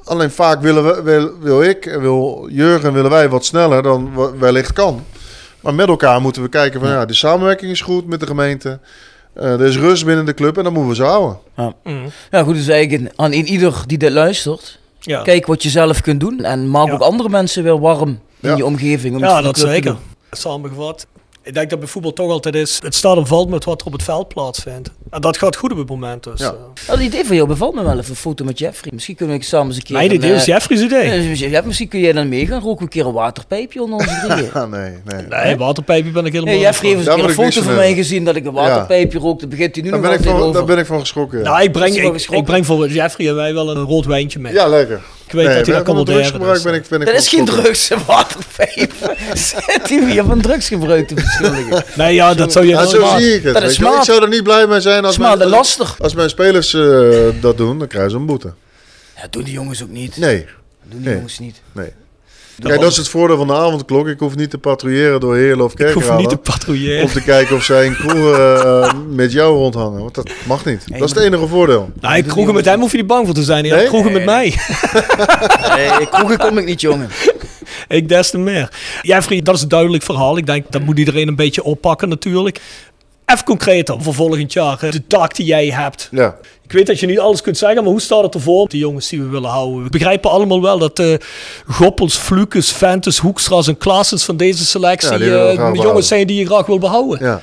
Alleen 0.03 0.31
vaak 0.31 0.61
willen 0.61 0.85
we, 0.85 1.01
wil, 1.01 1.31
wil 1.39 1.63
ik 1.63 1.85
en 1.85 2.01
wil 2.01 2.47
Jurgen 2.51 2.93
willen 2.93 3.11
wij 3.11 3.29
wat 3.29 3.45
sneller 3.45 3.83
dan 3.83 4.15
we- 4.15 4.37
wellicht 4.37 4.73
kan. 4.73 5.03
Maar 5.61 5.73
met 5.75 5.87
elkaar 5.87 6.21
moeten 6.21 6.41
we 6.41 6.49
kijken 6.49 6.79
van 6.79 6.89
ja, 6.89 7.05
de 7.05 7.13
samenwerking 7.13 7.71
is 7.71 7.81
goed 7.81 8.07
met 8.07 8.19
de 8.19 8.25
gemeente. 8.27 8.79
Eh, 9.33 9.51
er 9.51 9.61
is 9.65 9.77
rust 9.77 10.05
binnen 10.05 10.25
de 10.25 10.33
club 10.33 10.57
en 10.57 10.63
dat 10.63 10.73
moeten 10.73 10.89
we 10.89 10.95
zo 10.95 11.03
houden. 11.05 11.37
Ja. 11.55 11.73
Mm. 11.83 12.05
Ja, 12.31 12.43
goed, 12.43 12.55
dus 12.55 12.67
eigenlijk 12.67 13.13
aan 13.15 13.33
in 13.33 13.45
ieder 13.45 13.83
die 13.85 13.97
dit 13.97 14.11
luistert. 14.11 14.79
Ja. 14.99 15.21
Kijk 15.21 15.45
wat 15.45 15.63
je 15.63 15.69
zelf 15.69 16.01
kunt 16.01 16.19
doen. 16.19 16.43
En 16.43 16.69
maak 16.69 16.87
Ja. 16.87 16.93
ook 16.93 17.01
andere 17.01 17.29
mensen 17.29 17.63
weer 17.63 17.79
warm 17.79 18.09
in 18.39 18.49
Ja. 18.49 18.55
je 18.55 18.65
omgeving. 18.65 19.15
Om 19.15 19.21
Ja, 19.21 19.41
dat 19.41 19.57
zeker. 19.59 19.95
Samengevat. 20.31 21.07
Ik 21.47 21.53
denk 21.53 21.69
dat 21.69 21.79
bij 21.79 21.87
voetbal 21.87 22.13
toch 22.13 22.31
altijd 22.31 22.55
is, 22.55 22.79
het 22.83 22.95
staat 22.95 23.17
en 23.17 23.27
valt 23.27 23.49
met 23.49 23.63
wat 23.63 23.81
er 23.81 23.87
op 23.87 23.93
het 23.93 24.03
veld 24.03 24.27
plaatsvindt. 24.27 24.91
En 25.09 25.21
dat 25.21 25.37
gaat 25.37 25.55
goed 25.55 25.71
op 25.71 25.77
het 25.77 25.89
moment 25.89 26.23
dus. 26.23 26.39
Ja. 26.39 26.45
eh. 26.45 26.53
Nou, 26.87 26.99
het 26.99 27.07
idee 27.07 27.25
van 27.25 27.35
jou 27.35 27.47
bevalt 27.47 27.75
me 27.75 27.83
wel 27.83 27.97
even, 27.97 28.09
een 28.09 28.15
foto 28.15 28.45
met 28.45 28.59
Jeffrey. 28.59 28.91
Misschien 28.93 29.15
kunnen 29.15 29.37
we 29.37 29.43
samen 29.43 29.67
eens 29.67 29.75
een 29.75 29.83
keer... 29.83 29.95
Mijn 29.95 30.09
een, 30.09 30.15
idee 30.15 30.33
is 30.33 30.41
eh, 30.41 30.47
Jeffrey's 30.47 30.81
idee. 30.81 31.49
ja, 31.49 31.61
misschien 31.65 31.87
kun 31.87 31.99
jij 31.99 32.11
dan 32.11 32.29
meegaan, 32.29 32.61
roken 32.61 32.77
we 32.77 32.83
een 32.83 32.89
keer 32.89 33.05
een 33.05 33.13
waterpijpje 33.13 33.81
onder 33.81 33.99
onze 33.99 34.25
drieën. 34.27 34.53
Ah, 34.53 34.69
nee, 34.77 34.91
nee. 35.05 35.25
Nee, 35.43 35.57
waterpijpje 35.57 36.11
ben 36.11 36.25
ik 36.25 36.31
helemaal 36.31 36.53
Hey, 36.53 36.63
Jeffrey 36.63 36.95
heeft 36.95 37.07
een 37.07 37.19
een 37.23 37.29
foto 37.29 37.61
van 37.61 37.75
mij 37.75 37.93
gezien 37.93 38.25
dat 38.25 38.35
ik 38.35 38.45
een 38.45 38.53
waterpijpje 38.53 39.19
rookte. 39.19 39.47
Dan 39.47 39.49
begint 39.49 39.75
hij 39.75 39.83
nu 39.83 39.89
Daar 39.89 39.99
nog 39.99 40.09
ben, 40.09 40.19
ik 40.19 40.25
van, 40.25 40.39
over. 40.39 40.53
daar 40.53 40.65
ben 40.65 40.77
ik 40.77 40.85
van 40.85 40.99
geschrokken. 40.99 41.37
ja. 41.37 41.43
Nou, 41.43 41.63
ik 41.63 41.71
breng, 41.71 41.95
ik, 41.95 42.11
geschrokken? 42.11 42.37
ik 42.37 42.43
breng 42.45 42.65
voor 42.65 42.87
Jeffrey 42.89 43.27
en 43.27 43.35
wij 43.35 43.53
wel 43.53 43.75
een 43.75 43.83
rood 43.83 44.05
wijntje 44.05 44.39
mee. 44.39 44.53
Ja, 44.53 44.67
lekker. 44.67 45.01
Ik 45.27 45.33
weet 45.33 45.45
dat 45.45 45.65
hij 45.65 45.75
dat 45.75 45.87
waarderen. 45.95 46.05
drugsgebruik 46.05 46.63
ben 46.63 46.73
ik, 46.73 46.87
ben 46.89 46.99
ik 47.01 47.05
Dat 47.05 47.15
van 47.15 47.23
is 47.23 47.29
geen 47.29 47.45
drugs, 47.45 47.89
een 47.89 48.05
waterpijp. 48.05 48.91
Zet 49.33 49.89
hij 49.89 50.05
weer 50.05 50.25
van 50.25 50.41
drugsgebruik 50.41 51.07
te 51.07 51.13
beschuldigen. 51.13 51.83
Nee, 51.95 52.13
ja, 52.15 52.33
dat 52.33 52.51
zou 52.51 52.65
je 52.65 52.71
Ja, 52.71 52.85
zo 52.85 53.17
zie 53.17 53.35
ik 53.35 53.43
het. 53.43 53.53
Dat 53.53 53.63
is. 53.63 53.77
Ik 53.79 53.85
zou 54.01 54.21
er 54.21 54.27
niet 54.29 54.43
blij 54.43 54.67
mee 54.67 54.81
zijn 54.81 55.05
als, 55.05 55.15
Smaad 55.15 55.37
mijn, 55.37 55.49
lastig. 55.49 55.99
als 55.99 56.13
mijn 56.13 56.29
spelers 56.29 56.73
eh, 56.73 57.19
dat 57.41 57.57
doen. 57.57 57.79
Dan 57.79 57.87
krijgen 57.87 58.11
ze 58.11 58.17
een 58.17 58.25
boete. 58.25 58.53
Ja, 59.15 59.27
doen 59.29 59.43
die 59.43 59.53
jongens 59.53 59.83
ook 59.83 59.89
niet. 59.89 60.17
Nee, 60.17 60.45
Doen 60.83 60.99
die 60.99 60.99
Nee. 61.07 61.15
jongens 61.15 61.39
niet. 61.39 61.61
nee. 61.71 61.91
Kijk, 62.59 62.81
dat 62.81 62.91
is 62.91 62.97
het 62.97 63.09
voordeel 63.09 63.37
van 63.37 63.47
de 63.47 63.53
avondklok. 63.53 64.07
Ik 64.07 64.19
hoef 64.19 64.35
niet 64.35 64.49
te 64.49 64.57
patrouilleren 64.57 65.19
door 65.19 65.35
Heerlen 65.35 65.65
of 65.65 65.73
Ik 65.79 65.89
hoef 65.89 66.17
niet 66.17 66.29
te 66.29 66.37
patrouilleren. 66.37 67.03
Om 67.03 67.09
te 67.11 67.23
kijken 67.23 67.55
of 67.55 67.63
zij 67.63 67.85
in 67.85 67.95
kroegen 67.95 68.33
eh, 68.57 68.93
met 69.09 69.31
jou 69.31 69.55
rondhangen. 69.57 70.01
Want 70.01 70.15
dat 70.15 70.29
mag 70.47 70.65
niet. 70.65 70.83
dat 70.87 71.09
is 71.09 71.15
het 71.15 71.23
enige 71.23 71.47
voordeel. 71.47 71.91
Nou, 71.99 72.17
ik 72.17 72.27
kroegen 72.27 72.53
met 72.53 72.65
hem 72.65 72.79
hoef 72.79 72.91
je 72.91 72.97
niet 72.97 73.07
bang 73.07 73.25
voor 73.25 73.35
te 73.35 73.43
zijn. 73.43 73.65
Ja, 73.65 73.75
Nee? 73.75 73.85
kroegen 73.87 74.11
met 74.11 74.25
mij. 74.25 74.55
Nee, 75.75 76.09
kroegen 76.09 76.37
kom 76.37 76.57
ik 76.57 76.65
niet, 76.65 76.81
jongen. 76.81 77.09
ik 77.87 78.09
des 78.09 78.29
te 78.29 78.37
meer. 78.37 78.69
Jeffrey, 79.01 79.41
dat 79.41 79.55
is 79.55 79.61
een 79.61 79.67
duidelijk 79.67 80.03
verhaal. 80.03 80.37
Ik 80.37 80.45
denk, 80.45 80.65
dat 80.71 80.81
moet 80.81 80.97
iedereen 80.97 81.27
een 81.27 81.35
beetje 81.35 81.63
oppakken 81.63 82.09
natuurlijk. 82.09 82.61
Even 83.33 83.45
concreter 83.45 84.01
voor 84.01 84.13
volgend 84.13 84.53
jaar. 84.53 84.77
De 84.91 85.07
taak 85.07 85.35
die 85.35 85.45
jij 85.45 85.67
hebt. 85.67 86.07
Ja. 86.11 86.35
Ik 86.63 86.71
weet 86.71 86.87
dat 86.87 86.99
je 86.99 87.05
niet 87.05 87.19
alles 87.19 87.41
kunt 87.41 87.57
zeggen, 87.57 87.81
maar 87.83 87.91
hoe 87.91 88.01
staat 88.01 88.23
het 88.23 88.33
ervoor? 88.33 88.69
Die 88.69 88.79
jongens 88.79 89.09
die 89.09 89.21
we 89.21 89.27
willen 89.27 89.49
houden. 89.49 89.83
We 89.83 89.89
begrijpen 89.89 90.29
allemaal 90.31 90.61
wel 90.61 90.77
dat 90.79 90.99
eh 90.99 91.13
Goppels, 91.67 92.15
Flukes, 92.15 92.71
Ventes, 92.71 93.17
Hoekstra's 93.17 93.67
en 93.67 93.77
Klaasens 93.77 94.23
van 94.23 94.37
deze 94.37 94.65
selectie 94.65 95.17
Ja, 95.17 95.47
eh, 95.47 95.73
jongens 95.73 96.07
zijn 96.07 96.27
die 96.27 96.39
je 96.39 96.45
graag 96.45 96.65
wil 96.65 96.79
behouden. 96.79 97.25
ja. 97.25 97.41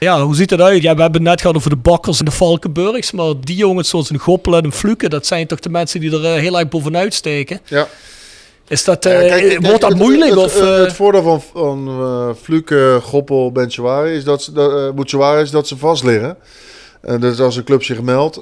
Ja, 0.00 0.22
hoe 0.22 0.34
ziet 0.34 0.50
het 0.50 0.60
uit? 0.60 0.82
Ja, 0.82 0.94
we 0.94 1.00
hebben 1.00 1.20
het 1.20 1.30
net 1.30 1.40
gehad 1.40 1.56
over 1.56 1.70
de 1.70 1.76
Bakkers 1.76 2.18
en 2.18 2.24
de 2.24 2.30
Valkenburgs, 2.30 3.10
maar 3.12 3.32
die 3.40 3.56
jongens 3.56 3.88
zoals 3.88 4.10
een 4.10 4.18
Goppel 4.18 4.56
en 4.56 4.64
een 4.64 4.72
Fluke, 4.72 5.08
dat 5.08 5.26
zijn 5.26 5.46
toch 5.46 5.58
de 5.58 5.68
mensen 5.68 6.00
die 6.00 6.12
er 6.12 6.24
eh, 6.24 6.40
heel 6.40 6.58
erg 6.58 6.68
bovenuit 6.68 7.14
steken. 7.14 7.60
ja. 7.68 7.88
Is 8.68 8.84
dat, 8.84 9.04
Ja, 9.04 9.10
eh, 9.10 9.28
kijk, 9.28 9.48
kijk, 9.48 9.66
wordt 9.66 9.80
dat 9.80 9.90
het- 9.90 9.98
moeilijk? 9.98 10.30
Het, 10.30 10.38
of, 10.38 10.54
het, 10.54 10.62
eh, 10.62 10.76
het 10.78 10.92
voordeel 10.92 11.22
van, 11.22 11.40
van 11.52 11.88
eh 11.88 12.28
Fluke, 12.42 12.98
Goppel, 13.02 13.52
Benchouari 13.52 14.12
is 14.12 14.24
dat 14.24 14.42
ze, 14.42 14.52
dat, 14.52 14.94
Bouchouari 14.94 15.42
is 15.42 15.50
dat 15.50 15.68
ze 15.68 15.76
vast 15.76 16.04
liggen. 16.04 16.36
En 17.00 17.20
dus 17.20 17.40
als 17.40 17.56
een 17.56 17.64
club 17.64 17.82
zich 17.82 18.02
meldt, 18.02 18.40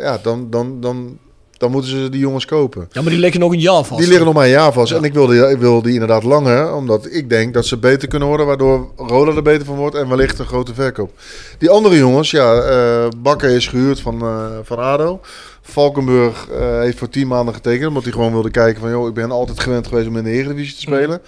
ja, 0.00 0.18
dan, 0.22 0.46
dan, 0.50 0.80
dan, 0.80 1.18
dan 1.58 1.70
moeten 1.70 1.90
ze 1.90 2.08
die 2.08 2.20
jongens 2.20 2.44
kopen. 2.44 2.88
ja, 2.92 3.00
maar 3.02 3.10
die 3.10 3.20
liggen 3.20 3.40
nog 3.40 3.52
een 3.52 3.60
jaar 3.60 3.84
vast. 3.84 3.98
Die 4.00 4.08
liggen 4.08 4.26
nog 4.26 4.34
maar 4.34 4.44
een 4.44 4.50
jaar 4.50 4.72
vast. 4.72 4.92
En 4.92 5.04
ik 5.04 5.12
wil, 5.12 5.26
die, 5.26 5.48
ik 5.50 5.58
wil 5.58 5.82
die 5.82 5.92
inderdaad 5.92 6.22
langer, 6.22 6.74
omdat 6.74 7.06
ik 7.10 7.28
denk 7.30 7.54
dat 7.54 7.66
ze 7.66 7.76
beter 7.78 8.08
kunnen 8.08 8.28
worden, 8.28 8.46
waardoor 8.46 8.90
Roda 8.96 9.32
er 9.36 9.42
beter 9.42 9.66
van 9.66 9.76
wordt 9.76 9.96
en 9.96 10.08
wellicht 10.08 10.38
een 10.38 10.46
grote 10.46 10.74
verkoop. 10.74 11.10
Die 11.58 11.70
andere 11.70 11.96
jongens, 11.96 12.30
ja, 12.30 13.08
Bakker 13.16 13.50
is 13.50 13.66
gehuurd 13.68 14.00
van, 14.00 14.22
van 14.62 14.78
ADO. 14.78 15.20
Valkenburg 15.68 16.48
eh, 16.48 16.78
heeft 16.78 16.98
voor 16.98 17.08
10 17.08 17.26
maanden 17.26 17.54
getekend, 17.54 17.88
omdat 17.88 18.02
hij 18.02 18.12
gewoon 18.12 18.32
wilde 18.32 18.50
kijken 18.50 18.80
van, 18.80 18.90
joh, 18.90 19.08
ik 19.08 19.14
ben 19.14 19.30
altijd 19.30 19.60
gewend 19.60 19.86
geweest 19.86 20.08
om 20.08 20.16
in 20.16 20.24
de 20.24 20.30
Eredivisie 20.30 20.74
te 20.74 20.80
spelen. 20.80 21.20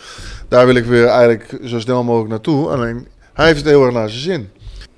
Daar 0.49 0.67
wil 0.67 0.75
ik 0.75 0.85
weer 0.85 1.07
eigenlijk 1.07 1.59
zo 1.65 1.81
snel 1.81 2.05
mogelijk 2.05 2.31
naartoe. 2.31 2.69
Alleen, 2.69 3.07
hij 3.33 3.47
heeft 3.47 3.59
het 3.59 3.69
heel 3.69 3.85
erg 3.85 3.95
naar 3.95 4.09
zijn 4.09 4.23
zin. 4.23 4.49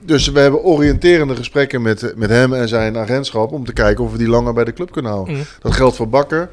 Dus 0.02 0.28
we 0.28 0.40
hebben 0.40 0.62
oriënterende 0.62 1.36
gesprekken 1.36 1.82
met, 1.82 2.12
met 2.16 2.30
hem 2.30 2.54
en 2.54 2.68
zijn 2.68 2.96
agentschap 2.96 3.52
om 3.52 3.64
te 3.64 3.72
kijken 3.72 4.04
of 4.04 4.12
we 4.12 4.18
die 4.18 4.28
langer 4.28 4.52
bij 4.52 4.64
de 4.64 4.72
club 4.72 4.92
kunnen 4.92 5.12
houden. 5.12 5.34
Mm. 5.34 5.42
Dat 5.60 5.74
geldt 5.74 5.96
voor 5.96 6.08
Bakker. 6.08 6.48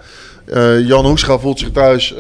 Eh, 0.46 0.88
Jan 0.88 1.06
Hoekstra 1.06 1.38
voelt 1.38 1.60
zich 1.60 1.72
thuis 1.72 2.14
eh, 2.14 2.20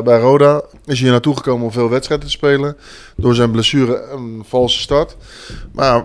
bij 0.00 0.18
Roda. 0.18 0.62
Is 0.84 1.00
hier 1.00 1.10
naartoe 1.10 1.36
gekomen 1.36 1.64
om 1.64 1.72
veel 1.72 1.90
wedstrijden 1.90 2.26
te 2.26 2.32
spelen. 2.32 2.76
Door 3.16 3.34
zijn 3.34 3.50
blessure 3.50 4.02
een 4.12 4.44
valse 4.48 4.78
start. 4.78 5.16
Maar 5.72 6.04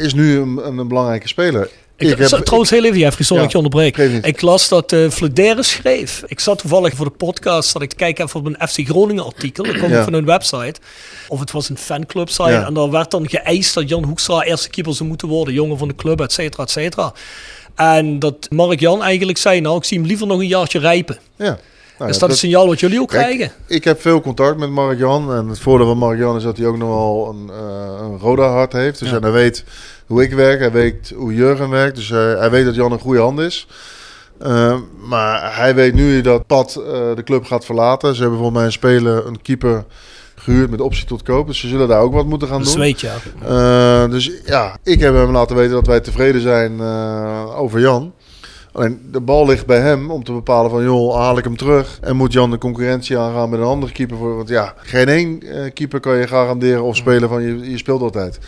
is 0.00 0.14
nu 0.14 0.38
een, 0.38 0.78
een 0.78 0.88
belangrijke 0.88 1.28
speler. 1.28 1.68
Ik, 2.10 2.26
zo- 2.26 2.40
trouwens, 2.42 2.70
heel 2.70 2.84
even, 2.84 2.98
Jeffrey, 2.98 3.24
sorry 3.26 3.42
Ja, 3.42 3.48
dat 3.48 3.52
je 3.62 3.68
onderbreek. 3.68 3.96
Ik 4.24 4.40
las 4.40 4.68
dat 4.68 4.94
Flederis 5.10 5.70
schreef. 5.70 6.22
Ik 6.26 6.40
zat 6.40 6.58
toevallig 6.58 6.94
voor 6.94 7.04
de 7.04 7.10
podcast, 7.10 7.72
dat 7.72 7.82
ik 7.82 7.90
te 7.90 7.96
kijken 7.96 8.24
even 8.24 8.40
op 8.40 8.46
een 8.46 8.68
FC 8.68 8.78
Groningen 8.88 9.24
artikel. 9.24 9.64
Dat 9.64 9.76
kwam 9.76 9.90
Ja. 9.90 10.04
van 10.04 10.12
hun 10.12 10.24
website. 10.24 10.74
Of 11.28 11.40
het 11.40 11.50
was 11.50 11.68
een 11.68 11.78
fanclub 11.78 12.28
site. 12.28 12.50
Ja. 12.50 12.66
En 12.66 12.74
daar 12.74 12.90
werd 12.90 13.10
dan 13.10 13.28
geëist 13.28 13.74
dat 13.74 13.88
Jan 13.88 14.04
Hoekstra 14.04 14.42
eerste 14.42 14.68
keeper 14.70 14.94
zou 14.94 15.08
moeten 15.08 15.28
worden. 15.28 15.54
Jongen 15.54 15.78
van 15.78 15.88
de 15.88 15.94
club, 15.94 16.20
et 16.20 16.32
cetera, 16.32 16.62
et 16.62 16.70
cetera. 16.70 17.12
En 17.74 18.18
dat 18.18 18.46
Mark 18.50 18.80
Jan 18.80 19.02
eigenlijk 19.02 19.38
zei, 19.38 19.60
nou, 19.60 19.76
ik 19.76 19.84
zie 19.84 19.98
hem 19.98 20.06
liever 20.06 20.26
nog 20.26 20.38
een 20.38 20.46
jaartje 20.46 20.78
rijpen. 20.78 21.18
Ja. 21.36 21.58
Nou, 21.98 22.10
is 22.10 22.14
ja, 22.16 22.20
dat 22.26 22.30
een 22.30 22.36
signaal 22.40 22.66
wat 22.66 22.80
jullie 22.80 23.00
ook 23.00 23.08
Kijk, 23.08 23.22
krijgen? 23.24 23.52
Ik 23.66 23.84
heb 23.84 24.00
veel 24.00 24.20
contact 24.20 24.56
met 24.58 24.70
Mark 24.70 24.98
Jan. 24.98 25.34
En 25.34 25.48
het 25.48 25.58
voordeel 25.58 25.86
van 25.86 25.98
Mark 25.98 26.18
Jan 26.18 26.36
is 26.36 26.42
dat 26.42 26.56
hij 26.56 26.66
ook 26.66 26.76
nog 26.78 26.88
wel 26.88 27.28
een, 27.34 27.50
eh, 27.50 27.98
een 28.02 28.18
Roda 28.18 28.48
hart 28.48 28.72
heeft. 28.72 28.98
Dus 28.98 29.10
Ja. 29.10 29.18
hij 29.18 29.30
weet 29.30 29.64
hoe 30.12 30.22
ik 30.22 30.32
werk. 30.32 30.58
Hij 30.58 30.72
weet 30.72 31.12
hoe 31.16 31.34
Jurgen 31.34 31.70
werkt. 31.70 31.96
Dus 31.96 32.08
hij, 32.08 32.36
hij 32.38 32.50
weet 32.50 32.64
dat 32.64 32.74
Jan 32.74 32.92
een 32.92 32.98
goede 32.98 33.20
hand 33.20 33.38
is. 33.38 33.66
Eh, 34.38 34.76
maar 35.08 35.56
hij 35.56 35.74
weet 35.74 35.94
nu 35.94 36.20
dat 36.20 36.46
Pat 36.46 36.74
eh, 36.76 36.84
de 37.14 37.22
club 37.24 37.44
gaat 37.44 37.64
verlaten. 37.64 38.14
Ze 38.14 38.20
hebben 38.20 38.38
volgens 38.38 38.58
mij 38.58 38.66
een 38.66 38.72
speler, 38.72 39.26
een 39.26 39.42
keeper 39.42 39.84
gehuurd 40.34 40.70
met 40.70 40.80
optie 40.80 41.04
tot 41.04 41.22
koop. 41.22 41.46
Dus 41.46 41.58
ze 41.58 41.68
zullen 41.68 41.88
daar 41.88 42.00
ook 42.00 42.12
wat 42.12 42.26
moeten 42.26 42.48
gaan 42.48 42.62
Dat 42.62 42.72
doen. 42.72 42.80
weet 42.80 43.00
je. 43.00 43.10
Eh, 43.46 44.10
dus 44.10 44.30
ja, 44.44 44.76
ik 44.82 45.00
heb 45.00 45.14
hem 45.14 45.30
laten 45.30 45.56
weten 45.56 45.72
dat 45.72 45.86
wij 45.86 46.00
tevreden 46.00 46.40
zijn 46.40 46.80
eh, 46.80 47.58
over 47.60 47.80
Jan. 47.80 48.12
Alleen 48.72 49.00
de 49.12 49.20
bal 49.20 49.46
ligt 49.46 49.66
bij 49.66 49.80
hem 49.80 50.10
om 50.10 50.24
te 50.24 50.32
bepalen 50.32 50.70
van 50.70 50.82
joh, 50.82 51.14
haal 51.16 51.38
ik 51.38 51.44
hem 51.44 51.56
terug. 51.56 51.98
En 52.00 52.16
moet 52.16 52.32
Jan 52.32 52.50
de 52.50 52.58
concurrentie 52.58 53.18
aangaan 53.18 53.50
met 53.50 53.60
een 53.60 53.66
andere 53.66 53.92
keeper. 53.92 54.16
Voor, 54.16 54.36
want 54.36 54.48
ja, 54.48 54.74
geen 54.76 55.08
één 55.08 55.42
keeper 55.72 56.00
kan 56.00 56.16
je 56.16 56.26
garanderen 56.26 56.82
of 56.82 56.96
spelen 56.96 57.28
van 57.28 57.42
je, 57.42 57.70
je 57.70 57.78
speelt 57.78 58.02
altijd. 58.02 58.38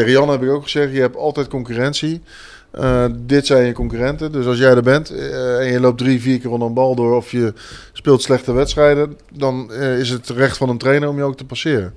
Tegen 0.00 0.14
Jan 0.14 0.28
heb 0.28 0.42
ik 0.42 0.50
ook 0.50 0.62
gezegd, 0.62 0.92
je 0.92 1.00
hebt 1.00 1.16
altijd 1.16 1.48
concurrentie. 1.48 2.22
Eh, 2.70 3.04
dit 3.16 3.46
zijn 3.46 3.66
je 3.66 3.72
concurrenten. 3.72 4.32
Dus 4.32 4.46
als 4.46 4.58
jij 4.58 4.74
er 4.74 4.82
bent 4.82 5.10
eh, 5.10 5.58
en 5.58 5.72
je 5.72 5.80
loopt 5.80 5.98
drie, 5.98 6.20
vier 6.20 6.40
keer 6.40 6.50
onder 6.50 6.68
een 6.68 6.74
bal 6.74 6.94
door 6.94 7.16
of 7.16 7.30
je 7.30 7.52
speelt 7.92 8.22
slechte 8.22 8.52
wedstrijden, 8.52 9.16
dan 9.32 9.72
eh, 9.72 9.98
is 9.98 10.10
het 10.10 10.28
recht 10.28 10.56
van 10.56 10.68
een 10.68 10.78
trainer 10.78 11.08
om 11.08 11.16
je 11.16 11.22
ook 11.22 11.36
te 11.36 11.44
passeren. 11.44 11.94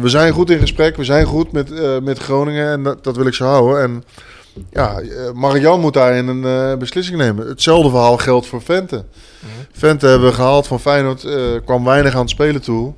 We 0.00 0.08
zijn 0.08 0.32
goed 0.32 0.50
in 0.50 0.58
gesprek, 0.58 0.96
we 0.96 1.04
zijn 1.04 1.26
goed 1.26 1.52
met, 1.52 2.02
met 2.02 2.18
Groningen 2.18 2.70
en 2.70 2.82
dat, 2.82 3.04
dat 3.04 3.16
wil 3.16 3.26
ik 3.26 3.34
zo 3.34 3.44
houden. 3.44 3.82
En 3.82 4.04
ja, 4.70 5.00
eh, 5.00 5.32
Marian 5.34 5.80
moet 5.80 5.94
daarin 5.94 6.28
een 6.28 6.44
eh, 6.44 6.78
beslissing 6.78 7.18
nemen. 7.18 7.46
Hetzelfde 7.46 7.90
verhaal 7.90 8.16
geldt 8.16 8.46
voor 8.46 8.62
Vente. 8.62 9.04
Vente 9.72 10.06
hebben 10.06 10.28
we 10.28 10.34
gehaald 10.34 10.66
van 10.66 10.80
Feyenoord, 10.80 11.24
eh, 11.24 11.36
kwam 11.64 11.84
weinig 11.84 12.14
aan 12.14 12.20
het 12.20 12.30
spelen 12.30 12.62
toe. 12.62 12.92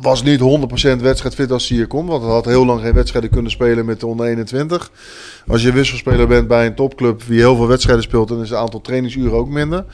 Was 0.00 0.22
niet 0.22 0.40
100% 0.40 1.02
wedstrijdfit 1.02 1.52
als 1.52 1.68
hij 1.68 1.76
hier 1.76 1.86
komt, 1.86 2.08
want 2.08 2.22
hij 2.22 2.32
had 2.32 2.44
heel 2.44 2.66
lang 2.66 2.80
geen 2.80 2.94
wedstrijden 2.94 3.30
kunnen 3.30 3.50
spelen 3.50 3.84
met 3.84 4.00
de 4.00 4.06
onder 4.06 4.26
21. 4.26 4.90
Als 5.46 5.62
je 5.62 5.72
wisselspeler 5.72 6.26
bent 6.26 6.48
bij 6.48 6.66
een 6.66 6.74
topclub 6.74 7.22
die 7.26 7.38
heel 7.38 7.56
veel 7.56 7.66
wedstrijden 7.66 8.04
speelt, 8.04 8.28
dan 8.28 8.42
is 8.42 8.50
het 8.50 8.58
aantal 8.58 8.80
trainingsuren 8.80 9.38
ook 9.38 9.48
minder. 9.48 9.84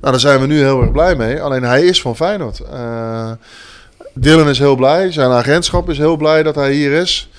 Nou, 0.00 0.12
daar 0.12 0.20
zijn 0.20 0.40
we 0.40 0.46
nu 0.46 0.58
heel 0.58 0.80
erg 0.80 0.92
blij 0.92 1.16
mee. 1.16 1.42
Alleen 1.42 1.62
hij 1.62 1.84
is 1.84 2.00
van 2.00 2.16
Feyenoord. 2.16 2.60
Eh, 2.60 3.30
Dylan 4.14 4.48
is 4.48 4.58
heel 4.58 4.76
blij, 4.76 5.12
zijn 5.12 5.30
agentschap 5.30 5.90
is 5.90 5.98
heel 5.98 6.16
blij 6.16 6.42
dat 6.42 6.54
hij 6.54 6.72
hier 6.72 6.92
is. 6.92 7.30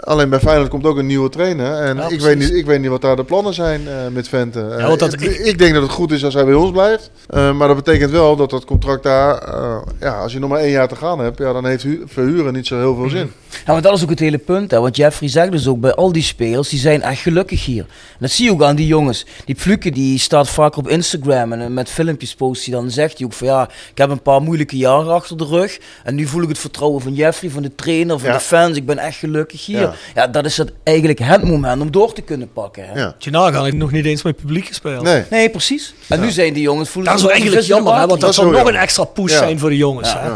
Alleen 0.00 0.28
bij 0.28 0.40
Feyenoord 0.40 0.68
komt 0.68 0.84
ook 0.86 0.96
een 0.96 1.06
nieuwe 1.06 1.28
trainer. 1.28 1.72
En 1.74 1.96
Ja, 1.96 2.08
ik, 2.08 2.20
weet 2.20 2.38
niet, 2.38 2.52
ik 2.54 2.66
weet 2.66 2.80
niet 2.80 2.90
wat 2.90 3.00
daar 3.00 3.16
de 3.16 3.24
plannen 3.24 3.54
zijn 3.54 3.88
eh, 3.88 3.94
met 4.12 4.28
Vente. 4.28 4.60
Eh, 4.60 4.78
Ja, 4.78 4.86
want 4.86 4.98
dat- 4.98 5.12
ik, 5.12 5.20
ik 5.38 5.58
denk 5.58 5.74
dat 5.74 5.82
het 5.82 5.92
goed 5.92 6.12
is 6.12 6.24
als 6.24 6.34
hij 6.34 6.44
bij 6.44 6.54
ons 6.54 6.70
blijft. 6.70 7.10
Eh, 7.28 7.52
maar 7.56 7.68
dat 7.68 7.76
betekent 7.76 8.10
wel 8.10 8.36
dat 8.36 8.50
dat 8.50 8.64
contract 8.64 9.02
daar... 9.02 9.38
eh, 9.38 9.76
ja, 10.00 10.18
als 10.18 10.32
je 10.32 10.38
nog 10.38 10.50
maar 10.50 10.60
één 10.60 10.70
jaar 10.70 10.88
te 10.88 10.96
gaan 10.96 11.18
hebt... 11.18 11.38
Ja, 11.38 11.52
dan 11.52 11.66
heeft 11.66 11.82
hu- 11.82 12.02
verhuren 12.06 12.52
niet 12.52 12.66
zo 12.66 12.78
heel 12.78 12.94
veel 12.94 13.08
zin. 13.18 13.32
Ja, 13.66 13.72
maar 13.72 13.82
dat 13.82 13.94
is 13.96 14.02
ook 14.02 14.10
het 14.10 14.18
hele 14.18 14.38
punt. 14.38 14.70
Hè. 14.70 14.80
Want 14.80 14.96
Jeffrey 14.96 15.28
zegt 15.28 15.52
dus 15.52 15.66
ook 15.66 15.80
bij 15.80 15.94
al 15.94 16.12
die 16.12 16.22
spelers, 16.22 16.68
die 16.68 16.78
zijn 16.78 17.02
echt 17.02 17.20
gelukkig 17.20 17.64
hier. 17.64 17.82
En 17.82 18.16
dat 18.18 18.30
zie 18.30 18.44
je 18.44 18.50
ook 18.50 18.62
aan 18.62 18.76
die 18.76 18.86
jongens. 18.86 19.26
Die 19.44 19.56
Fluke 19.56 19.90
die 19.90 20.18
staat 20.18 20.48
vaak 20.48 20.76
op 20.76 20.88
Instagram 20.88 21.52
en 21.52 21.60
eh, 21.60 21.66
met 21.66 21.90
filmpjes 21.90 22.34
post 22.34 22.64
hij 22.64 22.74
dan 22.74 22.90
zegt 22.90 23.18
hij 23.18 23.26
ook 23.26 23.32
van 23.32 23.46
ja, 23.46 23.68
ik 23.90 23.98
heb 23.98 24.10
een 24.10 24.22
paar 24.22 24.42
moeilijke 24.42 24.76
jaren 24.76 25.12
achter 25.12 25.36
de 25.36 25.44
rug. 25.44 25.78
En 26.04 26.14
nu 26.14 26.26
voel 26.26 26.42
ik 26.42 26.48
het 26.48 26.58
vertrouwen 26.58 27.00
van 27.02 27.14
Jeffrey, 27.14 27.50
van 27.50 27.62
de 27.62 27.74
trainer, 27.74 28.18
van 28.18 28.28
Ja. 28.28 28.34
de 28.34 28.40
fans. 28.40 28.76
Ik 28.76 28.86
ben 28.86 28.98
echt 28.98 29.18
gelukkig 29.18 29.66
hier. 29.66 29.80
Ja. 29.80 29.94
Ja, 30.14 30.26
dat 30.26 30.44
is 30.44 30.56
het 30.56 30.72
eigenlijk 30.82 31.18
het 31.18 31.42
moment 31.44 31.80
om 31.82 31.90
door 31.90 32.12
te 32.12 32.22
kunnen 32.22 32.52
pakken. 32.52 32.86
Hè. 32.88 33.00
Ja. 33.00 33.14
Nagaan, 33.30 33.64
ik 33.64 33.70
heb 33.72 33.80
nog 33.80 33.92
niet 33.92 34.04
eens 34.04 34.22
met 34.22 34.36
publiek 34.36 34.66
gespeeld. 34.66 35.02
Nee. 35.02 35.22
Nee, 35.30 35.50
precies. 35.50 35.94
En 36.08 36.20
nu 36.20 36.30
zijn 36.30 36.52
die 36.52 36.62
jongens 36.62 36.88
voelen 36.88 37.10
Dat 37.10 37.20
is 37.20 37.26
wel 37.26 37.34
eigenlijk 37.36 37.66
jammer, 37.66 37.92
hè, 37.92 37.98
want 37.98 38.10
dat, 38.10 38.20
Dat 38.20 38.34
zou 38.34 38.50
nog 38.52 38.68
een 38.68 38.74
extra 38.76 39.04
push 39.04 39.32
Ja. 39.32 39.38
zijn 39.38 39.58
voor 39.58 39.68
de 39.70 39.76
jongens. 39.76 40.08
Ja. 40.12 40.22
hè. 40.22 40.30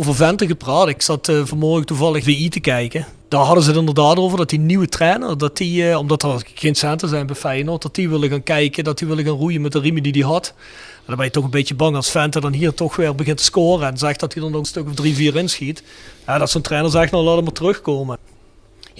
Over 0.00 0.14
Vente 0.14 0.46
gepraat. 0.46 0.88
Ik 0.88 1.02
zat 1.02 1.28
eh, 1.28 1.40
vanmorgen 1.44 1.86
toevallig 1.86 2.24
WI 2.24 2.48
te 2.48 2.60
kijken. 2.60 3.06
Daar 3.28 3.44
hadden 3.44 3.62
ze 3.62 3.70
het 3.70 3.78
inderdaad 3.78 4.16
over 4.16 4.38
dat 4.38 4.48
die 4.48 4.58
nieuwe 4.58 4.88
trainer, 4.88 5.38
dat 5.38 5.56
die, 5.56 5.90
eh, 5.90 5.98
omdat 5.98 6.22
er 6.22 6.42
geen 6.54 6.74
centen 6.74 7.08
zijn 7.08 7.26
bij 7.26 7.34
Feyenoord, 7.34 7.82
dat 7.82 7.94
die 7.94 8.08
willen 8.08 8.28
gaan 8.28 8.42
kijken, 8.42 8.84
dat 8.84 8.98
die 8.98 9.08
willen 9.08 9.24
gaan 9.24 9.34
roeien 9.34 9.60
met 9.60 9.72
de 9.72 9.80
riemen 9.80 10.02
die 10.02 10.12
hij 10.12 10.22
had. 10.22 10.54
En 10.96 11.02
dan 11.06 11.16
ben 11.16 11.24
je 11.24 11.30
toch 11.30 11.44
een 11.44 11.50
beetje 11.50 11.74
bang 11.74 11.96
als 11.96 12.10
Vente 12.10 12.40
dan 12.40 12.52
hier 12.52 12.74
toch 12.74 12.96
weer 12.96 13.14
begint 13.14 13.36
te 13.36 13.44
scoren 13.44 13.88
en 13.88 13.98
zegt 13.98 14.20
dat 14.20 14.34
hij 14.34 14.42
er 14.42 14.50
nog 14.50 14.60
een 14.60 14.66
stuk 14.66 14.86
of 14.88 14.94
drie, 14.94 15.14
vier 15.14 15.36
inschiet. 15.36 15.82
Ja, 16.26 16.38
dat 16.38 16.50
zo'n 16.50 16.62
trainer 16.62 16.90
zegt, 16.90 17.12
nou 17.12 17.24
laat 17.24 17.34
hem 17.34 17.44
maar 17.44 17.52
terugkomen. 17.52 18.18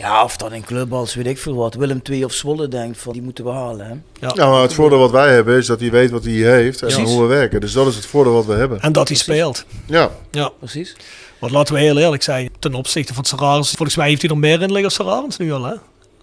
Ja, 0.01 0.25
of 0.25 0.37
dan 0.37 0.53
in 0.53 0.65
club 0.65 0.93
als 0.93 1.15
weet 1.15 1.27
ik 1.27 1.39
veel 1.39 1.55
wat. 1.55 1.75
Willem 1.75 2.01
II 2.11 2.25
of 2.25 2.33
Zwolle 2.33 2.69
denkt 2.69 2.99
van 2.99 3.13
die 3.13 3.23
moeten 3.23 3.45
we 3.45 3.51
halen. 3.51 3.87
Hè. 3.87 3.93
Ja. 4.27 4.33
Ja, 4.35 4.51
maar 4.51 4.63
het 4.63 4.73
voordeel 4.75 4.99
wat 4.99 5.11
wij 5.11 5.33
hebben 5.33 5.57
is 5.57 5.67
dat 5.67 5.81
hij 5.81 5.91
weet 5.91 6.11
wat 6.11 6.25
hij 6.25 6.33
heeft 6.33 6.83
en 6.83 7.03
hoe 7.03 7.21
we 7.21 7.27
werken. 7.27 7.61
Dus 7.61 7.73
dat 7.73 7.87
is 7.87 7.95
het 7.97 8.07
voordeel 8.07 8.33
wat 8.33 8.47
we 8.47 8.53
hebben. 8.55 8.81
En 8.81 8.93
dat 8.93 9.09
hij 9.09 9.17
speelt. 9.17 9.65
Ja, 9.87 10.11
Ja, 10.31 10.51
Precies. 10.59 10.97
want 11.39 11.53
laten 11.53 11.75
we 11.75 11.81
heel 11.81 11.99
eerlijk 11.99 12.23
zijn, 12.23 12.51
ten 12.59 12.75
opzichte 12.75 13.15
van 13.15 13.25
Serrarens, 13.25 13.71
volgens 13.71 13.97
mij 13.97 14.09
heeft 14.09 14.23
hij 14.23 14.31
er 14.31 14.39
meer 14.39 14.63
in 14.63 14.67
liggen 14.73 14.85
als 14.85 14.95
Serrarens 14.95 15.37
nu 15.37 15.53
al, 15.53 15.65
hè? 15.65 15.75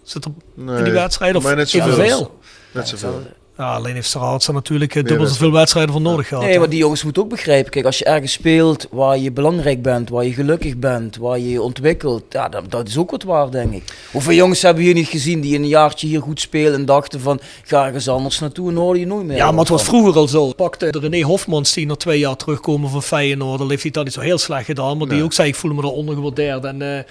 Zit 0.04 0.26
er 0.26 0.32
nee, 0.54 0.78
in 0.78 0.84
die 0.84 0.94
wedstrijd 0.94 1.36
of 1.36 1.44
maar 1.44 1.56
net 1.56 1.70
zoveel. 1.70 2.40
Net 2.72 2.88
zoveel. 2.88 3.22
Ja, 3.58 3.74
alleen 3.76 3.94
heeft 3.94 4.14
er 4.14 4.54
natuurlijk 4.54 4.96
eh, 4.96 5.04
dubbel 5.04 5.26
zoveel 5.26 5.52
wedstrijden 5.52 5.92
voor 5.94 6.02
nodig 6.02 6.28
gehad. 6.28 6.44
Nee, 6.44 6.60
maar 6.60 6.70
die 6.70 6.80
jongens 6.80 7.04
moeten 7.04 7.24
ook 7.24 7.30
begrijpen. 7.30 7.72
Kijk, 7.72 7.86
als 7.86 7.98
je 7.98 8.06
ergens 8.06 8.32
speelt 8.32 8.88
waar 8.92 9.18
je 9.18 9.32
belangrijk 9.32 9.82
bent, 9.82 10.10
waar 10.10 10.26
je 10.26 10.34
gelukkig 10.34 10.78
bent, 10.78 11.18
waar 11.18 11.40
je 11.40 11.50
je 11.50 11.62
ontwikkelt, 11.62 12.24
ja, 12.30 12.50
dat, 12.50 12.72
dat 12.72 12.88
is 12.88 12.98
ook 12.98 13.12
wat 13.12 13.24
waar, 13.24 13.52
denk 13.52 13.74
ik. 13.74 13.84
Hoeveel 14.12 14.34
jongens 14.34 14.62
hebben 14.62 14.84
we 14.84 14.90
hier 14.90 14.98
niet 14.98 15.08
gezien 15.08 15.42
die 15.42 15.56
een 15.56 15.68
jaartje 15.68 16.08
hier 16.08 16.22
goed 16.22 16.40
spelen 16.40 16.74
en 16.74 16.86
dachten 16.86 17.20
van, 17.20 17.40
ga 17.64 17.86
ergens 17.86 18.10
anders 18.10 18.40
naartoe 18.40 18.70
en 18.70 18.76
hoorde 18.76 19.00
je 19.00 19.06
nooit 19.06 19.26
meer. 19.26 19.38
Ja, 19.38 19.52
maar 19.52 19.60
het 19.60 19.70
was 19.70 19.84
vroeger 19.84 20.16
al 20.16 20.28
zo. 20.28 20.54
Pakte 20.54 20.90
de 20.92 21.00
René 21.00 21.22
Hofmans 21.22 21.74
die 21.74 21.86
na 21.86 21.96
twee 21.96 22.20
jaar 22.20 22.36
terugkomen 22.36 22.90
van 22.90 23.04
Feyenoord. 23.04 23.60
Dan 23.60 23.70
heeft 23.70 23.82
hij 23.82 23.92
dat 23.92 24.04
niet 24.04 24.14
zo 24.14 24.20
heel 24.20 24.38
slecht 24.38 24.66
gedaan. 24.66 24.98
Maar 24.98 25.08
die 25.08 25.24
ook 25.24 25.34
zei, 25.34 25.48
ik 25.48 25.56
voel 25.56 25.74
me 25.74 25.82
daar 25.82 25.92
ondergewaardeerd. 25.92 26.64
En 26.64 26.82
eh, 26.82 27.04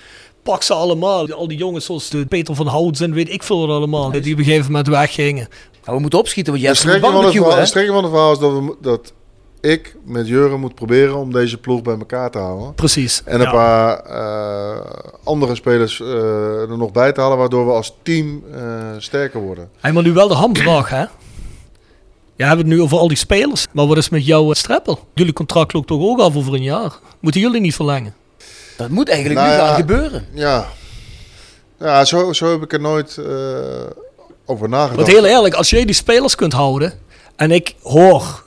pak 0.47 0.62
ze 0.62 0.74
allemaal. 0.74 1.32
Al 1.32 1.49
die 1.49 1.59
jongens 1.59 1.84
zoals 1.84 2.09
de 2.11 2.26
Peter 2.26 2.55
van 2.55 2.66
Houts 2.66 3.01
en 3.01 3.12
weet 3.12 3.32
ik 3.32 3.42
veel 3.42 3.59
wat 3.66 3.76
allemaal. 3.76 4.11
Die 4.11 4.32
op 4.32 4.38
een 4.38 4.44
gegeven 4.44 4.66
moment 4.66 4.86
weggingen. 4.88 5.49
Ja, 5.84 5.92
we 5.92 5.99
moeten 6.01 6.18
opschieten, 6.18 6.53
want 6.53 6.64
jij 6.64 6.72
hebt 6.74 6.84
een 6.84 7.01
van, 7.01 7.12
barbecue, 7.12 7.55
de 7.61 7.66
strekking 7.66 7.94
van 7.94 8.05
het 8.05 8.12
verhaal 8.12 8.32
is 8.32 8.38
dat, 8.38 8.53
we, 8.53 8.61
mo- 8.61 8.76
dat 8.80 9.12
ik 9.61 9.97
met 10.05 10.28
Jurgen 10.28 10.61
moet 10.61 10.74
proberen 10.74 11.16
om 11.16 11.32
deze 11.32 11.59
ploeg 11.59 11.82
bij 11.82 11.97
elkaar 11.99 12.30
te 12.30 12.38
houden. 12.38 12.74
Precies. 12.74 13.22
En 13.24 13.34
een 13.34 13.47
Ja. 13.47 13.51
paar 13.51 13.99
eh, 13.99 14.80
andere 15.24 15.55
spelers 15.55 16.01
eh, 16.01 16.61
er 16.70 16.78
nog 16.78 16.92
bij 16.92 17.12
te 17.12 17.20
halen, 17.20 17.38
waardoor 17.38 17.66
we 17.66 17.72
als 17.72 17.94
team 18.03 18.42
eh, 18.55 18.61
sterker 18.99 19.40
worden. 19.40 19.70
Hij 19.80 19.92
maar 19.92 20.03
nu 20.03 20.12
wel 20.12 20.28
de 20.28 20.34
hamvraag, 20.34 20.88
hè? 20.88 21.05
Je 22.36 22.44
hebt 22.44 22.59
het 22.59 22.66
nu 22.66 22.82
over 22.82 22.99
al 22.99 23.09
die 23.09 23.16
spelers. 23.16 23.66
Maar 23.72 23.86
wat 23.86 23.97
is 23.97 24.09
met 24.09 24.26
jouw 24.26 24.53
streppel? 24.53 24.99
Jullie 25.14 25.32
contract 25.32 25.72
loopt 25.72 25.86
toch 25.86 26.03
ook 26.03 26.18
af 26.20 26.36
over 26.36 26.55
een 26.55 26.62
jaar? 26.62 26.92
Moeten 27.20 27.40
jullie 27.40 27.61
niet 27.61 27.74
verlengen? 27.74 28.14
Dat 28.76 28.88
moet 28.88 29.08
eigenlijk 29.08 29.40
Nou 29.40 29.52
nu 29.52 29.56
ja, 29.56 29.66
gaan 29.66 29.76
gebeuren. 29.76 30.26
Ja, 30.32 30.66
ja 31.78 32.04
zo, 32.04 32.32
zo 32.32 32.50
heb 32.50 32.62
ik 32.62 32.72
er 32.72 32.80
nooit 32.80 33.16
eh, 33.16 33.26
over 34.44 34.68
nagedacht. 34.68 34.96
Want 34.96 35.08
heel 35.08 35.26
eerlijk, 35.26 35.54
als 35.54 35.70
jij 35.70 35.84
die 35.84 35.94
spelers 35.94 36.34
kunt 36.34 36.52
houden. 36.52 36.92
En 37.36 37.50
ik 37.50 37.74
hoor 37.82 38.44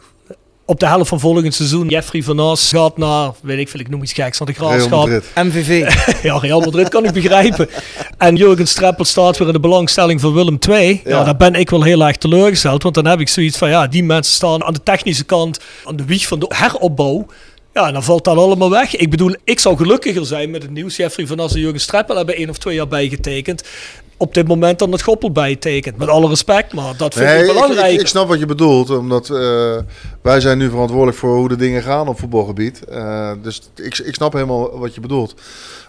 op 0.69 0.79
de 0.79 0.87
helft 0.87 1.09
van 1.09 1.19
volgend 1.19 1.53
seizoen 1.53 1.87
Jeffrey 1.87 2.23
van 2.23 2.39
As 2.39 2.69
gaat 2.69 2.97
naar, 2.97 3.31
weet 3.41 3.59
ik 3.59 3.69
veel, 3.69 3.79
ik 3.79 3.89
noem 3.89 4.03
iets 4.03 4.13
geks, 4.13 4.39
naar 4.39 4.47
de 4.47 4.53
graafschap. 4.53 5.07
MVV. 5.35 5.93
Ja, 6.23 6.37
Real 6.37 6.59
Madrid 6.59 6.89
kan 6.89 7.05
ik 7.05 7.13
begrijpen. 7.13 7.69
En 8.17 8.35
Jurgen 8.35 8.67
Streppel 8.67 9.05
staat 9.05 9.37
weer 9.37 9.47
in 9.47 9.53
de 9.53 9.59
belangstelling 9.59 10.21
van 10.21 10.33
Willem 10.33 10.57
II. 10.69 11.01
Ja. 11.03 11.17
Ja. 11.17 11.23
daar 11.23 11.37
ben 11.37 11.55
ik 11.55 11.69
wel 11.69 11.83
heel 11.83 12.05
erg 12.05 12.17
teleurgesteld. 12.17 12.83
Want 12.83 12.95
dan 12.95 13.05
heb 13.05 13.19
ik 13.19 13.29
zoiets 13.29 13.57
van, 13.57 13.69
ja, 13.69 13.87
die 13.87 14.03
mensen 14.03 14.33
staan 14.33 14.63
aan 14.63 14.73
de 14.73 14.83
technische 14.83 15.23
kant, 15.23 15.59
aan 15.83 15.95
de 15.95 16.05
wieg 16.05 16.27
van 16.27 16.39
de 16.39 16.51
heropbouw. 16.55 17.25
Ja, 17.73 17.91
dan 17.91 18.03
valt 18.03 18.23
dat 18.23 18.37
allemaal 18.37 18.69
weg. 18.69 18.95
Ik 18.95 19.09
bedoel, 19.09 19.35
ik 19.43 19.59
zou 19.59 19.77
gelukkiger 19.77 20.25
zijn 20.25 20.49
met 20.49 20.61
het 20.61 20.71
nieuws. 20.71 20.95
Jeffrey 20.95 21.27
van 21.27 21.39
As 21.39 21.53
en 21.53 21.59
Jurgen 21.59 21.79
Streppel 21.79 22.15
hebben 22.15 22.35
één 22.35 22.49
of 22.49 22.57
twee 22.57 22.75
jaar 22.75 22.87
bijgetekend. 22.87 23.63
Op 24.21 24.33
dit 24.33 24.47
moment 24.47 24.79
dan 24.79 24.91
het 24.91 25.01
Goppel 25.01 25.31
bijtekent. 25.31 25.97
Met 25.97 26.07
alle 26.07 26.27
respect, 26.29 26.73
maar 26.73 26.93
dat 26.97 27.13
vind 27.13 27.25
Nee, 27.25 27.39
ik 27.41 27.47
belangrijk. 27.53 27.93
ik, 27.93 27.99
ik 27.99 28.07
snap 28.07 28.27
wat 28.27 28.39
je 28.39 28.45
bedoelt, 28.45 28.89
omdat 28.89 29.29
eh, 29.29 29.75
wij 30.21 30.39
zijn 30.39 30.57
nu 30.57 30.69
verantwoordelijk 30.69 31.17
voor 31.17 31.35
hoe 31.35 31.47
de 31.49 31.55
dingen 31.55 31.81
gaan 31.83 32.07
op 32.07 32.19
voetbalgebied. 32.19 32.85
Eh, 32.85 33.31
dus 33.43 33.61
ik, 33.75 33.97
ik 33.97 34.13
snap 34.13 34.33
helemaal 34.33 34.79
wat 34.79 34.95
je 34.95 35.01
bedoelt. 35.01 35.33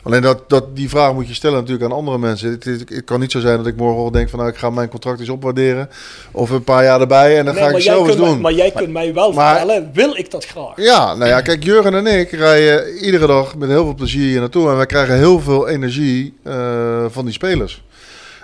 Alleen 0.03 0.22
dat, 0.22 0.49
dat, 0.49 0.76
die 0.76 0.89
vraag 0.89 1.12
moet 1.14 1.28
je 1.28 1.35
stellen 1.35 1.57
natuurlijk 1.59 1.85
aan 1.91 1.97
andere 1.97 2.18
mensen. 2.18 2.51
Het, 2.51 2.64
het, 2.64 2.89
het 2.89 3.05
kan 3.05 3.20
niet 3.20 3.31
zo 3.33 3.41
zijn 3.41 3.57
dat 3.57 3.66
ik 3.66 3.76
morgen 3.76 4.12
denk 4.12 4.28
van 4.28 4.39
nou 4.39 4.51
ik 4.51 4.57
ga 4.59 4.70
mijn 4.70 4.89
contract 4.89 5.20
eens 5.20 5.28
opwaarderen. 5.28 5.89
Of 6.33 6.51
een 6.51 6.64
paar 6.64 6.85
jaar 6.85 7.01
erbij 7.01 7.39
en 7.39 7.45
dan 7.45 7.55
Nee, 7.55 7.62
ga 7.62 7.68
ik 7.68 7.74
het 7.74 7.85
zo 7.85 8.07
eens 8.07 8.16
mij- 8.16 8.28
doen. 8.28 8.41
Maar 8.41 8.53
jij 8.53 8.70
kunt 8.70 8.93
mij 8.93 9.14
wel 9.14 9.33
Maar- 9.33 9.57
vertellen, 9.59 9.91
wil 9.93 10.16
ik 10.16 10.31
dat 10.31 10.45
graag? 10.45 10.72
Ja, 10.76 11.14
nou 11.14 11.31
ja, 11.31 11.41
kijk, 11.41 11.64
Jurgen 11.64 11.95
en 11.95 12.07
ik 12.07 12.31
rijden 12.31 12.97
iedere 12.99 13.26
dag 13.26 13.57
met 13.57 13.68
heel 13.68 13.85
veel 13.85 13.95
plezier 13.95 14.28
hier 14.28 14.41
naartoe. 14.41 14.68
En 14.70 14.76
wij 14.76 14.87
krijgen 14.87 15.16
heel 15.16 15.41
veel 15.41 15.68
energie 15.68 16.35
eh, 16.45 17.05
van 17.09 17.24
die 17.24 17.35
spelers. 17.35 17.83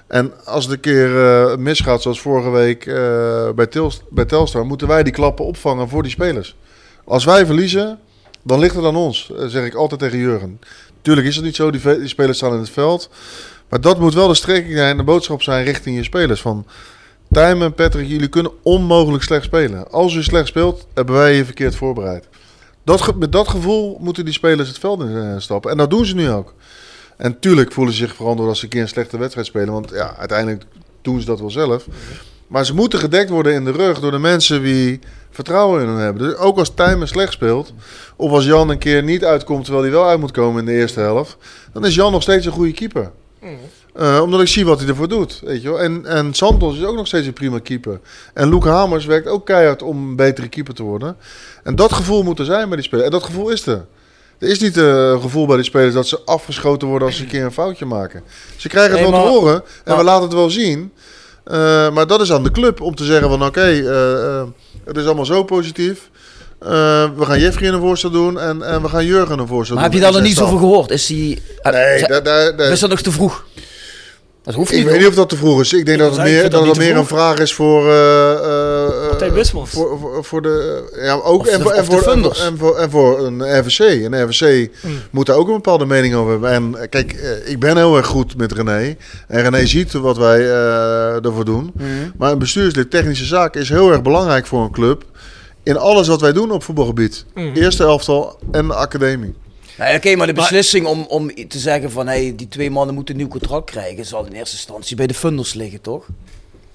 En 0.07 0.33
als 0.45 0.65
het 0.65 0.73
een 0.73 0.81
keer 0.81 1.27
eh, 1.27 1.57
misgaat, 1.57 2.03
zoals 2.03 2.21
vorige 2.21 2.51
week 2.51 2.87
eh, 2.87 3.51
bij, 3.51 3.69
bij 4.11 4.25
Telstar, 4.25 4.67
moeten 4.67 4.89
wij 4.89 5.03
die 5.03 5.13
klappen 5.13 5.45
opvangen 5.45 5.89
voor 5.89 6.03
die 6.03 6.13
spelers. 6.13 6.57
Als 7.05 7.25
wij 7.25 7.47
verliezen, 7.47 7.99
dan 8.43 8.59
ligt 8.59 8.75
het 8.75 8.85
aan 8.85 8.97
ons, 8.97 9.33
eh, 9.37 9.47
zeg 9.47 9.65
ik 9.65 9.75
altijd 9.75 10.01
tegen 10.01 10.19
Jurgen. 10.19 10.61
Tuurlijk 11.03 11.27
is 11.27 11.37
het 11.37 11.45
niet 11.45 11.57
zo, 11.57 11.71
die, 11.71 12.09
spelers 12.09 12.37
staan 12.37 12.53
in 12.53 12.59
het 12.59 12.71
veld. 12.71 13.11
Maar 13.69 13.81
dat 13.81 14.01
moet 14.01 14.15
wel 14.15 14.29
de 14.29 14.35
strekking 14.35 14.75
zijn, 14.75 14.97
de 14.97 15.03
boodschap 15.03 15.43
zijn 15.43 15.65
richting 15.65 15.97
je 15.97 16.03
spelers. 16.03 16.41
Van 16.41 16.67
Tijmen 17.31 17.67
en 17.67 17.75
Patrick, 17.75 18.09
jullie 18.09 18.29
kunnen 18.29 18.53
onmogelijk 18.63 19.23
slecht 19.23 19.45
spelen. 19.45 19.91
Als 19.91 20.15
u 20.15 20.23
slecht 20.23 20.47
speelt, 20.47 20.87
hebben 20.95 21.15
wij 21.15 21.35
je 21.37 21.45
verkeerd 21.45 21.77
voorbereid. 21.77 22.29
Dat, 22.85 23.17
met 23.17 23.33
dat 23.33 23.49
gevoel 23.49 23.99
moeten 24.01 24.25
die 24.25 24.35
spelers 24.35 24.69
het 24.69 24.79
veld 24.79 25.01
in 25.01 25.35
stappen. 25.41 25.71
En 25.71 25.77
dat 25.77 25.91
doen 25.91 26.07
ze 26.07 26.15
nu 26.15 26.31
ook. 26.31 26.55
En 27.17 27.39
tuurlijk 27.39 27.73
voelen 27.73 27.95
ze 27.95 27.99
zich 28.07 28.15
verantwoord 28.15 28.49
als 28.49 28.59
ze 28.59 28.65
een 28.65 28.71
keer 28.71 28.83
een 28.83 28.89
slechte 28.89 29.19
wedstrijd 29.19 29.47
spelen. 29.47 29.73
Want 29.73 29.91
ja, 29.91 30.17
uiteindelijk 30.19 30.65
doen 31.03 31.21
ze 31.21 31.27
dat 31.27 31.41
wel 31.41 31.51
zelf. 31.51 31.87
Maar 32.47 32.67
ze 32.67 32.75
moeten 32.75 32.99
gedekt 32.99 33.31
worden 33.31 33.53
in 33.53 33.65
de 33.65 33.71
rug 33.71 34.01
door 34.01 34.11
de 34.11 34.19
mensen 34.19 34.63
die 34.63 34.99
vertrouwen 35.31 35.83
in 35.83 35.89
hen 35.89 35.99
hebben. 35.99 36.23
Dus 36.23 36.37
ook 36.37 36.59
als 36.59 36.75
Tijmen 36.75 37.09
slecht 37.09 37.33
speelt, 37.33 37.73
of 38.17 38.31
als 38.31 38.45
Jan 38.45 38.69
een 38.69 38.79
keer 38.79 39.03
niet 39.03 39.25
uitkomt 39.25 39.65
terwijl 39.65 39.85
hij 39.85 39.93
wel 39.93 40.09
uit 40.09 40.21
moet 40.21 40.31
komen 40.31 40.61
in 40.61 40.67
de 40.67 40.81
eerste 40.81 41.01
helft, 41.01 41.37
dan 41.73 41.87
is 41.87 41.95
Jan 41.95 42.13
nog 42.13 42.23
steeds 42.23 42.47
een 42.47 42.53
goede 42.53 42.73
keeper. 42.73 43.11
Eh, 43.95 44.21
omdat 44.23 44.41
ik 44.41 44.49
zie 44.49 44.65
wat 44.65 44.79
hij 44.79 44.89
ervoor 44.89 45.09
doet. 45.09 45.41
Weet 45.45 45.63
je 45.63 45.69
wel. 45.69 45.81
En, 45.81 46.07
en 46.07 46.35
Santos 46.35 46.77
is 46.77 46.85
ook 46.85 46.97
nog 46.97 47.07
steeds 47.07 47.27
een 47.27 47.33
prima 47.33 47.59
keeper. 47.59 48.01
En 48.35 48.49
Luke 48.49 48.69
Hamers 48.69 49.05
werkt 49.05 49.29
ook 49.29 49.47
keihard 49.47 49.83
om 49.83 50.09
een 50.09 50.17
betere 50.17 50.49
keeper 50.49 50.75
te 50.75 50.83
worden. 50.83 51.17
En 51.63 51.77
dat 51.77 51.93
gevoel 51.93 52.23
moet 52.23 52.39
er 52.39 52.45
zijn 52.45 52.69
bij 52.69 52.77
die 52.77 52.87
spelers. 52.87 53.07
En 53.07 53.13
dat 53.13 53.25
gevoel 53.25 53.51
is 53.51 53.67
er. 53.67 53.87
Er 54.39 54.49
is 54.49 54.61
niet 54.61 54.77
eh, 54.77 54.85
een 55.11 55.21
gevoel 55.21 55.47
bij 55.47 55.57
die 55.57 55.65
spelers 55.65 55.95
dat 55.95 56.07
ze 56.07 56.21
afgeschoten 56.25 56.89
worden 56.89 57.09
als 57.09 57.17
ze 57.17 57.23
een 57.23 57.29
keer 57.29 57.45
een 57.45 57.53
foutje 57.53 57.85
maken. 57.85 58.23
Ze 58.57 58.69
krijgen 58.69 58.93
het 58.93 59.01
Nee, 59.01 59.11
wel 59.11 59.23
te 59.23 59.29
horen 59.29 59.55
en 59.55 59.63
maar- 59.85 59.97
we 59.97 60.05
laten 60.05 60.23
het 60.23 60.33
wel 60.33 60.51
zien. 60.51 60.93
Eh, 61.45 61.91
maar 61.91 62.07
dat 62.07 62.21
is 62.21 62.33
aan 62.33 62.43
de 62.43 62.51
club 62.51 62.81
om 62.81 62.95
te 62.95 63.05
zeggen 63.05 63.29
van 63.29 63.45
oké, 63.45 63.61
eh, 63.61 64.13
eh, 64.39 64.43
het 64.85 64.97
is 64.97 65.05
allemaal 65.05 65.25
zo 65.25 65.45
positief. 65.45 66.11
Eh, 66.61 66.69
we 67.17 67.25
gaan 67.25 67.41
Jeffrey 67.41 67.69
een 67.69 67.81
voorstel 67.81 68.11
doen 68.11 68.41
en, 68.41 68.63
en 68.63 68.83
we 68.83 68.89
gaan 68.89 69.05
Jurgen 69.05 69.39
een 69.39 69.47
voorstel 69.47 69.75
Maar 69.75 69.85
heb 69.85 69.93
doen. 69.93 70.01
je 70.01 70.07
daar 70.07 70.17
nog 70.17 70.27
niet 70.29 70.37
zoveel 70.39 70.59
gehoord? 70.59 70.91
Is 70.91 71.11
eh, 71.11 71.17
Nee, 71.17 71.37
ze- 71.99 72.07
daar, 72.09 72.23
daar, 72.23 72.57
daar- 72.57 72.71
is 72.71 72.81
dat 72.81 72.91
nog 72.91 73.01
te 73.01 73.11
vroeg? 73.13 73.45
Dat 74.47 74.55
hoeft 74.55 74.71
niet. 74.73 74.81
ik 74.81 74.87
weet 74.87 74.99
niet 74.99 75.09
of 75.09 75.15
dat 75.15 75.29
te 75.29 75.37
vroeg 75.37 75.61
is. 75.61 75.73
Ik 75.73 75.87
denk 75.87 75.99
Ik 75.99 76.05
dat 76.05 76.17
het 76.17 76.25
meer, 76.25 76.51
dat 76.51 76.67
het 76.67 76.79
meer 76.79 76.97
een 76.97 77.07
vraag 77.07 77.39
is 77.39 77.55
voor. 77.55 77.89
eh, 77.91 78.33
eh, 78.33 79.21
eh, 79.27 79.33
Wismans. 79.33 79.71
Voor, 79.71 79.99
voor, 80.01 80.25
voor 80.25 80.43
de. 80.43 80.83
Ja, 81.03 81.13
ook. 81.15 81.41
Of 81.41 81.47
En 81.47 81.57
de- 81.59 81.63
voor, 81.63 81.73
en, 81.73 81.81
of 81.81 81.89
de 81.89 81.97
voor, 81.97 82.03
en, 82.07 82.11
funders. 82.13 82.39
voor, 82.39 82.47
en, 82.49 82.59
voor, 82.59 82.77
en 82.79 82.91
voor 82.91 83.27
een 83.27 83.59
RVC. 83.59 83.79
Een 84.05 84.23
RVC 84.29 84.71
moet 85.11 85.27
daar 85.27 85.37
ook 85.37 85.47
een 85.49 85.55
bepaalde 85.55 85.87
mening 85.87 86.15
over 86.15 86.31
hebben. 86.31 86.51
En 86.51 86.75
eh, 86.81 86.89
kijk, 86.89 87.13
ik 87.45 87.59
ben 87.61 87.77
heel 87.77 87.97
erg 87.97 88.07
goed 88.07 88.37
met 88.37 88.53
René. 88.53 88.97
En 89.29 89.43
René 89.43 89.67
ziet 89.67 89.93
wat 89.93 90.17
wij 90.17 90.41
eh, 90.41 91.25
ervoor 91.25 91.45
doen. 91.45 91.73
Maar 92.17 92.33
een 92.33 92.39
bestuurslid 92.39 92.91
technische 92.91 93.25
zaken 93.25 93.61
is 93.61 93.69
heel 93.69 93.91
erg 93.91 94.03
belangrijk 94.03 94.47
voor 94.47 94.63
een 94.63 94.73
club. 94.73 95.05
In 95.63 95.77
alles 95.79 96.09
wat 96.09 96.21
wij 96.21 96.33
doen 96.33 96.51
op 96.51 96.63
voetbalgebied. 96.63 97.25
Eerste 97.55 97.83
elftal 97.85 98.39
en 98.51 98.67
de 98.67 98.75
academie. 98.75 99.35
Nee, 99.79 99.97
Oké, 99.97 100.17
maar 100.17 100.27
de 100.27 100.33
beslissing 100.33 100.87
om, 100.87 101.05
om 101.09 101.49
te 101.49 101.59
zeggen 101.59 101.91
van 101.91 102.07
hey, 102.07 102.33
die 102.37 102.49
twee 102.49 102.71
mannen 102.71 102.95
moeten 102.95 103.15
een 103.15 103.21
nieuw 103.21 103.31
contract 103.31 103.71
krijgen, 103.71 104.05
zal 104.05 104.27
in 104.27 104.33
eerste 104.33 104.57
instantie 104.57 104.97
bij 104.97 105.07
de 105.07 105.15
funders 105.15 105.55
liggen, 105.55 105.81
toch? 105.81 106.07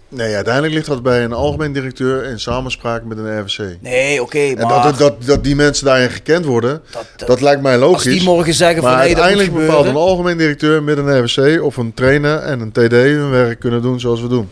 Nee, 0.09 0.35
uiteindelijk 0.35 0.73
ligt 0.73 0.85
dat 0.87 1.03
bij 1.03 1.23
een 1.23 1.33
algemeen 1.33 1.73
directeur 1.73 2.23
in 2.23 2.39
samenspraak 2.39 3.03
met 3.03 3.17
een 3.17 3.39
RVC. 3.41 3.77
Nee, 3.81 4.21
oké, 4.21 4.53
maar 4.55 4.83
dat, 4.83 4.97
dat, 4.97 5.23
dat 5.25 5.43
die 5.43 5.55
mensen 5.55 5.85
daarin 5.85 6.09
gekend 6.09 6.45
worden, 6.45 6.81
Dat- 6.91 7.27
dat, 7.27 7.41
lijkt 7.41 7.61
mij 7.61 7.77
logisch. 7.77 8.05
als 8.05 8.15
die 8.15 8.23
morgen 8.23 8.53
zeggen 8.53 8.81
van 8.81 8.91
maar 8.91 8.99
hey, 8.99 9.07
dat 9.07 9.17
moet 9.17 9.25
uiteindelijk 9.25 9.65
bepaalt 9.67 9.87
een 9.87 9.95
algemeen 9.95 10.37
directeur 10.37 10.83
met 10.83 10.97
een 10.97 11.23
RVC 11.23 11.61
of 11.61 11.77
een 11.77 11.93
trainer 11.93 12.37
en 12.37 12.59
een 12.59 12.71
TD 12.71 12.91
hun 12.91 13.29
werk 13.29 13.59
kunnen 13.59 13.81
doen 13.81 13.99
zoals 13.99 14.21
we 14.21 14.27
doen. 14.27 14.49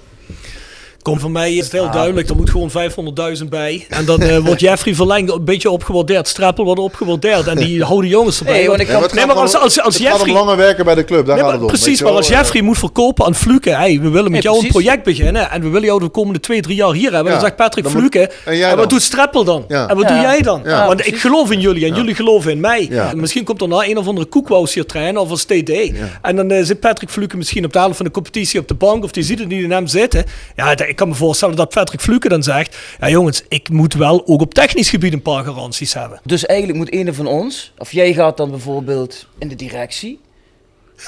Kom 1.10 1.20
van 1.20 1.32
mij 1.32 1.54
is 1.54 1.64
het 1.64 1.72
heel 1.72 1.92
duidelijk, 1.92 2.30
er 2.30 2.36
moet 2.36 2.50
gewoon 2.50 2.72
500.000 3.40 3.46
bij. 3.50 3.86
En 3.90 4.06
dan 4.06 4.22
eh, 4.22 4.38
wordt 4.38 4.62
Jeffrey 4.62 4.96
Verlengd 4.96 5.32
een 5.32 5.44
beetje 5.46 5.70
opgewaardeerd. 5.70 6.28
Strappel 6.28 6.64
wordt 6.66 6.80
opgewaardeerd. 6.82 7.48
En 7.48 7.56
die 7.58 7.84
houden 7.90 8.10
jongens 8.10 8.40
erbij. 8.40 8.54
Nee, 8.54 8.68
want 8.68 8.80
ik 8.80 8.88
Ja, 8.88 9.00
nee, 9.14 9.26
maar 9.26 9.36
als, 9.36 9.56
als, 9.56 9.82
als 9.82 9.94
het 9.98 10.04
gaat 10.04 10.12
om 10.14 10.18
Jeffrey... 10.20 10.34
langer 10.34 10.58
werken 10.58 10.86
bij 10.86 10.96
de 10.96 11.04
club, 11.06 11.26
daar 11.26 11.36
Nee, 11.36 11.44
gaat 11.44 11.54
het 11.54 11.62
om. 11.62 11.68
precies, 11.68 11.86
weet 11.88 11.98
je 11.98 12.04
maar 12.04 12.14
als 12.14 12.28
Jeffrey 12.28 12.62
moet 12.62 12.78
verkopen 12.78 13.26
aan 13.26 13.36
Fluke, 13.36 13.70
hey, 13.70 14.00
we 14.02 14.10
willen 14.10 14.32
met 14.32 14.44
jou 14.44 14.60
een 14.64 14.68
project 14.68 15.04
beginnen 15.04 15.52
en 15.52 15.62
we 15.62 15.68
willen 15.70 15.88
jou 15.88 16.00
de 16.00 16.10
komende 16.10 16.40
twee, 16.40 16.62
drie 16.62 16.76
jaar 16.76 16.94
hier 16.94 17.12
hebben. 17.14 17.24
Ja, 17.26 17.32
dan 17.32 17.40
zegt 17.42 17.56
Patrick 17.56 17.84
dan 17.84 17.94
moet- 17.94 18.02
Fluke, 18.02 18.32
en 18.46 18.58
jij 18.58 18.64
en 18.70 18.70
wat 18.70 18.80
dan? 18.80 18.88
doet 18.98 19.02
Strappel 19.02 19.44
dan? 19.44 19.66
Ja. 19.68 19.88
En 19.90 19.96
wat 19.96 20.10
Ja. 20.10 20.14
doe 20.14 20.22
jij 20.22 20.42
dan? 20.42 20.62
Ja, 20.66 20.88
Want 20.88 21.08
ik 21.08 21.18
geloof 21.20 21.52
in 21.52 21.60
jullie 21.60 21.86
en 21.86 21.96
jullie 21.96 22.16
geloven 22.16 22.52
in 22.52 22.60
mij. 22.60 22.88
Ja. 22.90 23.10
En 23.10 23.20
Misschien 23.20 23.44
komt 23.44 23.62
er 23.62 23.68
na 23.68 23.84
een 23.88 23.98
of 23.98 24.08
andere 24.08 24.28
koekwous 24.28 24.74
hier 24.74 24.86
trainen 24.86 25.22
of 25.22 25.30
als 25.30 25.44
TD. 25.44 25.92
En 26.22 26.36
dan 26.36 26.52
eh, 26.52 26.64
zit 26.64 26.80
Patrick 26.80 27.10
Fluke 27.10 27.38
misschien 27.38 27.66
op 27.66 27.74
de 27.74 27.80
helft 27.80 27.96
van 27.98 28.06
de 28.06 28.12
competitie 28.12 28.60
op 28.60 28.68
de 28.68 28.74
bank 28.74 29.04
of 29.04 29.12
die 29.12 29.24
ziet 29.24 29.40
het 29.40 29.48
niet 29.48 29.64
in 29.64 29.72
hem 29.72 29.88
zitten. 29.88 30.24
Ja, 30.56 30.78
ik 30.78 30.96
kan 31.00 31.08
me 31.08 31.16
voorstellen 31.16 31.56
dat 31.56 31.70
Patrick 31.74 32.02
Fluke 32.02 32.30
dan 32.30 32.44
zegt, 32.44 32.78
ja 33.00 33.10
jongens, 33.10 33.44
ik 33.48 33.70
moet 33.70 33.94
wel 33.94 34.28
ook 34.28 34.42
op 34.42 34.54
technisch 34.54 34.90
gebied 34.90 35.14
een 35.14 35.22
paar 35.22 35.44
garanties 35.44 35.94
hebben. 35.94 36.20
Dus 36.24 36.46
eigenlijk 36.46 36.80
moet 36.80 36.94
een 36.94 37.14
van 37.14 37.28
ons, 37.28 37.74
of 37.78 37.92
jij 37.92 38.14
gaat 38.14 38.38
dan 38.38 38.50
bijvoorbeeld 38.50 39.26
in 39.38 39.48
de 39.48 39.56
directie. 39.56 40.20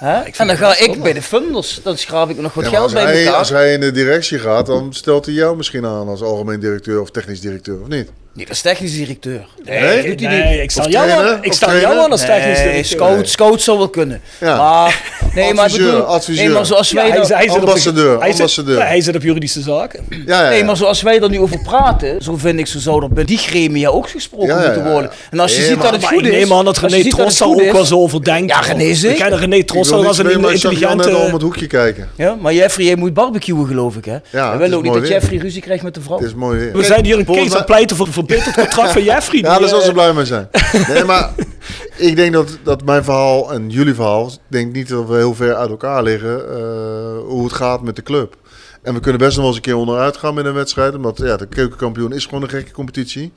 Hè? 0.00 0.20
En 0.20 0.46
dan 0.46 0.56
ga 0.56 0.78
ik 0.78 1.02
bij 1.02 1.12
de 1.12 1.22
funders, 1.22 1.80
dan 1.82 1.96
schraap 1.98 2.30
ik 2.30 2.36
nog 2.40 2.54
wat 2.54 2.64
Ja, 2.64 2.70
geld 2.70 2.92
bij 2.92 3.02
hij, 3.02 3.24
elkaar. 3.24 3.38
als 3.38 3.48
hij 3.48 3.72
in 3.72 3.80
de 3.80 3.90
directie 3.90 4.38
gaat, 4.38 4.66
dan 4.66 4.92
stelt 4.94 5.26
hij 5.26 5.34
jou 5.34 5.56
misschien 5.56 5.86
aan 5.86 6.08
als 6.08 6.22
algemeen 6.22 6.60
directeur 6.60 7.00
of 7.00 7.10
technisch 7.10 7.40
directeur, 7.40 7.80
of 7.80 7.88
niet? 7.88 8.10
Nee, 8.34 8.46
dat 8.46 8.54
is 8.54 8.60
technisch 8.62 8.92
directeur. 8.92 9.46
Nee? 9.64 10.02
doet 10.08 10.20
hij 10.20 10.28
Nee, 10.38 10.50
niet. 10.52 10.60
ik 10.62 10.70
sta 10.70 10.88
jou 10.88 11.36
ik 11.40 11.52
sta 11.52 11.78
jou 11.78 11.98
aan 11.98 12.10
als 12.10 12.20
technisch 12.20 12.44
Nee, 12.58 12.66
directeur. 12.66 12.84
scout, 12.84 13.28
scout 13.28 13.62
zou 13.62 13.78
wel 13.78 13.88
kunnen. 13.88 14.20
Ja. 14.40 14.56
Maar, 14.56 15.02
nee, 15.34 15.54
maar 15.54 15.70
bedoel, 15.70 16.00
adviseur. 16.02 16.44
nee, 16.44 16.54
maar 16.54 16.66
zoals 16.66 16.92
wij 16.92 17.06
Ja, 17.06 17.10
hij, 17.12 17.20
hij 17.26 17.42
zit 17.42 17.50
op 17.50 17.60
de- 17.60 17.66
Ambassadeur, 17.66 18.18
hij 18.18 18.28
zit- 18.30 18.34
ambassadeur. 18.40 18.78
ja, 18.78 18.84
hij 18.84 19.00
zit 19.00 19.16
op 19.16 19.22
juridische 19.22 19.60
zaken. 19.60 20.04
Ja, 20.26 20.42
ja, 20.44 20.48
Nee, 20.48 20.64
maar 20.64 20.76
zoals 20.76 21.02
wij 21.02 21.20
er 21.20 21.30
nu 21.30 21.38
over 21.40 21.58
praten, 21.62 22.22
zo 22.22 22.36
vind 22.36 22.58
ik, 22.58 22.66
zo 22.66 22.78
zou 22.78 23.02
er 23.02 23.08
bij 23.12 23.24
die 23.24 23.38
gremia 23.38 23.88
ook 23.88 24.08
gesproken 24.10 24.46
Ja, 24.48 24.60
ja, 24.60 24.64
moeten 24.66 24.92
worden. 24.92 25.10
En 25.30 25.38
als 25.38 25.52
je 25.52 25.58
Nee, 25.58 25.66
ziet 25.66 25.76
maar- 25.76 25.84
dat 25.92 25.94
het 25.94 26.04
goed 26.04 26.26
ik 26.26 26.32
is... 26.32 26.38
neem 26.38 26.52
aan 26.52 26.64
dat 26.64 26.78
René 26.78 27.02
goed 27.10 27.20
ook 27.42 27.60
is- 27.60 27.72
wel 27.72 27.84
zo 27.84 27.96
over 28.00 28.24
denkt. 28.24 28.50
Ja, 28.52 28.60
René 28.60 28.84
Ik 28.84 28.96
zeker. 28.96 29.28
ken 29.28 29.38
René 29.38 29.62
al 29.66 29.76
als 30.06 30.18
een 30.18 30.26
al 30.26 30.34
om 30.36 30.48
intelligente... 30.50 31.10
het 31.32 31.42
hoekje 31.42 31.66
kijken. 31.66 32.08
Ja, 32.16 32.34
maar 32.40 32.54
Jeffrey, 32.54 32.86
jij 32.86 32.96
moet 32.96 33.14
barbecuen 33.14 33.66
geloof 33.66 33.96
ik, 33.96 34.04
hè? 34.04 34.16
We 34.30 34.56
willen 34.58 34.76
ook 34.76 34.82
niet 34.82 34.92
dat. 34.92 35.08
Jeffrey 35.08 35.38
ruzie 35.38 35.62
krijgt 35.62 35.82
met 35.82 35.94
de 35.94 36.00
vrouw. 36.00 36.16
Het 36.18 36.26
is 36.26 36.34
mooi 36.34 36.58
weer. 36.58 36.76
We 36.76 36.84
zijn 36.84 37.04
hier 37.04 37.18
een 37.18 37.24
kees 37.24 37.54
aan 37.54 37.64
pleiten 37.64 37.96
voor 37.96 38.06
verbeterd 38.26 38.54
contract 38.54 38.92
van 38.92 39.04
Jeffrey. 39.04 39.40
Ja, 39.40 39.58
daar 39.58 39.68
zal 39.68 39.80
eh, 39.80 39.84
ze 39.84 39.92
blij 39.92 40.12
mee 40.12 40.24
zijn. 40.24 40.48
Nee, 40.88 41.04
maar 41.04 41.30
ik 42.08 42.16
denk 42.16 42.32
dat, 42.32 42.58
dat 42.62 42.84
mijn 42.84 43.04
verhaal 43.04 43.52
en 43.52 43.70
jullie 43.70 43.94
verhaal... 43.94 44.26
Ik 44.26 44.38
denk 44.48 44.72
niet 44.72 44.88
dat 44.88 45.08
we 45.08 45.16
heel 45.16 45.34
ver 45.34 45.54
uit 45.54 45.70
elkaar 45.70 46.02
liggen... 46.02 46.56
eh, 46.56 47.18
hoe 47.26 47.44
het 47.44 47.52
gaat 47.52 47.82
met 47.82 47.96
de 47.96 48.02
club. 48.02 48.36
En 48.82 48.94
we 48.94 49.00
kunnen 49.00 49.20
best 49.20 49.30
nog 49.30 49.38
wel 49.38 49.46
eens 49.46 49.56
een 49.56 49.62
keer 49.62 49.76
onderuit 49.76 50.16
gaan 50.16 50.34
met 50.34 50.44
een 50.44 50.52
wedstrijd. 50.52 50.94
Omdat 50.94 51.18
ja, 51.18 51.36
de 51.36 51.46
keukenkampioen 51.46 52.12
is 52.12 52.24
gewoon 52.24 52.42
een 52.42 52.48
gekke 52.48 52.72
competitie. 52.72 53.32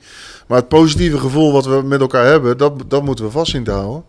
Maar 0.46 0.58
het 0.58 0.68
positieve 0.68 1.18
gevoel 1.18 1.52
wat 1.52 1.66
we 1.66 1.82
met 1.84 2.00
elkaar 2.00 2.26
hebben... 2.26 2.58
dat, 2.58 2.72
dat 2.88 3.02
moeten 3.02 3.24
we 3.24 3.30
vast 3.30 3.50
zien 3.50 3.64
te 3.64 3.70
houden. 3.70 4.04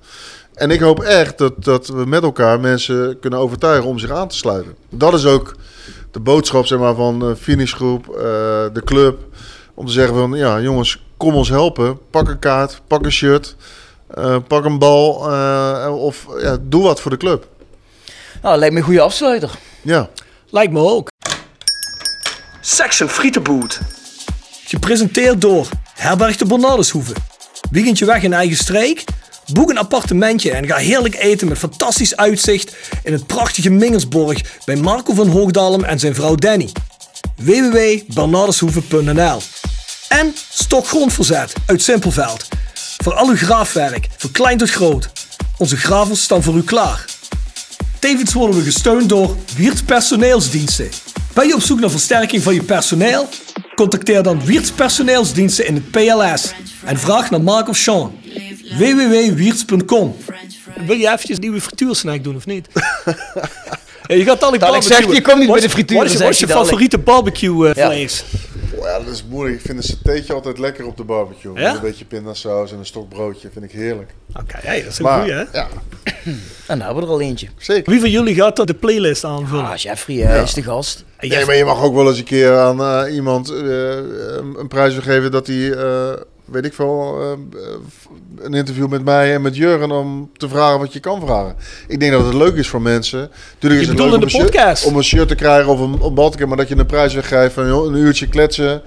En 0.53 0.71
ik 0.71 0.80
hoop 0.80 0.99
echt 0.99 1.38
dat, 1.38 1.63
dat 1.63 1.88
we 1.88 2.05
met 2.05 2.23
elkaar 2.23 2.59
mensen 2.59 3.19
kunnen 3.19 3.39
overtuigen 3.39 3.89
om 3.89 3.99
zich 3.99 4.11
aan 4.11 4.28
te 4.28 4.36
sluiten. 4.36 4.76
Dat 4.89 5.13
is 5.13 5.26
ook 5.26 5.55
de 6.11 6.19
boodschap 6.19 6.65
zeg 6.65 6.80
maar, 6.80 6.95
van 6.95 7.19
de 7.19 7.36
finishgroep, 7.36 8.09
eh, 8.09 8.23
de 8.73 8.82
club. 8.86 9.17
Om 9.76 9.86
te 9.86 9.91
zeggen 9.91 10.15
van, 10.15 10.34
ja 10.34 10.61
jongens, 10.61 11.03
kom 11.17 11.36
ons 11.36 11.49
helpen. 11.49 11.99
Pak 12.09 12.28
een 12.28 12.39
kaart, 12.39 12.82
pak 12.88 13.05
een 13.05 13.11
shirt, 13.11 13.55
eh, 14.15 14.36
pak 14.47 14.65
een 14.65 14.80
bal. 14.80 15.32
eh, 15.32 15.95
of 15.97 16.26
ja, 16.39 16.57
doe 16.61 16.84
wat 16.84 17.01
voor 17.01 17.11
de 17.11 17.17
club. 17.17 17.47
Nou, 18.41 18.57
lijkt 18.57 18.73
me 18.73 18.80
een 18.80 18.86
goede 18.86 19.01
afsluiter. 19.01 19.49
Ja. 19.82 20.09
Lijkt 20.49 20.73
me 20.73 20.80
ook. 20.80 21.07
Section 22.61 23.09
Frietenboot. 23.09 23.80
Gepresenteerd 24.65 25.41
door 25.41 25.67
Herberg 25.93 26.38
de 26.38 26.45
Bernardeshoeve. 26.45 27.13
Weekendje 27.71 28.05
weg 28.05 28.23
in 28.23 28.34
eigen 28.34 28.57
streek? 28.57 29.03
Boek 29.53 29.69
een 29.69 29.78
appartementje 29.78 30.51
en 30.51 30.67
ga 30.67 30.76
heerlijk 30.76 31.15
eten 31.15 31.47
met 31.47 31.57
fantastisch 31.57 32.15
uitzicht 32.15 32.76
in 33.03 33.13
het 33.13 33.28
prachtige 33.28 33.69
Mingersborg 33.69 34.41
bij 34.65 34.76
Marco 34.76 35.13
van 35.13 35.28
Hoogdalem 35.28 35.84
en 35.84 35.99
zijn 35.99 36.15
vrouw 36.15 36.36
Danny. 36.36 36.69
www.bernardeshoeve.nl 37.36 39.39
En 40.20 40.34
Stokgrondverzet 40.49 41.53
uit 41.66 41.82
Simpelveld. 41.82 42.47
Voor 43.03 43.13
al 43.13 43.28
uw 43.30 43.36
graafwerk, 43.36 44.07
van 44.18 44.32
klein 44.32 44.57
tot 44.57 44.70
groot. 44.70 45.09
Onze 45.57 45.78
gravels 45.78 46.22
staan 46.24 46.43
voor 46.43 46.55
u 46.55 46.63
klaar. 46.63 47.05
Tevens 47.99 48.34
worden 48.34 48.55
we 48.57 48.63
gesteund 48.63 49.09
door 49.09 49.36
Wiert 49.55 49.86
Personeelsdiensten. 49.86 50.89
Ben 51.34 51.47
je 51.47 51.55
op 51.55 51.61
zoek 51.61 51.80
naar 51.80 51.89
versterking 51.89 52.43
van 52.43 52.53
je 52.53 52.63
personeel? 52.63 53.30
Contacteer 53.76 54.24
dan 54.24 54.45
Wiert's 54.45 54.72
personeelsdiensten 54.72 55.68
in 55.68 55.74
het 55.76 55.91
PLS 55.91 56.53
en 56.86 56.99
vraag 56.99 57.30
naar 57.30 57.41
Mark 57.41 57.68
of 57.70 57.78
Sean. 57.78 58.20
www.wierts.com 58.78 60.16
Wil 60.86 60.97
je 60.97 61.07
eventjes 61.07 61.36
een 61.36 61.41
nieuwe 61.41 61.61
frituursnack 61.61 62.24
doen 62.24 62.36
of 62.36 62.45
niet? 62.45 62.68
Ja, 64.07 64.16
je 64.16 64.24
gaat 64.24 64.43
al 64.43 64.53
ik 64.53 64.61
zeg, 64.61 64.70
barbecue. 64.70 65.16
je 65.16 65.22
komt 65.22 65.38
niet 65.38 65.47
Wat 65.47 65.57
bij 65.57 65.66
de 65.66 65.72
frituur, 65.74 65.97
Wat 65.97 66.05
is, 66.05 66.11
zeg 66.11 66.22
wat 66.22 66.30
is 66.30 66.39
je 66.39 66.47
favoriete 66.47 66.97
barbecue 66.97 67.70
eh, 67.70 67.76
Ja. 67.76 67.86
vlees? 67.86 68.24
Oh 68.86 68.91
ja, 68.91 68.99
dat 68.99 69.13
is 69.13 69.23
moeilijk. 69.29 69.55
Ik 69.59 69.65
vind 69.65 69.77
een 69.77 69.83
satéetje 69.83 70.33
altijd 70.33 70.57
lekker 70.57 70.86
op 70.86 70.97
de 70.97 71.03
barbecue. 71.03 71.53
Ja? 71.53 71.67
Met 71.67 71.75
een 71.75 71.81
beetje 71.81 72.05
pindasaus 72.05 72.71
en 72.71 72.77
een 72.77 72.86
stok 72.86 73.09
broodje 73.09 73.49
vind 73.51 73.65
ik 73.65 73.71
heerlijk. 73.71 74.13
Oké, 74.39 74.57
hey, 74.57 74.83
dat 74.83 74.91
is 74.91 74.97
een 74.97 75.03
Maar, 75.03 75.19
goeie 75.19 75.33
hè? 75.33 75.43
ja, 75.51 75.67
En 76.67 76.77
daar 76.77 76.88
hebben 76.88 76.95
we 76.95 77.01
er 77.01 77.15
al 77.15 77.21
eentje. 77.21 77.47
zeker. 77.57 77.91
Wie 77.91 77.99
van 77.99 78.09
jullie 78.09 78.36
gaat 78.36 78.55
dat 78.55 78.67
de 78.67 78.73
playlist 78.73 79.23
aanvullen? 79.23 79.65
Ah, 79.65 79.75
Jeffrey 79.75 80.16
hij 80.16 80.43
is 80.43 80.53
de 80.53 80.63
gast. 80.63 81.03
Nee, 81.20 81.45
maar 81.45 81.55
je 81.55 81.66
mag 81.66 81.83
ook 81.83 81.95
wel 81.95 82.07
eens 82.07 82.17
een 82.17 82.24
keer 82.24 82.57
aan 82.57 82.82
eh, 82.82 83.16
iemand 83.16 83.49
eh, 83.49 83.57
een, 83.57 84.55
een 84.59 84.67
prijs 84.67 84.97
geven 84.97 85.32
dat 85.32 85.47
hij, 85.47 85.71
eh, 85.71 86.12
weet 86.46 86.66
ik 86.66 86.74
veel, 86.74 87.22
eh, 87.22 87.59
een 88.46 88.54
interview 88.54 88.88
met 88.88 89.04
mij 89.04 89.34
en 89.34 89.42
met 89.42 89.55
Jurgen 89.55 89.92
om 89.92 90.30
te 90.38 90.50
vragen 90.50 90.80
wat 90.80 90.93
je 90.93 91.00
kan 91.00 91.22
vragen. 91.22 91.55
Ik 91.88 92.00
denk 92.00 92.12
dat 92.12 92.26
het 92.26 92.34
leuk 92.34 92.55
is 92.55 92.67
voor 92.67 92.82
mensen. 92.82 93.30
Natuurlijk 93.54 93.82
is 93.82 93.88
het 93.88 93.97
leuk 93.97 94.13
om 94.13 94.22
een, 94.22 94.30
shirt, 94.30 94.43
podcast? 94.43 94.86
om 94.86 94.96
een 94.96 95.04
shirt 95.04 95.28
te 95.28 95.36
krijgen 95.36 95.72
of 95.72 95.80
een, 95.80 96.01
een 96.01 96.47
maar 96.47 96.58
dat 96.58 96.67
je 96.67 96.78
een 96.78 96.86
prijs 96.86 97.13
weggeeft 97.13 97.54
van 97.54 97.63
een 97.66 97.96
uurtje 97.96 98.28
kletsen 98.28 98.82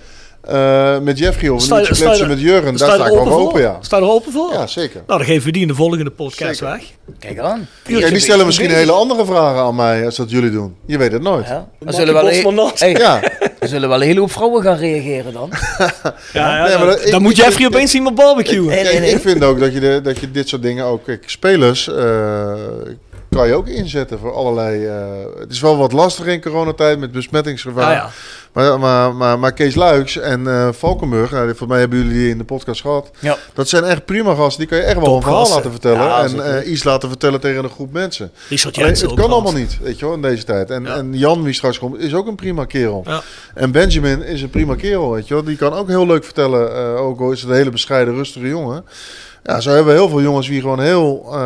eh, 0.49 0.99
met 0.99 1.19
Jeffrey 1.19 1.49
of 1.51 1.70
een 1.70 1.79
uurtje 1.81 2.27
met 2.27 2.41
Jurgen. 2.41 2.77
Daar 2.77 2.91
sta 2.93 3.07
ik 3.07 3.12
wel 3.12 3.31
open, 3.33 3.61
ja. 3.61 3.79
Sta 3.81 3.97
er 3.97 4.11
open 4.11 4.33
voor? 4.33 4.53
Ja, 4.53 4.66
zeker. 4.66 5.03
Nou, 5.07 5.19
dan 5.19 5.29
geven 5.29 5.45
we 5.47 5.53
die 5.53 5.62
in 5.62 5.69
de 5.69 5.75
volgende 5.75 6.11
podcast 6.11 6.59
Zeker. 6.59 6.75
weg. 6.75 6.83
Kijk 7.19 7.39
aan. 7.39 7.69
Ja, 7.87 8.09
die 8.09 8.19
stellen 8.19 8.47
misschien 8.47 8.70
hele 8.70 8.93
andere 8.93 9.25
vragen 9.25 9.61
aan 9.61 9.75
mij 9.75 10.05
als 10.05 10.16
dat 10.16 10.31
jullie 10.31 10.51
doen. 10.51 10.77
Je 10.87 10.99
weet 10.99 11.12
het 11.12 11.23
nooit. 11.23 11.47
Ja. 11.47 11.69
Dan 11.79 11.93
zullen 11.95 12.15
wel 12.15 12.31
een-. 12.33 12.70
Hey, 12.75 12.91
Ja. 12.93 13.20
er 13.61 13.69
zullen 13.69 13.89
wel 13.89 14.01
een 14.01 14.07
hele 14.07 14.20
hoop 14.20 14.31
vrouwen 14.33 14.62
gaan 14.62 14.77
reageren 14.77 15.33
dan. 15.33 15.51
Ja, 16.33 16.57
ja, 16.57 16.62
Nee, 16.66 16.77
maar 16.77 16.79
dan, 16.79 16.87
dat- 16.87 17.05
ik- 17.05 17.11
dan 17.11 17.23
moet 17.23 17.31
ik- 17.31 17.37
Jeffrey 17.37 17.66
ik- 17.66 17.75
opeens 17.75 17.91
zien 17.91 18.03
met 18.03 18.15
barbecuen. 18.15 18.66
Nee, 18.66 18.77
Kijk, 18.83 18.91
nee, 18.91 19.01
nee. 19.01 19.11
ik 19.11 19.20
vind 19.20 19.45
ook 19.45 19.61
dat 19.61 19.73
je, 19.73 19.81
de, 19.81 20.01
dat 20.03 20.19
je 20.19 20.31
dit 20.31 20.49
soort 20.49 20.62
dingen 20.62 20.85
ook... 20.85 21.05
Kijk, 21.05 21.23
spelers 21.27 21.89
eh, 21.89 22.53
kan 23.31 23.47
je 23.47 23.55
ook 23.55 23.69
inzetten 23.69 24.19
voor 24.19 24.35
allerlei... 24.35 24.87
eh, 24.87 24.95
het 25.39 25.53
is 25.53 25.61
wel 25.61 25.77
wat 25.77 25.93
lastiger 25.93 26.33
in 26.33 26.43
coronatijd 26.43 26.99
met 26.99 27.13
besmettingsgevaar. 27.13 27.93
Ja. 27.93 28.11
Maar, 28.53 28.79
maar, 28.79 29.15
maar, 29.15 29.39
maar 29.39 29.53
Kees 29.53 29.75
Luiks 29.75 30.17
en 30.19 30.47
eh 30.47 30.69
Valkenburg, 30.73 31.31
nou, 31.31 31.47
volgens 31.47 31.69
mij 31.69 31.79
hebben 31.79 31.99
jullie 31.99 32.13
die 32.13 32.29
in 32.31 32.39
de 32.39 32.45
podcast 32.45 32.81
gehad. 32.81 33.11
Ja. 33.19 33.37
Dat 33.55 33.69
zijn 33.69 33.85
echt 33.85 34.05
prima 34.05 34.35
gasten. 34.35 34.59
Die 34.59 34.69
kan 34.69 34.79
je 34.79 34.85
echt 34.85 35.01
wel 35.01 35.17
een 35.17 35.23
verhaal 35.23 35.49
laten 35.49 35.71
vertellen. 35.71 36.03
Ja, 36.03 36.23
en 36.23 36.57
eh, 36.57 36.71
iets 36.71 36.85
laten 36.85 37.09
vertellen 37.09 37.41
tegen 37.41 37.65
een 37.65 37.71
groep 37.71 37.93
mensen. 37.93 38.31
Alleen, 38.73 38.91
het 39.11 39.15
kan 39.15 39.31
allemaal 39.31 39.53
niet, 39.53 39.79
weet 39.83 39.99
je 39.99 40.05
wel, 40.05 40.15
in 40.15 40.23
deze 40.23 40.45
tijd. 40.45 40.71
En, 40.71 40.87
en 40.87 41.19
Jan, 41.19 41.43
wie 41.43 41.55
straks 41.55 41.79
komt, 41.79 41.99
is 41.99 42.15
ook 42.15 42.27
een 42.27 42.35
prima 42.35 42.65
kerel. 42.65 43.03
Ja. 43.07 43.23
En 43.55 43.71
Benjamin 43.73 44.23
is 44.23 44.43
een 44.43 44.51
prima 44.51 44.75
kerel, 44.75 45.13
weet 45.13 45.29
je 45.29 45.35
wel. 45.35 45.45
Die 45.45 45.57
kan 45.57 45.73
ook 45.73 45.89
heel 45.89 46.07
leuk 46.07 46.25
vertellen, 46.25 46.97
ook 46.99 47.21
al 47.21 47.31
is 47.33 47.41
het 47.41 47.51
een 47.51 47.57
hele 47.57 47.71
bescheiden, 47.71 48.15
rustige 48.15 48.49
jongen. 48.49 48.85
Ja, 49.43 49.61
zo 49.61 49.71
hebben 49.71 49.93
we 49.93 49.99
heel 49.99 50.09
veel 50.09 50.23
jongens 50.23 50.49
die 50.49 50.61
gewoon 50.61 50.81
heel 50.81 51.37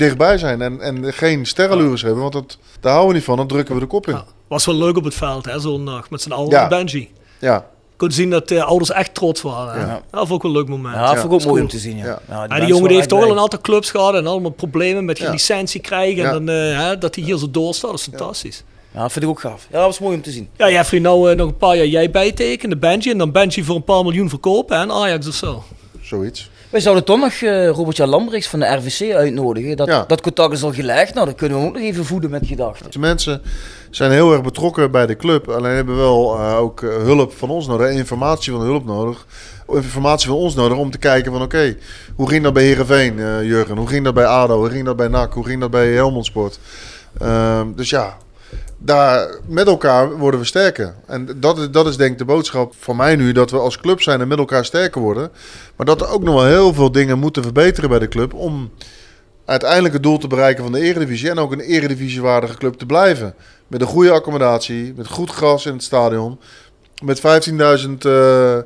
dichtbij 0.00 0.38
zijn 0.38 0.62
en, 0.62 0.80
en 0.80 1.12
geen 1.12 1.46
sterrenlures 1.46 2.02
hebben. 2.02 2.20
Want 2.20 2.32
dat, 2.32 2.58
daar 2.80 2.92
houden 2.92 3.10
we 3.12 3.16
niet 3.18 3.26
van, 3.26 3.36
dan 3.36 3.46
drukken 3.46 3.74
we 3.74 3.80
de 3.80 3.86
kop 3.86 4.06
in. 4.08 4.14
Ja. 4.14 4.24
Was 4.48 4.66
wel 4.66 4.74
leuk 4.74 4.96
op 4.96 5.04
het 5.04 5.14
veld, 5.14 5.44
hè, 5.44 5.60
zondag. 5.60 6.10
Met 6.10 6.22
zijn 6.22 6.34
oude 6.34 6.54
Ja. 6.56 6.68
Benji. 6.68 7.10
Ja, 7.38 7.66
Kon 7.96 8.10
zien 8.10 8.30
dat 8.30 8.48
de 8.48 8.62
ouders 8.62 8.90
echt 8.90 9.14
trots 9.14 9.42
waren. 9.42 9.80
Ja. 9.86 10.02
Dat 10.10 10.26
vond 10.26 10.32
ik 10.32 10.42
wel 10.42 10.50
een 10.50 10.56
leuk 10.56 10.68
moment. 10.68 10.94
Ja, 10.94 11.00
dat 11.00 11.18
vond 11.18 11.24
ik 11.24 11.32
ook 11.32 11.38
mooi 11.38 11.50
cool. 11.50 11.60
om 11.60 11.68
te 11.68 11.78
zien. 11.78 11.96
Ja. 11.96 12.04
Ja. 12.04 12.10
Ja, 12.10 12.18
die, 12.18 12.34
Ja, 12.36 12.40
die 12.40 12.48
mensen 12.48 12.68
jongen 12.68 12.86
die 12.88 12.96
heeft 12.96 13.08
toch 13.08 13.18
wel 13.18 13.26
blij. 13.26 13.38
een 13.38 13.44
aantal 13.44 13.60
clubs 13.60 13.90
gehad 13.90 14.14
en 14.14 14.26
allemaal 14.26 14.50
problemen 14.50 15.04
met 15.04 15.16
geen 15.18 15.26
Ja. 15.26 15.32
licentie 15.32 15.80
krijgen. 15.80 16.22
Ja. 16.22 16.32
En 16.32 16.44
dan, 16.46 16.54
eh, 16.54 16.78
hè, 16.86 16.98
dat 16.98 17.14
hij 17.14 17.24
hier 17.24 17.38
zo 17.38 17.50
doorstaat, 17.50 17.90
dat 17.90 18.00
is 18.00 18.06
fantastisch. 18.10 18.64
Ja, 18.92 19.00
dat 19.02 19.12
vind 19.12 19.24
ik 19.24 19.30
ook 19.30 19.40
gaaf. 19.40 19.66
Ja, 19.70 19.76
dat 19.76 19.86
was 19.86 19.98
mooi 19.98 20.16
om 20.16 20.22
te 20.22 20.30
zien. 20.30 20.48
Ja, 20.56 20.70
Jeffrey, 20.70 21.00
nou 21.00 21.30
eh, 21.30 21.36
nog 21.36 21.48
een 21.48 21.56
paar 21.56 21.76
jaar 21.76 21.86
jij 21.86 22.10
bijtekenen, 22.10 22.78
Benji. 22.78 23.10
En 23.10 23.18
dan 23.18 23.32
Benji 23.32 23.64
voor 23.64 23.76
een 23.76 23.84
paar 23.84 24.02
miljoen 24.02 24.28
verkopen 24.28 24.76
hè, 24.76 24.82
en 24.82 24.90
Ajax 24.92 25.28
of 25.28 25.34
zo. 25.34 25.64
zoiets. 26.00 26.50
Wij 26.70 26.80
zouden 26.80 27.04
toch 27.04 27.18
nog 27.18 27.32
eh 27.32 27.68
Robert-Jan 27.68 28.08
Lambrechts 28.08 28.48
van 28.48 28.60
de 28.60 28.66
RVC 28.66 29.12
uitnodigen. 29.12 29.76
Dat, 29.76 29.86
Ja. 29.88 30.04
dat 30.06 30.20
contact 30.20 30.52
is 30.52 30.62
al 30.62 30.72
gelegd. 30.72 31.14
Nou, 31.14 31.26
dan 31.26 31.34
kunnen 31.34 31.58
we 31.60 31.66
ook 31.66 31.72
nog 31.72 31.82
even 31.82 32.04
voeden 32.04 32.30
met 32.30 32.46
gedachten. 32.46 32.90
De 32.90 32.98
mensen 32.98 33.42
zijn 33.90 34.10
heel 34.10 34.32
erg 34.32 34.42
betrokken 34.42 34.90
bij 34.90 35.06
de 35.06 35.16
club. 35.16 35.48
Alleen 35.48 35.74
hebben 35.74 35.96
wel 35.96 36.38
eh, 36.38 36.56
ook 36.56 36.82
eh, 36.82 36.88
hulp 36.96 37.32
van 37.32 37.50
ons 37.50 37.66
nodig, 37.66 37.90
informatie 37.90 38.52
van 38.52 38.60
hulp 38.60 38.84
nodig. 38.84 39.26
Informatie 39.68 40.28
van 40.28 40.36
ons 40.36 40.54
nodig 40.54 40.78
om 40.78 40.90
te 40.90 40.98
kijken 40.98 41.32
van 41.32 41.42
oké, 41.42 41.76
hoe 42.16 42.28
ging 42.28 42.42
dat 42.42 42.52
bij 42.52 42.62
Heerenveen, 42.62 43.18
eh, 43.18 43.42
Jurgen? 43.42 43.76
Hoe 43.76 43.88
ging 43.88 44.04
dat 44.04 44.14
bij 44.14 44.24
ADO? 44.26 44.58
Hoe 44.58 44.70
ging 44.70 44.84
dat 44.84 44.96
bij 44.96 45.08
NAC? 45.08 45.32
Hoe 45.34 45.44
ging 45.44 45.60
dat 45.60 45.70
bij 45.70 45.92
Helmond 45.92 46.26
Sport? 46.26 46.58
Ehm, 47.18 47.66
dus 47.76 47.90
ja, 47.90 48.16
daar, 48.82 49.28
met 49.46 49.66
elkaar 49.66 50.16
worden 50.18 50.40
we 50.40 50.46
sterker. 50.46 50.94
En 51.06 51.28
dat 51.36 51.58
is, 51.58 51.70
dat 51.70 51.86
is 51.86 51.96
denk 51.96 52.12
ik 52.12 52.18
de 52.18 52.24
boodschap 52.24 52.74
van 52.78 52.96
mij 52.96 53.16
nu, 53.16 53.32
dat 53.32 53.50
we 53.50 53.58
als 53.58 53.78
club 53.78 54.02
zijn 54.02 54.20
en 54.20 54.28
met 54.28 54.38
elkaar 54.38 54.64
sterker 54.64 55.00
worden. 55.00 55.30
Maar 55.76 55.86
dat 55.86 56.00
er 56.00 56.08
ook 56.08 56.22
nog 56.22 56.34
wel 56.34 56.46
heel 56.46 56.74
veel 56.74 56.92
dingen 56.92 57.18
moeten 57.18 57.42
verbeteren 57.42 57.90
bij 57.90 57.98
de 57.98 58.08
club 58.08 58.34
om 58.34 58.70
uiteindelijk 59.44 59.94
het 59.94 60.02
doel 60.02 60.18
te 60.18 60.26
bereiken 60.26 60.62
van 60.62 60.72
de 60.72 60.80
eredivisie. 60.80 61.30
En 61.30 61.38
ook 61.38 61.52
een 61.52 61.60
eredivisiewaardige 61.60 62.56
club 62.56 62.74
te 62.74 62.86
blijven. 62.86 63.34
Met 63.66 63.80
een 63.80 63.86
goede 63.86 64.10
accommodatie, 64.10 64.92
met 64.96 65.06
goed 65.06 65.30
gras 65.30 65.66
in 65.66 65.72
het 65.72 65.82
stadion. 65.82 66.40
Met 67.02 67.20
15.000 67.20 67.24
eh, 67.98 68.58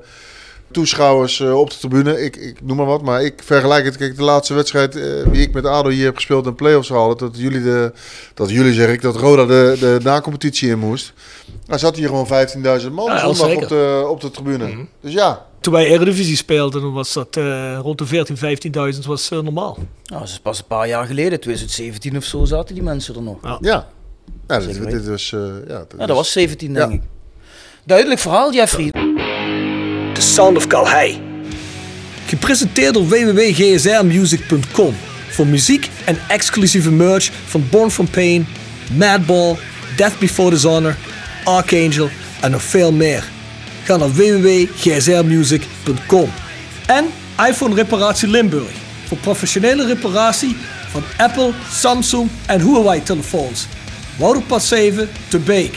toeschouwers 0.74 1.40
eh, 1.40 1.58
op 1.60 1.70
de 1.70 1.76
tribune. 1.78 2.24
Ik, 2.24 2.36
ik 2.36 2.62
noem 2.62 2.76
maar 2.76 2.86
wat, 2.86 3.02
maar 3.02 3.22
ik 3.24 3.42
vergelijk 3.44 3.84
het. 3.84 3.96
Kijk, 3.96 4.16
de 4.16 4.22
laatste 4.22 4.54
wedstrijd 4.54 4.96
eh, 4.96 5.02
die 5.32 5.42
ik 5.42 5.52
met 5.52 5.66
ADO 5.66 5.88
hier 5.88 6.04
heb 6.04 6.14
gespeeld 6.14 6.46
in 6.46 6.54
play-offs 6.54 6.88
haalde. 6.88 7.16
Dat 7.16 7.36
jullie, 7.38 7.62
de, 7.62 7.92
dat 8.34 8.50
jullie 8.50 8.72
zeg 8.72 8.90
ik, 8.92 9.02
dat 9.02 9.16
Roda 9.16 9.44
de, 9.44 9.76
de 9.80 9.98
na-competitie 10.02 10.68
in 10.70 10.78
moest. 10.78 11.12
Daar 11.66 11.78
zat 11.78 11.96
hier 11.96 12.08
gewoon 12.08 12.26
15.000 12.82 12.90
man 12.92 13.06
Ja, 13.06 13.18
zondag 13.18 13.36
zeker. 13.48 13.62
op 13.62 13.68
de, 13.68 14.04
op 14.08 14.20
de 14.20 14.30
tribune. 14.30 14.86
Dus 15.00 15.12
ja, 15.12 15.46
Toen 15.60 15.72
wij 15.72 15.86
Eredivisie 15.86 16.36
speelden, 16.36 16.80
dan 16.82 16.92
was 16.92 17.12
dat 17.12 17.36
eh, 17.36 17.78
rond 17.82 17.98
de 17.98 18.26
14.000, 18.92 18.94
15.000 18.94 19.00
was 19.06 19.30
eh, 19.30 19.38
normaal. 19.38 19.78
Nou, 20.04 20.20
dat 20.20 20.28
is 20.30 20.38
pas 20.40 20.58
een 20.58 20.64
paar 20.66 20.88
jaar 20.88 21.06
geleden, 21.06 21.40
2017 21.40 22.16
of 22.16 22.24
zo, 22.24 22.44
zaten 22.44 22.74
die 22.74 22.84
mensen 22.84 23.14
er 23.14 23.22
nog. 23.22 23.36
Ja. 23.42 23.58
ja. 23.60 23.88
ja 24.48 24.58
dit, 24.58 25.06
was... 25.08 25.32
eh, 25.32 25.40
ja, 25.68 25.78
dit 25.78 25.94
Ja, 25.98 26.06
dat 26.06 26.16
was 26.16 26.32
17 26.32 26.72
denk 26.74 26.90
Ja. 26.90 26.94
ik. 26.96 27.02
Duidelijk 27.86 28.20
verhaal, 28.20 28.52
Jeffrey. 28.52 28.90
The 30.14 30.20
Sound 30.20 30.56
of 30.56 30.66
Calhei. 30.66 31.20
Gepresenteerd 32.26 32.94
door 32.94 33.08
www.gsrmusic.com 33.08 34.94
voor 35.30 35.46
muziek 35.46 35.90
en 36.04 36.18
exclusieve 36.28 36.90
merch 36.90 37.30
van 37.46 37.66
Born 37.70 37.90
From 37.90 38.10
Pain, 38.10 38.46
Madball, 38.96 39.56
Death 39.96 40.18
Before 40.18 40.50
Dishonor, 40.50 40.96
Archangel 41.44 42.08
en 42.40 42.50
nog 42.50 42.62
veel 42.62 42.92
meer. 42.92 43.24
Ga 43.84 43.96
naar 43.96 44.12
www.gsrmusic.com 44.12 46.32
En 46.86 47.04
iPhone 47.48 47.74
Reparatie 47.74 48.28
Limburg 48.28 48.70
voor 49.06 49.18
professionele 49.18 49.86
reparatie 49.86 50.56
van 50.90 51.02
Apple, 51.16 51.52
Samsung 51.70 52.28
en 52.46 52.60
Huawei 52.60 53.02
telefoons. 53.02 53.66
Wouderpad 54.16 54.62
7 54.62 55.08
te 55.28 55.38
Beek. 55.38 55.74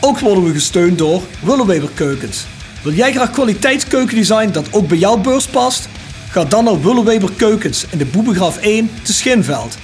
Ook 0.00 0.18
worden 0.18 0.44
we 0.44 0.52
gesteund 0.52 0.98
door 0.98 1.22
Willeweber 1.40 1.90
Keukens. 1.94 2.46
Wil 2.82 2.92
jij 2.92 3.12
graag 3.12 3.30
kwaliteitskeukendesign 3.30 4.50
dat 4.50 4.66
ook 4.70 4.88
bij 4.88 4.98
jouw 4.98 5.16
beurs 5.16 5.46
past? 5.46 5.88
Ga 6.30 6.44
dan 6.44 6.64
naar 6.64 6.80
Willeweber 6.82 7.30
Keukens 7.36 7.86
in 7.90 7.98
de 7.98 8.04
Boebegraaf 8.04 8.58
1 8.58 8.90
te 9.02 9.12
Schinveld. 9.12 9.76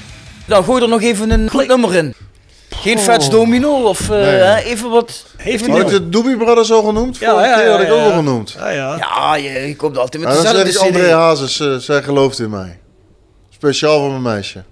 Nou, 0.46 0.64
gooi 0.64 0.82
er 0.82 0.88
nog 0.88 1.02
even 1.02 1.30
een 1.30 1.50
goed 1.50 1.66
nummer 1.66 1.94
in. 1.94 2.14
Geen 2.70 2.98
Fats 2.98 3.30
Domino 3.30 3.82
of 3.82 4.00
eh, 4.00 4.08
Nee. 4.08 4.26
hè, 4.26 4.56
even 4.56 4.90
wat... 4.90 5.24
Heeft 5.36 5.66
ik 5.66 5.88
de 5.88 6.08
Doobie 6.08 6.36
Brothers 6.36 6.72
al 6.72 6.82
genoemd? 6.82 7.16
Ja, 7.16 7.44
ja, 7.44 7.56
keer 7.56 7.64
ja, 7.64 7.70
had 7.70 7.80
ik 7.80 7.86
ja, 7.86 7.92
ook 7.92 7.98
ja. 7.98 8.04
al 8.04 8.12
genoemd. 8.12 8.54
Ja, 8.58 8.70
ja. 8.70 8.96
Ja, 8.96 9.36
je, 9.36 9.50
je 9.68 9.76
komt 9.76 9.98
altijd 9.98 10.22
met 10.22 10.32
Ja, 10.32 10.42
dan 10.42 10.54
zeg 10.54 10.64
dezelfde 10.64 10.88
ik. 10.88 10.96
André 10.96 11.14
Hazes, 11.14 11.60
eh, 11.60 11.76
zij 11.76 12.02
gelooft 12.02 12.38
in 12.38 12.50
mij. 12.50 12.78
Speciaal 13.50 13.98
voor 13.98 14.10
mijn 14.10 14.22
meisje. 14.22 14.64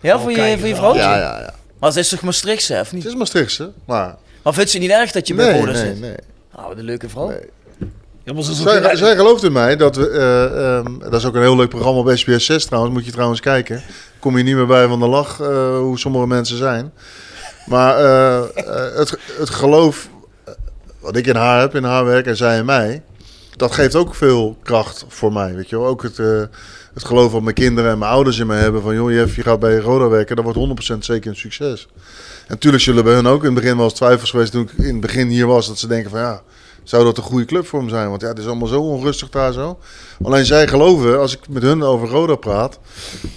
Ja, 0.00 0.18
voor, 0.18 0.30
je, 0.30 0.36
kijk, 0.36 0.58
voor 0.58 0.68
je 0.68 0.74
ja. 0.74 0.78
vrouwtje? 0.80 1.02
Ja, 1.02 1.16
ja, 1.16 1.40
ja. 1.40 1.54
Maar 1.80 1.92
ze 1.92 1.98
is 1.98 2.08
toch 2.08 2.20
Maastrichtse, 2.22 2.78
of 2.80 2.92
niet? 2.92 3.02
Het 3.02 3.12
is 3.12 3.18
Maastrichtse, 3.18 3.72
maar... 3.86 4.16
Maar 4.42 4.54
vindt 4.54 4.70
ze 4.70 4.78
niet 4.78 4.90
erg 4.90 5.10
dat 5.12 5.28
je 5.28 5.34
bij 5.34 5.50
Nee, 5.50 5.60
Roda 5.60 5.72
nee, 5.72 5.80
zit? 5.86 6.00
nee. 6.00 6.14
Wat 6.66 6.78
een 6.78 6.84
leuke 6.84 7.08
vrouw. 7.08 7.28
Nee. 7.28 7.50
Ja, 8.24 8.32
maar 8.34 8.42
Zij, 8.96 9.16
gelooft 9.16 9.42
in 9.42 9.52
mij 9.52 9.76
dat 9.76 9.96
we... 9.96 10.08
eh, 10.08 10.76
ehm, 10.76 10.98
dat 10.98 11.14
is 11.14 11.24
ook 11.26 11.34
een 11.34 11.40
heel 11.40 11.56
leuk 11.56 11.68
programma 11.68 12.00
op 12.00 12.10
SBS 12.16 12.44
6 12.44 12.64
trouwens. 12.64 12.94
Moet 12.94 13.04
je 13.04 13.12
trouwens 13.12 13.40
kijken. 13.40 13.82
Kom 14.18 14.36
je 14.38 14.44
niet 14.44 14.54
meer 14.54 14.66
bij 14.66 14.86
van 14.86 14.98
de 15.00 15.06
lach 15.06 15.40
eh, 15.40 15.78
hoe 15.78 15.98
sommige 15.98 16.26
mensen 16.26 16.56
zijn. 16.56 16.92
Maar 17.66 17.98
eh, 17.98 18.42
het, 18.96 19.18
het 19.38 19.50
geloof 19.50 20.08
wat 21.00 21.16
ik 21.16 21.26
in 21.26 21.36
haar 21.36 21.60
heb, 21.60 21.74
in 21.74 21.84
haar 21.84 22.04
werk 22.04 22.26
en 22.26 22.36
zij 22.36 22.58
in 22.58 22.64
mij... 22.64 23.02
Dat 23.58 23.72
geeft 23.72 23.94
ook 23.94 24.14
veel 24.14 24.56
kracht 24.62 25.04
voor 25.08 25.32
mij, 25.32 25.54
weet 25.54 25.68
je 25.68 25.78
wel. 25.78 25.86
Ook 25.86 26.02
het, 26.02 26.18
eh, 26.18 26.42
het 26.94 27.04
geloof 27.04 27.32
wat 27.32 27.42
mijn 27.42 27.54
kinderen 27.54 27.90
en 27.90 27.98
mijn 27.98 28.10
ouders 28.10 28.38
in 28.38 28.46
mij 28.46 28.58
hebben. 28.58 28.82
Van 28.82 28.94
joh, 28.94 29.10
Jeff, 29.12 29.36
je 29.36 29.42
gaat 29.42 29.60
bij 29.60 29.78
Roda 29.78 30.08
werken. 30.08 30.36
Dat 30.36 30.44
wordt 30.44 30.58
100% 30.58 31.04
zeker 31.04 31.30
een 31.30 31.36
succes. 31.36 31.88
En 31.94 32.44
natuurlijk 32.48 32.82
zullen 32.82 33.04
bij 33.04 33.14
hun 33.14 33.26
ook 33.26 33.40
in 33.40 33.54
het 33.54 33.54
begin 33.54 33.76
wel 33.76 33.84
eens 33.84 33.94
twijfels 33.94 34.30
geweest... 34.30 34.52
toen 34.52 34.62
ik 34.62 34.72
in 34.72 34.92
het 34.92 35.00
begin 35.00 35.28
hier 35.28 35.46
was, 35.46 35.66
dat 35.66 35.78
ze 35.78 35.86
denken 35.86 36.10
van 36.10 36.20
ja... 36.20 36.42
Zou 36.82 37.04
dat 37.04 37.16
een 37.16 37.22
goede 37.22 37.44
club 37.44 37.66
voor 37.66 37.78
hem 37.78 37.88
zijn? 37.88 38.08
Want 38.08 38.20
ja, 38.20 38.28
het 38.28 38.38
is 38.38 38.46
allemaal 38.46 38.68
zo 38.68 38.80
onrustig 38.80 39.28
daar 39.28 39.52
zo. 39.52 39.78
Alleen 40.22 40.44
zij 40.44 40.68
geloven, 40.68 41.18
als 41.18 41.36
ik 41.36 41.48
met 41.48 41.62
hun 41.62 41.82
over 41.82 42.08
Roda 42.08 42.34
praat, 42.34 42.78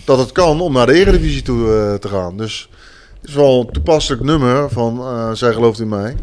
dat 0.06 0.18
het 0.18 0.32
kan 0.32 0.62
om 0.62 0.74
naar 0.74 0.86
de 0.86 0.94
Eredivisie 0.94 1.42
toe 1.42 1.74
eh, 1.74 1.94
te 1.94 2.08
gaan. 2.08 2.38
Dus 2.38 2.70
het 3.22 3.30
is 3.30 3.36
wel 3.36 3.60
een 3.60 3.72
toepasselijk 3.72 4.24
nummer 4.24 4.70
van 4.70 5.00
eh, 5.00 5.32
Zij 5.32 5.54
gelooft 5.54 5.80
in 5.80 5.90
mij. 5.90 6.16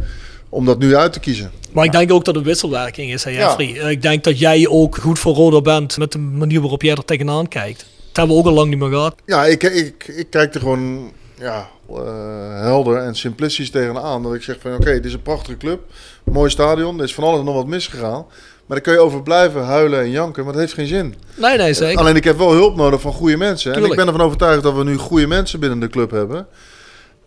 Om 0.48 0.64
dat 0.64 0.78
nu 0.78 0.96
uit 0.96 1.12
te 1.12 1.20
kiezen. 1.20 1.50
Maar 1.72 1.84
ik 1.84 1.92
denk 1.92 2.12
ook 2.12 2.24
dat 2.24 2.34
het 2.34 2.44
wisselwerking 2.44 3.12
is, 3.12 3.24
hè. 3.24 3.30
Jeffrey. 3.30 3.80
Eh, 3.80 3.90
Ik 3.90 4.02
denk 4.02 4.24
dat 4.24 4.38
jij 4.38 4.68
ook 4.68 4.96
goed 4.96 5.18
voor 5.18 5.34
Roda 5.34 5.60
bent 5.60 5.98
met 5.98 6.12
de 6.12 6.18
manier 6.18 6.60
waarop 6.60 6.82
jij 6.82 6.94
er 6.94 7.04
tegenaan 7.04 7.48
kijkt. 7.48 7.78
Dat 7.78 8.16
hebben 8.16 8.34
we 8.36 8.42
ook 8.42 8.48
al 8.48 8.52
lang 8.54 8.68
niet 8.70 8.78
meer 8.78 8.88
gehad. 8.88 9.14
Ja, 9.26 9.44
ik, 9.44 9.62
ik, 9.62 10.08
ik 10.16 10.30
kijk 10.30 10.54
er 10.54 10.60
gewoon 10.60 11.12
ja, 11.38 11.68
eh, 11.88 12.60
helder 12.60 12.96
en 12.96 13.14
simplistisch 13.14 13.70
tegenaan. 13.70 14.22
Dat 14.22 14.34
ik 14.34 14.42
zeg 14.42 14.56
van 14.60 14.74
oké, 14.74 14.92
dit 14.92 15.04
is 15.04 15.12
een 15.12 15.22
prachtige 15.22 15.56
club. 15.56 15.80
Mooi 16.24 16.50
stadion. 16.50 16.98
Er 16.98 17.04
is 17.04 17.14
van 17.14 17.24
alles 17.24 17.44
nog 17.44 17.54
wat 17.54 17.66
misgegaan. 17.66 18.26
Maar 18.66 18.76
daar 18.76 18.80
kun 18.80 18.92
je 18.92 18.98
over 18.98 19.22
blijven 19.22 19.64
huilen 19.64 20.00
en 20.00 20.10
janken, 20.10 20.44
maar 20.44 20.52
dat 20.52 20.62
heeft 20.62 20.74
geen 20.74 20.86
zin. 20.86 21.14
Nee, 21.34 21.56
nee, 21.56 21.74
zeker. 21.74 21.98
Alleen 21.98 22.16
ik 22.16 22.24
heb 22.24 22.38
wel 22.38 22.52
hulp 22.52 22.76
nodig 22.76 23.00
van 23.00 23.12
goede 23.12 23.36
mensen. 23.36 23.74
En 23.74 23.84
ik 23.84 23.96
ben 23.96 24.06
ervan 24.06 24.20
overtuigd 24.20 24.62
dat 24.62 24.74
we 24.74 24.84
nu 24.84 24.96
goede 24.96 25.26
mensen 25.26 25.60
binnen 25.60 25.80
de 25.80 25.88
club 25.88 26.10
hebben. 26.10 26.46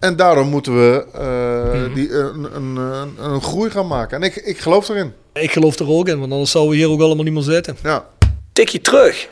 En 0.01 0.15
daarom 0.15 0.49
moeten 0.49 0.73
we 0.75 1.05
eh, 1.13 1.81
Mhm. 1.81 1.93
die, 1.93 2.13
een, 2.13 2.47
een, 2.55 2.75
een, 2.75 3.15
een 3.31 3.41
groei 3.41 3.69
gaan 3.69 3.87
maken. 3.87 4.17
En 4.17 4.23
ik, 4.23 4.35
ik 4.35 4.59
geloof 4.59 4.89
erin. 4.89 5.13
Ik 5.33 5.51
geloof 5.51 5.79
er 5.79 5.89
ook 5.89 6.07
in, 6.07 6.19
want 6.19 6.31
anders 6.31 6.51
zouden 6.51 6.73
we 6.73 6.77
hier 6.79 6.89
ook 6.89 7.01
allemaal 7.01 7.23
niet 7.23 7.33
meer 7.33 7.43
zitten. 7.43 7.77
Ja. 7.83 8.05
Tikje 8.53 8.81
terug. 8.81 9.27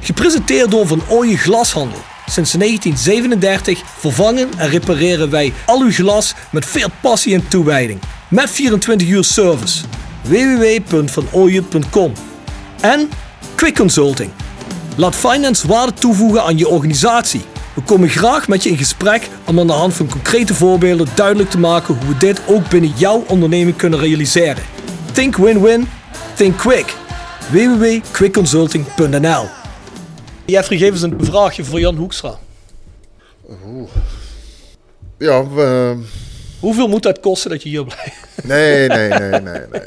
Gepresenteerd 0.00 0.70
door 0.70 0.86
Van 0.86 1.02
Ooyen 1.08 1.38
Glashandel. 1.38 1.98
Sinds 2.26 2.52
1937 2.52 3.82
vervangen 3.98 4.48
en 4.56 4.68
repareren 4.68 5.30
wij 5.30 5.52
al 5.66 5.80
uw 5.80 5.90
glas 5.92 6.34
met 6.52 6.64
veel 6.66 6.88
passie 7.02 7.34
en 7.34 7.48
toewijding. 7.48 8.00
Met 8.28 8.50
24 8.50 9.08
uur 9.08 9.24
service. 9.24 9.84
www.vanooyen.com 10.22 12.12
En 12.80 13.08
Quick 13.54 13.74
Consulting. 13.76 14.30
Laat 14.96 15.14
finance 15.16 15.68
waarde 15.68 15.92
toevoegen 15.92 16.42
aan 16.42 16.58
je 16.58 16.68
organisatie. 16.68 17.42
We 17.80 17.86
komen 17.86 18.08
graag 18.08 18.48
met 18.48 18.62
je 18.62 18.68
in 18.70 18.76
gesprek 18.76 19.28
om 19.46 19.60
aan 19.60 19.66
de 19.66 19.72
hand 19.72 19.94
van 19.94 20.08
concrete 20.08 20.54
voorbeelden 20.54 21.08
duidelijk 21.14 21.50
te 21.50 21.58
maken 21.58 21.94
hoe 21.94 22.08
we 22.08 22.16
dit 22.18 22.40
ook 22.46 22.68
binnen 22.68 22.92
jouw 22.96 23.24
onderneming 23.26 23.76
kunnen 23.76 23.98
realiseren. 23.98 24.62
Think 25.12 25.36
win-win, 25.36 25.88
think 26.34 26.56
quick. 26.58 26.94
www.quickconsulting.nl 27.50 29.46
Jeffrey, 30.46 30.78
geef 30.78 30.90
eens 30.90 31.02
een 31.02 31.16
vraagje 31.20 31.64
voor 31.64 31.80
Jan 31.80 31.96
Hoekstra. 31.96 32.38
Ja, 35.18 35.48
we- 35.48 35.96
Hoeveel 36.60 36.88
moet 36.88 37.02
dat 37.02 37.20
kosten 37.20 37.50
dat 37.50 37.62
je 37.62 37.68
hier 37.68 37.84
blijft? 37.84 38.16
nee, 38.44 38.88
nee, 38.88 39.08
nee, 39.08 39.40
nee, 39.40 39.40
nee. 39.40 39.80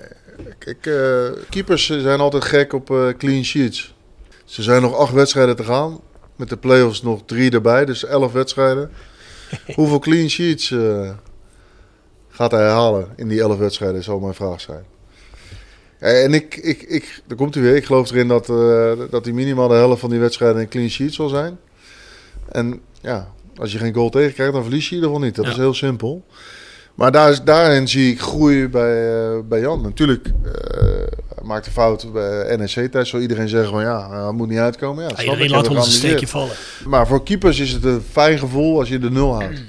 Kijk, 0.57 0.85
eh, 0.85 1.29
keepers 1.49 1.85
zijn 1.87 2.19
altijd 2.19 2.43
gek 2.43 2.73
op 2.73 2.91
eh, 2.91 3.07
clean 3.17 3.43
sheets. 3.43 3.93
Ze 4.45 4.63
zijn 4.63 4.81
nog 4.81 4.95
acht 4.97 5.13
wedstrijden 5.13 5.55
te 5.55 5.63
gaan. 5.63 5.99
Met 6.35 6.49
de 6.49 6.57
play-offs 6.57 7.01
nog 7.01 7.21
drie 7.25 7.51
erbij, 7.51 7.85
dus 7.85 8.05
elf 8.05 8.31
wedstrijden. 8.31 8.91
Hoeveel 9.75 9.99
clean 9.99 10.29
sheets 10.29 10.71
eh, 10.71 11.09
gaat 12.29 12.51
hij 12.51 12.69
halen 12.69 13.07
in 13.15 13.27
die 13.27 13.41
elf 13.41 13.57
wedstrijden, 13.57 14.03
zal 14.03 14.19
mijn 14.19 14.33
vraag 14.33 14.61
zijn. 14.61 14.83
En 15.99 16.33
ik, 16.33 16.55
ik, 16.55 16.81
ik, 16.81 17.21
daar 17.27 17.37
komt 17.37 17.53
hij 17.53 17.63
weer. 17.63 17.75
Ik 17.75 17.85
geloof 17.85 18.11
erin 18.11 18.27
dat, 18.27 18.49
eh, 18.49 18.91
dat 19.09 19.25
hij 19.25 19.33
minimaal 19.33 19.67
de 19.67 19.73
helft 19.73 19.99
van 19.99 20.09
die 20.09 20.19
wedstrijden 20.19 20.61
een 20.61 20.67
clean 20.69 20.89
sheet 20.89 21.13
zal 21.13 21.29
zijn. 21.29 21.57
En 22.51 22.81
ja, 23.01 23.31
als 23.55 23.71
je 23.71 23.77
geen 23.77 23.93
goal 23.93 24.09
tegenkrijgt, 24.09 24.53
dan 24.53 24.63
verlies 24.63 24.83
je 24.89 24.89
in 24.89 24.95
ieder 24.95 25.09
geval 25.09 25.25
niet. 25.25 25.35
Dat 25.35 25.45
Ja. 25.45 25.51
is 25.51 25.57
heel 25.57 25.73
simpel. 25.73 26.23
Maar 26.95 27.11
daar, 27.11 27.43
daarin 27.43 27.87
zie 27.87 28.11
ik 28.11 28.21
groei 28.21 28.67
bij, 28.67 29.13
eh, 29.23 29.39
bij 29.47 29.59
Jan. 29.59 29.81
Natuurlijk 29.81 30.31
maakt 31.43 31.65
een 31.65 31.71
fout 31.71 32.13
bij 32.13 32.55
NEC-tijd. 32.57 33.07
Zal 33.07 33.19
iedereen 33.19 33.47
zeggen 33.49 33.69
van 33.71 33.81
ja, 33.81 34.09
hij 34.23 34.31
moet 34.31 34.49
niet 34.49 34.57
uitkomen. 34.59 35.03
Ja, 35.03 35.09
dat 35.09 35.19
snap 35.19 35.33
Iedereen 35.33 35.55
laat 35.55 35.67
ons 35.67 35.85
een 35.85 35.91
steekje 35.91 36.27
vallen. 36.27 36.55
Maar 36.85 37.07
voor 37.07 37.23
keepers 37.23 37.59
is 37.59 37.71
het 37.71 37.83
een 37.83 38.03
fijn 38.11 38.39
gevoel 38.39 38.79
als 38.79 38.89
je 38.89 38.99
de 38.99 39.11
nul 39.11 39.33
houdt. 39.33 39.63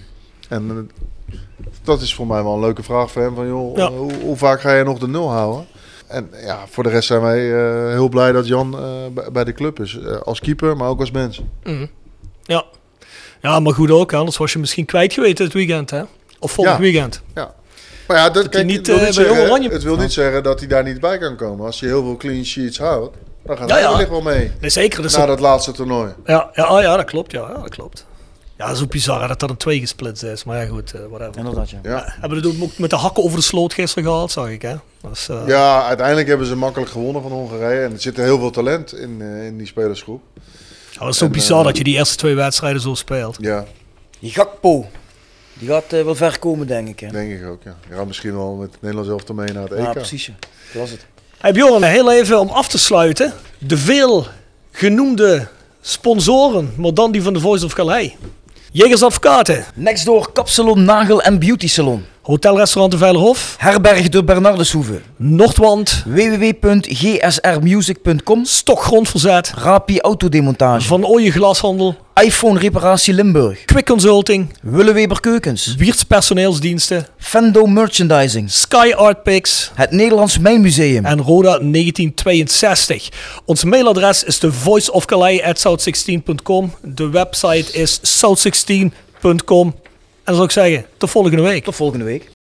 En 0.48 0.88
eh, 1.30 1.36
dat 1.82 2.00
is 2.00 2.14
voor 2.14 2.26
mij 2.26 2.42
wel 2.42 2.54
een 2.54 2.60
leuke 2.60 2.82
vraag 2.82 3.10
voor 3.10 3.22
hem. 3.22 3.34
Van, 3.34 3.46
joh, 3.46 3.76
Ja. 3.76 3.86
eh, 3.86 3.96
hoe, 3.96 4.12
hoe 4.22 4.36
vaak 4.36 4.60
ga 4.60 4.74
je 4.74 4.84
nog 4.84 4.98
de 4.98 5.08
nul 5.08 5.30
houden? 5.30 5.66
En 6.06 6.30
ja, 6.44 6.58
voor 6.70 6.82
de 6.82 6.88
rest 6.88 7.06
zijn 7.06 7.20
wij 7.20 7.52
eh, 7.54 7.88
heel 7.92 8.08
blij 8.08 8.32
dat 8.32 8.46
Jan 8.46 8.78
eh, 8.78 9.24
bij- 9.32 9.44
de 9.44 9.52
club 9.52 9.80
is. 9.80 9.98
Eh, 9.98 10.16
als 10.20 10.40
keeper, 10.40 10.76
maar 10.76 10.88
ook 10.88 11.00
als 11.00 11.10
mens. 11.10 11.40
Mhm. 11.64 11.86
Ja. 12.42 12.64
ja, 13.40 13.60
maar 13.60 13.74
goed 13.74 13.90
ook, 13.90 14.12
anders 14.12 14.36
was 14.36 14.52
je 14.52 14.58
misschien 14.58 14.84
kwijt 14.84 15.12
geweest 15.12 15.36
dit 15.36 15.52
weekend, 15.52 15.90
hè? 15.90 16.02
Of 16.38 16.52
volgend 16.52 16.76
Ja. 16.76 16.82
weekend. 16.82 17.22
Ja. 17.34 17.54
Maar 18.06 18.16
ja, 18.16 18.30
dat, 18.30 18.48
kijk, 18.48 18.66
niet, 18.66 18.76
het, 18.76 18.86
wil 18.86 18.96
eh, 18.98 19.04
niet 19.06 19.14
bij 19.14 19.24
Jong 19.24 19.34
zeggen, 19.36 19.50
Oranje- 19.52 19.68
het 19.72 19.82
wil 19.82 19.96
niet 19.96 20.12
zeggen 20.12 20.42
dat 20.42 20.58
hij 20.58 20.68
daar 20.68 20.82
niet 20.84 21.00
bij 21.00 21.18
kan 21.18 21.36
komen. 21.36 21.66
Als 21.66 21.80
je 21.80 21.86
heel 21.86 22.02
veel 22.02 22.16
clean 22.16 22.44
sheets 22.44 22.78
houdt, 22.78 23.16
dan 23.44 23.56
gaat 23.56 23.68
Ja, 23.68 23.74
hij 23.74 23.82
ja. 23.84 23.90
wellicht 23.90 24.10
wel 24.10 24.22
mee. 24.22 24.52
Nee, 24.60 24.70
zeker. 24.70 25.10
Na 25.18 25.26
dat 25.26 25.40
laatste 25.40 25.72
toernooi. 25.72 26.12
Ja, 26.26 26.50
ja, 26.54 26.62
ah, 26.62 26.82
ja, 26.82 26.96
dat 26.96 27.04
klopt. 27.06 27.32
Ja, 27.32 27.40
ja, 27.48 27.60
dat 27.60 27.68
klopt. 27.68 28.06
Ja, 28.58 28.66
dat 28.66 28.76
is 28.76 28.82
ook 28.82 28.90
bizar 28.90 29.20
hè, 29.20 29.26
dat 29.26 29.40
dat 29.40 29.50
een 29.50 29.56
twee 29.56 29.80
gesplitst 29.80 30.22
is. 30.22 30.44
Maar 30.44 30.60
ja, 30.60 30.66
goed, 30.68 30.92
eh, 30.92 31.00
whatever. 31.10 31.36
Inderdaad, 31.38 31.70
ja. 31.70 31.78
Ja. 31.82 32.04
Hebben 32.20 32.42
we 32.42 32.48
het 32.48 32.62
ook 32.62 32.78
met 32.78 32.90
de 32.90 32.96
hakken 32.96 33.22
over 33.24 33.36
de 33.38 33.44
sloot 33.44 33.72
gisteren 33.74 34.04
gehaald, 34.08 34.30
zag 34.30 34.48
ik, 34.48 34.62
hè? 34.62 34.74
Dat 35.02 35.12
is, 35.12 35.28
eh, 35.28 35.40
Ja, 35.46 35.84
uiteindelijk 35.84 36.28
hebben 36.28 36.46
ze 36.46 36.56
makkelijk 36.56 36.90
gewonnen 36.90 37.22
van 37.22 37.30
Hongarije. 37.32 37.84
En 37.84 37.92
er 37.92 38.00
zit 38.00 38.16
heel 38.16 38.38
veel 38.38 38.50
talent 38.50 38.94
in, 38.94 39.16
eh, 39.20 39.46
in 39.46 39.58
die 39.58 39.66
spelersgroep. 39.66 40.22
ja, 40.90 41.04
dat 41.04 41.14
is 41.14 41.22
ook 41.22 41.28
En, 41.28 41.34
bizar 41.34 41.64
dat 41.64 41.76
je 41.78 41.84
die 41.84 41.96
eerste 41.96 42.16
twee 42.16 42.34
wedstrijden 42.34 42.80
zo 42.80 42.94
speelt. 42.94 43.36
Ja, 43.40 43.64
Die 44.20 44.30
Gakpo, 44.32 44.86
die 45.54 45.68
gaat 45.68 45.92
eh, 45.92 46.04
wel 46.04 46.14
ver 46.14 46.38
komen, 46.38 46.66
denk 46.66 46.88
ik. 46.88 47.00
Hè? 47.00 47.08
denk 47.08 47.40
ik 47.40 47.46
ook. 47.46 47.62
Ja. 47.62 47.76
Je 47.88 47.94
gaat 47.94 48.06
misschien 48.06 48.36
wel 48.36 48.54
met 48.54 48.72
het 48.72 48.80
Nederlands 48.80 49.10
elftal 49.10 49.34
mee 49.34 49.52
naar 49.52 49.62
het 49.62 49.72
EK. 49.72 49.84
Ja, 49.84 49.92
precies. 49.92 50.26
Ja. 50.26 50.32
Dat 50.72 50.80
was 50.80 50.90
het. 50.90 51.06
Hey 51.38 51.52
Bjorn, 51.52 51.82
heel 51.82 52.12
even 52.12 52.40
om 52.40 52.48
af 52.48 52.68
te 52.68 52.78
sluiten. 52.78 53.32
De 53.58 53.76
veel 53.78 54.26
genoemde 54.70 55.48
sponsoren, 55.80 56.74
maar 56.76 56.94
dan 56.94 57.12
die 57.12 57.22
van 57.22 57.32
de 57.32 57.40
Voice 57.40 57.64
of 57.64 57.74
Calais. 57.74 58.12
Jegers 58.72 59.02
Advocaten, 59.02 59.64
Next 59.74 60.04
door 60.04 60.32
Kapsalon, 60.32 60.84
Nagel 60.84 61.22
en 61.22 61.38
Beauty 61.38 61.68
Salon. 61.68 62.04
Hotelrestaurant 62.26 62.90
de 62.90 62.98
Veilerhof, 62.98 63.54
Herberg 63.58 64.08
de 64.08 64.24
Bernardeshoeve. 64.24 65.00
Noordwand, 65.16 66.04
www.gsrmusic.com. 66.06 68.44
Stokgrondverzet, 68.44 69.52
Rapi 69.56 69.98
Autodemontage. 70.00 70.86
Van 70.86 71.04
Ooyen 71.06 71.32
Glashandel, 71.32 71.96
iPhone 72.24 72.58
Reparatie 72.58 73.14
Limburg. 73.14 73.64
Quick 73.64 73.86
Consulting, 73.86 74.52
Willeweber 74.62 75.20
Keukens. 75.20 75.74
Wiertz 75.78 76.02
Personeelsdiensten, 76.02 77.06
Fendo 77.18 77.66
Merchandising. 77.66 78.50
Sky 78.50 78.92
Art 78.96 79.22
Picks 79.22 79.70
Het 79.74 79.90
Nederlands 79.90 80.38
Mijnmuseum. 80.38 81.04
en 81.04 81.20
Roda 81.20 81.58
1962. 81.58 83.08
Ons 83.44 83.64
mailadres 83.64 84.24
is 84.24 84.38
de 84.38 84.52
voiceofcalais@south16.com. 84.52 86.72
De 86.82 87.08
website 87.08 87.72
is 87.72 88.00
south16.com. 88.02 89.74
En 90.24 90.32
dan 90.32 90.34
zou 90.34 90.46
ik 90.46 90.50
zeggen, 90.50 90.86
tot 90.96 91.10
volgende 91.10 91.42
week. 91.42 91.64
Tot 91.64 91.74
volgende 91.74 92.04
week. 92.04 92.33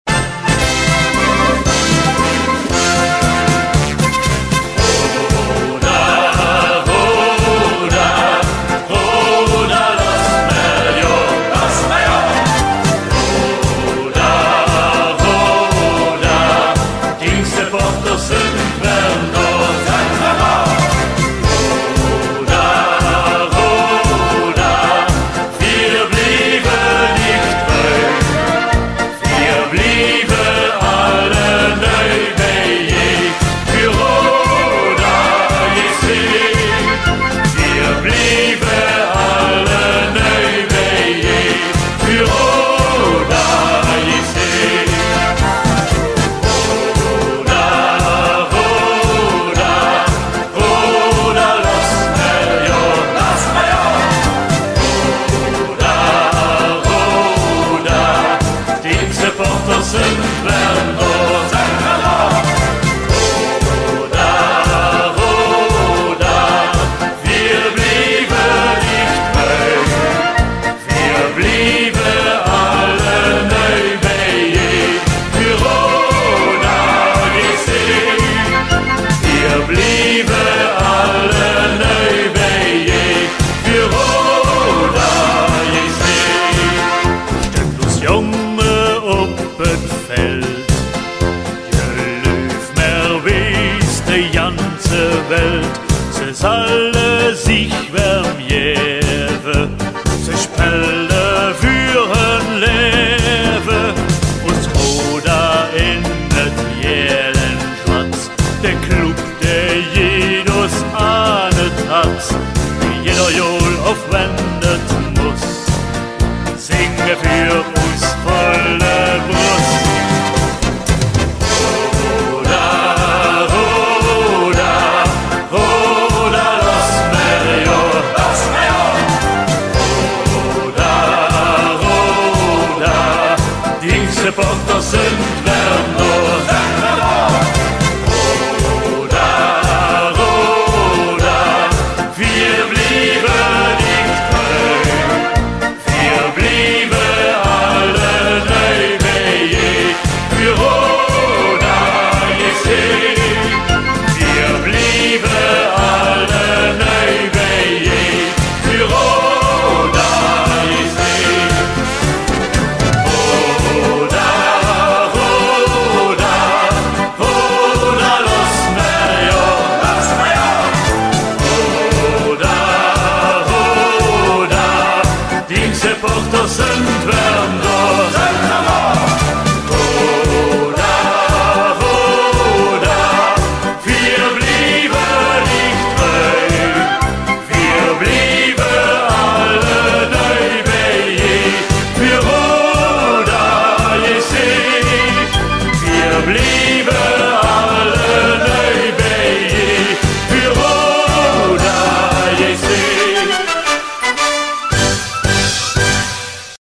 Bell. 60.44 61.01